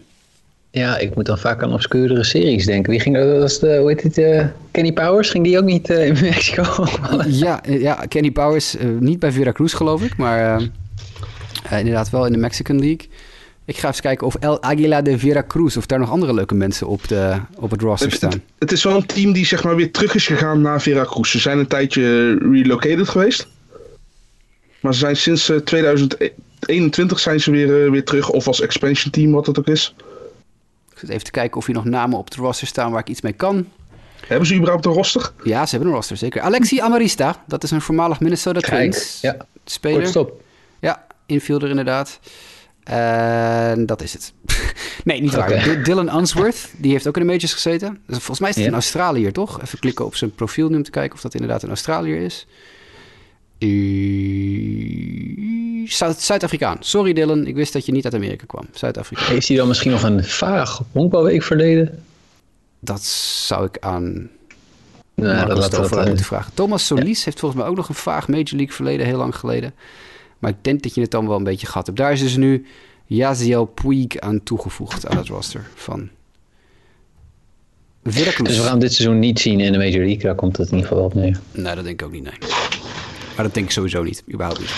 Ja, 0.71 0.97
ik 0.97 1.15
moet 1.15 1.25
dan 1.25 1.37
vaak 1.37 1.63
aan 1.63 1.73
obscuurdere 1.73 2.23
series 2.23 2.65
denken. 2.65 2.91
Wie 2.91 2.99
ging 2.99 3.15
dat? 3.15 3.37
was 3.37 3.59
de, 3.59 3.77
hoe 3.77 3.89
heet 3.89 4.03
het? 4.03 4.17
eh, 4.17 4.45
Kenny 4.71 4.91
Powers? 4.93 5.29
Ging 5.29 5.43
die 5.43 5.57
ook 5.57 5.63
niet 5.63 5.89
eh, 5.89 6.07
in 6.07 6.17
Mexico? 6.21 6.85
Ja, 7.27 7.63
eh, 7.63 7.81
ja 7.81 7.93
Kenny 7.93 8.31
Powers, 8.31 8.75
niet 8.99 9.19
bij 9.19 9.31
Veracruz 9.31 9.75
geloof 9.75 10.01
ik, 10.03 10.17
maar 10.17 10.61
inderdaad 11.71 12.09
wel 12.09 12.25
in 12.25 12.31
de 12.31 12.37
Mexican 12.37 12.79
League. 12.79 13.07
Ik 13.65 13.77
ga 13.77 13.89
even 13.89 14.01
kijken 14.01 14.27
of 14.27 14.35
El 14.35 14.61
Aguila 14.63 15.01
de 15.01 15.19
Veracruz, 15.19 15.77
of 15.77 15.85
daar 15.85 15.99
nog 15.99 16.09
andere 16.09 16.33
leuke 16.33 16.55
mensen 16.55 16.87
op, 16.87 17.07
de, 17.07 17.35
op 17.55 17.71
het 17.71 17.81
roster 17.81 18.11
staan. 18.11 18.29
het, 18.31 18.41
het 18.59 18.71
is 18.71 18.83
wel 18.83 18.95
een 18.95 19.05
team 19.05 19.31
die 19.33 19.45
zeg 19.45 19.63
maar 19.63 19.75
weer 19.75 19.91
terug 19.91 20.15
is 20.15 20.27
gegaan 20.27 20.61
naar 20.61 20.81
Veracruz. 20.81 21.31
Ze 21.31 21.39
zijn 21.39 21.57
een 21.59 21.67
tijdje 21.67 22.33
relocated 22.51 23.09
geweest. 23.09 23.47
Maar 24.79 24.93
ze 24.93 24.99
zijn 24.99 25.15
sinds 25.17 25.49
eh, 25.49 25.57
2021 25.57 27.19
zijn 27.19 27.39
ze 27.39 27.51
weer, 27.51 27.91
weer 27.91 28.03
terug. 28.03 28.29
Of 28.29 28.47
als 28.47 28.61
expansion 28.61 29.11
team, 29.11 29.31
wat 29.31 29.45
het 29.47 29.59
ook 29.59 29.67
is. 29.67 29.95
Ik 31.01 31.05
zit 31.05 31.09
even 31.09 31.23
te 31.25 31.31
kijken 31.31 31.57
of 31.57 31.65
hier 31.65 31.75
nog 31.75 31.85
namen 31.85 32.17
op 32.17 32.25
het 32.25 32.35
roster 32.35 32.67
staan 32.67 32.91
waar 32.91 32.99
ik 32.99 33.07
iets 33.09 33.21
mee 33.21 33.33
kan. 33.33 33.67
Hebben 34.27 34.47
ze 34.47 34.55
überhaupt 34.55 34.85
een 34.85 34.91
roster? 34.93 35.31
Ja, 35.43 35.63
ze 35.65 35.69
hebben 35.71 35.89
een 35.89 35.95
roster, 35.95 36.17
zeker. 36.17 36.41
Alexi 36.41 36.79
Amarista, 36.79 37.43
dat 37.47 37.63
is 37.63 37.71
een 37.71 37.81
voormalig 37.81 38.19
Minnesota 38.19 38.59
Twins 38.59 39.21
ja. 39.21 39.37
speler. 39.65 39.97
Kortstop. 39.97 40.41
Ja, 40.79 41.05
infielder 41.25 41.69
inderdaad. 41.69 42.19
En 42.83 43.85
dat 43.85 44.01
is 44.01 44.13
het. 44.13 44.33
nee, 45.03 45.21
niet 45.21 45.35
waar. 45.35 45.51
Oké. 45.51 45.81
D- 45.81 45.85
Dylan 45.85 46.17
Unsworth, 46.17 46.69
die 46.77 46.91
heeft 46.91 47.07
ook 47.07 47.15
in 47.17 47.21
de 47.21 47.27
majors 47.27 47.53
gezeten. 47.53 47.89
Dus 48.07 48.17
volgens 48.17 48.39
mij 48.39 48.49
is 48.49 48.55
het 48.55 48.63
Ja. 48.63 48.69
een 48.69 48.77
Australiër, 48.77 49.33
toch? 49.33 49.61
Even 49.61 49.79
klikken 49.79 50.05
op 50.05 50.15
zijn 50.15 50.35
profiel 50.35 50.69
nu 50.69 50.75
om 50.75 50.83
te 50.83 50.91
kijken 50.91 51.15
of 51.15 51.21
dat 51.21 51.33
inderdaad 51.33 51.63
een 51.63 51.69
Australiër 51.69 52.21
is. 52.21 52.47
Zuid- 55.85 56.21
Zuid-Afrikaan. 56.21 56.77
Sorry 56.79 57.13
Dylan, 57.13 57.47
ik 57.47 57.55
wist 57.55 57.73
dat 57.73 57.85
je 57.85 57.91
niet 57.91 58.05
uit 58.05 58.13
Amerika 58.13 58.45
kwam. 58.47 58.65
Zuid-Afrikaan. 58.73 59.25
Heeft 59.25 59.47
hij 59.47 59.57
dan 59.57 59.67
misschien 59.67 59.91
nog 59.91 60.03
een 60.03 60.23
vaag 60.23 60.81
honkbalweek 60.91 61.43
verleden? 61.43 62.03
Dat 62.79 63.03
zou 63.03 63.65
ik 63.65 63.77
aan 63.79 64.29
Nou, 65.15 65.47
dat 65.47 65.57
laten 65.57 65.57
we 65.57 65.63
Stover 65.75 65.97
dat, 65.97 66.07
moeten 66.07 66.25
vragen. 66.25 66.53
Thomas 66.53 66.85
Solis 66.85 67.25
heeft 67.25 67.39
volgens 67.39 67.61
mij 67.61 67.69
ook 67.69 67.75
nog 67.77 67.89
een 67.89 67.95
vaag 67.95 68.27
Major 68.27 68.45
League 68.55 68.71
verleden, 68.75 69.05
heel 69.05 69.17
lang 69.17 69.35
geleden. 69.35 69.73
Maar 70.39 70.49
ik 70.51 70.57
denk 70.61 70.83
dat 70.83 70.95
je 70.95 71.01
het 71.01 71.11
dan 71.11 71.27
wel 71.27 71.37
een 71.37 71.43
beetje 71.43 71.67
gehad 71.67 71.85
hebt. 71.85 71.97
Daar 71.97 72.11
is 72.11 72.19
dus 72.19 72.35
nu 72.35 72.65
Yaziel 73.05 73.65
Puig 73.65 74.17
aan 74.19 74.43
toegevoegd 74.43 75.07
aan 75.07 75.17
het 75.17 75.27
roster 75.27 75.69
van. 75.75 76.09
Dus 78.03 78.57
we 78.57 78.63
gaan 78.63 78.79
dit 78.79 78.93
seizoen 78.93 79.19
niet 79.19 79.39
zien 79.39 79.59
in 79.59 79.71
de 79.71 79.77
Major 79.77 79.99
League. 79.99 80.17
Daar 80.23 80.35
komt 80.35 80.57
het 80.57 80.67
in 80.71 80.75
ieder 80.75 80.89
geval 80.89 81.03
wel 81.03 81.15
op 81.15 81.23
neer. 81.23 81.39
Nee, 81.51 81.75
dat 81.75 81.83
denk 81.83 82.01
ik 82.01 82.05
ook 82.07 82.11
niet, 82.11 82.23
nee. 82.23 82.33
Maar 83.39 83.47
dat 83.47 83.57
denk 83.57 83.67
ik 83.67 83.73
sowieso 83.73 84.03
niet, 84.03 84.23
überhaupt 84.31 84.59
niet. 84.59 84.69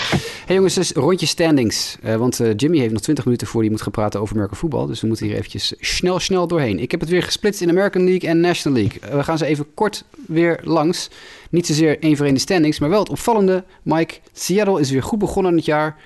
hey 0.46 0.54
jongens, 0.54 0.74
dus 0.74 0.92
rondje 0.92 1.26
standings. 1.26 1.96
Eh, 2.02 2.16
want 2.16 2.40
eh, 2.40 2.50
Jimmy 2.56 2.78
heeft 2.78 2.92
nog 2.92 3.02
20 3.02 3.24
minuten 3.24 3.46
voor 3.46 3.60
hij 3.60 3.70
moet 3.70 3.82
gaan 3.82 3.92
praten 3.92 4.20
over 4.20 4.34
American 4.34 4.58
voetbal. 4.58 4.86
Dus 4.86 5.00
we 5.00 5.06
moeten 5.06 5.26
hier 5.26 5.34
eventjes 5.34 5.74
snel, 5.80 6.18
snel 6.18 6.46
doorheen. 6.46 6.78
Ik 6.78 6.90
heb 6.90 7.00
het 7.00 7.08
weer 7.08 7.22
gesplitst 7.22 7.60
in 7.60 7.68
American 7.68 8.04
League 8.04 8.28
en 8.28 8.40
National 8.40 8.78
League. 8.78 9.00
Eh, 9.00 9.16
we 9.16 9.24
gaan 9.24 9.38
ze 9.38 9.46
even 9.46 9.74
kort 9.74 10.04
weer 10.26 10.60
langs. 10.62 11.10
Niet 11.50 11.66
zozeer 11.66 11.98
één 12.00 12.16
voor 12.16 12.26
één 12.26 12.34
de 12.34 12.40
standings, 12.40 12.78
maar 12.78 12.88
wel 12.88 12.98
het 12.98 13.08
opvallende. 13.08 13.64
Mike, 13.82 14.14
Seattle 14.32 14.80
is 14.80 14.90
weer 14.90 15.02
goed 15.02 15.18
begonnen 15.18 15.50
in 15.50 15.56
het 15.56 15.66
jaar. 15.66 15.96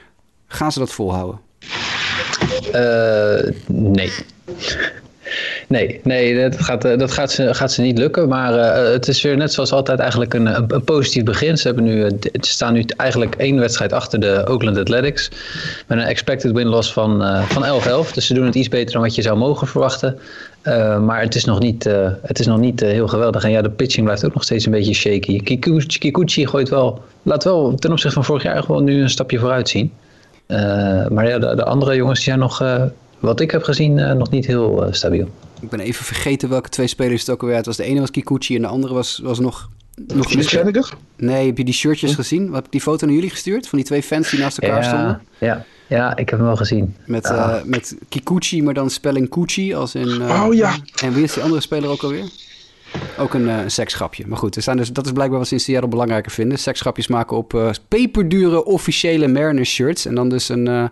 Gaan 0.46 0.72
ze 0.72 0.78
dat 0.78 0.92
volhouden? 0.92 1.40
Nee. 3.66 4.12
Nee, 5.69 6.01
nee 6.03 6.51
dat, 6.51 6.61
gaat, 6.61 6.85
eh, 6.85 6.99
dat 6.99 7.12
gaat, 7.12 7.31
ze, 7.31 7.55
gaat 7.55 7.73
ze 7.73 7.83
niet 7.83 7.99
lukken. 7.99 8.29
Maar 8.29 8.55
eh, 8.55 8.93
het 8.93 9.09
is 9.09 9.23
weer 9.23 9.37
net 9.37 9.53
zoals 9.53 9.73
altijd 9.73 9.99
eigenlijk 9.99 10.35
een, 10.35 10.47
een, 10.47 10.85
positief 10.85 11.25
begin. 11.25 11.59
Ze, 11.59 11.67
hebben 11.67 11.85
nu, 11.85 12.05
eh, 12.05 12.12
staan 12.41 12.73
nu 12.73 12.85
eigenlijk 12.97 13.35
één 13.35 13.59
wedstrijd 13.59 13.93
achter 13.93 14.21
de 14.21 14.45
Oakland 14.49 14.79
Athletics. 14.79 15.31
Met 15.87 15.99
een 15.99 16.05
expected 16.05 16.53
win-loss 16.53 16.93
van, 16.93 17.25
eh, 17.25 17.43
van 17.43 17.64
11-11. 17.64 18.12
Dus 18.12 18.27
ze 18.27 18.35
doen 18.35 18.45
het 18.45 18.55
iets 18.55 18.69
beter 18.69 18.93
dan 18.93 19.03
wat 19.03 19.14
je 19.14 19.23
zou 19.23 19.39
mogen 19.39 19.67
verwachten. 19.67 20.19
Maar 21.05 21.21
het 21.21 21.35
is 21.35 21.45
nog 21.45 21.59
niet, 21.59 21.85
het 22.23 22.39
is 22.39 22.47
nog 22.47 22.59
niet 22.59 22.81
heel 22.81 23.09
geweldig. 23.09 23.45
En 23.45 23.51
ja, 23.51 23.62
de 23.62 23.71
pitching 23.71 24.05
blijft 24.05 24.25
ook 24.25 24.35
nog 24.35 24.43
steeds 24.43 24.67
een 24.67 24.73
beetje 24.73 24.95
shaky. 24.95 25.41
Kikuchi, 25.41 25.99
Kikuchi 25.99 26.47
gooit 26.47 26.69
wel, 26.69 27.03
laat 27.23 27.45
wel 27.45 27.75
ten 27.75 27.91
opzichte 27.91 28.14
van 28.14 28.25
vorig 28.25 28.43
jaar 28.43 28.62
gewoon 28.62 28.85
nu 28.85 29.03
een 29.03 29.11
stapje 29.11 29.39
vooruit 29.39 29.69
zien. 29.69 29.93
Maar 31.09 31.29
ja, 31.29 31.39
de, 31.39 31.55
de 31.55 31.64
andere 31.64 31.97
jongens 31.97 32.23
zijn 32.23 32.39
nog, 32.39 32.64
wat 33.19 33.41
ik 33.41 33.51
heb 33.51 33.62
gezien, 33.62 34.17
nog 34.17 34.31
niet 34.31 34.47
heel 34.47 34.87
stabiel. 34.91 35.29
Ik 35.61 35.68
ben 35.68 35.80
even 35.80 36.04
vergeten 36.04 36.48
welke 36.48 36.68
twee 36.68 36.86
spelers 36.86 37.20
het 37.20 37.30
ook 37.30 37.40
alweer 37.40 37.57
uit 37.57 37.66
was. 37.66 37.76
De 37.76 37.82
ene 37.84 38.00
was 38.00 38.11
Kikuchi 38.11 38.57
en 38.57 38.62
de 38.62 38.68
andere 38.68 38.94
was, 38.94 39.20
was 39.22 39.38
nog... 39.38 39.68
nog 40.07 40.34
Mitch 40.34 40.54
Haniger? 40.57 40.92
Nee, 41.16 41.46
heb 41.46 41.59
je 41.59 41.64
die 41.64 41.74
shirtjes 41.74 42.14
gezien? 42.14 42.52
Heb 42.54 42.64
ik 42.64 42.72
die 42.72 42.80
foto 42.80 43.07
naar 43.07 43.14
jullie 43.14 43.30
gestuurd? 43.30 43.68
Van 43.68 43.78
die 43.78 43.86
twee 43.86 44.02
fans 44.02 44.30
die 44.30 44.40
naast 44.40 44.59
elkaar 44.59 44.84
stonden? 44.84 45.22
ja, 45.38 45.64
ja, 45.88 46.11
ik 46.16 46.28
heb 46.28 46.38
hem 46.38 46.46
wel 46.48 46.57
gezien. 46.57 46.96
Met, 47.07 47.24
eh, 47.24 47.62
met 47.64 47.96
Kikuchi, 48.09 48.62
maar 48.62 48.74
dan 48.74 48.90
spelling 48.90 49.28
Kuchi 49.28 49.74
als 49.74 49.94
in... 49.94 50.20
eh, 50.22 50.42
Oh, 50.46 50.54
ja. 50.54 50.74
En 51.02 51.12
wie 51.12 51.22
is 51.24 51.32
die 51.32 51.42
andere 51.42 51.61
speler 51.61 51.90
ook 51.90 52.02
alweer? 52.02 52.28
Ook 53.18 53.34
een 53.34 53.49
eh 53.49 53.59
seksgrapje. 53.66 54.24
Maar 54.26 54.38
goed, 54.38 54.57
er 54.57 54.62
zijn 54.62 54.76
dus, 54.76 54.92
dat 54.92 55.07
is 55.07 55.12
blijkbaar 55.12 55.38
wat 55.38 55.49
ze 55.49 55.55
in 55.55 55.61
Seattle 55.61 55.88
belangrijker 55.88 56.32
vinden. 56.32 56.59
Seksgrapjes 56.59 57.07
maken 57.09 57.36
op 57.36 57.55
eh, 57.55 57.70
peperdure 57.88 58.64
officiële 58.64 59.28
Mariners 59.28 59.70
shirts. 59.70 60.07
En 60.07 60.14
dan 60.14 60.28
dus 60.28 60.49
een, 60.49 60.68
eh 60.68 60.84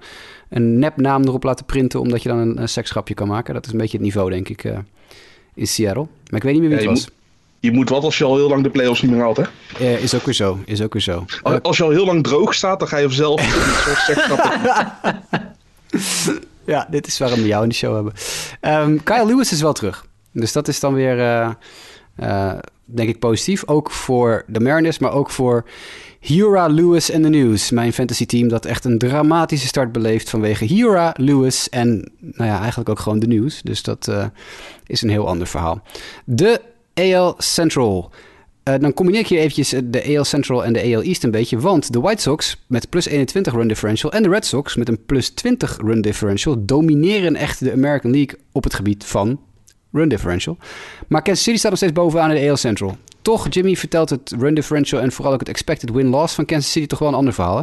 een 0.48 0.78
nepnaam 0.78 1.22
erop 1.24 1.42
laten 1.42 1.64
printen, 1.64 2.00
omdat 2.00 2.22
je 2.22 2.28
dan 2.28 2.38
een, 2.38 2.60
een 2.60 2.68
seksgrapje 2.68 3.14
kan 3.14 3.28
maken. 3.28 3.54
Dat 3.54 3.66
is 3.66 3.72
een 3.72 3.78
beetje 3.78 3.96
het 3.96 4.06
niveau, 4.06 4.30
denk 4.30 4.48
ik, 4.48 4.64
eh, 4.64 4.78
in 5.54 5.66
Seattle. 5.66 6.06
Maar 6.30 6.38
ik 6.40 6.42
weet 6.42 6.52
niet 6.52 6.60
meer 6.62 6.70
wie 6.70 6.80
Ja, 6.80 6.88
het 6.88 6.98
je 6.98 7.04
was. 7.06 7.14
Je 7.60 7.72
moet 7.72 7.88
wat 7.88 8.04
als 8.04 8.18
je 8.18 8.24
al 8.24 8.36
heel 8.36 8.48
lang 8.48 8.62
de 8.62 8.70
playoffs 8.70 9.02
niet 9.02 9.10
meer 9.10 9.20
haalt, 9.20 9.36
hè? 9.36 9.44
Is 9.98 10.14
ook 10.14 10.22
weer 10.24 10.34
zo, 10.34 10.58
is 10.64 10.82
ook 10.82 10.92
weer 10.92 11.02
zo. 11.02 11.24
Als- 11.42 11.62
Als 11.62 11.76
je 11.76 11.82
al 11.82 11.90
heel 11.90 12.04
lang 12.06 12.22
droog 12.22 12.54
staat, 12.54 12.78
dan 12.78 12.88
ga 12.88 12.96
je 12.96 13.04
vanzelf 13.04 13.40
seksgrappen. 14.06 14.50
Ja, 16.66 16.86
dit 16.90 17.06
is 17.06 17.18
waarom 17.18 17.40
we 17.40 17.46
jou 17.46 17.62
in 17.62 17.68
de 17.68 17.74
show 17.74 17.94
hebben. 17.94 18.12
Ehm, 18.60 18.96
Kyle 19.02 19.26
Lewis 19.26 19.52
is 19.52 19.60
wel 19.60 19.72
terug. 19.72 20.06
Dus 20.32 20.52
dat 20.52 20.68
is 20.68 20.80
dan 20.80 20.94
weer, 20.94 21.18
eh, 22.16 22.52
denk 22.84 23.08
ik, 23.08 23.18
positief. 23.18 23.66
Ook 23.66 23.90
voor 23.90 24.44
de 24.46 24.60
Mariners, 24.60 24.98
maar 24.98 25.12
ook 25.12 25.30
voor 25.30 25.64
Hura 26.20 26.66
Lewis 26.66 27.10
en 27.10 27.22
de 27.22 27.28
News. 27.28 27.70
Mijn 27.70 27.92
fantasy 27.92 28.26
team 28.26 28.48
dat 28.48 28.64
echt 28.64 28.84
een 28.84 28.98
dramatische 28.98 29.66
start 29.66 29.92
beleeft 29.92 30.30
vanwege 30.30 30.64
Hura 30.64 31.14
Lewis 31.16 31.68
en 31.68 32.12
nou 32.20 32.50
ja, 32.50 32.58
eigenlijk 32.58 32.88
ook 32.88 32.98
gewoon 32.98 33.18
de 33.18 33.26
News. 33.26 33.62
Dus 33.62 33.82
dat 33.82 34.08
eh, 34.08 34.26
is 34.86 35.02
een 35.02 35.08
heel 35.08 35.28
ander 35.28 35.46
verhaal. 35.46 35.82
De 36.24 36.60
AL 36.94 37.34
Central. 37.38 38.10
Eh, 38.62 38.74
dan 38.78 38.92
combineer 38.92 39.20
ik 39.20 39.26
hier 39.26 39.38
eventjes 39.38 39.74
de 39.84 40.16
AL 40.16 40.24
Central 40.24 40.64
en 40.64 40.72
de 40.72 40.94
AL 40.94 41.02
East 41.02 41.24
een 41.24 41.30
beetje. 41.30 41.58
Want 41.58 41.92
de 41.92 42.00
White 42.00 42.22
Sox 42.22 42.64
met 42.66 42.90
plus 42.90 43.06
21 43.06 43.52
run 43.52 43.68
differential 43.68 44.12
en 44.12 44.22
de 44.22 44.28
Red 44.28 44.46
Sox 44.46 44.76
met 44.76 44.88
een 44.88 45.04
plus 45.06 45.28
20 45.28 45.76
run 45.76 46.00
differential 46.00 46.64
domineren 46.64 47.36
echt 47.36 47.58
de 47.58 47.72
American 47.72 48.10
League 48.10 48.38
op 48.52 48.64
het 48.64 48.74
gebied 48.74 49.04
van 49.04 49.40
run 49.94 50.08
differential. 50.08 50.56
Maar 51.08 51.22
Kansas 51.22 51.44
City 51.44 51.58
staat 51.58 51.70
nog 51.70 51.78
steeds 51.78 51.94
bovenaan 51.94 52.30
in 52.30 52.42
de 52.42 52.50
AL 52.50 52.56
Central. 52.56 52.96
Toch, 53.22 53.46
Jimmy 53.50 53.76
vertelt 53.76 54.10
het 54.10 54.34
run 54.38 54.54
differential 54.54 55.00
en 55.00 55.12
vooral 55.12 55.32
ook 55.32 55.40
het 55.40 55.48
expected 55.48 55.90
win-loss 55.90 56.34
van 56.34 56.44
Kansas 56.44 56.72
City 56.72 56.86
toch 56.86 56.98
wel 56.98 57.08
een 57.08 57.14
ander 57.14 57.34
verhaal, 57.34 57.56
hè? 57.56 57.62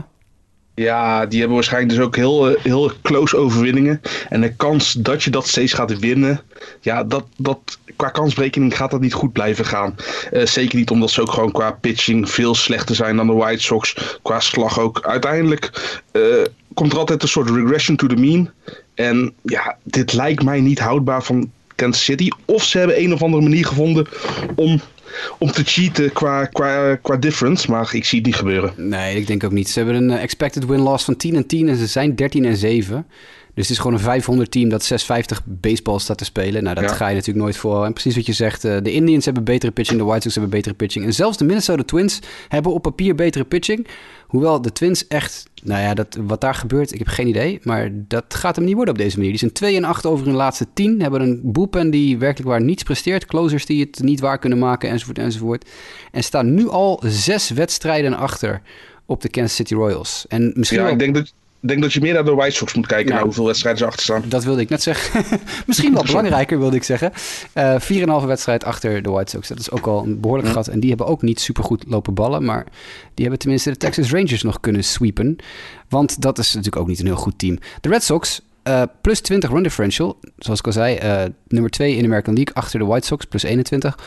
Ja, 0.75 1.25
die 1.25 1.39
hebben 1.39 1.55
waarschijnlijk 1.55 1.95
dus 1.95 2.05
ook 2.05 2.15
heel, 2.15 2.49
eh, 2.49 2.63
heel 2.63 2.91
close 3.01 3.38
overwinningen. 3.38 4.01
En 4.29 4.41
de 4.41 4.55
kans 4.55 4.93
dat 4.93 5.23
je 5.23 5.29
dat 5.29 5.47
steeds 5.47 5.73
gaat 5.73 5.99
winnen, 5.99 6.41
ja, 6.82 7.03
dat, 7.03 7.25
dat, 7.38 7.79
qua 7.95 8.09
kansberekening 8.09 8.77
gaat 8.77 8.91
dat 8.91 9.01
niet 9.01 9.13
goed 9.13 9.32
blijven 9.32 9.65
gaan. 9.65 9.95
Eh, 10.32 10.45
zeker 10.45 10.77
niet 10.77 10.89
omdat 10.89 11.09
ze 11.11 11.21
ook 11.21 11.32
gewoon 11.32 11.51
qua 11.51 11.71
pitching 11.71 12.29
veel 12.29 12.55
slechter 12.55 12.95
zijn 12.95 13.15
dan 13.15 13.27
de 13.27 13.34
White 13.34 13.63
Sox. 13.63 14.17
Qua 14.21 14.39
slag 14.39 14.79
ook. 14.79 15.01
Uiteindelijk 15.01 15.71
eh, 16.11 16.21
komt 16.73 16.91
er 16.91 16.99
altijd 16.99 17.21
een 17.21 17.27
soort 17.27 17.49
regression 17.49 17.95
to 17.95 18.07
the 18.07 18.15
mean. 18.15 18.49
En 18.93 19.34
ja, 19.41 19.77
dit 19.84 20.13
lijkt 20.13 20.43
mij 20.43 20.61
niet 20.61 20.79
houdbaar 20.79 21.23
van 21.23 21.51
Kansas 21.76 22.03
City. 22.03 22.28
Of 22.45 22.63
ze 22.63 22.78
hebben 22.78 23.01
een 23.01 23.13
of 23.13 23.24
andere 23.24 23.43
manier 23.43 23.65
gevonden 23.65 24.07
om, 24.55 24.82
om 25.38 25.51
te 25.51 25.63
cheaten 25.63 26.13
qua, 26.13 26.45
qua, 26.45 26.95
qua 26.95 27.17
difference. 27.17 27.72
Maar 27.72 27.95
ik 27.95 28.05
zie 28.05 28.17
het 28.17 28.28
niet 28.28 28.36
gebeuren. 28.36 28.74
Nee, 28.76 29.15
ik 29.15 29.28
denk 29.28 29.43
ook 29.43 29.51
niet. 29.51 29.69
Ze 29.69 29.80
hebben 29.80 29.95
een 29.95 30.11
eh, 30.11 30.24
expected 30.24 30.65
win-loss 30.65 31.05
van 31.05 31.15
10 31.15 31.36
en 31.36 31.47
10 31.47 31.69
en 31.69 31.78
ze 31.78 31.88
zijn 31.88 32.15
13 32.15 32.45
en 32.45 32.57
7. 32.57 33.07
Dus 33.53 33.63
het 33.67 33.69
is 33.69 33.77
gewoon 33.77 33.93
een 33.93 34.03
500 34.03 34.51
team 34.51 34.69
dat 34.69 34.83
650 34.83 35.41
baseball 35.45 35.99
staat 35.99 36.17
te 36.17 36.25
spelen. 36.25 36.63
Nou, 36.63 36.75
dat 36.75 36.83
Ja. 36.89 36.95
ga 36.95 37.07
je 37.07 37.15
natuurlijk 37.15 37.43
nooit 37.45 37.57
voor. 37.57 37.85
En 37.85 37.93
precies 37.93 38.15
wat 38.15 38.25
je 38.25 38.33
zegt, 38.33 38.65
eh, 38.65 38.77
de 38.83 38.91
Indians 38.91 39.25
hebben 39.25 39.43
betere 39.43 39.71
pitching, 39.71 39.99
de 39.99 40.05
White 40.05 40.21
Sox 40.21 40.33
hebben 40.35 40.51
betere 40.53 40.75
pitching. 40.75 41.05
En 41.05 41.13
zelfs 41.13 41.37
de 41.37 41.45
Minnesota 41.45 41.83
Twins 41.83 42.19
hebben 42.47 42.73
op 42.73 42.81
papier 42.81 43.15
betere 43.15 43.43
pitching. 43.43 43.87
Hoewel 44.27 44.61
de 44.61 44.71
Twins 44.71 45.07
echt, 45.07 45.49
nou 45.63 45.81
ja, 45.81 45.93
dat, 45.93 46.17
wat 46.21 46.41
daar 46.41 46.55
gebeurt, 46.55 46.91
ik 46.93 46.97
heb 46.99 47.07
geen 47.07 47.27
idee. 47.27 47.59
Maar 47.63 47.89
dat 47.93 48.25
gaat 48.35 48.55
hem 48.55 48.65
niet 48.65 48.75
worden 48.75 48.93
op 48.93 48.99
deze 48.99 49.15
manier. 49.15 49.31
Die 49.31 49.39
zijn 49.39 49.51
2 49.51 49.75
en 49.75 49.83
8 49.83 50.05
over 50.05 50.25
hun 50.25 50.35
laatste 50.35 50.65
10. 50.73 51.01
Hebben 51.01 51.21
een 51.21 51.39
bullpen 51.43 51.89
die 51.89 52.17
werkelijk 52.17 52.49
waar 52.49 52.61
niets 52.61 52.83
presteert. 52.83 53.25
Closers 53.25 53.65
die 53.65 53.79
het 53.81 53.99
niet 54.03 54.19
waar 54.19 54.37
kunnen 54.39 54.59
maken, 54.59 54.89
enzovoort, 54.89 55.17
enzovoort. 55.17 55.69
En 56.11 56.23
staan 56.23 56.53
nu 56.53 56.67
al 56.69 57.01
zes 57.05 57.49
wedstrijden 57.49 58.13
achter 58.13 58.61
op 59.05 59.21
de 59.21 59.29
Kansas 59.29 59.55
City 59.55 59.73
Royals. 59.73 60.25
En 60.27 60.51
misschien 60.55 60.77
Ja, 60.79 60.83
wel- 60.83 60.93
ik 60.93 60.99
denk 60.99 61.15
dat, 61.15 61.33
ik 61.62 61.68
denk 61.68 61.82
dat 61.82 61.93
je 61.93 62.01
meer 62.01 62.14
naar 62.14 62.24
de 62.26 62.34
White 62.34 62.55
Sox 62.55 62.74
moet 62.74 62.88
kijken 62.88 63.05
Nou. 63.05 63.16
naar 63.18 63.26
hoeveel 63.26 63.45
wedstrijden 63.45 63.82
ze 63.82 63.88
achter 63.88 64.03
staan. 64.03 64.24
Dat 64.28 64.43
wilde 64.43 64.62
ik 64.62 64.70
net 64.70 64.82
zeggen. 64.84 65.26
Misschien 65.68 65.93
wel 65.93 66.03
belangrijker, 66.03 66.59
wilde 66.59 66.76
ik 66.76 66.84
zeggen. 66.84 67.12
Eh 67.53 67.76
4,5 68.22 68.26
wedstrijd 68.26 68.64
achter 68.64 69.01
de 69.01 69.09
White 69.09 69.32
Sox. 69.32 69.47
Dat 69.47 69.59
is 69.59 69.72
ook 69.72 69.86
al 69.88 70.03
een 70.03 70.20
behoorlijk 70.20 70.49
gat. 70.49 70.68
En 70.68 70.80
die 70.80 70.89
hebben 70.89 71.07
ook 71.07 71.22
niet 71.22 71.39
supergoed 71.39 71.84
lopen 71.88 72.14
ballen. 72.14 72.45
Maar 72.45 72.64
die 73.14 73.22
hebben 73.26 73.39
tenminste 73.39 73.70
de 73.70 73.78
Texas 73.78 74.12
Rangers 74.12 74.41
nog 74.43 74.59
kunnen 74.59 74.84
sweepen. 74.84 75.36
Want 75.89 76.22
dat 76.22 76.38
is 76.38 76.47
natuurlijk 76.53 76.82
ook 76.82 76.88
niet 76.88 76.99
een 76.99 77.05
heel 77.05 77.16
goed 77.16 77.39
team. 77.39 77.57
De 77.82 77.89
Red 77.89 78.03
Sox, 78.03 78.41
eh, 78.64 78.82
plus 79.01 79.20
20 79.22 79.49
run 79.49 79.64
differential. 79.64 80.18
Zoals 80.38 80.59
ik 80.59 80.66
al 80.66 80.72
zei, 80.72 80.95
eh, 80.95 81.24
nummer 81.47 81.70
2 81.72 81.91
in 81.93 81.99
de 81.99 82.05
American 82.05 82.34
League 82.34 82.53
achter 82.55 82.80
de 82.80 82.86
White 82.86 83.05
Sox, 83.07 83.26
plus 83.26 83.43
21. 83.43 83.97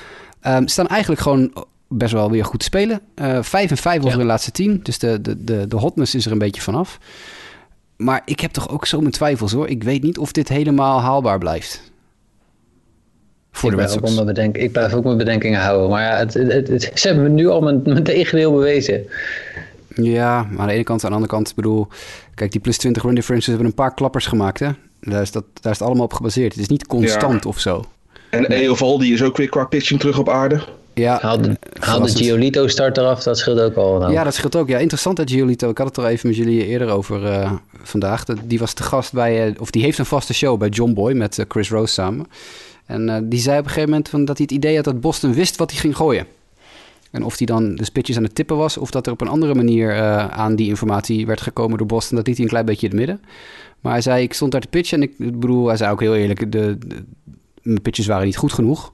Ehm, 0.41 0.67
staan 0.67 0.87
eigenlijk 0.89 1.21
gewoon 1.21 1.53
best 1.89 2.13
wel 2.13 2.31
weer 2.31 2.45
goed 2.45 2.59
te 2.59 2.65
spelen. 2.65 3.01
Eh 3.15 3.39
5 3.43 3.71
en 3.71 3.77
5 3.77 3.97
over 3.99 4.11
Ja. 4.11 4.17
hun 4.17 4.27
laatste 4.27 4.51
10. 4.51 4.81
Dus 4.83 4.99
de, 4.99 5.21
de, 5.21 5.45
de, 5.45 5.67
de 5.69 5.77
hotness 5.77 6.15
is 6.15 6.27
er 6.27 6.33
een 6.33 6.39
beetje 6.39 6.63
vanaf. 6.63 6.99
Maar 8.05 8.23
ik 8.25 8.41
heb 8.41 8.51
toch 8.51 8.69
ook 8.71 8.87
zo 8.87 9.01
mijn 9.01 9.13
twijfels 9.13 9.53
hoor. 9.53 9.69
Ik 9.69 9.83
weet 9.83 10.03
niet 10.03 10.19
of 10.19 10.33
dit 10.33 10.49
helemaal 10.49 11.01
haalbaar 11.01 11.39
blijft. 11.39 11.93
Voor 13.53 13.71
ik, 13.71 13.77
de 13.77 13.83
blijf 13.83 13.97
ook 13.99 14.05
Sox. 14.05 14.15
mijn 14.15 14.27
bedenk, 14.27 14.57
ik 14.57 14.73
blijf 14.73 14.93
ook 14.95 15.05
mijn 15.05 15.17
bedenkingen 15.17 15.61
houden. 15.61 15.89
Maar 15.91 16.03
ja, 16.03 16.17
het, 16.17 16.35
het, 16.35 16.69
het- 16.69 16.91
ze 16.95 17.07
hebben 17.09 17.25
me 17.25 17.31
nu 17.31 17.49
al 17.49 17.61
mijn, 17.61 17.81
mijn 17.85 18.03
tegendeel 18.03 18.53
bewezen. 18.53 19.07
Ja, 19.95 20.43
maar 20.51 20.61
aan 20.61 20.67
de 20.67 20.73
ene 20.73 20.83
kant, 20.83 21.05
aan 21.05 21.09
de 21.11 21.15
andere 21.17 21.33
kant, 21.33 21.49
ik 21.49 21.55
bedoel, 21.55 21.87
kijk, 22.35 22.53
die 22.53 22.61
plus 22.61 22.77
20 22.79 23.03
run 23.03 23.15
differentials 23.15 23.57
hebben 23.59 23.67
een 23.67 23.85
paar 23.85 23.95
klappers 23.95 24.27
gemaakt, 24.27 24.59
hè? 24.59 24.69
Daar 25.01 25.23
is, 25.23 25.31
dat, 25.33 25.45
daar 25.61 25.73
is 25.73 25.79
het 25.79 25.87
allemaal 25.89 26.05
op 26.05 26.13
gebaseerd. 26.13 26.53
Het 26.53 26.63
is 26.63 26.69
niet 26.69 26.87
constant 26.87 27.47
of 27.47 27.59
zo. 27.61 27.85
En 28.31 28.45
Eovaldi 28.51 29.13
is 29.13 29.23
ook 29.23 29.37
weer 29.37 29.49
qua 29.49 29.65
pitching 29.65 30.01
terug 30.01 30.19
op 30.19 30.29
aarde. 30.29 30.63
Ja, 30.95 31.19
Haal 31.21 31.41
de, 31.41 31.47
haal 31.49 31.57
de 31.59 31.59
verrassend. 31.81 32.25
Giolito 32.25 32.67
start 32.67 32.97
eraf, 32.97 33.23
dat 33.23 33.39
scheelt 33.39 33.61
ook 33.61 33.75
al. 33.75 33.99
Nou. 33.99 34.13
Ja, 34.13 34.25
dat 34.25 34.35
scheelt 34.35 34.57
ook. 34.57 34.69
Ja, 34.69 34.79
interessant 34.79 35.17
dat 35.17 35.31
Giolito. 35.31 35.71
Ik 35.71 35.79
had 35.79 35.87
het 35.87 35.97
er 35.97 36.07
even 36.07 36.29
met 36.29 36.37
jullie 36.37 36.67
eerder 36.67 36.89
over 36.89 37.27
eh, 37.27 37.53
vandaag. 37.83 38.25
Die 38.25 38.59
was 38.59 38.73
te 38.73 38.83
gast 38.83 39.13
bij, 39.13 39.47
eh, 39.47 39.61
of 39.61 39.71
die 39.71 39.83
heeft 39.83 39.99
een 39.99 40.07
vaste 40.07 40.35
show 40.35 40.59
bij 40.59 40.69
John 40.69 40.93
Boy 40.93 41.13
met 41.13 41.39
eh, 41.39 41.45
Chris 41.49 41.71
Rose 41.71 41.93
samen. 41.93 42.27
En 42.87 43.09
eh, 43.09 43.21
die 43.23 43.41
zei 43.41 43.59
op 43.59 43.65
een 43.65 43.71
gegeven 43.71 43.91
moment 43.91 44.09
van 44.09 44.25
dat 44.25 44.37
hij 44.37 44.47
het 44.51 44.57
idee 44.57 44.75
had 44.75 44.85
dat 44.85 45.01
Boston 45.01 45.35
wist 45.35 45.57
wat 45.57 45.71
hij 45.71 45.81
ging 45.81 45.97
gooien. 45.97 46.27
En 47.11 47.25
of 47.25 47.39
hij 47.39 47.47
dan 47.47 47.75
de 47.75 47.91
pitches 47.93 48.17
aan 48.17 48.23
het 48.23 48.35
tippen 48.35 48.57
was, 48.57 48.77
of 48.77 48.91
dat 48.91 49.07
er 49.07 49.13
op 49.13 49.21
een 49.21 49.29
andere 49.29 49.55
manier 49.55 49.91
eh, 49.91 50.27
aan 50.27 50.57
die 50.57 50.69
informatie 50.69 51.27
werd 51.27 51.41
gekomen 51.41 51.79
door 51.79 51.87
Boston, 51.87 52.17
dat 52.17 52.27
liet 52.27 52.37
hij 52.37 52.45
een 52.45 52.51
klein 52.51 52.67
beetje 52.67 52.89
in 52.89 52.97
het 52.97 53.07
midden. 53.07 53.27
Maar 53.81 53.93
hij 53.93 54.01
zei, 54.01 54.23
ik 54.23 54.33
stond 54.33 54.53
daar 54.53 54.61
te 54.61 54.69
pitchen 54.69 55.03
en 55.03 55.09
ik, 55.09 55.15
ik 55.19 55.41
bedoel, 55.41 55.67
hij 55.67 55.77
zei 55.77 55.93
ook 55.93 56.01
heel 56.01 56.15
eerlijk, 56.15 56.53
de, 56.53 56.79
de, 56.79 57.05
mijn 57.63 57.83
pitches 57.83 58.07
waren 58.07 58.27
niet 58.27 58.37
goed 58.37 58.53
genoeg. 58.53 58.93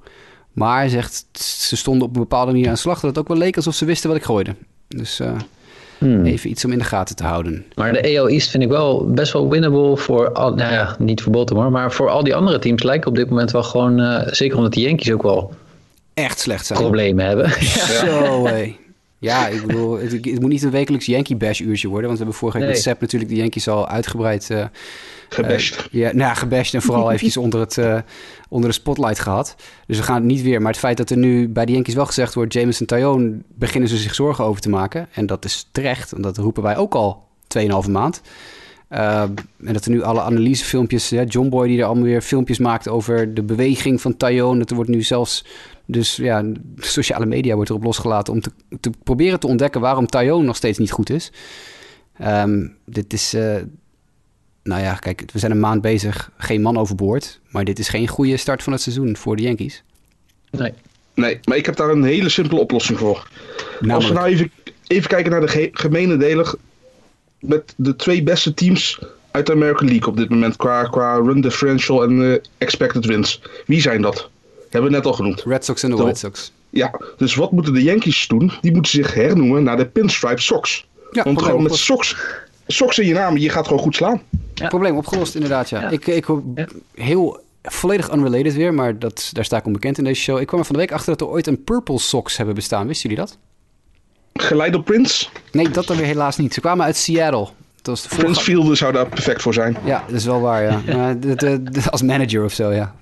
Maar 0.52 0.76
hij 0.78 0.88
zegt, 0.88 1.24
ze 1.68 1.76
stonden 1.76 2.08
op 2.08 2.14
een 2.14 2.20
bepaalde 2.20 2.52
manier 2.52 2.66
aan 2.66 2.72
de 2.74 2.78
slag, 2.78 3.00
dat 3.00 3.10
het 3.10 3.18
ook 3.18 3.28
wel 3.28 3.36
leek 3.36 3.56
alsof 3.56 3.74
ze 3.74 3.84
wisten 3.84 4.08
wat 4.08 4.18
ik 4.18 4.24
gooide. 4.24 4.54
Dus 4.88 5.20
eh, 5.20 5.32
Hmm. 5.98 6.24
even 6.24 6.50
iets 6.50 6.64
om 6.64 6.72
in 6.72 6.78
de 6.78 6.84
gaten 6.84 7.16
te 7.16 7.24
houden. 7.24 7.64
Maar 7.74 7.92
de 7.92 8.18
AL 8.18 8.28
East 8.28 8.50
vind 8.50 8.62
ik 8.62 8.68
wel 8.68 9.06
best 9.10 9.32
wel 9.32 9.48
winnable 9.50 9.96
voor 9.96 10.32
al, 10.32 10.54
nou 10.54 10.72
ja, 10.72 10.96
niet 10.98 11.22
voor 11.22 11.32
Baltimore, 11.32 11.70
maar 11.70 11.92
voor 11.92 12.08
al 12.08 12.24
die 12.24 12.34
andere 12.34 12.58
teams 12.58 12.82
lijken 12.82 13.08
op 13.08 13.16
dit 13.16 13.28
moment 13.28 13.50
wel 13.50 13.62
gewoon, 13.62 14.00
eh, 14.00 14.32
zeker 14.32 14.56
omdat 14.56 14.72
de 14.72 14.80
Yankees 14.80 15.12
ook 15.12 15.22
wel 15.22 15.54
Echt 16.14 16.38
slecht 16.38 16.66
zijn. 16.66 16.78
problemen 16.78 17.26
hebben. 17.26 17.50
Zo, 18.04 18.46
hé. 18.46 18.76
Ja, 19.18 19.46
ik 19.48 19.66
bedoel, 19.66 19.98
het, 19.98 20.12
het 20.12 20.40
moet 20.40 20.50
niet 20.50 20.62
een 20.62 20.70
wekelijks 20.70 21.06
Yankee 21.06 21.36
Bash 21.36 21.60
uurtje 21.60 21.88
worden. 21.88 22.06
Want 22.06 22.18
we 22.18 22.24
hebben 22.24 22.40
vorige 22.40 22.58
week 22.58 22.66
Nee. 22.66 22.76
met 22.76 22.84
Sepp 22.84 23.00
natuurlijk 23.00 23.30
de 23.30 23.36
Yankees 23.36 23.68
al 23.68 23.88
uitgebreid... 23.88 24.50
eh, 24.50 24.64
Gebashed. 25.30 25.76
eh, 25.76 25.84
ja, 25.90 26.06
nou 26.06 26.18
ja, 26.18 26.34
gebashed 26.34 26.74
en 26.74 26.82
vooral 26.82 27.06
eventjes 27.10 27.36
onder, 27.44 27.60
het, 27.60 27.78
eh, 27.78 27.98
onder 28.48 28.68
de 28.68 28.74
spotlight 28.74 29.18
gehad. 29.18 29.56
Dus 29.86 29.96
we 29.96 30.02
gaan 30.02 30.14
het 30.14 30.24
niet 30.24 30.42
weer. 30.42 30.60
Maar 30.62 30.70
het 30.70 30.80
feit 30.80 30.96
dat 30.96 31.10
er 31.10 31.16
nu 31.16 31.48
bij 31.48 31.64
de 31.64 31.72
Yankees 31.72 31.94
wel 31.94 32.06
gezegd 32.06 32.34
wordt... 32.34 32.52
Jameson 32.52 32.86
Tyone 32.86 33.38
beginnen 33.54 33.88
ze 33.88 33.96
zich 33.96 34.14
zorgen 34.14 34.44
over 34.44 34.60
te 34.60 34.68
maken. 34.68 35.08
En 35.12 35.26
dat 35.26 35.44
is 35.44 35.68
terecht. 35.72 36.12
En 36.12 36.22
dat 36.22 36.36
roepen 36.36 36.62
wij 36.62 36.76
ook 36.76 36.94
al 36.94 37.28
2,5 37.58 37.90
maand. 37.90 38.20
Uh, 38.90 39.22
en 39.64 39.72
dat 39.72 39.84
er 39.84 39.90
nu 39.90 40.02
alle 40.02 40.20
analysefilmpjes... 40.20 41.14
John 41.26 41.48
Boy 41.48 41.68
die 41.68 41.78
er 41.78 41.84
allemaal 41.84 42.04
weer 42.04 42.22
filmpjes 42.22 42.58
maakt 42.58 42.88
over 42.88 43.34
de 43.34 43.42
beweging 43.42 44.00
van 44.00 44.16
Tyone. 44.16 44.58
Dat 44.58 44.70
er 44.70 44.76
wordt 44.76 44.90
nu 44.90 45.02
zelfs... 45.02 45.44
Dus 45.86 46.16
ja, 46.16 46.44
sociale 46.76 47.26
media 47.26 47.54
wordt 47.54 47.70
erop 47.70 47.84
losgelaten 47.84 48.32
om 48.32 48.40
te, 48.40 48.50
te 48.80 48.90
proberen 49.02 49.40
te 49.40 49.46
ontdekken 49.46 49.80
waarom 49.80 50.06
Tyone 50.06 50.44
nog 50.44 50.56
steeds 50.56 50.78
niet 50.78 50.90
goed 50.90 51.10
is. 51.10 51.32
Um, 52.24 52.76
dit 52.84 53.12
is, 53.12 53.34
uh, 53.34 53.56
nou 54.70 54.82
ja, 54.82 54.94
kijk, 54.94 55.24
we 55.32 55.38
zijn 55.38 55.52
een 55.52 55.60
maand 55.60 55.82
bezig, 55.82 56.30
geen 56.36 56.62
man 56.62 56.78
overboord. 56.78 57.40
Maar 57.48 57.64
dit 57.64 57.78
is 57.78 57.88
geen 57.88 58.08
goede 58.08 58.36
start 58.36 58.62
van 58.62 58.72
het 58.72 58.82
seizoen 58.82 59.16
voor 59.16 59.36
de 59.36 59.42
Yankees. 59.42 59.82
Nee. 60.50 60.72
Nee, 61.14 61.40
maar 61.44 61.56
ik 61.56 61.66
heb 61.66 61.76
daar 61.76 61.90
een 61.90 62.04
hele 62.04 62.28
simpele 62.28 62.60
oplossing 62.60 62.98
voor. 62.98 63.28
Namelijk? 63.80 63.92
Als 63.92 64.08
we 64.08 64.14
nou 64.14 64.26
even, 64.26 64.50
even 64.86 65.08
kijken 65.08 65.30
naar 65.30 65.40
de 65.40 65.48
ge 65.48 65.68
gemene 65.72 66.16
delen 66.16 66.58
met 67.38 67.74
de 67.76 67.96
twee 67.96 68.22
beste 68.22 68.54
teams 68.54 69.00
uit 69.30 69.46
de 69.46 69.52
American 69.52 69.88
League 69.88 70.08
op 70.08 70.16
dit 70.16 70.28
moment 70.28 70.56
qua, 70.56 70.84
qua 70.84 71.14
run 71.14 71.40
differential 71.40 72.02
en 72.02 72.12
uh, 72.12 72.36
expected 72.58 73.04
wins. 73.04 73.42
Wie 73.66 73.80
zijn 73.80 74.02
dat? 74.02 74.30
hebben 74.70 74.90
we 74.90 74.96
net 74.96 75.06
al 75.06 75.12
genoemd. 75.12 75.42
Red 75.42 75.64
Sox 75.64 75.82
en 75.82 75.90
de 75.90 75.96
White 75.96 76.18
Sox. 76.18 76.52
Ja, 76.70 77.00
dus 77.16 77.34
wat 77.34 77.52
moeten 77.52 77.72
de 77.72 77.82
Yankees 77.82 78.28
doen? 78.28 78.52
Die 78.60 78.72
moeten 78.72 78.90
zich 78.90 79.14
hernoemen 79.14 79.62
naar 79.62 79.76
de 79.76 79.86
Pinstripe 79.86 80.40
Sox. 80.40 80.86
Ja, 81.10 81.22
Want 81.22 81.42
gewoon 81.42 81.62
met 81.62 81.74
Sox, 81.74 82.16
Sox 82.70 82.98
in 82.98 83.06
je 83.06 83.14
naam, 83.14 83.36
je 83.36 83.48
gaat 83.48 83.66
gewoon 83.66 83.82
goed 83.82 83.94
slaan. 83.94 84.22
Ja. 84.54 84.68
Probleem 84.68 84.96
opgelost 84.96 85.34
inderdaad, 85.34 85.68
ja. 85.68 85.80
ja. 85.80 85.88
Ik, 85.88 86.06
ik 86.06 86.26
ja. 86.54 86.66
heel 86.94 87.40
volledig 87.62 88.12
unrelated 88.12 88.54
weer, 88.54 88.74
maar 88.74 88.98
dat, 88.98 89.30
daar 89.32 89.44
sta 89.44 89.56
ik 89.56 89.66
onbekend 89.66 89.98
in 89.98 90.04
deze 90.04 90.20
show. 90.20 90.40
Ik 90.40 90.46
kwam 90.46 90.60
er 90.60 90.66
van 90.66 90.74
de 90.74 90.80
week 90.80 90.92
achter 90.92 91.16
dat 91.16 91.20
er 91.20 91.34
ooit 91.34 91.46
een 91.46 91.64
Purple 91.64 91.98
Sox 91.98 92.36
hebben 92.36 92.54
bestaan. 92.54 92.86
Wisten 92.86 93.10
jullie 93.10 93.24
dat? 93.24 93.38
Geleid 94.32 94.74
op 94.74 94.84
Prince? 94.84 95.28
Nee, 95.52 95.70
dat 95.70 95.86
dan 95.86 95.96
weer 95.96 96.06
helaas 96.06 96.36
niet. 96.36 96.54
Ze 96.54 96.60
kwamen 96.60 96.84
uit 96.84 96.96
Seattle. 96.96 97.48
Dat 97.82 98.02
was 98.02 98.16
Prince 98.16 98.40
Fielder 98.40 98.76
zou 98.76 98.92
daar 98.92 99.06
perfect 99.06 99.42
voor 99.42 99.54
zijn. 99.54 99.76
Ja, 99.84 100.04
dat 100.06 100.16
is 100.16 100.24
wel 100.24 100.40
waar, 100.40 100.62
ja. 100.62 100.80
de, 101.14 101.34
de, 101.34 101.62
de, 101.62 101.90
als 101.90 102.02
manager 102.02 102.44
of 102.44 102.52
zo, 102.52 102.72
ja. 102.72 102.94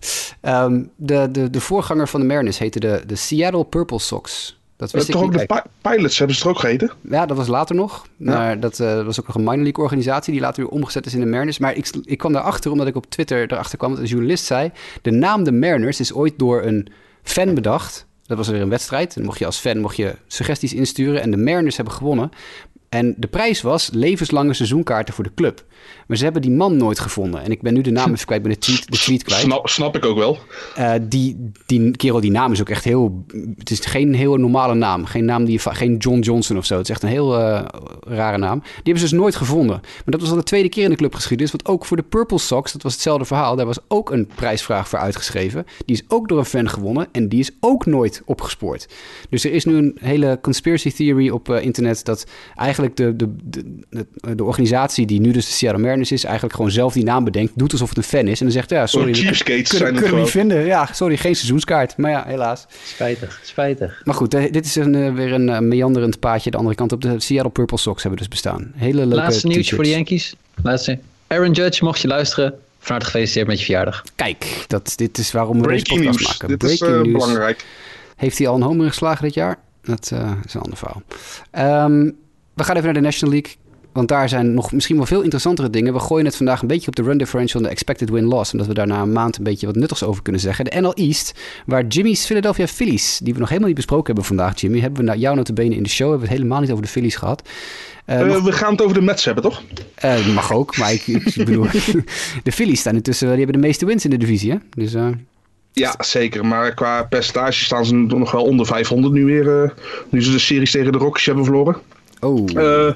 Um, 0.43 0.91
de, 0.97 1.29
de, 1.31 1.51
de 1.51 1.61
voorganger 1.61 2.09
van 2.09 2.21
de 2.21 2.27
Mariners 2.27 2.59
heette 2.59 2.81
de, 2.81 3.03
de 3.07 3.17
Seattle 3.17 3.65
Purple 3.65 3.99
Sox. 3.99 4.58
Dat 4.79 4.91
wist 4.91 5.09
uh, 5.09 5.15
toch 5.15 5.23
ook 5.23 5.33
de 5.33 5.47
pi 5.47 5.61
Pilots 5.81 6.19
hebben 6.19 6.37
ze 6.37 6.43
er 6.43 6.49
ook 6.51 6.59
geheten? 6.59 6.91
Ja, 7.01 7.27
dat 7.27 7.37
was 7.37 7.47
later 7.47 7.75
nog. 7.75 8.07
Ja. 8.17 8.35
Maar 8.35 8.61
dat 8.61 8.79
uh, 8.79 9.05
was 9.05 9.21
ook 9.21 9.27
nog 9.27 9.37
een 9.37 9.45
minor 9.45 9.63
league 9.63 9.85
organisatie 9.85 10.33
die 10.33 10.41
later 10.41 10.63
weer 10.63 10.73
omgezet 10.73 11.07
is 11.07 11.15
in 11.15 11.21
de 11.21 11.27
Mariners. 11.27 11.59
Maar 11.59 11.75
ik, 11.75 11.91
ik 12.05 12.19
kwam 12.19 12.33
daarachter 12.33 12.71
omdat 12.71 12.87
ik 12.87 12.97
op 12.97 13.11
Twitter 13.11 13.53
erachter 13.53 13.79
kwam 13.79 13.91
dat 13.91 14.01
een 14.01 14.07
journalist 14.07 14.45
zei... 14.45 14.71
de 15.03 15.11
naam 15.11 15.45
de 15.45 15.53
Mariners 15.53 16.01
is 16.01 16.13
ooit 16.13 16.39
door 16.39 16.63
een 16.63 16.89
fan 17.23 17.55
bedacht. 17.55 18.07
Dat 18.27 18.37
was 18.37 18.49
weer 18.49 18.61
een 18.61 18.69
wedstrijd. 18.69 19.17
En 19.17 19.25
mocht 19.25 19.39
je 19.39 19.47
als 19.47 19.59
fan 19.59 19.79
mocht 19.79 19.97
je 19.97 20.15
suggesties 20.27 20.75
insturen. 20.75 21.23
En 21.23 21.31
de 21.31 21.37
Mariners 21.37 21.77
hebben 21.77 21.95
gewonnen. 21.95 22.31
En 22.89 23.15
de 23.17 23.27
prijs 23.27 23.61
was 23.61 23.91
levenslange 23.93 24.55
seizoenkaarten 24.55 25.15
voor 25.15 25.25
de 25.25 25.35
club. 25.35 25.65
Maar 26.07 26.17
ze 26.17 26.25
hebben 26.25 26.43
die 26.43 26.51
man 26.51 26.77
nooit 26.77 26.99
gevonden. 26.99 27.43
En 27.43 27.51
ik 27.51 27.63
ben 27.63 27.75
nu 27.75 27.81
de 27.81 27.91
naam 27.91 28.13
even 28.13 28.27
kwijt, 28.27 28.43
ben 28.43 28.53
de 28.53 28.59
tweet, 28.59 28.91
de 28.91 28.99
tweet 28.99 29.23
kwijt. 29.23 29.41
Snap, 29.41 29.69
snap 29.69 29.97
ik 29.97 30.05
ook 30.05 30.19
wel. 30.19 30.39
Uh, 30.79 30.93
die, 31.03 31.51
die 31.67 31.97
kerel, 31.97 32.21
die 32.21 32.31
naam 32.31 32.53
is 32.53 32.61
ook 32.61 32.69
echt 32.69 32.85
heel... 32.85 33.25
Het 33.59 33.71
is 33.71 33.81
geen 33.81 34.15
heel 34.15 34.37
normale 34.37 34.75
naam. 34.75 35.05
Geen 35.05 35.25
naam 35.25 35.45
die... 35.45 35.59
Geen 35.59 35.97
John 35.97 36.19
Johnson 36.19 36.57
of 36.57 36.65
zo. 36.65 36.77
Het 36.77 36.85
is 36.85 36.91
echt 36.91 37.03
een 37.03 37.09
heel 37.09 37.39
uh, 37.39 37.65
rare 38.01 38.39
naam. 38.39 38.59
Die 38.61 38.73
hebben 38.75 39.03
ze 39.03 39.09
dus 39.09 39.19
nooit 39.19 39.37
gevonden. 39.37 39.81
Maar 39.81 40.03
dat 40.05 40.21
was 40.21 40.31
al 40.31 40.37
de 40.37 40.43
tweede 40.43 40.69
keer 40.69 40.85
in 40.85 40.91
de 40.91 40.97
clubgeschiedenis. 40.97 41.53
Want 41.53 41.67
ook 41.67 41.85
voor 41.85 41.97
de 41.97 42.03
Purple 42.03 42.39
Sox, 42.39 42.73
dat 42.73 42.83
was 42.83 42.93
hetzelfde 42.93 43.25
verhaal. 43.25 43.57
Daar 43.57 43.67
was 43.67 43.79
ook 43.89 44.11
een 44.11 44.29
prijsvraag 44.35 44.89
voor 44.89 44.99
uitgeschreven. 44.99 45.65
Die 45.85 45.97
is 45.97 46.03
ook 46.09 46.29
door 46.29 46.39
een 46.39 46.45
fan 46.45 46.69
gewonnen. 46.69 47.09
En 47.13 47.29
die 47.29 47.41
is 47.41 47.51
ook 47.61 47.87
nooit 47.87 48.23
opgespoord. 48.25 48.89
Dus 49.31 49.45
er 49.45 49.53
is 49.53 49.65
nu 49.65 49.77
een 49.77 49.97
hele 50.01 50.39
conspiracy 50.43 50.93
theory 50.93 51.29
op 51.29 51.49
uh, 51.49 51.63
internet... 51.63 52.05
dat 52.05 52.27
eigenlijk 52.57 52.77
de, 52.79 52.93
de, 52.95 53.17
de, 53.17 53.81
de, 53.91 54.35
de 54.35 54.45
organisatie 54.45 55.07
die 55.07 55.21
nu 55.21 55.31
dus 55.31 55.47
de 55.47 55.53
Seattle 55.53 55.83
Mariners 55.83 56.13
is, 56.13 56.25
eigenlijk 56.25 56.55
gewoon 56.55 56.71
zelf 56.71 56.93
die 56.93 57.05
naam 57.05 57.25
bedenkt, 57.25 57.53
doet 57.55 57.73
alsof 57.73 57.89
het 57.89 57.99
een 57.99 58.05
fan 58.05 58.27
is 58.27 58.39
en 58.39 58.45
dan 58.45 58.55
zegt 58.55 58.71
ja, 58.71 58.87
sorry, 58.87 59.11
oh, 59.11 59.17
cheapskates 59.17 59.69
kunnen, 59.69 59.89
zijn 59.89 59.95
kunnen 59.95 60.15
we 60.15 60.21
niet 60.21 60.31
vinden. 60.31 60.65
Ja, 60.65 60.89
sorry, 60.93 61.17
geen 61.17 61.35
seizoenskaart. 61.35 61.97
Maar 61.97 62.11
ja, 62.11 62.25
helaas. 62.27 62.67
Spijtig, 62.85 63.41
spijtig. 63.43 64.01
Maar 64.05 64.15
goed, 64.15 64.31
dit 64.31 64.65
is 64.65 64.75
een, 64.75 64.95
uh, 64.95 65.15
weer 65.15 65.33
een 65.33 65.49
uh, 65.49 65.59
meanderend 65.59 66.21
paadje 66.21 66.51
de 66.51 66.57
andere 66.57 66.75
kant 66.75 66.93
op. 66.93 67.01
De 67.01 67.21
Seattle 67.21 67.51
Purple 67.51 67.79
Sox 67.79 68.03
hebben 68.03 68.21
dus 68.21 68.29
bestaan. 68.29 68.73
Hele 68.75 68.99
leuke 69.07 69.15
Laatste 69.15 69.47
nieuwtje 69.47 69.75
voor 69.75 69.85
de 69.85 69.91
Yankees. 69.91 70.37
Laatste. 70.63 70.99
Aaron 71.27 71.53
Judge, 71.53 71.85
mocht 71.85 72.01
je 72.01 72.09
luisteren, 72.09 72.55
van 72.79 72.91
harte 72.91 73.05
gefeliciteerd 73.05 73.47
met 73.47 73.59
je 73.59 73.65
verjaardag. 73.65 74.05
Kijk, 74.15 74.65
dat, 74.67 74.93
dit 74.97 75.19
is 75.19 75.33
waarom 75.33 75.57
we 75.57 75.63
Breaking 75.63 75.87
deze 75.89 76.05
podcast 76.05 76.19
news. 76.19 76.31
maken. 76.31 76.49
Dit 76.49 76.59
Breaking 76.59 76.91
is 76.91 76.97
uh, 76.97 77.03
news. 77.03 77.13
belangrijk. 77.13 77.65
Heeft 78.17 78.39
hij 78.39 78.49
al 78.49 78.55
een 78.55 78.63
homer 78.63 78.89
geslagen 78.89 79.25
dit 79.25 79.35
jaar? 79.35 79.59
Dat 79.83 80.11
uh, 80.13 80.31
is 80.45 80.55
een 80.55 80.61
ander 80.61 80.79
verhaal. 80.79 81.03
Um, 81.85 82.17
we 82.59 82.65
gaan 82.65 82.77
even 82.77 82.85
naar 82.85 82.95
de 82.95 83.01
National 83.01 83.35
League. 83.35 83.57
Want 83.93 84.09
daar 84.09 84.29
zijn 84.29 84.55
nog 84.55 84.73
misschien 84.73 84.97
wel 84.97 85.07
veel 85.07 85.21
interessantere 85.21 85.71
dingen. 85.71 85.93
We 85.93 85.99
gooien 85.99 86.25
het 86.25 86.37
vandaag 86.37 86.61
een 86.61 86.69
beetje 86.69 86.89
op 86.89 86.97
de 86.97 87.03
run 87.03 87.19
differential 87.19 87.61
en 87.61 87.67
de 87.67 87.73
expected 87.73 88.11
win-loss. 88.11 88.53
Omdat 88.53 88.67
we 88.67 88.75
daar 88.75 88.87
na 88.87 89.03
een 89.03 89.13
maand 89.13 89.37
een 89.37 89.45
beetje 89.45 89.67
wat 89.67 89.77
nuttigs 89.77 90.03
over 90.03 90.23
kunnen 90.23 90.41
zeggen. 90.41 90.65
De 90.65 90.81
NL 90.81 90.95
East, 90.95 91.35
waar 91.67 91.87
Jimmy's 91.87 92.27
Philadelphia 92.27 92.67
Phillies, 92.67 93.21
die 93.23 93.33
we 93.33 93.39
nog 93.39 93.49
helemaal 93.49 93.69
niet 93.69 93.79
besproken 93.79 94.07
hebben 94.07 94.25
vandaag, 94.25 94.61
Jimmy. 94.61 94.81
Hebben 94.81 95.01
we 95.01 95.07
naar 95.07 95.17
jou 95.17 95.37
notabene 95.37 95.75
in 95.75 95.83
de 95.83 95.89
show. 95.89 96.09
Hebben 96.09 96.27
we 96.27 96.33
het 96.33 96.37
helemaal 96.37 96.61
niet 96.61 96.71
over 96.71 96.83
de 96.83 96.91
Phillies 96.91 97.17
gehad. 97.17 97.49
Uh, 98.07 98.21
uh, 98.21 98.27
nog... 98.27 98.43
We 98.43 98.53
gaan 98.53 98.73
het 98.73 98.83
over 98.83 98.95
de 98.95 99.03
Mets 99.03 99.25
hebben, 99.25 99.43
toch? 99.43 99.63
Uh, 100.05 100.35
mag 100.35 100.53
ook, 100.53 100.77
maar 100.77 100.93
ik, 100.93 101.07
ik 101.07 101.35
bedoel... 101.45 101.67
de 102.43 102.53
Phillies 102.53 102.81
staan 102.81 102.95
intussen, 102.95 103.29
die 103.29 103.37
hebben 103.37 103.61
de 103.61 103.67
meeste 103.67 103.87
wins 103.87 104.05
in 104.05 104.11
de 104.11 104.17
divisie, 104.17 104.51
hè? 104.51 104.57
Dus... 104.71 104.95
Ja, 105.73 105.95
zeker. 105.99 106.47
Maar 106.47 106.75
qua 106.75 107.03
percentage 107.03 107.65
staan 107.65 107.87
ze 107.87 107.95
nog 107.95 108.31
wel 108.31 108.45
onder 108.45 108.67
500 108.67 109.15
nu 109.15 109.25
weer. 109.25 109.75
nu 110.09 110.23
ze 110.23 110.31
de 110.31 110.39
series 110.39 110.71
tegen 110.71 110.93
de 110.93 110.99
Rockies 110.99 111.27
hebben 111.27 111.45
verloren. 111.45 111.77
Oh. 112.21 112.49
Uh, 112.55 112.93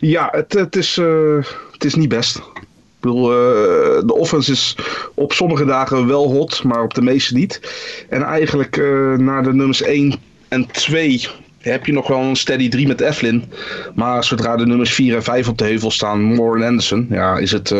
ja, 0.00 0.28
het, 0.32 0.52
het, 0.52 0.76
is, 0.76 0.96
uh, 0.96 1.44
het 1.72 1.84
is 1.84 1.94
niet 1.94 2.08
best. 2.08 2.36
Ik 2.36 2.62
bedoel, 3.00 3.32
uh, 3.32 4.02
de 4.06 4.14
offense 4.14 4.52
is 4.52 4.76
op 5.14 5.32
sommige 5.32 5.64
dagen 5.64 6.06
wel 6.06 6.30
hot, 6.32 6.62
maar 6.62 6.82
op 6.82 6.94
de 6.94 7.02
meeste 7.02 7.34
niet. 7.34 7.60
En 8.08 8.22
eigenlijk 8.22 8.76
naar 9.16 9.42
de 9.42 9.54
nummers 9.54 9.82
1 9.82 10.14
en 10.48 10.66
2 10.66 11.28
heb 11.70 11.86
je 11.86 11.92
nog 11.92 12.08
wel 12.08 12.20
een 12.20 12.36
steady 12.36 12.68
3 12.68 12.86
met 12.86 13.00
Eflin. 13.00 13.44
Maar 13.94 14.24
zodra 14.24 14.56
de 14.56 14.66
nummers 14.66 14.94
4 14.94 15.14
en 15.14 15.22
5 15.22 15.48
op 15.48 15.58
de 15.58 15.64
heuvel 15.64 15.90
staan, 15.90 16.22
Moore 16.22 16.60
en 16.60 16.68
Anderson, 16.68 17.06
ja, 17.10 17.38
is 17.38 17.52
het, 17.52 17.74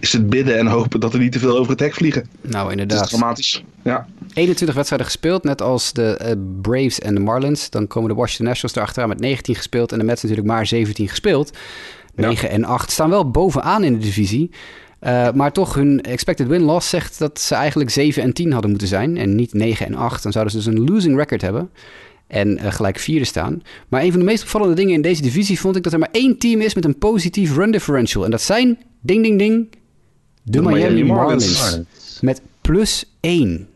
is 0.00 0.12
het 0.12 0.30
bidden 0.30 0.58
en 0.58 0.66
hopen 0.66 1.00
dat 1.00 1.12
er 1.12 1.18
niet 1.18 1.32
te 1.32 1.38
veel 1.38 1.58
over 1.58 1.70
het 1.70 1.80
hek 1.80 1.94
vliegen. 1.94 2.28
Nou, 2.40 2.70
inderdaad. 2.70 2.98
Het 2.98 3.10
is 3.10 3.16
dramatisch. 3.18 3.64
Ja. 3.82 4.06
21 4.34 4.76
wedstrijden 4.76 5.06
gespeeld, 5.06 5.44
net 5.44 5.62
als 5.62 5.92
de 5.92 6.20
uh, 6.22 6.32
Braves 6.62 7.00
en 7.00 7.14
de 7.14 7.20
Marlins. 7.20 7.70
Dan 7.70 7.86
komen 7.86 8.08
de 8.08 8.14
Washington 8.14 8.46
Nationals 8.46 8.76
erachteraan 8.76 9.08
met 9.08 9.20
19 9.20 9.54
gespeeld 9.54 9.92
en 9.92 9.98
de 9.98 10.04
Mets 10.04 10.22
natuurlijk 10.22 10.48
maar 10.48 10.66
17 10.66 11.08
gespeeld. 11.08 11.52
9 12.14 12.48
ja. 12.48 12.54
en 12.54 12.64
8 12.64 12.90
staan 12.90 13.10
wel 13.10 13.30
bovenaan 13.30 13.84
in 13.84 13.92
de 13.92 13.98
divisie. 13.98 14.50
Uh, 15.00 15.32
maar 15.32 15.52
toch, 15.52 15.74
hun 15.74 16.00
expected 16.00 16.46
win-loss 16.46 16.88
zegt 16.88 17.18
dat 17.18 17.40
ze 17.40 17.54
eigenlijk 17.54 17.90
7 17.90 18.22
en 18.22 18.32
10 18.32 18.52
hadden 18.52 18.70
moeten 18.70 18.88
zijn. 18.88 19.16
En 19.16 19.34
niet 19.34 19.52
9 19.52 19.86
en 19.86 19.94
8. 19.94 20.22
Dan 20.22 20.32
zouden 20.32 20.52
ze 20.52 20.58
dus 20.58 20.78
een 20.78 20.84
losing 20.84 21.16
record 21.16 21.42
hebben. 21.42 21.70
En 22.26 22.58
uh, 22.58 22.72
gelijk 22.72 22.98
vierde 22.98 23.24
staan. 23.24 23.62
Maar 23.88 24.02
een 24.02 24.10
van 24.10 24.18
de 24.20 24.26
meest 24.26 24.42
opvallende 24.42 24.74
dingen 24.74 24.94
in 24.94 25.02
deze 25.02 25.22
divisie 25.22 25.60
vond 25.60 25.76
ik 25.76 25.82
dat 25.82 25.92
er 25.92 25.98
maar 25.98 26.08
één 26.12 26.38
team 26.38 26.60
is 26.60 26.74
met 26.74 26.84
een 26.84 26.98
positief 26.98 27.56
run 27.56 27.70
differential. 27.70 28.24
En 28.24 28.30
dat 28.30 28.42
zijn, 28.42 28.78
ding 29.00 29.22
ding 29.22 29.38
ding, 29.38 29.68
de, 29.70 29.78
de 30.42 30.62
Miami, 30.62 30.78
Miami 30.80 31.04
Marlins. 31.04 31.60
Marlins. 31.60 32.18
Met 32.20 32.40
plus 32.60 33.04
1. 33.20 33.68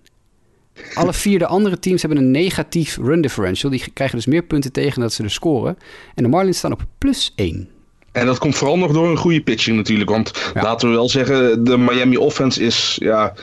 alle 0.95 1.13
vier 1.13 1.39
de 1.39 1.47
andere 1.47 1.79
teams 1.79 2.03
hebben 2.03 2.21
een 2.21 2.31
negatief 2.31 2.97
run 2.97 3.21
differential. 3.21 3.71
Die 3.71 3.85
krijgen 3.93 4.17
dus 4.17 4.27
meer 4.27 4.43
punten 4.43 4.73
tegen 4.73 5.01
dat 5.01 5.13
ze 5.13 5.23
er 5.23 5.31
scoren. 5.31 5.77
En 6.15 6.23
de 6.23 6.29
Marlins 6.29 6.59
staan 6.59 6.73
op 6.73 6.85
plus 6.99 7.33
1. 7.37 7.69
En 8.13 8.27
dat 8.27 8.39
komt 8.39 8.57
vooral 8.57 8.79
nog 8.79 8.93
door 8.93 9.09
een 9.11 9.17
goede 9.17 9.41
pitching 9.41 9.77
natuurlijk. 9.77 10.11
Want 10.11 10.51
Ja. 10.55 10.63
laten 10.63 10.89
we 10.89 10.95
wel 10.95 11.09
zeggen, 11.09 11.65
de 11.65 11.79
Miami 11.79 12.17
offense 12.17 12.63
is 12.63 12.97
ja, 13.01 13.35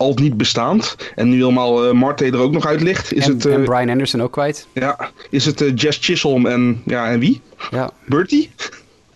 al 0.00 0.14
niet 0.14 0.36
bestaand. 0.36 0.96
En 1.14 1.28
nu 1.28 1.36
helemaal 1.36 1.86
eh 1.86 1.92
Marte 1.92 2.24
er 2.24 2.36
ook 2.38 2.52
nog 2.52 2.66
uit 2.66 2.80
ligt. 2.80 3.12
Is 3.12 3.26
en, 3.26 3.32
het, 3.32 3.46
eh, 3.46 3.54
en 3.54 3.64
Brian 3.64 3.88
Anderson 3.88 4.22
ook 4.22 4.32
kwijt. 4.32 4.66
ja, 4.72 5.10
is 5.30 5.44
het 5.44 5.60
eh, 5.60 5.72
Jess 5.74 5.98
Chisholm 6.02 6.46
en, 6.46 6.82
ja, 6.86 7.10
en 7.10 7.18
wie? 7.18 7.40
Ja, 7.70 7.90
Bertie? 8.06 8.50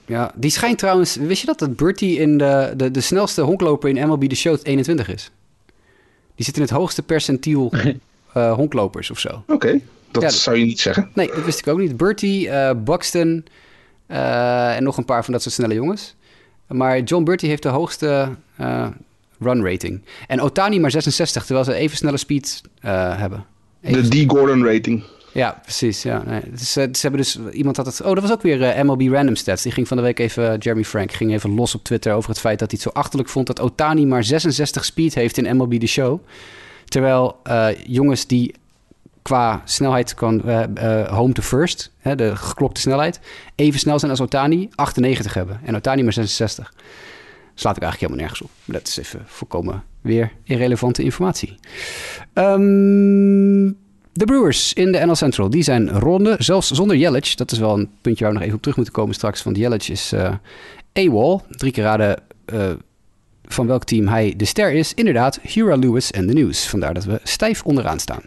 ja, 0.07 0.33
die 0.35 0.51
schijnt 0.51 0.79
trouwens... 0.79 1.17
Wist 1.17 1.41
je 1.41 1.47
dat 1.47 1.59
dat 1.59 1.77
Bertie 1.77 2.19
in 2.19 2.39
de, 2.39 2.73
de, 2.77 2.91
de 2.91 3.01
snelste 3.01 3.41
honkloper 3.43 3.89
in 3.89 4.09
MLB 4.09 4.25
The 4.29 4.35
Show 4.37 4.59
21 4.63 5.09
is? 5.09 5.31
Die 6.35 6.45
zit 6.45 6.57
in 6.57 6.63
het 6.63 6.71
hoogste 6.71 7.03
percentiel 7.03 7.73
eh, 8.33 8.53
honklopers 8.53 9.11
of 9.11 9.19
zo. 9.19 9.43
Oké, 9.47 9.81
dat 10.11 10.23
Ja, 10.23 10.29
zou 10.29 10.57
je 10.57 10.65
niet 10.65 10.81
zeggen. 10.81 11.11
Nee, 11.15 11.27
dat 11.27 11.45
wist 11.45 11.59
ik 11.59 11.67
ook 11.67 11.79
niet. 11.79 11.97
Bertie, 11.97 12.49
eh, 12.49 12.77
Buxton 12.85 13.45
eh, 14.07 14.77
en 14.77 14.83
nog 14.83 14.97
een 14.97 15.05
paar 15.05 15.25
van 15.25 15.33
dat 15.33 15.43
soort 15.43 15.55
snelle 15.55 15.75
jongens. 15.75 16.15
Maar 16.67 17.01
John 17.01 17.25
Bertie 17.25 17.49
heeft 17.49 17.63
de 17.63 17.69
hoogste 17.69 18.29
eh, 18.57 18.87
run 19.45 19.65
rating. 19.65 20.03
En 20.27 20.41
Otani 20.41 20.81
maar 20.81 20.91
66, 20.91 21.45
terwijl 21.45 21.67
ze 21.67 21.75
even 21.75 21.97
snelle 21.97 22.17
speed 22.17 22.63
eh, 22.81 23.19
hebben. 23.19 23.45
Even- 23.83 24.11
De 24.11 24.25
D. 24.25 24.31
Gordon 24.31 24.65
rating. 24.65 25.05
Ja, 25.33 25.61
precies. 25.63 26.03
Ja. 26.03 26.23
Nee, 26.27 26.41
eh, 26.41 26.57
ze 26.67 26.81
hebben 27.01 27.21
dus, 27.21 27.39
iemand 27.53 27.77
had 27.77 27.87
het... 27.87 28.03
Oh, 28.03 28.15
dat 28.15 28.23
was 28.23 28.33
ook 28.33 28.43
weer 28.43 28.63
eh, 28.63 28.83
MLB 28.83 29.13
Random 29.13 29.37
Stats. 29.37 29.63
Die 29.63 29.73
ging 29.73 29.89
van 29.89 29.97
de 29.97 30.03
week 30.03 30.19
even... 30.19 30.59
Jeremy 30.59 30.85
Frank 30.85 31.13
ging 31.13 31.33
even 31.33 31.55
los 31.55 31.75
op 31.75 31.85
Twitter 31.85 32.13
over 32.13 32.31
het 32.31 32.41
feit 32.41 32.59
dat 32.59 32.71
hij 32.71 32.81
het 32.83 32.93
zo 32.93 33.01
achterlijk 33.01 33.29
vond... 33.29 33.47
dat 33.47 33.61
Otani 33.61 34.07
maar 34.07 34.25
66 34.25 34.85
speed 34.85 35.15
heeft 35.15 35.39
in 35.39 35.57
MLB 35.57 35.81
The 35.81 35.87
Show. 35.87 36.21
Terwijl 36.85 37.41
eh, 37.43 37.69
jongens 37.87 38.27
die 38.27 38.55
qua 39.23 39.63
snelheid 39.65 40.15
kan 40.15 40.43
eh, 40.45 41.01
eh, 41.01 41.09
home 41.09 41.33
to 41.33 41.43
first, 41.43 41.91
hè, 41.99 42.15
de 42.15 42.37
geklokte 42.37 42.81
snelheid, 42.81 43.21
even 43.55 43.81
snel 43.81 43.99
zijn 43.99 44.11
als 44.11 44.21
Otani, 44.21 44.69
98 44.75 45.35
hebben. 45.35 45.61
En 45.65 45.77
Otani 45.77 46.03
maar 46.03 46.13
66. 46.13 46.73
Slaat 47.55 47.77
ik 47.77 47.83
eigenlijk 47.83 48.13
helemaal 48.13 48.21
nergens 48.21 48.43
op. 48.43 48.51
Maar 48.65 48.77
dat 48.79 48.89
is 48.89 48.97
even 48.97 49.23
voorkomen 49.27 49.83
weer 50.01 50.33
irrelevante 50.45 51.03
informatie. 51.03 51.55
Ehm, 52.33 53.73
de 54.13 54.25
Brewers 54.25 54.73
in 54.73 54.93
de 54.93 54.99
NL 54.99 55.15
Central, 55.15 55.51
die 55.51 55.63
zijn 55.63 55.91
ronde, 55.91 56.37
zelfs 56.39 56.71
zonder 56.71 56.97
Yelich. 56.97 57.35
Dat 57.35 57.53
is 57.53 57.59
wel 57.59 57.79
een 57.79 57.91
puntje 58.01 58.25
waar 58.25 58.33
we 58.33 58.39
nog 58.39 58.43
even 58.43 58.57
op 58.57 58.63
terug 58.63 58.77
moeten 58.77 58.95
komen 58.95 59.15
straks. 59.15 59.43
Want 59.43 59.57
Yelich 59.57 59.89
is 59.89 60.13
eh 60.13 60.35
AWOL. 60.93 61.43
Drie 61.51 61.73
keer 61.73 61.85
raden 61.85 62.23
eh, 62.45 62.71
van 63.49 63.67
welk 63.67 63.85
team 63.85 64.09
hij 64.09 64.35
de 64.37 64.45
ster 64.45 64.73
is. 64.73 64.95
Inderdaad, 64.95 65.39
Hura 65.43 65.77
Lewis 65.77 66.11
en 66.11 66.27
de 66.27 66.33
News. 66.33 66.67
Vandaar 66.69 66.95
dat 66.95 67.05
we 67.05 67.21
stijf 67.23 67.63
onderaan 67.63 67.99
staan. 67.99 68.21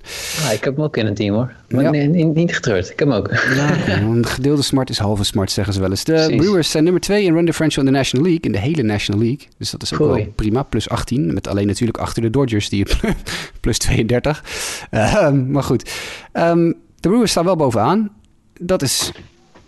Ah, 0.45 0.53
ik 0.53 0.63
heb 0.63 0.75
hem 0.75 0.83
ook 0.85 0.97
in 0.97 1.05
een 1.05 1.13
team 1.15 1.33
hoor. 1.35 1.53
Maar 1.69 1.83
Ja. 1.83 1.89
nee, 1.89 2.07
niet, 2.25 2.55
getreurd. 2.55 2.89
Ik 2.89 2.99
heb 2.99 3.07
hem 3.07 3.17
ook. 3.17 3.31
Ja, 3.55 3.87
een 4.01 4.25
gedeelde 4.25 4.61
smart 4.61 4.89
is 4.89 4.97
halve 4.97 5.23
smart, 5.23 5.51
zeggen 5.51 5.73
ze 5.73 5.79
wel 5.79 5.89
eens. 5.89 6.03
De 6.03 6.13
Precies. 6.13 6.35
Brewers 6.35 6.71
zijn 6.71 6.83
nummer 6.83 7.01
2 7.01 7.23
in 7.23 7.33
run 7.33 7.45
differential 7.45 7.85
in 7.85 7.91
de 7.91 7.97
National 7.97 8.25
League. 8.25 8.45
In 8.45 8.51
de 8.51 8.59
hele 8.59 8.83
National 8.83 9.21
League. 9.21 9.47
Dus 9.57 9.69
dat 9.71 9.81
is 9.83 9.93
ook 9.93 9.99
Goeie. 9.99 10.23
wel 10.23 10.33
prima. 10.35 10.63
Plus 10.63 10.89
18. 10.89 11.33
Met 11.33 11.47
alleen 11.47 11.67
natuurlijk 11.67 11.97
achter 11.97 12.21
de 12.21 12.29
Dodgers, 12.29 12.69
die 12.69 12.85
plus 13.61 13.77
32. 13.77 14.43
Ehm, 14.89 15.51
maar 15.51 15.63
goed. 15.63 15.91
Ehm, 16.31 16.65
de 16.99 17.09
Brewers 17.09 17.31
staan 17.31 17.45
wel 17.45 17.55
bovenaan. 17.55 18.09
Dat 18.59 18.81
is 18.81 19.11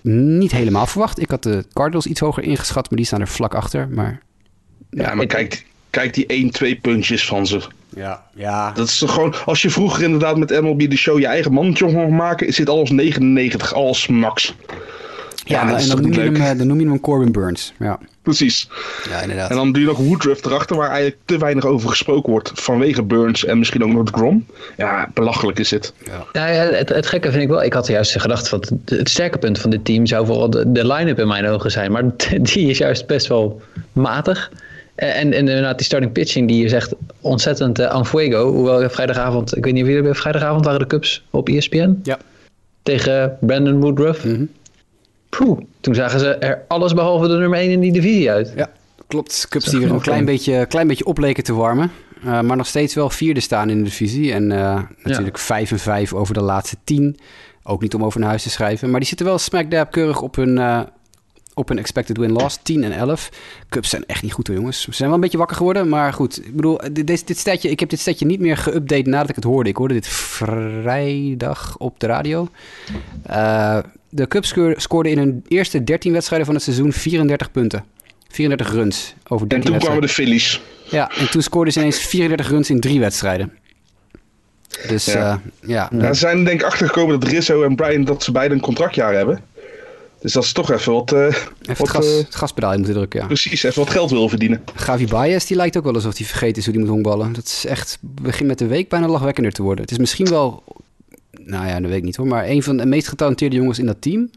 niet 0.01 0.51
helemaal 0.51 0.85
verwacht. 0.85 1.19
Ik 1.21 1.29
had 1.29 1.43
de 1.43 1.65
Cardinals 1.73 2.05
iets 2.05 2.19
hoger 2.19 2.43
ingeschat, 2.43 2.89
maar 2.89 2.97
die 2.97 3.05
staan 3.07 3.21
er 3.21 3.27
vlak 3.27 3.53
achter. 3.55 3.87
Maar 3.89 4.21
Ja, 4.89 5.13
maar 5.13 5.23
ik- 5.23 5.27
kijk, 5.29 5.65
kijk 5.89 6.13
die 6.13 6.25
1, 6.27 6.49
2 6.51 6.75
puntjes 6.75 7.25
van 7.25 7.47
ze. 7.47 7.59
ja, 7.95 8.23
ja. 8.35 8.71
Dat 8.71 8.87
is 8.87 8.97
toch 8.97 9.13
gewoon, 9.13 9.35
als 9.45 9.61
je 9.61 9.69
vroeger 9.69 10.03
inderdaad 10.03 10.37
met 10.37 10.61
MLB 10.61 10.89
de 10.89 10.97
show 10.97 11.19
je 11.19 11.27
eigen 11.27 11.51
mannetje 11.53 11.85
kon 11.85 12.15
maken, 12.15 12.47
is 12.47 12.55
dit 12.55 12.69
alles 12.69 12.89
99 12.89 13.73
als 13.73 14.07
max. 14.07 14.55
Ja, 15.45 15.61
en 15.77 15.87
dan 15.87 16.01
noem, 16.01 16.11
hem, 16.13 16.35
eh, 16.35 16.57
dan 16.57 16.67
noem 16.67 16.79
je 16.79 16.87
hem 16.87 16.99
Corbin 16.99 17.31
Burns. 17.31 17.73
Ja, 17.79 17.99
Precies. 18.21 18.69
ja 19.09 19.21
inderdaad. 19.21 19.49
En 19.49 19.55
dan 19.55 19.71
doe 19.71 19.81
je 19.81 19.87
nog 19.87 19.97
Woodruff 19.97 20.45
erachter, 20.45 20.75
waar 20.75 20.89
eigenlijk 20.89 21.17
te 21.25 21.37
weinig 21.37 21.65
over 21.65 21.89
gesproken 21.89 22.31
wordt 22.31 22.51
vanwege 22.53 23.03
Burns 23.03 23.45
en 23.45 23.59
misschien 23.59 23.83
ook 23.83 23.91
nog 23.91 24.09
Grom. 24.11 24.45
Ja, 24.77 25.09
belachelijk 25.13 25.59
is 25.59 25.69
dit. 25.69 25.93
Ja, 26.33 26.47
ja, 26.47 26.61
het, 26.63 26.89
het 26.89 27.05
gekke 27.07 27.31
vind 27.31 27.43
ik 27.43 27.49
wel. 27.49 27.63
Ik 27.63 27.73
had 27.73 27.87
juist 27.87 28.19
gedacht 28.21 28.49
dat 28.49 28.69
het, 28.69 28.89
het 28.99 29.09
sterke 29.09 29.37
punt 29.37 29.59
van 29.59 29.69
dit 29.69 29.85
team 29.85 30.05
zou 30.05 30.25
vooral 30.25 30.49
de, 30.49 30.71
de 30.71 30.87
line-up 30.87 31.19
in 31.19 31.27
mijn 31.27 31.45
ogen 31.47 31.71
zijn. 31.71 31.91
Maar 31.91 32.03
die 32.53 32.69
is 32.69 32.77
juist 32.77 33.07
best 33.07 33.27
wel 33.27 33.61
matig. 33.93 34.51
En, 34.99 35.33
en 35.33 35.33
inderdaad, 35.33 35.77
die 35.77 35.85
starting 35.85 36.11
pitching 36.11 36.47
die 36.47 36.65
is 36.65 36.73
echt 36.73 36.95
ontzettend 37.21 37.81
aan 37.81 38.05
fuego. 38.05 38.51
Hoewel 38.51 38.89
vrijdagavond, 38.89 39.57
ik 39.57 39.63
weet 39.63 39.73
niet 39.73 39.83
of 39.83 39.89
jullie 39.89 40.13
vrijdagavond 40.13 40.65
waren 40.65 40.79
de 40.79 40.87
Cubs 40.87 41.25
op 41.29 41.49
ESPN 41.49 41.99
Ja. 42.03 42.17
tegen 42.83 43.37
Brandon 43.41 43.79
Woodruff. 43.81 44.25
Poeh, 45.29 45.59
toen 45.79 45.95
zagen 45.95 46.19
ze 46.19 46.35
er 46.35 46.61
alles 46.67 46.93
behalve 46.93 47.27
de 47.27 47.37
nummer 47.37 47.59
1 47.59 47.71
in 47.71 47.79
die 47.79 47.91
divisie 47.91 48.31
uit. 48.31 48.53
Ja, 48.55 48.69
klopt. 49.07 49.45
Cubs 49.49 49.65
die 49.65 49.79
weer 49.79 49.91
een 49.91 50.01
klein 50.01 50.19
hè? 50.19 50.25
beetje, 50.25 50.65
klein 50.65 50.87
beetje 50.87 51.05
opleken 51.05 51.43
te 51.43 51.53
warmen. 51.53 51.91
Uh, 52.25 52.41
maar 52.41 52.57
nog 52.57 52.67
steeds 52.67 52.93
wel 52.93 53.09
vierde 53.09 53.39
staan 53.39 53.69
in 53.69 53.77
de 53.77 53.83
divisie. 53.83 54.33
En 54.33 54.51
uh, 54.51 54.81
natuurlijk 55.03 55.37
vijf 55.37 55.71
en 55.71 55.79
vijf 55.79 56.13
over 56.13 56.33
de 56.33 56.41
laatste 56.41 56.75
tien. 56.83 57.19
Ook 57.63 57.81
niet 57.81 57.93
om 57.93 58.03
over 58.03 58.19
naar 58.19 58.29
huis 58.29 58.43
te 58.43 58.49
schrijven. 58.49 58.89
Maar 58.89 58.99
die 58.99 59.09
zitten 59.09 59.25
wel 59.25 59.37
smack 59.37 59.71
dab 59.71 59.91
keurig 59.91 60.21
op 60.21 60.35
hun, 60.35 60.57
uh, 60.57 60.81
op 61.59 61.67
hun 61.67 61.77
expected 61.77 62.17
win-loss. 62.17 62.59
10 62.63 62.83
en 62.83 62.91
11. 62.91 63.29
Cubs 63.69 63.89
zijn 63.89 64.05
echt 64.05 64.23
niet 64.23 64.33
goed 64.33 64.47
hoor 64.47 64.55
jongens. 64.55 64.81
Ze 64.81 64.91
zijn 64.91 65.07
wel 65.07 65.17
een 65.17 65.23
beetje 65.23 65.37
wakker 65.37 65.57
geworden. 65.57 65.89
Maar 65.89 66.13
goed, 66.13 66.45
ik 66.45 66.55
bedoel, 66.55 66.79
dit, 66.91 67.27
dit 67.27 67.37
statje, 67.37 67.69
ik 67.69 67.79
heb 67.79 67.89
dit 67.89 67.99
statje 67.99 68.25
niet 68.25 68.39
meer 68.39 68.57
geüpdate 68.57 69.07
nadat 69.07 69.29
ik 69.29 69.35
het 69.35 69.43
hoorde. 69.43 69.69
Ik 69.69 69.75
hoorde 69.75 69.93
dit 69.93 70.07
vrijdag 70.07 71.77
op 71.77 71.99
de 71.99 72.07
radio. 72.07 72.47
Uh, 73.29 73.77
de 74.09 74.27
Cubs 74.27 74.53
scoorden 74.75 75.11
in 75.11 75.17
hun 75.17 75.43
eerste 75.47 75.83
13 75.83 76.11
wedstrijden 76.11 76.45
van 76.45 76.55
het 76.55 76.63
seizoen 76.63 76.93
34 76.93 77.51
punten. 77.51 77.83
34 78.29 78.73
runs 78.73 79.13
over 79.27 79.49
13 79.49 79.65
En 79.65 79.71
toen 79.71 79.87
kwamen 79.87 80.07
de 80.07 80.13
Phillies. 80.13 80.61
Ja, 80.89 81.11
en 81.17 81.29
toen 81.29 81.41
scoorden 81.41 81.73
ze 81.73 81.79
ineens 81.79 81.99
34 81.99 82.49
runs 82.49 82.69
in 82.69 82.79
drie 82.79 82.99
wedstrijden. 82.99 83.51
Dus 84.87 85.05
ja. 85.05 85.41
Uh, 85.65 85.87
ja. 86.01 86.13
zijn 86.13 86.43
denk 86.43 86.59
ik 86.59 86.65
achtergekomen 86.65 87.19
dat 87.19 87.29
Rizzo 87.29 87.63
en 87.63 87.75
Brian 87.75 88.03
dat 88.03 88.23
ze 88.23 88.31
beide 88.31 88.53
een 88.53 88.61
contractjaar 88.61 89.13
hebben. 89.13 89.41
Dus 90.19 90.33
dat 90.33 90.43
is 90.43 90.51
toch 90.51 90.71
even 90.71 90.93
wat... 90.93 91.13
Uh, 91.13 91.25
even 91.25 91.51
wat, 91.61 91.77
het, 91.77 91.89
gas, 91.89 92.05
uh, 92.05 92.17
het 92.17 92.35
gaspedaal 92.35 92.75
moeten 92.75 92.93
drukken, 92.93 93.19
ja. 93.19 93.25
Precies, 93.25 93.63
even 93.63 93.83
wat 93.83 93.89
geld 93.89 94.09
wil 94.09 94.29
verdienen. 94.29 94.63
Gavi 94.75 95.07
Baez, 95.07 95.45
die 95.45 95.57
lijkt 95.57 95.77
ook 95.77 95.83
wel 95.83 95.93
alsof 95.93 96.17
hij 96.17 96.25
vergeten 96.25 96.57
is 96.57 96.65
hoe 96.65 96.73
hij 96.73 96.83
moet 96.83 96.91
honkballen. 96.91 97.33
Dat 97.33 97.45
is 97.45 97.65
echt, 97.65 97.97
begin 98.01 98.45
met 98.45 98.57
de 98.57 98.67
week 98.67 98.89
bijna 98.89 99.07
lachwekkender 99.07 99.51
te 99.51 99.61
worden. 99.61 99.81
Het 99.81 99.91
is 99.91 99.97
misschien 99.97 100.29
wel, 100.29 100.63
nou 101.31 101.67
ja, 101.67 101.79
dat 101.79 101.89
weet 101.89 101.97
ik 101.97 102.03
niet 102.03 102.15
hoor, 102.15 102.27
maar 102.27 102.47
een 102.47 102.63
van 102.63 102.77
de 102.77 102.85
meest 102.85 103.07
getalenteerde 103.07 103.55
jongens 103.55 103.79
in 103.79 103.85
dat 103.85 104.01
team. 104.01 104.29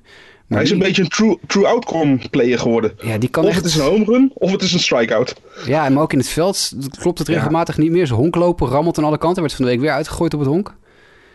Maar 0.47 0.61
hij 0.61 0.63
is 0.63 0.69
die, 0.69 0.83
een 0.83 0.87
beetje 0.87 1.03
een 1.03 1.09
true, 1.09 1.39
true 1.47 1.67
outcome 1.67 2.19
player 2.31 2.59
geworden. 2.59 2.93
Ja, 3.03 3.19
die 3.19 3.29
kan 3.29 3.45
of 3.45 3.49
echt... 3.49 3.59
het 3.59 3.67
is 3.67 3.75
een 3.75 3.85
home 3.85 4.05
run, 4.05 4.31
of 4.35 4.51
het 4.51 4.63
is 4.63 4.73
een 4.73 4.81
strikeout. 4.81 5.35
Ja, 5.67 5.89
maar 5.89 6.03
ook 6.03 6.13
in 6.13 6.19
het 6.19 6.29
veld 6.29 6.73
klopt 6.99 7.19
het 7.19 7.29
regelmatig 7.29 7.77
ja. 7.77 7.83
niet 7.83 7.91
meer. 7.91 8.07
Zijn 8.07 8.19
honklopen 8.19 8.69
rammelt 8.69 8.99
aan 8.99 9.05
alle 9.05 9.19
kanten. 9.19 9.43
Werd 9.43 9.55
van 9.55 9.65
de 9.65 9.71
week 9.71 9.81
weer 9.81 9.91
uitgegooid 9.91 10.35
op 10.35 10.41
het 10.41 10.49
honk. 10.49 10.75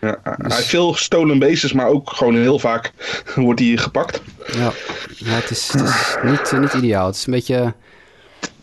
Ja, 0.01 0.19
dus... 0.23 0.35
Hij 0.37 0.55
heeft 0.55 0.67
veel 0.67 0.95
stolen 0.95 1.39
bases, 1.39 1.73
maar 1.73 1.87
ook 1.87 2.09
gewoon 2.09 2.35
heel 2.35 2.59
vaak 2.59 2.91
wordt 3.35 3.59
hij 3.59 3.77
gepakt. 3.77 4.21
Ja, 4.51 4.71
ja 5.17 5.31
het 5.31 5.49
is, 5.49 5.71
het 5.71 5.81
is 5.81 6.15
niet, 6.23 6.59
niet 6.59 6.73
ideaal. 6.73 7.05
Het 7.05 7.15
is 7.15 7.25
een 7.25 7.33
beetje... 7.33 7.73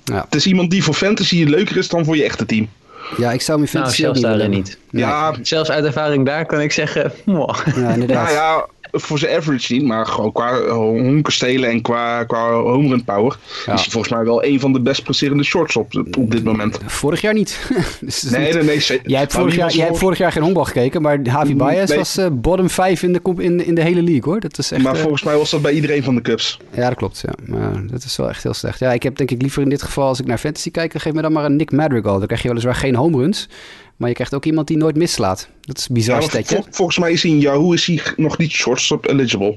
Ja. 0.05 0.25
Het 0.25 0.35
is 0.35 0.47
iemand 0.47 0.71
die 0.71 0.85
voor 0.85 0.95
fantasy 0.95 1.45
leuker 1.45 1.77
is 1.77 1.89
dan 1.89 2.05
voor 2.05 2.17
je 2.17 2.25
echte 2.25 2.47
team. 2.47 2.69
Ja, 3.17 3.33
ik 3.33 3.41
zou 3.41 3.59
hem 3.59 3.67
in 3.67 3.73
fantasy 3.73 4.03
nou, 4.03 4.15
zelfs 4.15 4.19
niet 4.19 4.39
daarin 4.39 4.51
niet. 4.51 4.79
Nee. 4.91 5.03
Ja, 5.03 5.35
zelfs 5.43 5.71
uit 5.71 5.85
ervaring 5.85 6.27
daar 6.27 6.47
kan 6.47 6.61
ik 6.61 6.73
zeggen... 6.73 7.13
Wow. 7.25 7.57
Ja, 7.77 7.89
inderdaad. 7.89 8.25
Nou 8.25 8.33
ja, 8.33 8.67
voor 8.95 9.19
zijn 9.19 9.37
average 9.37 9.73
niet, 9.73 9.85
maar 9.85 10.07
gewoon 10.07 10.33
qua 10.33 10.61
honken 10.69 11.33
stelen 11.33 11.71
en 11.71 11.83
qua, 11.83 12.25
qua 12.25 12.51
home 12.51 12.89
run 12.89 13.05
power 13.05 13.37
ja. 13.67 13.73
is 13.73 13.81
hij 13.81 13.91
volgens 13.91 14.13
mij 14.13 14.25
wel 14.25 14.45
een 14.45 14.61
van 14.61 14.73
de 14.73 14.81
best 14.81 15.03
presterende 15.03 15.45
shorts 15.45 15.77
op, 15.77 15.95
op 16.19 16.31
dit 16.31 16.45
moment. 16.45 16.79
Vorig 16.87 17.21
jaar 17.21 17.35
niet. 17.35 17.69
dus 18.01 18.23
nee, 18.23 18.53
nee, 18.53 18.63
nee, 18.63 18.83
nee. 18.89 19.01
Jij 19.05 19.19
hebt, 19.19 19.33
vorig 19.33 19.55
jaar, 19.55 19.73
jij 19.73 19.85
hebt 19.85 19.99
vorig 19.99 20.19
jaar 20.19 20.33
geen 20.33 20.43
honkbal 20.43 20.65
gekeken, 20.65 21.03
maar 21.03 21.21
Javi 21.23 21.57
Baez 21.57 21.89
nee. 21.89 21.99
was 21.99 22.19
uh, 22.19 22.27
bottom 22.33 22.71
5 22.71 23.03
in 23.03 23.13
de, 23.13 23.21
in, 23.37 23.67
in 23.67 23.75
de 23.75 23.83
hele 23.83 24.03
league 24.03 24.25
hoor. 24.25 24.41
Dat 24.41 24.59
is 24.59 24.73
echt, 24.73 24.83
maar 24.83 24.97
volgens 24.97 25.23
mij 25.23 25.37
was 25.37 25.51
dat 25.51 25.63
bij 25.63 25.73
iedereen 25.73 26.03
van 26.03 26.15
de 26.15 26.21
Cubs. 26.21 26.59
Ja, 26.75 26.89
dat 26.89 26.99
klopt. 26.99 27.23
Ja. 27.27 27.33
Maar 27.47 27.87
dat 27.87 28.05
is 28.05 28.17
wel 28.17 28.29
echt 28.29 28.43
heel 28.43 28.55
slecht. 28.55 28.79
Ja, 28.79 28.93
ik 28.93 29.03
heb 29.03 29.17
denk 29.17 29.31
ik 29.31 29.43
liever 29.43 29.63
in 29.63 29.69
dit 29.69 29.83
geval, 29.83 30.09
als 30.09 30.21
ik 30.21 30.27
naar 30.27 30.39
fantasy 30.39 30.71
kijk, 30.71 30.93
dan 30.93 31.01
geef 31.01 31.13
me 31.13 31.23
dan 31.23 31.33
maar 31.33 31.45
een 31.45 31.57
Nick 31.57 31.73
Madrigal. 31.73 32.19
Dan 32.19 32.27
krijg 32.27 32.43
je 32.43 32.49
weliswaar 32.49 32.75
geen 32.75 32.95
home 32.95 33.17
runs. 33.17 33.49
Maar 33.97 34.09
je 34.09 34.15
krijgt 34.15 34.35
ook 34.35 34.45
iemand 34.45 34.67
die 34.67 34.77
nooit 34.77 34.97
mislaat. 34.97 35.49
Dat 35.61 35.79
is 35.79 35.89
een 35.89 35.95
bizar 35.95 36.23
ja. 36.23 36.43
Vol, 36.43 36.65
volgens 36.71 36.99
mij 36.99 37.13
is 37.13 37.23
hij 37.23 37.31
in 37.31 37.39
Yahoo 37.39 37.73
is 37.73 37.87
hij 37.87 38.03
nog 38.17 38.39
niet 38.39 38.51
shortstop 38.51 39.07
eligible. 39.07 39.57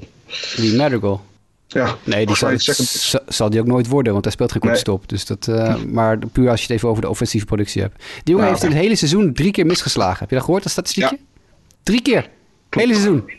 Die 0.56 0.76
Madrigal? 0.76 1.24
Ja. 1.66 1.96
Nee, 2.04 2.26
die 2.26 2.36
zal, 2.36 2.58
second... 2.58 3.22
zal 3.28 3.50
die 3.50 3.60
ook 3.60 3.66
nooit 3.66 3.86
worden, 3.86 4.12
want 4.12 4.24
hij 4.24 4.32
speelt 4.32 4.52
geen 4.52 4.60
kortstop. 4.60 4.98
Nee. 4.98 5.06
Dus 5.06 5.26
dat, 5.26 5.46
uh, 5.46 5.76
maar 5.76 6.18
puur 6.32 6.50
als 6.50 6.60
je 6.60 6.66
het 6.66 6.76
even 6.76 6.88
over 6.88 7.02
de 7.02 7.08
offensieve 7.08 7.46
productie 7.46 7.82
hebt. 7.82 7.96
Die 7.96 8.22
jongen 8.24 8.44
ja, 8.44 8.50
heeft 8.50 8.62
in 8.62 8.70
het 8.70 8.78
hele 8.78 8.96
seizoen 8.96 9.32
drie 9.32 9.50
keer 9.50 9.66
misgeslagen. 9.66 10.18
Heb 10.18 10.28
je 10.28 10.34
dat 10.34 10.44
gehoord, 10.44 10.62
dat 10.62 10.72
statistiekje? 10.72 11.16
Ja. 11.16 11.40
Drie 11.82 12.02
keer. 12.02 12.28
Hele 12.70 12.92
seizoen. 12.92 13.30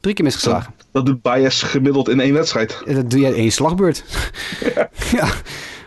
Drie 0.00 0.14
keer 0.14 0.24
misgeslagen. 0.24 0.72
Dat, 0.76 0.86
dat 0.92 1.06
doet 1.06 1.22
Bias 1.22 1.62
gemiddeld 1.62 2.08
in 2.08 2.20
één 2.20 2.32
wedstrijd. 2.32 2.82
Dat 2.86 3.10
doe 3.10 3.20
je 3.20 3.26
in 3.26 3.34
één 3.34 3.52
slagbeurt. 3.52 4.04
ja. 5.18 5.28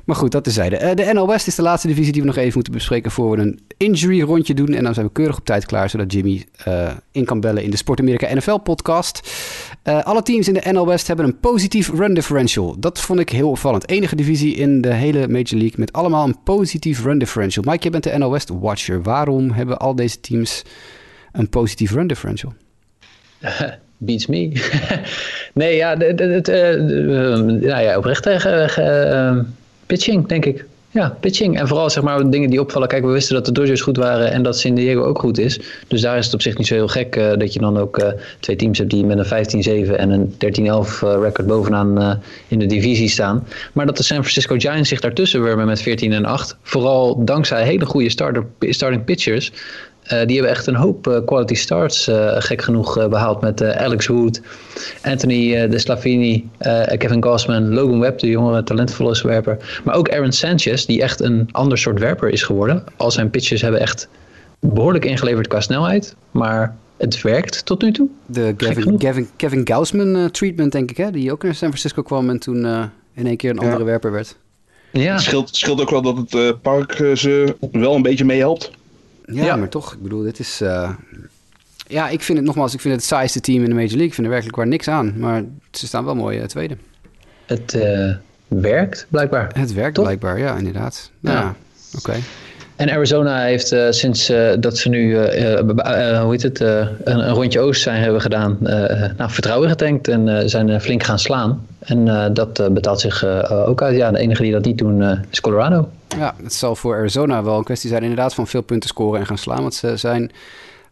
Maar 0.08 0.16
goed, 0.16 0.32
dat 0.32 0.44
tezijde. 0.44 0.82
Uh, 0.82 0.94
de 0.94 1.14
NL 1.14 1.28
West 1.28 1.48
is 1.48 1.56
de 1.56 1.62
laatste 1.62 1.88
divisie 1.88 2.12
die 2.12 2.22
we 2.22 2.28
nog 2.28 2.38
even 2.38 2.54
moeten 2.54 2.74
bespreken... 2.74 3.12
voor 3.12 3.32
we 3.32 3.42
een 3.42 3.60
injury 3.78 4.22
rondje 4.22 4.54
doen. 4.54 4.74
En 4.74 4.84
dan 4.84 4.94
zijn 4.94 5.06
we 5.06 5.12
keurig 5.12 5.38
op 5.38 5.46
tijd 5.46 5.66
klaar... 5.66 5.90
zodat 5.90 6.12
Jimmy 6.12 6.46
uh, 6.68 6.92
in 7.12 7.26
kan 7.26 7.40
bellen 7.40 7.64
in 7.64 7.70
de 7.70 7.78
Sport 7.78 8.00
Amerika 8.00 8.34
NFL 8.34 8.58
podcast. 8.58 9.32
Uh, 9.84 10.04
alle 10.04 10.22
teams 10.24 10.48
in 10.48 10.54
de 10.54 10.72
NL 10.72 10.88
West 10.88 11.08
hebben 11.08 11.26
een 11.26 11.40
positief 11.40 11.90
run 11.90 12.14
differential. 12.14 12.80
Dat 12.80 13.00
vond 13.00 13.20
ik 13.20 13.30
heel 13.30 13.50
opvallend. 13.50 13.90
Enige 13.90 14.16
divisie 14.16 14.56
in 14.56 14.82
de 14.82 14.94
hele 14.94 15.28
Major 15.28 15.60
League... 15.60 15.76
met 15.76 15.94
allemaal 15.94 16.28
een 16.28 16.44
positief 16.44 17.04
run 17.04 17.18
differential. 17.18 17.64
Mike, 17.68 17.84
je 17.84 17.90
bent 17.90 18.04
de 18.04 18.18
NL 18.18 18.32
West 18.32 18.50
watcher. 18.50 19.02
Waarom 19.02 19.52
hebben 19.52 19.78
al 19.78 19.96
deze 19.96 20.20
teams 20.20 20.64
een 21.32 21.50
positief 21.50 21.92
run 21.92 22.08
differential? 22.08 22.54
Beats 23.98 24.28
me. 24.28 24.52
nee, 25.54 25.76
ja, 25.76 25.98
het, 25.98 26.50
uh, 26.50 26.76
nou 26.76 27.82
ja 27.82 27.98
oprecht 27.98 28.28
uh, 28.28 29.40
pitching, 29.88 30.28
denk 30.28 30.46
ik. 30.46 30.66
Ja, 30.92 31.18
pitching. 31.20 31.60
En 31.60 31.68
vooral 31.68 31.90
zeg 31.90 32.04
maar 32.04 32.30
dingen 32.30 32.50
die 32.50 32.60
opvallen. 32.60 32.88
Kijk, 32.88 33.06
we 33.06 33.12
wisten 33.12 33.36
dat 33.36 33.46
de 33.46 33.52
Dodgers 33.52 33.82
goed 33.82 33.98
waren 33.98 34.32
en 34.32 34.44
dat 34.44 34.60
San 34.60 34.76
Diego 34.76 35.04
ook 35.04 35.20
goed 35.20 35.38
is. 35.38 35.60
Dus 35.88 36.02
daar 36.02 36.18
is 36.18 36.26
het 36.26 36.34
op 36.34 36.42
zich 36.42 36.58
niet 36.58 36.68
zo 36.68 36.74
heel 36.74 36.88
gek 36.88 37.16
uh, 37.16 37.34
dat 37.38 37.54
je 37.54 37.60
dan 37.60 37.78
ook 37.78 38.00
uh, 38.00 38.08
twee 38.40 38.56
teams 38.56 38.78
hebt 38.78 38.90
die 38.90 39.06
met 39.06 39.32
een 39.32 39.88
15-7 39.88 39.96
en 39.96 40.10
een 40.10 40.34
13-11 40.34 40.34
uh, 40.66 41.18
record 41.22 41.48
bovenaan 41.48 42.22
in 42.48 42.60
de 42.60 42.66
divisie 42.66 43.10
staan. 43.10 43.48
Maar 43.74 43.86
dat 43.86 43.98
de 43.98 44.04
San 44.04 44.18
Francisco 44.18 44.56
Giants 44.58 44.90
zich 44.90 45.00
daartussen 45.00 45.44
wermen 45.44 45.66
met 45.66 45.82
14 45.82 46.14
en 46.14 46.26
8. 46.26 46.58
Vooral 46.62 47.26
dankzij 47.26 47.64
hele 47.64 47.86
goede 47.86 48.10
starter, 48.10 48.46
starting 48.60 49.04
pitchers. 49.04 49.52
Uh, 50.12 50.26
die 50.26 50.36
hebben 50.36 50.50
echt 50.50 50.68
een 50.68 50.76
hoop 50.76 51.08
uh, 51.08 51.18
quality 51.26 51.54
starts, 51.54 52.08
uh, 52.08 52.36
gek 52.38 52.62
genoeg, 52.62 53.08
behaald 53.10 53.42
met 53.42 53.64
Alex 53.64 54.08
Wood, 54.08 54.42
Anthony 55.02 55.68
De 55.68 55.80
Slavini, 55.80 56.50
Kevin 56.98 57.24
Gossman, 57.24 57.74
Logan 57.74 58.00
Webb, 58.00 58.20
de 58.20 58.28
jongere 58.28 58.64
talentvolle 58.64 59.20
werper. 59.24 59.82
Maar 59.84 59.96
ook 59.96 60.10
Aaron 60.10 60.32
Sanchez, 60.32 60.86
die 60.86 61.02
echt 61.02 61.22
een 61.22 61.50
ander 61.52 61.78
soort 61.78 62.00
werper 62.00 62.30
is 62.30 62.44
geworden. 62.44 62.84
Al 62.98 63.12
zijn 63.12 63.30
pitches 63.30 63.62
hebben 63.62 63.82
echt 63.82 64.10
behoorlijk 64.60 65.06
ingeleverd 65.06 65.48
qua 65.48 65.62
snelheid, 65.62 66.16
maar 66.32 66.76
het 66.98 67.22
werkt 67.22 67.66
tot 67.66 67.82
nu 67.82 67.92
toe. 67.92 68.08
De 68.26 68.54
Kevin, 68.58 68.98
Kevin, 68.98 69.28
Kevin 69.36 69.62
Gaussman 69.68 70.32
treatment, 70.32 70.72
denk 70.72 70.90
ik, 70.90 70.98
hè? 70.98 71.12
die 71.12 71.32
ook 71.32 71.44
naar 71.44 71.56
San 71.56 71.68
Francisco 71.68 72.02
kwam 72.02 72.30
en 72.30 72.40
toen 72.40 72.66
in 73.14 73.28
één 73.28 73.38
keer 73.38 73.50
een 73.50 73.60
andere 73.60 73.80
ja. 73.80 73.86
werper 73.86 74.12
werd. 74.12 74.38
Ja. 74.92 75.14
Het 75.14 75.22
scheelt, 75.22 75.56
scheelt 75.56 75.82
ook 75.82 75.90
wel 75.90 76.02
dat 76.02 76.18
het 76.18 76.62
park 76.62 77.12
ze 77.14 77.56
wel 77.72 77.96
een 77.96 78.02
beetje 78.02 78.26
meehelpt. 78.26 78.72
Ja, 79.32 79.44
ja, 79.44 79.56
maar 79.56 79.70
toch, 79.70 79.94
ik 79.94 80.02
bedoel, 80.02 80.22
dit 80.22 80.40
is... 80.40 80.62
Uh, 80.62 80.90
ja, 81.88 82.10
ik 82.10 82.22
vind 82.22 82.38
het 82.38 82.48
nogmaals, 82.48 82.74
ik 82.74 82.80
vind 82.80 82.94
het 82.94 83.04
het 83.04 83.12
saaiste 83.12 83.40
team 83.40 83.64
in 83.64 83.70
de 83.70 83.76
Major 83.76 83.90
League. 83.90 84.08
Ik 84.08 84.14
vind 84.14 84.26
er 84.26 84.32
werkelijk 84.32 84.58
waar 84.58 84.68
niks 84.68 84.88
aan. 84.88 85.14
Maar 85.18 85.44
ze 85.72 85.88
staan 85.88 86.06
wel 86.06 86.16
mooi 86.16 86.40
uh, 86.40 86.46
tweede. 86.46 86.78
Het 87.46 87.74
uh, 87.74 88.16
werkt 88.48 89.06
blijkbaar. 89.10 89.52
Het 89.54 89.74
werkt 89.74 89.96
toch? 89.96 90.04
blijkbaar, 90.04 90.40
ja, 90.40 90.56
inderdaad. 90.56 91.12
Ja, 91.20 91.32
ja. 91.32 91.56
oké. 91.96 92.10
Okay. 92.10 92.22
En 92.76 92.90
Arizona 92.90 93.42
heeft 93.42 93.72
uh, 93.72 93.88
sinds 93.90 94.30
uh, 94.30 94.50
dat 94.60 94.78
ze 94.78 94.90
nu, 94.90 95.10
uh, 95.10 95.60
hoe 96.20 96.32
heet 96.32 96.42
het, 96.42 96.60
een, 96.60 96.90
een, 97.04 97.30
rondje 97.30 97.60
oost 97.60 97.82
zijn 97.82 98.02
hebben 98.02 98.22
gedaan, 98.22 98.58
nou, 99.18 99.32
vertrouwen 99.32 99.70
getankt 99.70 100.08
en 100.08 100.50
zijn 100.50 100.82
flink 100.82 101.04
gaan 101.04 101.20
slaan. 101.20 101.66
En 101.80 102.34
dat 102.34 102.74
betaalt 102.74 103.00
zich 103.00 103.26
ook 103.50 103.82
uit. 103.82 103.98
Ja, 103.98 104.12
de 104.12 104.18
enige 104.18 104.42
die 104.42 104.52
dat 104.52 104.66
niet 104.66 104.78
doen 104.78 105.24
is 105.30 105.42
Colorado. 105.42 105.90
Ja, 106.18 106.36
het 106.44 106.54
zal 106.54 106.76
voor 106.76 106.96
Arizona 106.96 107.44
wel 107.44 107.58
een 107.58 107.64
kwestie 107.64 107.90
zijn 107.90 108.02
inderdaad 108.02 108.34
van 108.34 108.48
veel 108.48 108.62
punten 108.62 108.90
scoren 108.90 109.20
en 109.20 109.26
gaan 109.26 109.38
slaan. 109.38 109.62
Want 109.62 109.74
ze 109.74 109.98
zijn, 109.98 110.32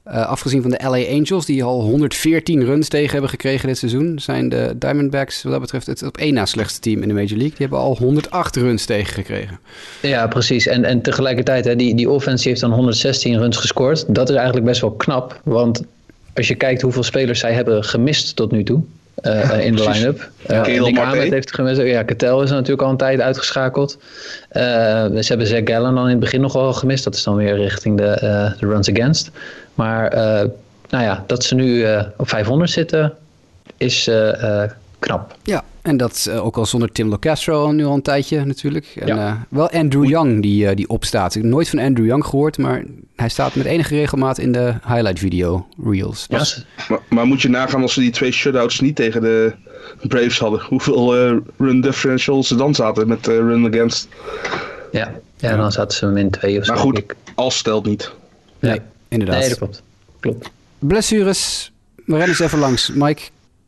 uh, 0.07 0.26
afgezien 0.26 0.61
van 0.61 0.72
de 0.72 0.80
LA 0.84 1.16
Angels, 1.16 1.45
die 1.45 1.63
al 1.63 1.82
114 1.82 2.63
runs 2.63 2.88
tegen 2.88 3.11
hebben 3.11 3.30
gekregen 3.30 3.68
dit 3.68 3.78
seizoen, 3.78 4.20
zijn 4.20 4.49
de 4.49 4.76
Diamondbacks 4.78 5.43
wat 5.43 5.51
dat 5.51 5.61
betreft 5.61 5.88
het 5.88 6.03
op 6.03 6.18
één 6.18 6.34
na 6.34 6.45
slechtste 6.45 6.80
team 6.80 7.01
in 7.01 7.07
de 7.07 7.13
Major 7.13 7.38
League. 7.38 7.49
Die 7.49 7.57
hebben 7.57 7.80
al 7.80 7.97
108 7.97 8.55
runs 8.55 8.86
tegen 8.86 9.13
gekregen. 9.13 9.59
Ja, 10.01 10.28
precies. 10.28 10.68
En, 10.68 10.84
en 10.84 11.01
tegelijkertijd, 11.01 11.66
hè, 11.66 11.76
die, 11.76 11.95
die 11.95 12.09
offense 12.09 12.47
heeft 12.47 12.61
dan 12.61 12.72
116 12.72 13.38
runs 13.38 13.57
gescoord. 13.57 14.16
Dat 14.16 14.30
is 14.30 14.36
eigenlijk 14.36 14.66
best 14.66 14.82
wel 14.82 14.91
knap, 14.91 15.41
want 15.43 15.84
als 16.34 16.47
je 16.47 16.55
kijkt 16.55 16.82
hoeveel 16.82 17.03
spelers 17.03 17.39
zij 17.39 17.53
hebben 17.53 17.84
gemist 17.84 18.36
tot 18.36 18.51
nu 18.51 18.63
toe, 18.63 18.84
uh, 19.22 19.66
in 19.66 19.76
de 19.76 19.89
line-up. 19.89 20.30
Uh, 20.47 20.82
Nick 20.82 20.99
Ahmed 20.99 21.32
heeft 21.32 21.55
gemist. 21.55 21.82
Ja, 21.82 22.03
Ketel 22.03 22.41
is 22.41 22.49
natuurlijk 22.49 22.82
al 22.82 22.89
een 22.89 22.97
tijd 22.97 23.22
uitgeschakeld. 23.22 23.97
Uh, 24.51 24.61
ze 24.61 25.26
hebben 25.28 25.47
Zack 25.47 25.70
Gallen 25.70 25.95
dan 25.95 26.03
in 26.03 26.09
het 26.09 26.20
begin 26.20 26.41
nog 26.41 26.53
wel 26.53 26.74
gemist. 26.74 27.03
Dat 27.03 27.16
is 27.16 27.24
dan 27.24 27.36
weer 27.36 27.55
richting 27.55 27.97
de, 27.97 28.18
de 28.59 28.66
runs 28.66 28.89
against. 28.89 29.32
Maar 29.74 30.09
nou 30.89 31.03
ja, 31.03 31.24
dat 31.28 31.43
ze 31.43 31.55
nu 31.55 31.86
op 32.18 32.30
500 32.30 32.72
zitten 32.72 33.13
is 33.78 34.09
knap. 34.99 35.36
Ja, 35.43 35.63
en 35.86 35.98
dat 35.98 36.26
uh, 36.30 36.46
ook 36.46 36.58
al 36.58 36.66
zonder 36.66 36.92
Tim 36.92 37.10
Locastro 37.10 37.72
nu 37.72 37.86
al 37.86 37.94
een 37.94 38.02
tijdje 38.02 38.46
natuurlijk. 38.46 38.86
En 38.96 39.08
ja. 39.08 39.28
uh, 39.28 39.42
wel 39.50 39.70
Andrew 39.70 40.06
Young 40.06 40.42
die, 40.42 40.66
uh, 40.66 40.76
die 40.76 40.90
opstaat. 40.90 41.36
Ik 41.36 41.42
heb 41.42 41.52
nooit 41.52 41.70
van 41.70 41.80
Andrew 41.80 42.06
Young 42.06 42.26
gehoord, 42.26 42.58
maar 42.58 42.84
hij 43.16 43.30
staat 43.30 43.56
met 43.56 43.66
enige 43.66 43.96
regelmaat 43.96 44.38
in 44.38 44.52
de 44.52 44.74
highlight 44.88 45.20
video 45.20 45.68
reels. 45.84 46.26
Ja. 46.30 46.46
Maar, 46.88 47.00
maar, 47.10 47.26
moet 47.26 47.42
je 47.42 47.50
nagaan 47.50 47.82
als 47.82 47.94
ze 47.94 48.00
die 48.00 48.12
twee 48.12 48.32
shutouts 48.32 48.80
niet 48.80 48.96
tegen 48.96 49.22
de 49.22 49.54
Braves 50.02 50.40
hadden. 50.40 50.62
Hoeveel 50.70 51.16
run 51.58 51.82
differentials 51.82 52.48
ze 52.48 52.56
dan 52.56 52.76
zaten 52.76 53.08
met 53.08 53.28
run 53.28 53.68
against. 53.68 54.08
Ja. 54.92 55.14
ja, 55.38 55.56
dan 55.56 55.72
zaten 55.72 55.98
ze 55.98 56.06
min 56.06 56.30
2 56.30 56.60
of 56.60 56.66
zo. 56.66 56.74
Maar 56.74 56.82
goed, 56.82 57.02
als 57.36 57.58
stelt 57.58 57.86
niet. 57.86 58.12
Nee, 58.60 58.72
nee, 58.72 58.82
inderdaad. 59.08 59.40
Nee, 59.40 59.50
dat 59.50 59.58
klopt. 59.58 59.82
klopt. 60.20 60.50
Blessures. 60.80 61.72
We 61.96 62.12
rennen 62.12 62.28
eens 62.28 62.40
even 62.40 62.60
langs. 62.60 62.92
Mike. 62.94 63.22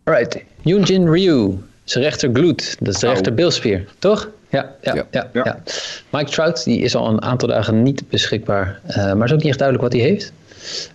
Alright. 0.03 0.43
Yunjin 0.61 1.09
Ryu. 1.09 1.57
Zijn 1.89 2.03
rechtergloed. 2.03 2.75
Dat 2.79 2.93
is 2.93 2.99
de 2.99 3.07
rechterbilspier, 3.07 3.87
toch? 3.99 4.29
Ja, 4.49 4.75
ja, 4.81 4.93
ja, 4.93 5.05
ja, 5.11 5.29
ja, 5.33 5.63
Mike 6.09 6.31
Trout 6.31 6.63
die 6.63 6.79
is 6.79 6.95
al 6.95 7.07
een 7.07 7.21
aantal 7.21 7.47
dagen 7.47 7.83
niet 7.83 8.09
beschikbaar. 8.09 8.79
Uh, 8.87 9.13
maar 9.13 9.25
is 9.25 9.33
ook 9.33 9.37
niet 9.37 9.47
echt 9.47 9.59
duidelijk 9.59 9.93
wat 9.93 10.01
hij 10.01 10.09
heeft. 10.09 10.31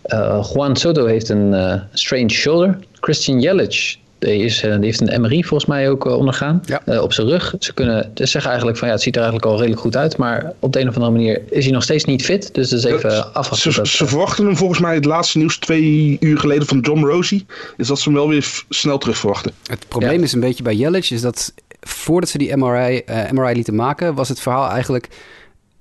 Uh, 0.07 0.47
Juan 0.53 0.77
Soto 0.77 1.07
heeft 1.07 1.29
een 1.29 1.53
uh, 1.53 1.75
strange 1.93 2.29
shoulder. 2.29 2.79
Christian 3.01 3.41
Yelich 3.41 3.97
is, 4.25 4.61
die 4.61 4.71
heeft 4.71 5.01
een 5.01 5.21
MRI 5.21 5.45
volgens 5.45 5.71
mij 5.71 5.91
ook 5.91 6.05
ondergaan. 6.05 6.63
Ja. 6.67 7.01
op 7.01 7.13
zijn 7.13 7.27
rug. 7.27 7.55
Ze 7.59 7.75
kunnen 7.75 8.11
dus 8.15 8.31
zeggen 8.31 8.51
eigenlijk 8.51 8.79
van 8.79 8.89
ja, 8.89 8.95
het 8.95 9.03
ziet 9.03 9.17
er 9.17 9.23
eigenlijk 9.23 9.51
al 9.51 9.59
redelijk 9.59 9.81
goed 9.81 9.97
uit. 9.97 10.17
Maar 10.17 10.53
op 10.59 10.73
de 10.73 10.81
een 10.81 10.89
of 10.89 10.95
andere 10.95 11.13
manier 11.13 11.43
is 11.51 11.65
hij 11.65 11.73
nog 11.73 11.83
steeds 11.83 12.05
niet 12.05 12.25
fit. 12.25 12.55
Dus 12.55 12.69
dat 12.69 12.79
is 12.79 12.85
even 12.85 13.35
afwachten. 13.35 13.73
Ze, 13.73 13.87
ze, 13.87 14.07
verwachten 14.07 14.45
hem 14.45 14.57
volgens 14.57 14.81
mij 14.81 14.95
het 14.95 15.05
laatste 15.05 15.39
nieuws 15.39 15.59
twee 15.59 16.17
uur 16.21 16.39
geleden 16.39 16.67
van 16.67 16.81
John 16.81 17.05
Rosie. 17.05 17.47
Is 17.77 17.87
dat 17.87 17.99
ze 17.99 18.05
hem 18.05 18.19
wel 18.19 18.29
weer 18.29 18.63
snel 18.69 18.99
terug 18.99 19.17
verwachten. 19.19 19.53
Het 19.67 19.89
probleem 19.89 20.23
is 20.23 20.33
een 20.33 20.41
beetje 20.41 20.63
bij 20.63 20.75
Yelich 20.75 21.11
is 21.11 21.21
dat 21.21 21.53
voordat 21.81 22.29
ze 22.29 22.39
die 22.39 22.57
MRI, 22.57 23.03
uh, 23.07 23.31
MRI 23.31 23.55
lieten 23.55 23.75
maken, 23.75 24.15
was 24.15 24.29
het 24.29 24.41
verhaal 24.41 24.71
eigenlijk 24.71 25.09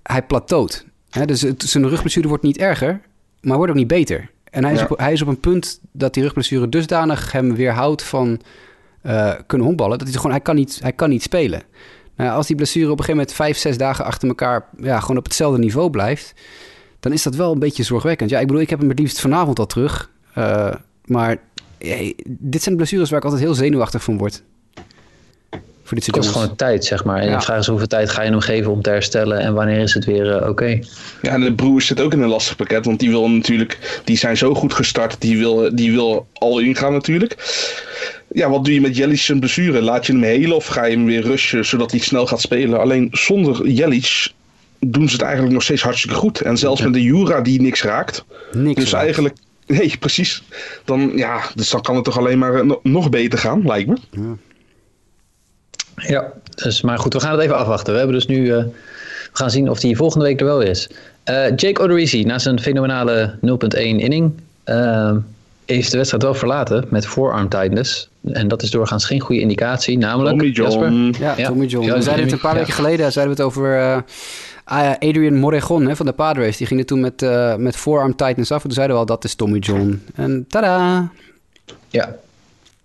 hij 0.03 0.21
plateaut. 0.21 0.85
Hè, 1.09 1.25
dus 1.25 1.41
het, 1.41 1.63
zijn 1.63 1.89
rugblessure 1.89 2.27
wordt 2.27 2.43
niet 2.43 2.57
erger, 2.57 3.01
maar 3.41 3.57
wordt 3.57 3.71
ook 3.71 3.77
niet 3.77 3.87
beter. 3.87 4.29
En 4.51 4.63
hij 4.63 4.73
is, 4.73 4.81
op, 4.81 4.97
hij 4.97 5.13
is 5.13 5.21
op 5.21 5.27
een 5.27 5.39
punt 5.39 5.79
dat 5.91 6.13
die 6.13 6.23
rugblessure 6.23 6.69
dusdanig 6.69 7.31
hem 7.31 7.55
weerhoudt 7.55 8.03
van 8.03 8.41
uh, 9.03 9.33
kunnen 9.47 9.67
honkballen, 9.67 9.97
dat 9.97 10.07
hij 10.07 10.17
gewoon, 10.17 10.31
hij 10.31 10.41
kan 10.41 10.55
niet, 10.55 10.79
hij 10.81 10.93
kan 10.93 11.09
niet 11.09 11.23
spelen. 11.23 11.61
Nou, 12.15 12.31
als 12.31 12.47
die 12.47 12.55
blessure 12.55 12.85
op 12.85 12.99
een 12.99 13.03
gegeven 13.03 13.17
moment 13.17 13.35
vijf, 13.35 13.57
zes 13.57 13.77
dagen 13.77 14.05
achter 14.05 14.27
elkaar 14.27 14.65
ja, 14.77 14.99
gewoon 14.99 15.17
op 15.17 15.23
hetzelfde 15.23 15.59
niveau 15.59 15.89
blijft, 15.89 16.33
dan 16.99 17.11
is 17.11 17.23
dat 17.23 17.35
wel 17.35 17.51
een 17.51 17.59
beetje 17.59 17.83
zorgwekkend. 17.83 18.29
Ja, 18.29 18.39
ik 18.39 18.47
bedoel, 18.47 18.61
ik 18.61 18.69
heb 18.69 18.79
hem 18.79 18.89
het 18.89 18.99
liefst 18.99 19.19
vanavond 19.19 19.59
al 19.59 19.65
terug. 19.65 20.11
Uh, 20.37 20.73
maar 21.05 21.37
dit 22.27 22.63
zijn 22.63 22.75
blessures 22.75 23.09
waar 23.09 23.19
ik 23.19 23.25
altijd 23.25 23.43
heel 23.43 23.53
zenuwachtig 23.53 24.03
van 24.03 24.17
word 24.17 24.43
voor 25.91 25.99
dit 25.99 26.25
soort 26.25 26.37
gewoon 26.37 26.55
tijd, 26.55 26.85
zeg 26.85 27.03
maar. 27.03 27.19
En 27.19 27.29
ja. 27.29 27.37
de 27.37 27.43
vraag 27.43 27.59
is 27.59 27.67
hoeveel 27.67 27.87
tijd 27.87 28.09
ga 28.09 28.21
je 28.21 28.29
hem 28.29 28.39
geven 28.39 28.71
om 28.71 28.81
te 28.81 28.89
herstellen 28.89 29.39
en 29.39 29.53
wanneer 29.53 29.79
is 29.79 29.93
het 29.93 30.05
weer 30.05 30.41
uh, 30.41 30.49
oké. 30.49 30.79
Ja, 31.21 31.31
en 31.31 31.41
de 31.41 31.53
broers 31.53 31.85
zit 31.85 32.01
ook 32.01 32.13
in 32.13 32.21
een 32.21 32.29
lastig 32.29 32.55
pakket, 32.55 32.85
want 32.85 32.99
die 32.99 33.09
wil 33.09 33.29
natuurlijk, 33.29 34.01
die 34.03 34.17
zijn 34.17 34.37
zo 34.37 34.53
goed 34.53 34.73
gestart, 34.73 35.21
die 35.21 35.37
wil, 35.37 35.75
die 35.75 35.91
wil 35.91 36.27
al 36.33 36.59
ingaan 36.59 36.93
natuurlijk. 36.93 37.35
Ja, 38.31 38.49
wat 38.49 38.65
doe 38.65 38.73
je 38.73 38.81
met 38.81 38.97
Jellic 38.97 39.19
zijn 39.19 39.39
blessure? 39.39 39.81
Laat 39.81 40.05
je 40.05 40.13
hem 40.13 40.23
helen 40.23 40.55
of 40.55 40.65
ga 40.65 40.85
je 40.85 40.95
hem 40.95 41.05
weer 41.05 41.21
rushen 41.21 41.65
zodat 41.65 41.91
hij 41.91 41.99
snel 41.99 42.27
gaat 42.27 42.41
spelen? 42.41 42.79
Alleen 42.79 43.07
zonder 43.11 43.67
Jellic 43.67 44.31
doen 44.79 45.07
ze 45.07 45.13
het 45.13 45.23
eigenlijk 45.23 45.53
nog 45.53 45.63
steeds 45.63 45.81
hartstikke 45.81 46.15
goed. 46.15 46.41
En 46.41 46.57
zelfs 46.57 46.79
ja. 46.79 46.85
met 46.85 46.93
de 46.93 47.03
Jura 47.03 47.41
die 47.41 47.61
niks 47.61 47.83
raakt. 47.83 48.25
Niks 48.51 48.79
dus 48.79 48.91
raakt. 48.91 49.03
eigenlijk, 49.03 49.35
nee, 49.67 49.97
precies. 49.99 50.43
Dan, 50.85 51.11
ja, 51.15 51.41
dus 51.55 51.69
dan 51.69 51.81
kan 51.81 51.95
het 51.95 52.03
toch 52.03 52.17
alleen 52.17 52.39
maar 52.39 52.65
nog 52.83 53.09
beter 53.09 53.39
gaan, 53.39 53.65
lijkt 53.65 53.89
me. 53.89 53.97
Ja. 54.11 54.37
Ja, 55.95 56.31
dus, 56.55 56.81
maar 56.81 56.99
goed, 56.99 57.13
we 57.13 57.19
gaan 57.19 57.31
het 57.31 57.41
even 57.41 57.57
afwachten. 57.57 57.91
We 57.91 57.97
hebben 57.97 58.15
dus 58.15 58.27
nu, 58.27 58.45
uh, 58.45 58.57
we 58.57 58.69
gaan 59.31 59.51
zien 59.51 59.69
of 59.69 59.79
die 59.79 59.95
volgende 59.95 60.25
week 60.25 60.39
er 60.39 60.45
wel 60.45 60.61
is. 60.61 60.89
Uh, 61.29 61.55
Jake 61.55 61.81
Odorizzi, 61.81 62.23
na 62.23 62.39
zijn 62.39 62.59
fenomenale 62.59 63.35
0.1 63.45 63.79
inning, 63.79 64.31
uh, 64.65 65.15
heeft 65.65 65.91
de 65.91 65.97
wedstrijd 65.97 66.23
wel 66.23 66.33
verlaten 66.33 66.85
met 66.89 67.07
forearm 67.07 67.49
tightness. 67.49 68.09
En 68.31 68.47
dat 68.47 68.61
is 68.61 68.71
doorgaans 68.71 69.05
geen 69.05 69.19
goede 69.19 69.41
indicatie, 69.41 69.97
namelijk... 69.97 70.37
Tommy 70.37 70.53
John. 70.53 71.13
Ja, 71.19 71.33
ja, 71.37 71.47
Tommy 71.47 71.65
John. 71.65 71.91
we 71.91 72.01
zeiden 72.01 72.23
het 72.23 72.33
een 72.33 72.39
paar 72.39 72.55
weken 72.55 72.73
geleden 72.73 73.11
zeiden 73.11 73.35
we 73.35 73.41
het 73.41 73.51
over 73.51 74.03
Adrian 74.99 75.35
Morejon 75.35 75.87
hè, 75.87 75.95
van 75.95 76.05
de 76.05 76.11
Padres. 76.11 76.57
Die 76.57 76.67
ging 76.67 76.79
er 76.79 76.85
toen 76.85 76.99
met, 76.99 77.25
met 77.57 77.75
forearm 77.75 78.15
tightness 78.15 78.51
af. 78.51 78.57
En 78.57 78.63
toen 78.63 78.73
zeiden 78.73 78.95
we 78.95 79.01
al, 79.01 79.07
dat 79.07 79.23
is 79.23 79.35
Tommy 79.35 79.57
John. 79.57 80.03
En 80.15 80.45
tada! 80.47 81.11
Ja. 81.89 82.15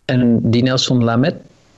En 0.05 0.51
die 0.51 0.63
Nelson 0.63 1.05
Lamet 1.05 1.35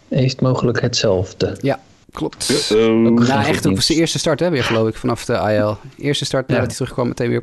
heeft 0.08 0.40
mogelijk 0.40 0.80
hetzelfde. 0.80 1.56
Ja, 1.60 1.80
Klopt. 2.12 2.70
Ook- 2.72 2.78
Nou, 2.78 3.24
Geen 3.24 3.38
echt 3.44 3.64
nieuws. 3.64 3.86
zijn 3.86 3.98
eerste 3.98 4.18
start 4.18 4.40
hè, 4.40 4.50
weer 4.50 4.64
geloof 4.64 4.88
ik, 4.88 4.94
vanaf 4.94 5.24
de 5.24 5.32
IL. 5.32 5.76
Eerste 5.98 6.24
start 6.24 6.46
nadat 6.48 6.62
Ja. 6.62 6.66
hij 6.68 6.76
terugkwam, 6.76 7.08
meteen 7.08 7.28
weer... 7.28 7.42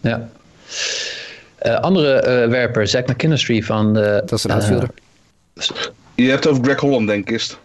Ja. 0.00 0.28
Eh, 1.58 1.74
andere 1.80 2.12
eh, 2.12 2.48
werper, 2.48 2.88
Zach 2.88 3.04
McKinstry 3.06 3.62
van 3.62 3.94
de... 3.94 4.22
Dat 4.26 4.32
is 4.32 4.44
een 4.44 4.50
outfielder. 4.50 4.88
Je 6.14 6.28
hebt 6.28 6.44
het 6.44 6.52
over 6.52 6.64
Greg 6.64 6.80
Holland, 6.80 7.06
denk 7.06 7.28
ik. 7.28 7.34
Is? 7.34 7.56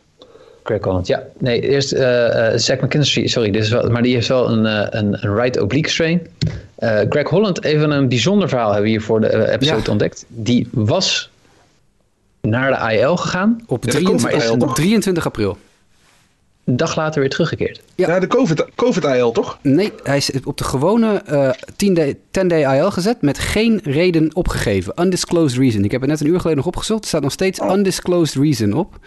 Greg 0.64 0.84
Holland, 0.84 1.08
ja. 1.08 1.24
Nee, 1.40 1.62
eerst 1.62 1.92
eh 1.92 2.54
eh 2.54 2.58
Zach 2.60 2.80
McKinstry, 2.80 3.28
sorry, 3.28 3.52
dit 3.52 3.64
is 3.64 3.70
wel, 3.70 3.90
maar 3.90 4.02
die 4.02 4.14
heeft 4.14 4.28
wel 4.28 4.50
een, 4.50 4.66
eh, 4.66 4.88
een, 5.02 5.24
een 5.26 5.36
right 5.36 5.60
oblique 5.62 5.90
strain. 5.92 6.28
Eh, 6.76 7.00
Greg 7.10 7.30
Holland, 7.30 7.64
even 7.64 7.92
een 7.92 8.08
bijzonder 8.10 8.50
verhaal 8.50 8.68
hebben 8.68 8.84
we 8.84 8.90
hier 8.90 9.02
voor 9.02 9.22
de 9.22 9.52
episode 9.52 9.82
Ja. 9.84 9.92
ontdekt. 9.92 10.26
Die 10.28 10.68
was 10.72 11.30
naar 12.45 12.89
de 12.89 12.95
IL 12.95 13.17
gegaan, 13.17 13.63
Op 13.67 13.84
Ja, 13.84 13.89
23, 13.91 14.01
dat 14.01 14.31
komt 14.31 14.43
is 14.43 14.49
uit, 14.49 14.61
een 14.61 14.67
toch? 14.67 14.76
23 14.76 15.26
april. 15.26 15.57
een 16.63 16.77
dag 16.77 16.95
later 16.95 17.19
weer 17.22 17.30
teruggekeerd. 17.30 17.81
Ja. 17.95 18.19
De 18.19 18.27
COVID- 18.27 18.65
COVID-IL, 18.76 19.31
toch? 19.31 19.57
Nee, 19.61 19.91
hij 20.03 20.17
is 20.17 20.31
op 20.43 20.57
de 20.57 20.63
gewone 20.63 21.13
eh 21.26 21.49
10-day 21.85 22.17
10-day 22.31 22.77
IL 22.80 22.91
gezet 22.91 23.22
met 23.22 23.39
geen 23.39 23.80
reden 23.84 24.35
opgegeven. 24.35 25.01
Undisclosed 25.01 25.57
reason. 25.59 25.84
Ik 25.84 25.91
heb 25.91 26.01
het 26.01 26.09
net 26.09 26.19
een 26.19 26.27
uur 26.27 26.38
geleden 26.39 26.57
nog 26.57 26.67
opgezocht. 26.67 27.01
Er 27.01 27.07
staat 27.07 27.22
nog 27.22 27.31
steeds 27.31 27.59
undisclosed 27.59 28.43
reason 28.43 28.73
op. 28.73 28.99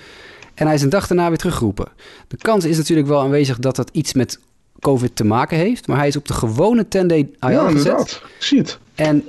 En 0.55 0.67
hij 0.67 0.75
is 0.75 0.83
een 0.83 0.89
dag 0.89 1.07
daarna 1.07 1.29
weer 1.29 1.39
teruggeroepen. 1.39 1.89
De 2.29 2.37
kans 2.37 2.65
is 2.65 2.77
natuurlijk 2.77 3.09
wel 3.09 3.21
aanwezig 3.21 3.59
dat 3.59 3.77
dat 3.77 3.91
iets 3.93 4.13
met 4.13 4.39
COVID 4.81 5.17
te 5.17 5.25
maken 5.25 5.57
heeft. 5.57 5.87
Maar 5.87 5.97
hij 5.97 6.07
is 6.09 6.17
op 6.17 6.27
de 6.27 6.33
gewone 6.35 6.85
10-day 6.85 7.29
IL 7.41 7.49
ja, 7.51 7.71
gezet. 7.71 8.23
het. 8.51 8.79
En 8.95 9.25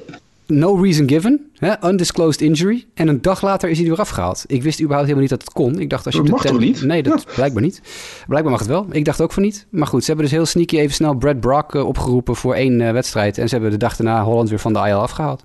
no 0.49 0.81
reason 0.81 1.09
given. 1.09 1.51
Hè? 1.57 1.87
Undisclosed 1.87 2.41
injury. 2.41 2.85
En 2.93 3.07
een 3.07 3.21
dag 3.21 3.41
later 3.41 3.69
is 3.69 3.77
hij 3.77 3.85
er 3.85 3.91
weer 3.91 4.01
afgehaald. 4.01 4.43
Ik 4.47 4.63
wist 4.63 4.79
überhaupt 4.79 5.07
helemaal 5.07 5.29
niet 5.29 5.39
dat 5.39 5.41
het 5.41 5.53
kon. 5.53 5.79
Ik 5.79 5.89
dacht 5.89 6.05
als 6.05 6.15
je 6.15 6.23
Dat 6.23 6.41
toch 6.41 6.59
niet? 6.59 6.81
Nee, 6.81 7.03
dat 7.03 7.25
blijkbaar 7.35 7.61
niet. 7.61 7.81
Blijkbaar 8.27 8.51
mag 8.51 8.61
het 8.61 8.69
wel. 8.69 8.87
Ik 8.91 9.05
dacht 9.05 9.21
ook 9.21 9.31
van 9.31 9.43
niet. 9.43 9.65
Maar 9.69 9.87
goed, 9.87 10.01
ze 10.01 10.07
hebben 10.07 10.25
dus 10.25 10.35
heel 10.35 10.45
sneaky 10.45 10.77
even 10.77 10.93
snel 10.93 11.13
Brad 11.13 11.39
Brock 11.39 11.75
eh, 11.75 11.87
opgeroepen 11.87 12.35
voor 12.35 12.53
één 12.53 12.81
eh, 12.81 12.91
wedstrijd. 12.91 13.37
En 13.37 13.47
ze 13.47 13.53
hebben 13.53 13.71
de 13.71 13.77
dag 13.77 13.95
daarna 13.95 14.23
Holland 14.23 14.49
weer 14.49 14.59
van 14.59 14.73
de 14.73 14.79
IL 14.79 15.01
afgehaald. 15.01 15.43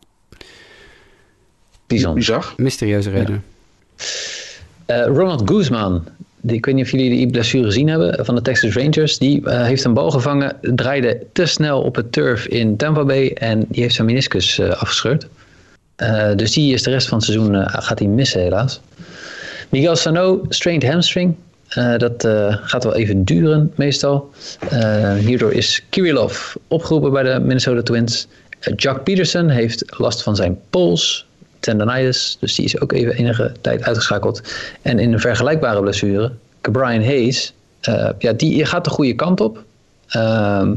Bijzonder. 1.87 2.19
Bizar. 2.19 2.55
Mysterieuze 2.57 3.11
reden. 3.11 3.45
Eh, 4.87 5.07
Ronald 5.07 5.51
Guzman, 5.51 6.05
die, 6.47 6.57
ik 6.57 6.67
weet 6.67 6.75
niet 6.75 6.85
of 6.85 6.91
jullie 6.91 7.11
die 7.11 7.31
blessure 7.31 7.65
gezien 7.65 7.89
hebben 7.89 8.25
van 8.25 8.35
de 8.35 8.43
Texas 8.43 8.75
Rangers. 8.75 9.19
Die 9.19 9.49
eh, 9.49 9.65
heeft 9.65 9.85
een 9.85 9.95
bal 9.95 10.11
gevangen, 10.11 10.57
draaide 10.61 11.27
te 11.33 11.47
snel 11.47 11.83
op 11.83 11.95
het 11.95 12.13
turf 12.13 12.47
in 12.47 12.77
Tampa 12.77 13.05
Bay 13.05 13.29
en 13.29 13.65
die 13.69 13.83
heeft 13.83 13.95
zijn 13.95 14.07
meniscus 14.07 14.59
eh, 14.59 14.69
afgescheurd. 14.69 15.27
Eh, 15.97 16.35
dus 16.37 16.53
die 16.53 16.73
is 16.73 16.83
de 16.83 16.91
rest 16.91 17.09
van 17.09 17.19
het 17.19 17.27
seizoen 17.27 17.71
gaat 17.71 17.99
hij 17.99 18.09
missen 18.09 18.41
helaas. 18.41 18.81
Miguel 19.69 19.97
Sano, 19.97 20.45
strained 20.49 20.85
hamstring. 20.85 21.35
Dat 21.97 22.29
gaat 22.63 22.85
wel 22.85 22.95
even 22.95 23.25
duren 23.25 23.73
meestal. 23.77 24.31
Hierdoor 25.19 25.53
is 25.53 25.85
Kirillov 25.89 26.55
opgeroepen 26.69 27.13
bij 27.13 27.23
de 27.23 27.41
Minnesota 27.41 27.83
Twins. 27.83 28.27
Jack 28.77 29.05
Peterson 29.05 29.49
heeft 29.49 29.85
last 29.99 30.23
van 30.23 30.37
zijn 30.37 30.59
pols, 30.71 31.27
tendonitis. 31.65 32.37
Dus 32.41 32.55
die 32.55 32.65
is 32.65 32.81
ook 32.81 32.93
even 32.93 33.15
enige 33.15 33.53
tijd 33.61 33.83
uitgeschakeld. 33.83 34.41
En 34.83 34.99
in 34.99 35.13
een 35.13 35.21
vergelijkbare 35.21 35.81
blessure, 35.81 36.33
Brian 36.61 37.03
Hayes, 37.05 37.53
eh, 37.81 38.09
ja, 38.19 38.33
die 38.33 38.65
gaat 38.65 38.85
de 38.85 38.91
goede 38.91 39.15
kant 39.15 39.41
op. 39.41 39.63
Ehm, 40.09 40.75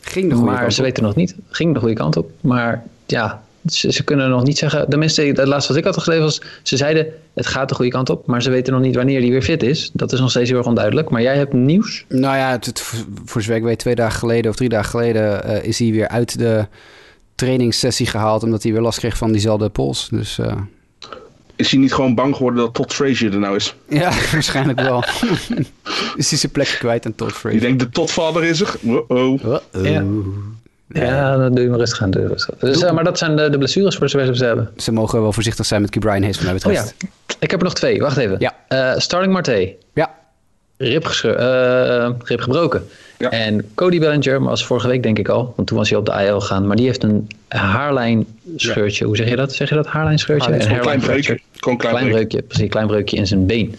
Ging 0.00 0.28
de 0.28 0.34
goede 0.34 0.50
maar 0.50 0.60
kant 0.60 0.72
ze 0.74 0.80
op. 0.80 0.86
weten 0.86 1.02
nog 1.02 1.14
niet. 1.14 1.34
Ging 1.50 1.74
de 1.74 1.80
goede 1.80 1.94
kant 1.94 2.16
op. 2.16 2.30
Maar 2.40 2.82
ja, 3.06 3.42
ze, 3.66 3.92
ze 3.92 4.04
kunnen 4.04 4.30
nog 4.30 4.44
niet 4.44 4.58
zeggen. 4.58 4.88
Tenminste, 4.88 5.22
het 5.22 5.46
laatste 5.46 5.68
wat 5.72 5.80
ik 5.80 5.84
had 5.84 6.02
gelezen 6.02 6.24
was. 6.24 6.40
Ze 6.62 6.76
zeiden 6.76 7.06
het 7.34 7.46
gaat 7.46 7.68
de 7.68 7.74
goede 7.74 7.90
kant 7.90 8.10
op. 8.10 8.26
Maar 8.26 8.42
ze 8.42 8.50
weten 8.50 8.72
nog 8.72 8.82
niet 8.82 8.94
wanneer 8.94 9.20
die 9.20 9.30
weer 9.30 9.42
fit 9.42 9.62
is. 9.62 9.90
Dat 9.92 10.12
is 10.12 10.20
nog 10.20 10.30
steeds 10.30 10.48
heel 10.48 10.58
erg 10.58 10.66
onduidelijk. 10.66 11.08
Maar 11.10 11.22
jij 11.22 11.36
hebt 11.36 11.52
nieuws. 11.52 12.04
Nou 12.08 12.36
ja, 12.36 12.50
het, 12.50 12.66
het- 12.66 12.80
voor 13.24 13.42
zover 13.42 13.56
ik 13.56 13.62
weet, 13.62 13.78
twee 13.78 13.94
dagen 13.94 14.18
geleden 14.18 14.50
of 14.50 14.56
drie 14.56 14.68
dagen 14.68 14.90
geleden 14.90 15.44
eh, 15.44 15.64
is 15.64 15.78
hij 15.78 15.90
weer 15.90 16.08
uit 16.08 16.38
de 16.38 16.66
trainingssessie 17.38 18.06
gehaald. 18.06 18.42
Omdat 18.42 18.62
hij 18.62 18.72
weer 18.72 18.80
last 18.80 18.98
kreeg 18.98 19.16
van 19.16 19.32
diezelfde 19.32 19.68
pols. 19.68 20.08
Dus 20.10 20.38
eh, 20.38 20.56
Is 21.56 21.70
hij 21.70 21.80
niet 21.80 21.94
gewoon 21.94 22.14
bang 22.14 22.36
geworden 22.36 22.62
dat 22.64 22.74
Todd 22.74 22.92
Frazier 22.94 23.32
er 23.32 23.38
nou 23.38 23.56
is? 23.56 23.74
ja, 23.88 24.10
waarschijnlijk 24.32 24.80
wel. 24.80 25.04
is 26.16 26.30
hij 26.30 26.38
zijn 26.38 26.52
plek 26.52 26.76
kwijt 26.78 27.06
aan 27.06 27.14
Todd 27.14 27.30
Je 27.32 27.36
Frazier. 27.38 27.60
denkt 27.60 27.78
de 27.80 27.88
Todd-vader 27.88 28.44
is 28.44 28.60
er? 28.60 28.74
Uh-oh. 28.82 29.56
Ja. 29.72 30.04
Ja, 30.92 31.36
dan 31.36 31.54
doe 31.54 31.64
je 31.64 31.70
maar 31.70 31.78
rustig 31.78 32.02
aan. 32.02 32.10
Doe 32.10 32.22
je 32.22 32.28
rustig. 32.28 32.54
Dus, 32.58 32.82
eh, 32.82 32.92
maar 32.92 33.04
dat 33.04 33.18
zijn 33.18 33.36
de, 33.36 33.50
de 33.50 33.58
blessures 33.58 33.96
voor 33.96 34.08
zover 34.08 34.36
ze 34.36 34.44
hebben. 34.44 34.70
Ze 34.76 34.92
mogen 34.92 35.20
wel 35.20 35.32
voorzichtig 35.32 35.66
zijn 35.66 35.80
met 35.80 35.98
Brian 35.98 36.22
Hayes, 36.22 36.40
mij 36.40 36.54
Oh 36.66 36.72
ja, 36.72 36.84
ik 37.38 37.50
heb 37.50 37.60
er 37.60 37.64
nog 37.64 37.74
twee. 37.74 38.00
Wacht 38.00 38.16
even. 38.16 38.36
Ja. 38.38 38.54
Eh, 38.68 38.98
Starling 38.98 39.32
Marte. 39.32 39.76
ja. 39.94 40.14
Rib, 40.76 41.04
eh, 41.06 42.10
rib 42.24 42.40
gebroken. 42.40 42.88
Ja. 43.18 43.30
En 43.30 43.70
Cody 43.74 43.98
Bellinger 43.98 44.40
was 44.42 44.66
vorige 44.66 44.88
week 44.88 45.02
denk 45.02 45.18
ik 45.18 45.28
al, 45.28 45.52
want 45.56 45.68
toen 45.68 45.76
was 45.78 45.88
hij 45.90 45.98
op 45.98 46.06
de 46.06 46.12
IL 46.26 46.40
gegaan. 46.40 46.66
Maar 46.66 46.76
die 46.76 46.86
heeft 46.86 47.02
een 47.02 47.28
haarlijnscheurtje. 47.48 49.04
Hoe 49.04 49.16
zeg 49.16 49.28
je 49.28 49.36
dat? 49.36 49.52
Zeg 49.54 49.68
je 49.68 49.74
dat? 49.74 49.86
Haarlijnscheurtje? 49.86 50.50
Haarlijn- 50.50 50.70
Een 50.70 50.76
Gewoon 50.76 50.92
een 50.94 51.00
klein 51.00 51.20
breukje. 51.22 51.40
Gewoon 51.52 51.74
een 51.74 51.80
klein, 51.80 51.94
Klein 51.94 52.08
breukje. 52.10 52.26
breukje, 52.28 52.42
precies, 52.48 52.68
klein 52.68 52.86
breukje 52.86 53.16
in 53.16 53.26
zijn 53.26 53.46
been. 53.46 53.74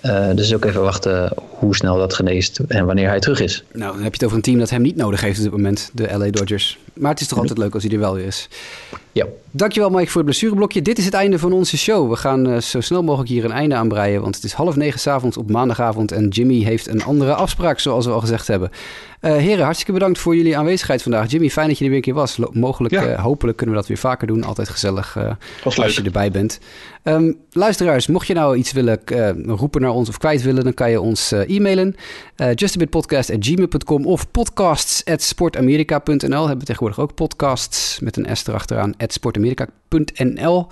Eh, 0.00 0.26
dus 0.34 0.54
ook 0.54 0.64
even 0.64 0.82
wachten 0.82 1.32
hoe 1.48 1.76
snel 1.76 1.96
dat 1.98 2.14
geneest 2.14 2.58
en 2.68 2.86
wanneer 2.86 3.08
hij 3.08 3.20
terug 3.20 3.40
is. 3.40 3.64
Nou, 3.72 3.92
dan 3.92 4.02
heb 4.02 4.14
je 4.14 4.18
het 4.18 4.24
over 4.24 4.36
een 4.36 4.42
team 4.42 4.58
dat 4.58 4.70
hem 4.70 4.82
niet 4.82 4.96
nodig 4.96 5.20
heeft 5.20 5.36
op 5.38 5.42
dit 5.44 5.52
moment, 5.52 5.90
de 5.94 6.08
LA 6.18 6.30
Dodgers. 6.30 6.78
Maar 6.92 7.10
het 7.10 7.20
is 7.20 7.26
toch 7.26 7.38
altijd 7.38 7.58
leuk 7.58 7.74
als 7.74 7.82
hij 7.82 7.92
er 7.92 7.98
wel 7.98 8.14
weer 8.14 8.26
is. 8.26 8.48
Ja. 9.12 9.26
Dankjewel 9.50 9.90
Mike 9.90 10.06
voor 10.06 10.16
het 10.16 10.24
blessureblokje. 10.24 10.82
Dit 10.82 10.98
is 10.98 11.04
het 11.04 11.14
einde 11.14 11.38
van 11.38 11.52
onze 11.52 11.78
show. 11.78 12.10
We 12.10 12.16
gaan 12.16 12.46
eh, 12.50 12.60
zo 12.60 12.80
snel 12.80 13.02
mogelijk 13.02 13.30
hier 13.30 13.44
een 13.44 13.50
einde 13.52 13.74
aan 13.74 13.88
breien, 13.88 14.20
want 14.20 14.34
het 14.34 14.44
is 14.44 14.52
half 14.52 14.76
negen 14.76 15.00
's 15.00 15.06
avonds 15.06 15.36
op 15.36 15.50
maandagavond 15.50 16.12
en 16.12 16.28
Jimmy 16.28 16.62
heeft 16.62 16.86
een 16.88 17.02
andere 17.04 17.34
afspraak, 17.34 17.78
zoals 17.78 18.06
we 18.06 18.12
al 18.12 18.20
gezegd 18.20 18.46
hebben. 18.46 18.70
Eh 19.20 19.36
heren, 19.36 19.64
hartstikke 19.64 19.92
bedankt 19.92 20.18
voor 20.18 20.36
jullie 20.36 20.56
aanwezigheid 20.58 21.02
vandaag. 21.02 21.30
Jimmy, 21.30 21.50
fijn 21.50 21.68
dat 21.68 21.78
je 21.78 21.84
er 21.84 21.88
weer 21.90 21.98
een 21.98 22.04
keer 22.04 22.14
was. 22.14 22.36
Lo- 22.36 22.50
mogelijk, 22.52 22.94
Ja. 22.94 23.06
eh, 23.06 23.22
hopelijk 23.22 23.56
kunnen 23.56 23.74
we 23.74 23.80
dat 23.80 23.90
weer 23.90 23.98
vaker 24.00 24.26
doen. 24.26 24.44
Altijd 24.44 24.68
gezellig 24.68 25.16
eh, 25.16 25.30
als 25.64 25.76
leuk. 25.76 25.88
je 25.90 26.02
erbij 26.02 26.30
bent. 26.30 26.58
Ehm, 27.02 27.32
luisteraars, 27.50 28.06
mocht 28.06 28.26
je 28.26 28.34
nou 28.34 28.56
iets 28.56 28.72
willen 28.72 29.00
roepen 29.46 29.80
naar 29.80 29.90
ons 29.90 30.08
of 30.08 30.18
kwijt 30.18 30.42
willen, 30.42 30.64
dan 30.64 30.74
kan 30.74 30.90
je 30.90 31.00
ons 31.00 31.32
e-mailen. 31.32 31.94
justabitpodcast.gmail.com 32.54 34.06
of 34.06 34.30
podcasts.sportamerika.nl. 34.30 36.40
Hebben 36.40 36.58
we 36.58 36.64
tegenwoordig 36.64 37.00
ook 37.00 37.14
podcasts 37.14 38.00
met 38.00 38.16
een 38.16 38.36
S 38.36 38.46
erachteraan. 38.46 38.94
at 38.96 39.12
sportamerika.nl. 39.12 40.66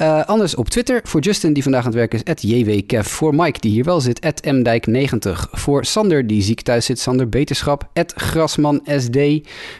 Eh, 0.00 0.24
anders 0.24 0.54
op 0.54 0.68
Twitter. 0.68 1.00
Voor 1.04 1.20
Justin, 1.20 1.52
die 1.52 1.62
vandaag 1.62 1.80
aan 1.80 1.86
het 1.86 1.96
werk 1.96 2.14
is, 2.14 2.24
at 2.24 2.42
JWKev. 2.42 3.08
Voor 3.08 3.34
Mike, 3.34 3.60
die 3.60 3.70
hier 3.70 3.84
wel 3.84 4.00
zit, 4.00 4.20
at 4.20 4.42
MDijk90. 4.44 5.48
Voor 5.50 5.84
Sander, 5.84 6.26
die 6.26 6.42
ziek 6.42 6.60
thuis 6.60 6.84
zit, 6.84 6.98
Sander 6.98 7.28
Beterschap, 7.28 7.88
GrasmanSD. 8.14 9.18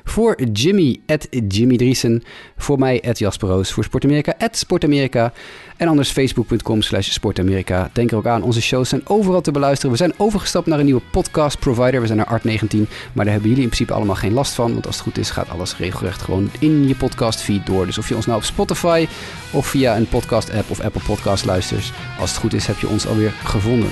Voor 0.04 0.42
Jimmy, 0.52 1.00
Jimmy 1.48 1.76
Driesen. 1.76 2.22
Voor 2.56 2.78
mij, 2.78 3.02
at 3.06 3.18
Jasper 3.18 3.48
Roos. 3.48 3.72
Voor 3.72 3.84
Sportamerika, 3.84 4.34
Sportamerika. 4.50 5.32
En 5.80 5.88
anders 5.88 6.10
facebook.com 6.10 6.82
slash 6.82 7.10
sportamerika. 7.10 7.90
Denk 7.92 8.10
er 8.10 8.16
ook 8.16 8.26
aan, 8.26 8.42
onze 8.42 8.62
shows 8.62 8.88
zijn 8.88 9.02
overal 9.04 9.40
te 9.40 9.50
beluisteren. 9.50 9.90
We 9.90 9.96
zijn 9.96 10.12
overgestapt 10.16 10.66
naar 10.66 10.78
een 10.78 10.84
nieuwe 10.84 11.00
podcast 11.10 11.58
provider. 11.58 12.00
We 12.00 12.06
zijn 12.06 12.18
naar 12.18 12.40
Art19, 12.40 12.78
maar 13.12 13.24
daar 13.24 13.32
hebben 13.32 13.48
jullie 13.48 13.62
in 13.62 13.68
principe 13.68 13.92
allemaal 13.92 14.14
geen 14.14 14.32
last 14.32 14.54
van. 14.54 14.72
Want 14.72 14.86
als 14.86 14.94
het 14.94 15.04
goed 15.04 15.18
is, 15.18 15.30
gaat 15.30 15.48
alles 15.48 15.76
regelrecht 15.76 16.22
gewoon 16.22 16.50
in 16.58 16.88
je 16.88 16.94
podcast 16.94 17.40
feed 17.40 17.66
door. 17.66 17.86
Dus 17.86 17.98
of 17.98 18.08
je 18.08 18.14
ons 18.16 18.26
nou 18.26 18.38
op 18.38 18.44
Spotify 18.44 19.06
of 19.50 19.66
via 19.66 19.96
een 19.96 20.08
podcast 20.08 20.50
app 20.52 20.70
of 20.70 20.80
Apple 20.80 21.02
Podcast 21.06 21.44
luistert. 21.44 21.92
Als 22.18 22.30
het 22.30 22.38
goed 22.38 22.54
is, 22.54 22.66
heb 22.66 22.78
je 22.78 22.88
ons 22.88 23.06
alweer 23.06 23.32
gevonden. 23.44 23.90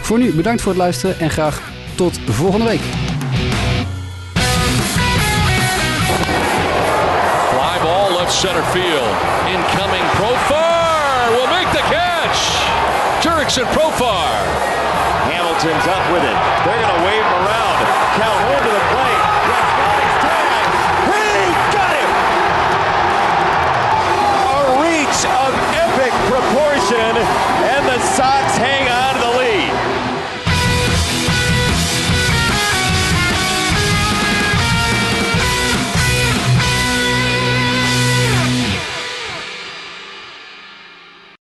Voor 0.00 0.18
nu, 0.18 0.32
bedankt 0.32 0.62
voor 0.62 0.72
het 0.72 0.80
luisteren 0.80 1.18
en 1.18 1.30
graag 1.30 1.72
tot 1.94 2.18
volgende 2.18 2.66
week. 2.66 2.82
Fly 7.50 7.82
ball 7.82 8.18
left 8.18 8.32
center 8.32 8.64
field. 8.64 9.38
Incoming 9.46 9.79
Jurickson 13.20 13.68
Profar. 13.76 14.32
Hamilton's 15.28 15.86
up 15.92 16.04
with 16.10 16.24
it. 16.24 16.38
They're 16.64 16.80
going 16.80 16.96
to 16.96 17.04
wave 17.04 17.39